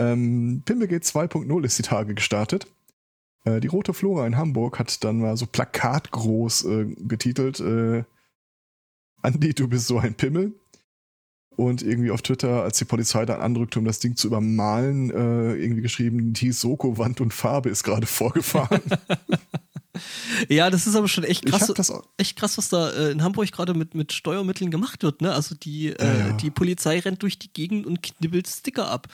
Ähm, 0.00 0.62
Pimmelgate 0.64 1.02
2.0 1.04 1.64
ist 1.64 1.78
die 1.78 1.82
Tage 1.82 2.14
gestartet. 2.14 2.68
Äh, 3.44 3.58
die 3.60 3.66
Rote 3.66 3.92
Flora 3.94 4.26
in 4.26 4.36
Hamburg 4.36 4.78
hat 4.78 5.02
dann 5.02 5.18
mal 5.18 5.36
so 5.36 5.46
plakatgroß 5.46 6.64
äh, 6.66 6.84
getitelt: 7.00 7.58
äh, 7.60 8.04
Andi, 9.22 9.54
du 9.54 9.66
bist 9.68 9.88
so 9.88 9.98
ein 9.98 10.14
Pimmel. 10.14 10.52
Und 11.56 11.82
irgendwie 11.82 12.12
auf 12.12 12.22
Twitter, 12.22 12.62
als 12.62 12.78
die 12.78 12.84
Polizei 12.84 13.26
dann 13.26 13.40
anrückte, 13.40 13.80
um 13.80 13.84
das 13.84 13.98
Ding 13.98 14.14
zu 14.14 14.28
übermalen, 14.28 15.10
äh, 15.10 15.54
irgendwie 15.56 15.82
geschrieben: 15.82 16.32
Die 16.32 16.52
Soko, 16.52 16.98
Wand 16.98 17.20
und 17.20 17.34
Farbe 17.34 17.68
ist 17.68 17.82
gerade 17.82 18.06
vorgefahren. 18.06 18.80
Ja, 20.48 20.70
das 20.70 20.86
ist 20.86 20.94
aber 20.96 21.08
schon 21.08 21.24
echt 21.24 21.46
krass, 21.46 21.72
echt 22.16 22.36
krass, 22.38 22.58
was 22.58 22.68
da 22.68 22.90
äh, 22.90 23.10
in 23.12 23.22
Hamburg 23.22 23.50
gerade 23.52 23.74
mit, 23.74 23.94
mit 23.94 24.12
Steuermitteln 24.12 24.70
gemacht 24.70 25.02
wird, 25.02 25.20
ne? 25.22 25.32
Also 25.34 25.54
die, 25.54 25.88
äh, 25.88 26.18
Ja, 26.18 26.32
die 26.32 26.50
Polizei 26.50 26.98
rennt 27.00 27.22
durch 27.22 27.38
die 27.38 27.52
Gegend 27.52 27.86
und 27.86 28.02
knibbelt 28.02 28.46
Sticker 28.48 28.90
ab. 28.90 29.08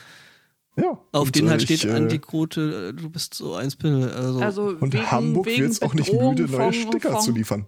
Ja. 0.77 0.99
Auf 1.13 1.27
Und, 1.27 1.35
denen 1.35 1.49
halt 1.49 1.61
steht 1.61 1.83
ich, 1.83 1.89
äh, 1.89 1.93
Antikrote, 1.93 2.89
äh, 2.89 2.93
du 2.93 3.09
bist 3.09 3.33
so 3.33 3.55
eins 3.55 3.75
Pimmel. 3.75 4.11
Also, 4.11 4.39
Also 4.39 4.63
Und 4.79 4.93
wegen, 4.93 5.09
Hamburg 5.09 5.45
wird 5.45 5.71
es 5.71 5.81
auch 5.81 5.93
nicht 5.93 6.11
müde, 6.11 6.43
neue 6.43 6.49
von, 6.49 6.73
Sticker 6.73 7.11
von, 7.13 7.21
zu 7.21 7.31
liefern. 7.31 7.65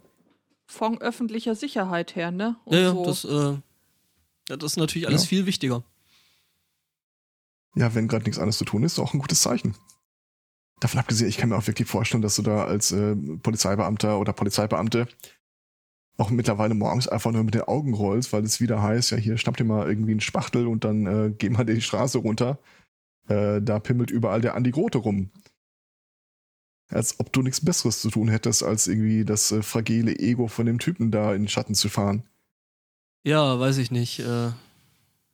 Von 0.65 0.99
öffentlicher 0.99 1.55
Sicherheit 1.55 2.15
her, 2.17 2.31
ne? 2.31 2.57
Und 2.65 2.73
ja, 2.75 2.81
ja, 2.81 2.91
so. 2.91 3.05
das, 3.05 3.23
äh, 3.23 3.57
ja, 4.49 4.57
das 4.57 4.71
ist 4.73 4.77
natürlich 4.77 5.07
alles 5.07 5.23
Ja. 5.23 5.27
viel 5.29 5.45
wichtiger. 5.45 5.83
Ja, 7.75 7.93
wenn 7.95 8.07
gerade 8.07 8.25
nichts 8.25 8.39
anderes 8.39 8.57
zu 8.57 8.65
tun 8.65 8.83
ist, 8.83 8.93
ist 8.93 8.99
auch 8.99 9.13
ein 9.13 9.19
gutes 9.19 9.41
Zeichen. 9.41 9.75
Davon 10.79 10.99
abgesehen, 10.99 11.29
ich 11.29 11.37
kann 11.37 11.49
mir 11.49 11.57
auch 11.57 11.67
wirklich 11.67 11.87
vorstellen, 11.87 12.21
dass 12.21 12.35
du 12.35 12.43
da 12.43 12.65
als 12.65 12.91
äh, 12.91 13.15
Polizeibeamter 13.15 14.19
oder 14.19 14.33
Polizeibeamte 14.33 15.07
auch 16.17 16.29
mittlerweile 16.29 16.73
morgens 16.73 17.07
einfach 17.07 17.31
nur 17.31 17.43
mit 17.43 17.53
den 17.53 17.61
Augen 17.63 17.93
rollst, 17.93 18.33
weil 18.33 18.43
es 18.43 18.59
wieder 18.59 18.81
heißt, 18.81 19.11
ja, 19.11 19.17
hier 19.17 19.37
schnappt 19.37 19.59
ihr 19.59 19.65
mal 19.65 19.87
irgendwie 19.87 20.11
einen 20.11 20.19
Spachtel 20.19 20.67
und 20.67 20.83
dann 20.83 21.05
äh, 21.05 21.33
geh 21.37 21.49
mal 21.49 21.63
die 21.63 21.81
Straße 21.81 22.17
runter. 22.17 22.59
Äh, 23.27 23.61
da 23.61 23.79
pimmelt 23.79 24.09
überall 24.09 24.41
der 24.41 24.55
Andi 24.55 24.71
Grote 24.71 24.97
rum. 24.97 25.29
Als 26.89 27.19
ob 27.19 27.33
du 27.33 27.41
nichts 27.41 27.63
Besseres 27.63 28.01
zu 28.01 28.09
tun 28.09 28.29
hättest, 28.29 28.63
als 28.63 28.87
irgendwie 28.87 29.25
das 29.25 29.51
äh, 29.51 29.61
fragile 29.61 30.17
Ego 30.17 30.47
von 30.47 30.65
dem 30.65 30.79
Typen 30.79 31.11
da 31.11 31.33
in 31.33 31.43
den 31.43 31.49
Schatten 31.49 31.75
zu 31.75 31.89
fahren. 31.89 32.23
Ja, 33.23 33.59
weiß 33.59 33.77
ich 33.77 33.91
nicht. 33.91 34.19
Äh, 34.19 34.51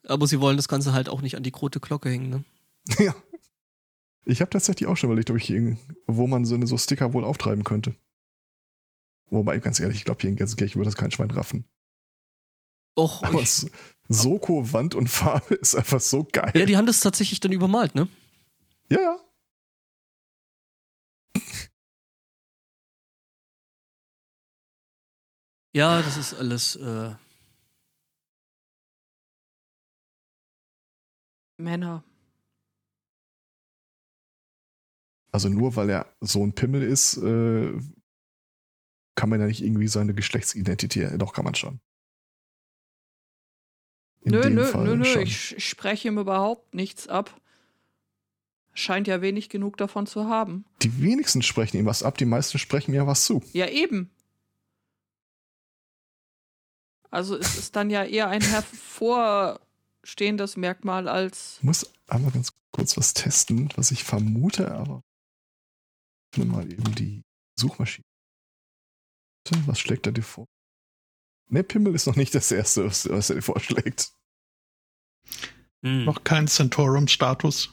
aber 0.05 0.27
sie 0.27 0.41
wollen 0.41 0.57
das 0.57 0.67
Ganze 0.67 0.93
halt 0.93 1.09
auch 1.09 1.21
nicht 1.21 1.37
an 1.37 1.43
die 1.43 1.53
rote 1.55 1.79
Glocke 1.79 2.09
hängen, 2.09 2.29
ne? 2.29 2.43
ja. 3.05 3.15
Ich 4.25 4.39
habe 4.41 4.49
tatsächlich 4.49 4.87
auch 4.87 4.95
schon 4.95 5.09
überlegt, 5.09 5.29
ob 5.31 5.37
ich 5.37 5.49
irgend- 5.49 5.79
wo 6.07 6.27
man 6.27 6.45
so 6.45 6.55
eine 6.55 6.67
so 6.67 6.77
Sticker 6.77 7.13
wohl 7.13 7.23
auftreiben 7.25 7.63
könnte. 7.63 7.95
Wobei, 9.29 9.57
ganz 9.59 9.79
ehrlich, 9.79 9.97
ich 9.97 10.05
glaube, 10.05 10.21
hier 10.21 10.29
in 10.29 10.35
Gelsenkirchen 10.35 10.79
würde 10.79 10.89
das 10.89 10.95
kein 10.95 11.11
Schwein 11.11 11.31
raffen. 11.31 11.65
Och, 12.97 13.23
Aber 13.23 13.41
ich, 13.41 13.65
Soko, 14.07 14.71
Wand 14.71 14.93
und 14.95 15.09
Farbe 15.09 15.55
ist 15.61 15.75
einfach 15.75 15.99
so 15.99 16.27
geil. 16.31 16.51
ja, 16.55 16.65
die 16.65 16.77
haben 16.77 16.85
das 16.85 16.99
tatsächlich 16.99 17.39
dann 17.39 17.51
übermalt, 17.51 17.95
ne? 17.95 18.07
ja, 18.89 18.99
ja. 19.01 19.19
Ja, 25.75 26.01
das 26.03 26.17
ist 26.17 26.35
alles, 26.35 26.75
äh, 26.75 27.15
Männer. 31.57 32.03
Also 35.33 35.49
nur 35.49 35.75
weil 35.75 35.89
er 35.89 36.05
so 36.21 36.45
ein 36.45 36.53
Pimmel 36.53 36.83
ist, 36.83 37.17
äh, 37.17 37.73
kann 39.15 39.29
man 39.29 39.39
ja 39.39 39.47
nicht 39.47 39.63
irgendwie 39.63 39.87
seine 39.87 40.13
Geschlechtsidentität, 40.13 41.19
doch 41.19 41.33
kann 41.33 41.43
man 41.43 41.55
schon. 41.55 41.79
In 44.21 44.33
Nö, 44.33 44.47
nö, 44.49 44.65
Fall 44.65 44.85
nö, 44.85 44.97
nö, 44.97 45.05
schon. 45.05 45.23
ich, 45.23 45.55
spreche 45.67 46.07
ihm 46.07 46.19
überhaupt 46.19 46.75
nichts 46.75 47.07
ab. 47.07 47.41
Scheint 48.75 49.07
ja 49.07 49.21
wenig 49.21 49.49
genug 49.49 49.77
davon 49.77 50.05
zu 50.05 50.29
haben. 50.29 50.65
Die 50.83 51.01
wenigsten 51.01 51.41
sprechen 51.41 51.77
ihm 51.77 51.87
was 51.87 52.03
ab, 52.03 52.15
die 52.17 52.25
meisten 52.25 52.59
sprechen 52.59 52.91
mir 52.91 53.07
was 53.07 53.25
zu. 53.25 53.41
Ja, 53.53 53.67
eben. 53.67 54.11
Also 57.09 57.35
es 57.37 57.57
ist 57.57 57.75
dann 57.75 57.89
ja 57.89 58.03
eher 58.03 58.29
ein 58.29 58.41
hervorstehendes 58.41 60.57
Merkmal 60.57 61.07
als. 61.07 61.57
Ich 61.57 61.63
muss 61.63 61.91
einmal 62.07 62.29
ganz 62.31 62.53
kurz 62.71 62.97
was 62.97 63.15
testen, 63.15 63.69
was 63.75 63.89
ich 63.91 64.03
vermute, 64.03 64.71
aber 64.73 65.03
öffne 66.33 66.45
mal 66.45 66.71
eben 66.71 66.95
die 66.95 67.23
Suchmaschine. 67.59 68.05
Was 69.65 69.79
schlägt 69.79 70.05
er 70.07 70.13
dir 70.13 70.23
vor? 70.23 70.47
Ne, 71.49 71.63
Pimmel 71.63 71.93
ist 71.93 72.07
noch 72.07 72.15
nicht 72.15 72.33
das 72.33 72.51
erste, 72.51 72.85
was, 72.85 73.07
was 73.09 73.29
er 73.29 73.35
dir 73.35 73.41
vorschlägt. 73.41 74.13
hm. 75.83 76.05
Noch 76.05 76.23
kein 76.23 76.47
Centaurum-Status. 76.47 77.69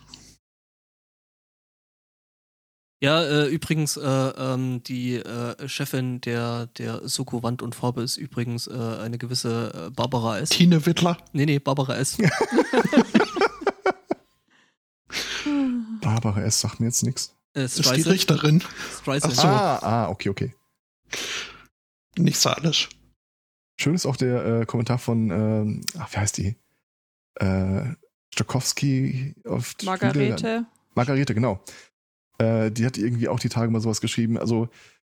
Ja, 3.03 3.23
äh, 3.23 3.47
übrigens, 3.47 3.97
äh, 3.97 4.03
ähm, 4.03 4.82
die 4.82 5.15
äh, 5.15 5.69
Chefin 5.69 6.20
der, 6.20 6.66
der 6.66 7.09
Soko 7.09 7.43
Wand 7.43 7.62
und 7.62 7.74
Farbe 7.74 8.03
ist 8.03 8.19
übrigens 8.19 8.66
äh, 8.66 8.73
eine 8.74 9.16
gewisse 9.16 9.87
äh, 9.87 9.91
Barbara 9.91 10.39
S. 10.41 10.51
Tine 10.51 10.85
Wittler. 10.85 11.16
Nee, 11.32 11.47
nee, 11.47 11.59
Barbara 11.59 11.97
S. 11.97 12.19
Barbara 16.03 16.43
S. 16.43 16.61
sagt 16.61 16.81
mir 16.81 16.87
jetzt 16.87 17.03
nichts. 17.05 17.35
Äh, 17.55 17.65
Ist 17.65 17.79
die. 17.79 18.03
Richterin. 18.03 18.63
Streisand. 19.01 19.35
Ach 19.37 19.43
so. 19.43 19.49
Ah, 19.49 19.79
ah, 19.79 20.09
okay, 20.09 20.29
okay. 20.29 20.55
Nicht 22.19 22.39
Salisch. 22.39 22.89
Schön 23.81 23.95
ist 23.95 24.07
auch 24.07 24.17
der 24.17 24.45
äh, 24.61 24.67
Kommentar 24.67 24.99
von, 24.99 25.31
ähm, 25.31 25.81
ach, 25.99 26.13
wie 26.13 26.17
heißt 26.19 26.37
die? 26.39 26.57
Äh, 27.37 27.95
Stokowski 28.35 29.35
auf 29.47 29.75
Twitter. 29.75 29.87
Margarete. 29.91 30.67
Margarete, 30.95 31.35
genau. 31.35 31.63
Äh, 32.39 32.71
die 32.71 32.85
hat 32.87 32.99
irgendwie 32.99 33.29
auch 33.29 33.41
die 33.41 33.49
Tage 33.49 33.71
mal 33.71 33.81
sowas 33.81 34.01
geschrieben. 34.01 34.39
Also 34.39 34.69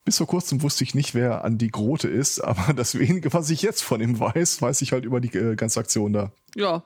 bis 0.05 0.19
vor 0.19 0.27
kurzem 0.27 0.63
wusste 0.63 0.85
ich 0.85 0.95
nicht, 0.95 1.15
wer 1.15 1.45
Andi 1.45 1.69
Grote 1.69 2.09
ist, 2.09 2.41
aber 2.45 2.73
das 2.75 2.99
wenige, 2.99 3.33
was 3.33 3.51
ich 3.51 3.63
jetzt 3.63 3.83
von 3.83 4.01
ihm 4.01 4.19
weiß, 4.19 4.61
weiß 4.63 4.83
ich 4.83 4.93
halt 4.93 5.05
über 5.05 5.21
die 5.21 5.37
äh, 5.37 5.55
ganze 5.57 5.81
Aktion 5.81 6.13
da, 6.13 6.33
Ja, 6.55 6.85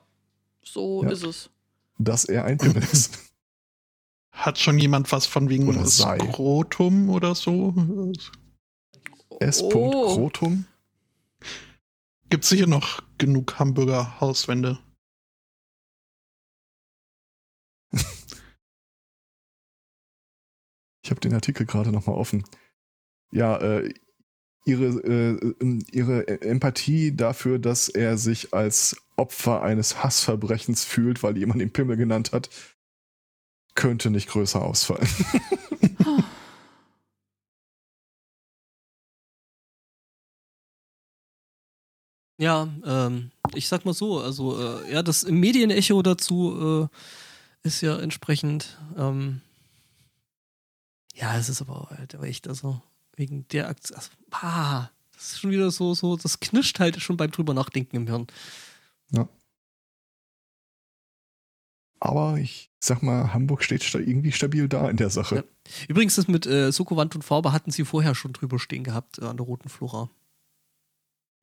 so 0.63 1.03
Ja. 1.03 1.09
ist 1.11 1.23
es. 1.23 1.49
dass 1.97 2.25
er 2.25 2.45
ein 2.45 2.57
Pimmel 2.57 2.83
ist. 2.91 3.30
Hat 4.41 4.57
schon 4.57 4.79
jemand 4.79 5.11
was 5.11 5.27
von 5.27 5.49
wegen 5.49 5.69
Oder 5.69 5.85
sei. 5.85 6.17
Skrotum 6.17 7.11
oder 7.11 7.35
so? 7.35 8.11
S. 9.39 9.61
Oh. 9.61 10.15
Krotum. 10.15 10.65
Gibt 12.27 12.45
sicher 12.45 12.65
noch 12.65 13.03
genug 13.19 13.59
Hamburger 13.59 14.19
Hauswände. 14.19 14.79
Ich 21.03 21.11
habe 21.11 21.19
den 21.19 21.33
Artikel 21.33 21.67
gerade 21.67 21.91
noch 21.91 22.07
mal 22.07 22.13
offen. 22.13 22.43
Ja, 23.31 23.57
äh, 23.57 23.93
ihre, 24.65 24.85
äh, 24.85 25.79
ihre 25.91 26.27
Empathie 26.41 27.15
dafür, 27.15 27.59
dass 27.59 27.89
er 27.89 28.17
sich 28.17 28.53
als 28.55 28.95
Opfer 29.17 29.61
eines 29.61 30.03
Hassverbrechens 30.03 30.83
fühlt, 30.83 31.21
weil 31.21 31.37
jemand 31.37 31.61
ihn 31.61 31.73
Pimmel 31.73 31.97
genannt 31.97 32.31
hat, 32.31 32.49
könnte 33.75 34.09
nicht 34.09 34.29
größer 34.29 34.61
ausfallen. 34.61 35.07
Ja, 42.41 42.67
ähm, 42.85 43.29
ich 43.53 43.67
sag 43.67 43.85
mal 43.85 43.93
so, 43.93 44.19
also 44.19 44.59
äh, 44.59 44.91
ja, 44.91 45.03
das 45.03 45.25
Medienecho 45.25 46.01
dazu 46.01 46.89
äh, 47.61 47.67
ist 47.67 47.81
ja 47.81 47.99
entsprechend, 47.99 48.79
ähm, 48.97 49.41
ja, 51.13 51.37
es 51.37 51.49
ist 51.49 51.61
aber 51.61 51.89
halt 51.91 52.15
echt, 52.15 52.47
also 52.47 52.81
wegen 53.15 53.47
der 53.49 53.69
Aktion, 53.69 53.95
also, 53.95 54.09
ah, 54.31 54.89
das 55.13 55.33
ist 55.33 55.39
schon 55.39 55.51
wieder 55.51 55.69
so, 55.69 55.93
so, 55.93 56.17
das 56.17 56.39
knirscht 56.39 56.79
halt 56.79 56.99
schon 56.99 57.15
beim 57.15 57.29
drüber 57.29 57.53
nachdenken 57.53 57.97
im 57.97 58.07
Hirn. 58.07 58.25
Ja. 59.11 59.29
Aber 62.01 62.37
ich 62.37 62.71
sag 62.79 63.03
mal, 63.03 63.31
Hamburg 63.31 63.63
steht 63.63 63.83
sta 63.83 63.99
irgendwie 63.99 64.31
stabil 64.31 64.67
da 64.67 64.89
in 64.89 64.97
der 64.97 65.11
Sache. 65.11 65.35
Ja. 65.35 65.43
Übrigens, 65.87 66.15
das 66.15 66.27
mit 66.27 66.47
äh, 66.47 66.71
Sokowand 66.71 67.15
und 67.15 67.21
Farbe 67.21 67.53
hatten 67.53 67.71
sie 67.71 67.85
vorher 67.85 68.15
schon 68.15 68.33
drüber 68.33 68.59
stehen 68.59 68.83
gehabt 68.83 69.19
äh, 69.19 69.25
an 69.25 69.37
der 69.37 69.45
roten 69.45 69.69
Flora. 69.69 70.09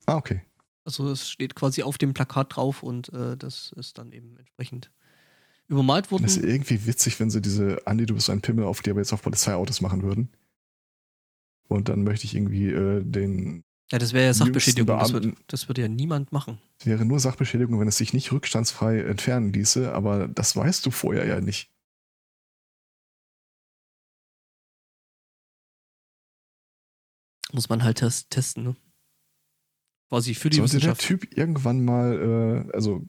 Ah, 0.05 0.17
okay. 0.17 0.41
Also 0.83 1.09
es 1.09 1.29
steht 1.29 1.55
quasi 1.55 1.81
auf 1.81 1.97
dem 1.97 2.13
Plakat 2.13 2.55
drauf 2.55 2.83
und 2.83 3.11
äh, 3.13 3.37
das 3.37 3.73
ist 3.77 3.97
dann 3.97 4.11
eben 4.11 4.37
entsprechend 4.37 4.91
übermalt 5.69 6.11
worden. 6.11 6.23
Das 6.23 6.35
ist 6.35 6.43
irgendwie 6.43 6.85
witzig, 6.85 7.19
wenn 7.19 7.29
sie 7.29 7.41
diese 7.41 7.87
Andi, 7.87 8.05
du 8.05 8.15
bist 8.15 8.29
ein 8.29 8.41
Pimmel, 8.41 8.65
auf 8.65 8.81
die 8.81 8.89
aber 8.89 8.99
jetzt 8.99 9.13
auf 9.13 9.21
Polizeiautos 9.21 9.81
machen 9.81 10.03
würden. 10.03 10.29
Und 11.69 11.87
dann 11.87 12.03
möchte 12.03 12.25
ich 12.25 12.35
irgendwie 12.35 12.69
äh, 12.69 13.01
den. 13.03 13.63
Ja, 13.91 13.97
das 13.97 14.13
wäre 14.13 14.25
ja 14.25 14.33
Sachbeschädigung. 14.33 14.99
Das 14.99 15.13
würde, 15.13 15.33
das 15.47 15.67
würde 15.67 15.81
ja 15.81 15.87
niemand 15.87 16.31
machen. 16.31 16.59
Es 16.79 16.85
wäre 16.85 17.05
nur 17.05 17.19
Sachbeschädigung, 17.19 17.79
wenn 17.79 17.87
es 17.87 17.97
sich 17.97 18.13
nicht 18.13 18.31
rückstandsfrei 18.31 18.99
entfernen 19.01 19.51
ließe, 19.51 19.91
aber 19.93 20.27
das 20.27 20.55
weißt 20.55 20.85
du 20.85 20.91
vorher 20.91 21.25
ja 21.25 21.41
nicht. 21.41 21.71
Muss 27.51 27.67
man 27.67 27.83
halt 27.83 27.97
test 27.97 28.29
testen, 28.29 28.63
ne? 28.63 28.75
Quasi 30.09 30.35
für 30.35 30.51
die 30.51 30.57
Sollte 30.57 30.79
der 30.79 30.91
Wissenschaft. 30.91 31.01
Typ 31.01 31.37
irgendwann 31.37 31.83
mal, 31.83 32.67
äh, 32.69 32.75
also 32.75 33.07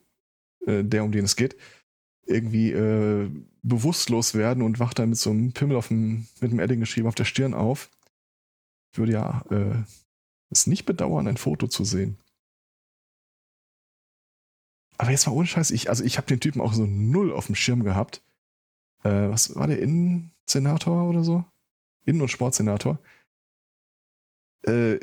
äh, 0.67 0.83
der, 0.83 1.05
um 1.05 1.13
den 1.13 1.27
es 1.27 1.37
geht, 1.37 1.57
irgendwie 2.25 2.73
äh, 2.73 3.31
bewusstlos 3.63 4.35
werden 4.35 4.63
und 4.63 4.79
wacht 4.79 4.99
dann 4.99 5.11
mit 5.11 5.19
so 5.19 5.31
einem 5.31 5.53
Pimmel 5.53 5.77
auf 5.77 5.89
dem, 5.89 6.27
mit 6.41 6.51
einem 6.51 6.61
Edding 6.61 6.81
geschrieben 6.81 7.07
auf 7.07 7.15
der 7.15 7.25
Stirn 7.25 7.53
auf, 7.53 7.91
würde 8.95 9.13
ja 9.13 9.45
äh, 9.51 9.83
es 10.51 10.67
nicht 10.67 10.85
bedauern, 10.85 11.29
ein 11.29 11.37
Foto 11.37 11.67
zu 11.69 11.85
sehen. 11.85 12.19
Aber 14.99 15.11
jetzt 15.11 15.27
mal 15.27 15.33
ohne 15.33 15.47
Scheiß, 15.47 15.71
ich, 15.71 15.89
also 15.89 16.05
ich 16.05 16.19
habe 16.19 16.27
den 16.27 16.41
Typen 16.41 16.61
auch 16.61 16.75
so 16.75 16.85
null 16.85 17.33
auf 17.33 17.47
dem 17.47 17.55
Schirm 17.55 17.85
gehabt. 17.85 18.23
Äh, 19.03 19.31
was 19.31 19.55
war 19.55 19.67
der 19.67 19.81
Innensenator 19.81 21.09
oder 21.09 21.25
so? 21.25 21.45
Innen- 22.05 22.21
und 22.21 22.29
Sportsenator. 22.29 22.99
Äh, 24.63 25.01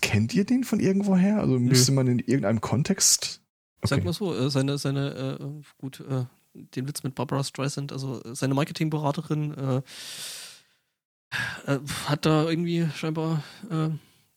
kennt 0.00 0.34
ihr 0.34 0.44
den 0.44 0.64
von 0.64 0.80
irgendwoher? 0.80 1.40
Also 1.40 1.58
müsste 1.58 1.92
man 1.92 2.06
in 2.06 2.18
irgendeinem 2.18 2.60
Kontext. 2.60 3.42
Sag 3.82 3.98
Okay. 3.98 4.06
mal 4.06 4.12
so, 4.12 4.34
äh, 4.34 4.50
seine, 4.50 4.78
seine, 4.78 5.38
äh, 5.38 5.62
gut, 5.78 6.00
äh, 6.00 6.24
den 6.54 6.88
Witz 6.88 7.02
mit 7.02 7.14
Barbara 7.14 7.44
Streisand, 7.44 7.92
also 7.92 8.22
äh, 8.22 8.34
seine 8.34 8.54
Marketingberaterin 8.54 9.82
äh, 11.66 11.78
hat 12.06 12.26
da 12.26 12.48
irgendwie 12.48 12.88
scheinbar 12.94 13.42
äh, 13.70 13.74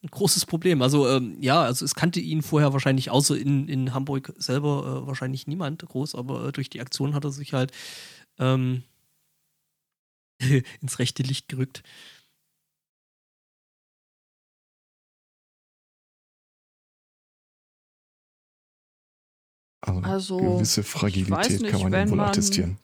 ein 0.01 0.09
großes 0.11 0.45
Problem. 0.45 0.81
Also 0.81 1.07
ähm, 1.09 1.37
ja, 1.41 1.61
also 1.61 1.83
es 1.85 1.95
kannte 1.95 2.19
ihn 2.19 2.41
vorher 2.41 2.71
wahrscheinlich 2.73 3.09
außer 3.11 3.37
in, 3.37 3.67
in 3.67 3.93
Hamburg 3.93 4.33
selber 4.37 5.01
äh, 5.03 5.07
wahrscheinlich 5.07 5.47
niemand 5.47 5.85
groß, 5.85 6.15
aber 6.15 6.47
äh, 6.47 6.51
durch 6.51 6.69
die 6.69 6.81
Aktion 6.81 7.13
hat 7.13 7.25
er 7.25 7.31
sich 7.31 7.53
halt 7.53 7.71
ähm, 8.39 8.83
ins 10.81 10.99
rechte 10.99 11.23
Licht 11.23 11.49
gerückt. 11.49 11.83
Also, 19.81 20.01
Also, 20.01 20.37
gewisse 20.37 20.83
Fragilität 20.83 21.61
nicht, 21.61 21.71
kann 21.71 21.89
man 21.89 22.09
man- 22.09 22.19
attestieren. 22.21 22.77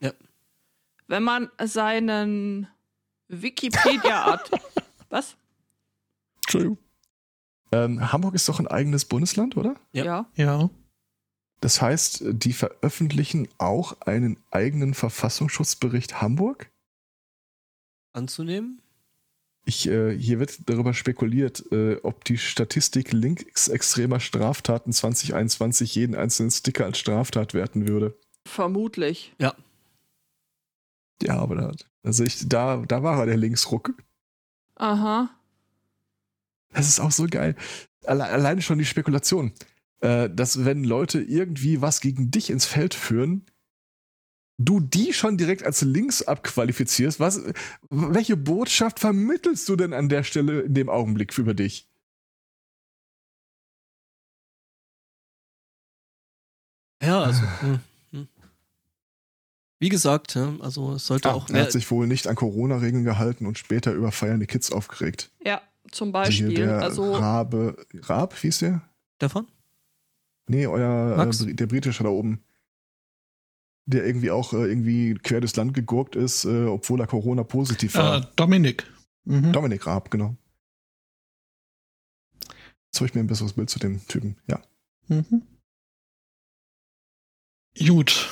Wenn 1.07 1.23
man 1.23 1.49
seinen 1.63 2.67
Wikipedia-Art. 3.27 4.51
Was? 5.09 5.35
Entschuldigung. 6.45 6.77
Ähm, 7.71 8.11
Hamburg 8.11 8.35
ist 8.35 8.47
doch 8.47 8.59
ein 8.59 8.67
eigenes 8.67 9.05
Bundesland, 9.05 9.57
oder? 9.57 9.75
Ja. 9.91 10.05
ja. 10.05 10.27
Ja. 10.35 10.69
Das 11.61 11.81
heißt, 11.81 12.23
die 12.27 12.53
veröffentlichen 12.53 13.47
auch 13.57 14.01
einen 14.01 14.37
eigenen 14.51 14.93
Verfassungsschutzbericht 14.93 16.21
Hamburg? 16.21 16.69
Anzunehmen? 18.13 18.81
Ich, 19.65 19.87
äh, 19.87 20.15
hier 20.15 20.39
wird 20.39 20.69
darüber 20.69 20.93
spekuliert, 20.93 21.63
äh, 21.71 21.95
ob 22.03 22.23
die 22.23 22.37
Statistik 22.37 23.11
linksextremer 23.11 24.19
Straftaten 24.19 24.93
2021 24.93 25.95
jeden 25.95 26.15
einzelnen 26.15 26.51
Sticker 26.51 26.85
als 26.85 26.99
Straftat 26.99 27.55
werten 27.55 27.87
würde. 27.87 28.15
Vermutlich. 28.45 29.33
Ja. 29.39 29.55
Ja, 31.23 31.39
aber 31.39 31.55
da, 31.55 31.71
also 32.05 32.23
ich, 32.23 32.47
da, 32.47 32.83
da 32.87 33.01
war 33.03 33.19
er 33.19 33.25
der 33.25 33.37
Linksruck. 33.37 33.93
Aha. 34.75 35.29
Das 36.71 36.87
ist 36.87 36.99
auch 36.99 37.11
so 37.11 37.25
geil. 37.27 37.55
Alle, 38.03 38.25
alleine 38.25 38.61
schon 38.61 38.77
die 38.77 38.85
Spekulation, 38.85 39.53
äh, 40.01 40.29
dass 40.29 40.65
wenn 40.65 40.83
Leute 40.83 41.21
irgendwie 41.21 41.81
was 41.81 42.01
gegen 42.01 42.29
dich 42.29 42.49
ins 42.51 42.65
Feld 42.65 42.93
führen, 42.93 43.45
du 44.57 44.79
die 44.79 45.13
schon 45.13 45.37
direkt 45.37 45.63
als 45.63 45.81
links 45.81 46.21
abqualifizierst. 46.21 47.19
Was, 47.19 47.41
welche 47.89 48.37
Botschaft 48.37 48.99
vermittelst 48.99 49.67
du 49.67 49.75
denn 49.75 49.93
an 49.93 50.07
der 50.07 50.23
Stelle 50.23 50.61
in 50.61 50.75
dem 50.75 50.89
Augenblick 50.89 51.35
über 51.37 51.55
dich? 51.55 51.89
Ja, 57.01 57.23
also. 57.23 57.41
Wie 59.85 59.89
gesagt, 59.89 60.35
also 60.35 60.93
es 60.93 61.05
sollte 61.05 61.29
Ah, 61.29 61.33
auch 61.33 61.47
er 61.47 61.61
hat 61.61 61.71
sich 61.71 61.91
wohl 61.91 62.07
nicht 62.07 62.25
an 62.25 62.33
Corona-Regeln 62.35 63.03
gehalten 63.03 63.45
und 63.45 63.59
später 63.59 63.93
über 63.93 64.11
feiernde 64.11 64.47
Kids 64.47 64.71
aufgeregt. 64.71 65.29
Ja, 65.45 65.61
zum 65.91 66.07
Siehe 66.07 66.11
Beispiel. 66.13 66.53
der 66.55 66.81
Also, 66.81 67.13
Rabe, 67.13 67.85
Raab, 67.93 68.33
hieß 68.35 68.57
der? 68.57 68.81
Stefan? 69.17 69.45
Nee, 70.47 70.65
euer, 70.65 71.15
Max? 71.17 71.41
äh, 71.41 71.53
der 71.53 71.67
britische 71.67 72.01
da 72.03 72.09
oben. 72.09 72.43
Der 73.85 74.07
irgendwie 74.07 74.31
auch 74.31 74.53
äh, 74.53 74.65
irgendwie 74.67 75.13
quer 75.21 75.39
durchs 75.41 75.55
Land 75.55 75.75
gegurkt 75.75 76.15
ist, 76.15 76.45
äh, 76.45 76.65
obwohl 76.65 76.99
er 76.99 77.05
Corona-positiv 77.05 77.93
war. 77.93 78.23
Äh, 78.23 78.27
Dominik. 78.35 78.91
Mhm. 79.25 79.51
Dominik 79.53 79.85
Raab, 79.85 80.09
genau. 80.09 80.35
Jetzt 82.87 82.95
habe 83.01 83.05
ich 83.05 83.13
mir 83.13 83.19
ein 83.19 83.27
besseres 83.27 83.53
Bild 83.53 83.69
zu 83.69 83.77
dem 83.77 84.03
Typen. 84.07 84.35
Ja. 84.47 84.59
Mhm. 85.09 85.43
Gut. 87.77 88.31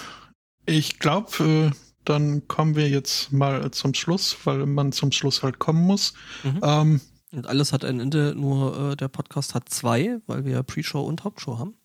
Ich 0.65 0.99
glaube, 0.99 1.71
äh, 1.71 1.71
dann 2.05 2.47
kommen 2.47 2.75
wir 2.75 2.89
jetzt 2.89 3.31
mal 3.31 3.69
zum 3.71 3.93
Schluss, 3.93 4.37
weil 4.45 4.65
man 4.65 4.91
zum 4.91 5.11
Schluss 5.11 5.43
halt 5.43 5.59
kommen 5.59 5.81
muss. 5.85 6.13
Mhm. 6.43 6.59
Ähm, 6.63 7.01
Und 7.31 7.47
alles 7.47 7.73
hat 7.73 7.83
ein 7.85 7.99
Ende, 7.99 8.33
nur 8.35 8.91
äh, 8.91 8.95
der 8.95 9.07
Podcast 9.07 9.55
hat 9.55 9.69
zwei, 9.69 10.19
weil 10.27 10.45
wir 10.45 10.53
ja 10.53 10.63
Pre-Show 10.63 11.01
und 11.01 11.23
Hauptshow 11.23 11.57
haben. 11.59 11.75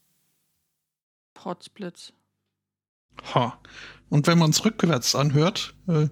Potsblitz. 1.34 2.12
ha. 3.34 3.58
Und 4.08 4.26
wenn 4.26 4.38
man 4.38 4.50
es 4.50 4.64
rückwärts 4.64 5.14
anhört, 5.14 5.74
äh, 5.86 6.08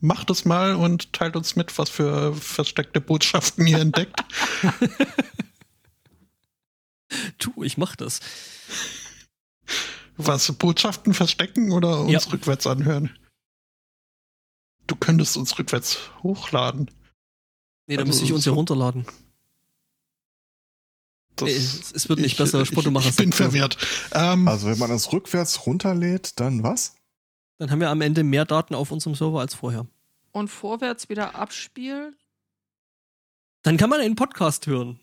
macht 0.00 0.30
es 0.30 0.44
mal 0.44 0.74
und 0.76 1.12
teilt 1.12 1.36
uns 1.36 1.56
mit, 1.56 1.76
was 1.78 1.90
für 1.90 2.34
versteckte 2.34 3.00
Botschaften 3.00 3.66
ihr 3.66 3.78
entdeckt. 3.80 4.24
Tu, 7.38 7.62
ich 7.62 7.76
mach 7.78 7.96
das. 7.96 8.20
Was, 10.16 10.50
Botschaften 10.52 11.12
verstecken 11.14 11.72
oder 11.72 12.00
uns 12.02 12.12
Ja. 12.12 12.20
rückwärts 12.32 12.66
anhören? 12.66 13.10
Du 14.86 14.96
könntest 14.96 15.36
uns 15.36 15.58
rückwärts 15.58 15.98
hochladen. 16.22 16.90
Nee, 17.86 17.96
da 17.96 18.02
Also, 18.02 18.10
müsste 18.10 18.24
ich 18.24 18.32
uns 18.32 18.44
ja 18.44 18.52
so- 18.52 18.56
runterladen. 18.56 19.06
Das, 21.36 21.46
Nee, 21.48 21.56
es, 21.56 21.92
es 21.92 22.08
wird 22.08 22.20
nicht 22.20 22.32
ich, 22.32 22.38
besser. 22.38 22.62
ich, 22.62 22.68
Spottomacher 22.68 23.08
ich 23.08 23.16
bin 23.16 23.32
sagt, 23.32 23.40
äh, 23.40 23.44
verwirrt. 23.44 23.76
Ähm, 24.12 24.46
Also 24.46 24.68
wenn 24.68 24.78
man 24.78 24.90
das 24.90 25.12
rückwärts 25.12 25.66
runterlädt, 25.66 26.38
dann 26.38 26.62
was? 26.62 26.94
Dann 27.58 27.70
haben 27.70 27.80
wir 27.80 27.90
am 27.90 28.00
Ende 28.02 28.22
mehr 28.22 28.44
Daten 28.44 28.74
auf 28.74 28.92
unserem 28.92 29.14
Server 29.16 29.40
als 29.40 29.54
vorher. 29.54 29.86
Und 30.32 30.48
vorwärts 30.48 31.08
wieder 31.08 31.34
abspielen. 31.34 32.16
Dann 33.62 33.76
kann 33.78 33.90
man 33.90 34.00
einen 34.00 34.14
Podcast 34.16 34.66
hören. 34.66 35.00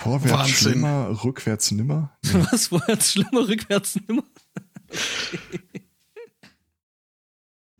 Vorwärts 0.00 0.32
Wahnsinn. 0.32 0.56
schlimmer, 0.56 1.24
rückwärts 1.24 1.70
nimmer. 1.70 2.16
Was 2.50 2.68
vorwärts 2.68 3.12
schlimmer, 3.12 3.48
rückwärts 3.48 3.98
nimmer? 4.06 4.24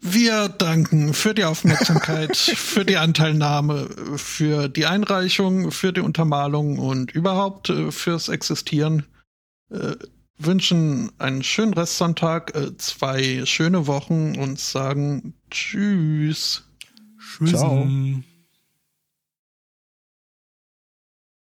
Wir 0.00 0.48
danken 0.48 1.12
für 1.12 1.34
die 1.34 1.44
Aufmerksamkeit, 1.44 2.36
für 2.36 2.84
die 2.84 2.96
Anteilnahme, 2.96 3.88
für 4.16 4.68
die 4.68 4.86
Einreichung, 4.86 5.72
für 5.72 5.92
die 5.92 6.00
Untermalung 6.00 6.78
und 6.78 7.10
überhaupt 7.10 7.68
äh, 7.68 7.90
fürs 7.90 8.28
Existieren. 8.28 9.06
Äh, 9.70 9.96
wünschen 10.38 11.10
einen 11.18 11.42
schönen 11.42 11.74
Restsonntag, 11.74 12.54
äh, 12.54 12.76
zwei 12.78 13.44
schöne 13.44 13.86
Wochen 13.86 14.36
und 14.38 14.60
sagen 14.60 15.34
Tschüss. 15.50 16.64
Tschüss. 17.18 17.50
Ciao. 17.50 17.86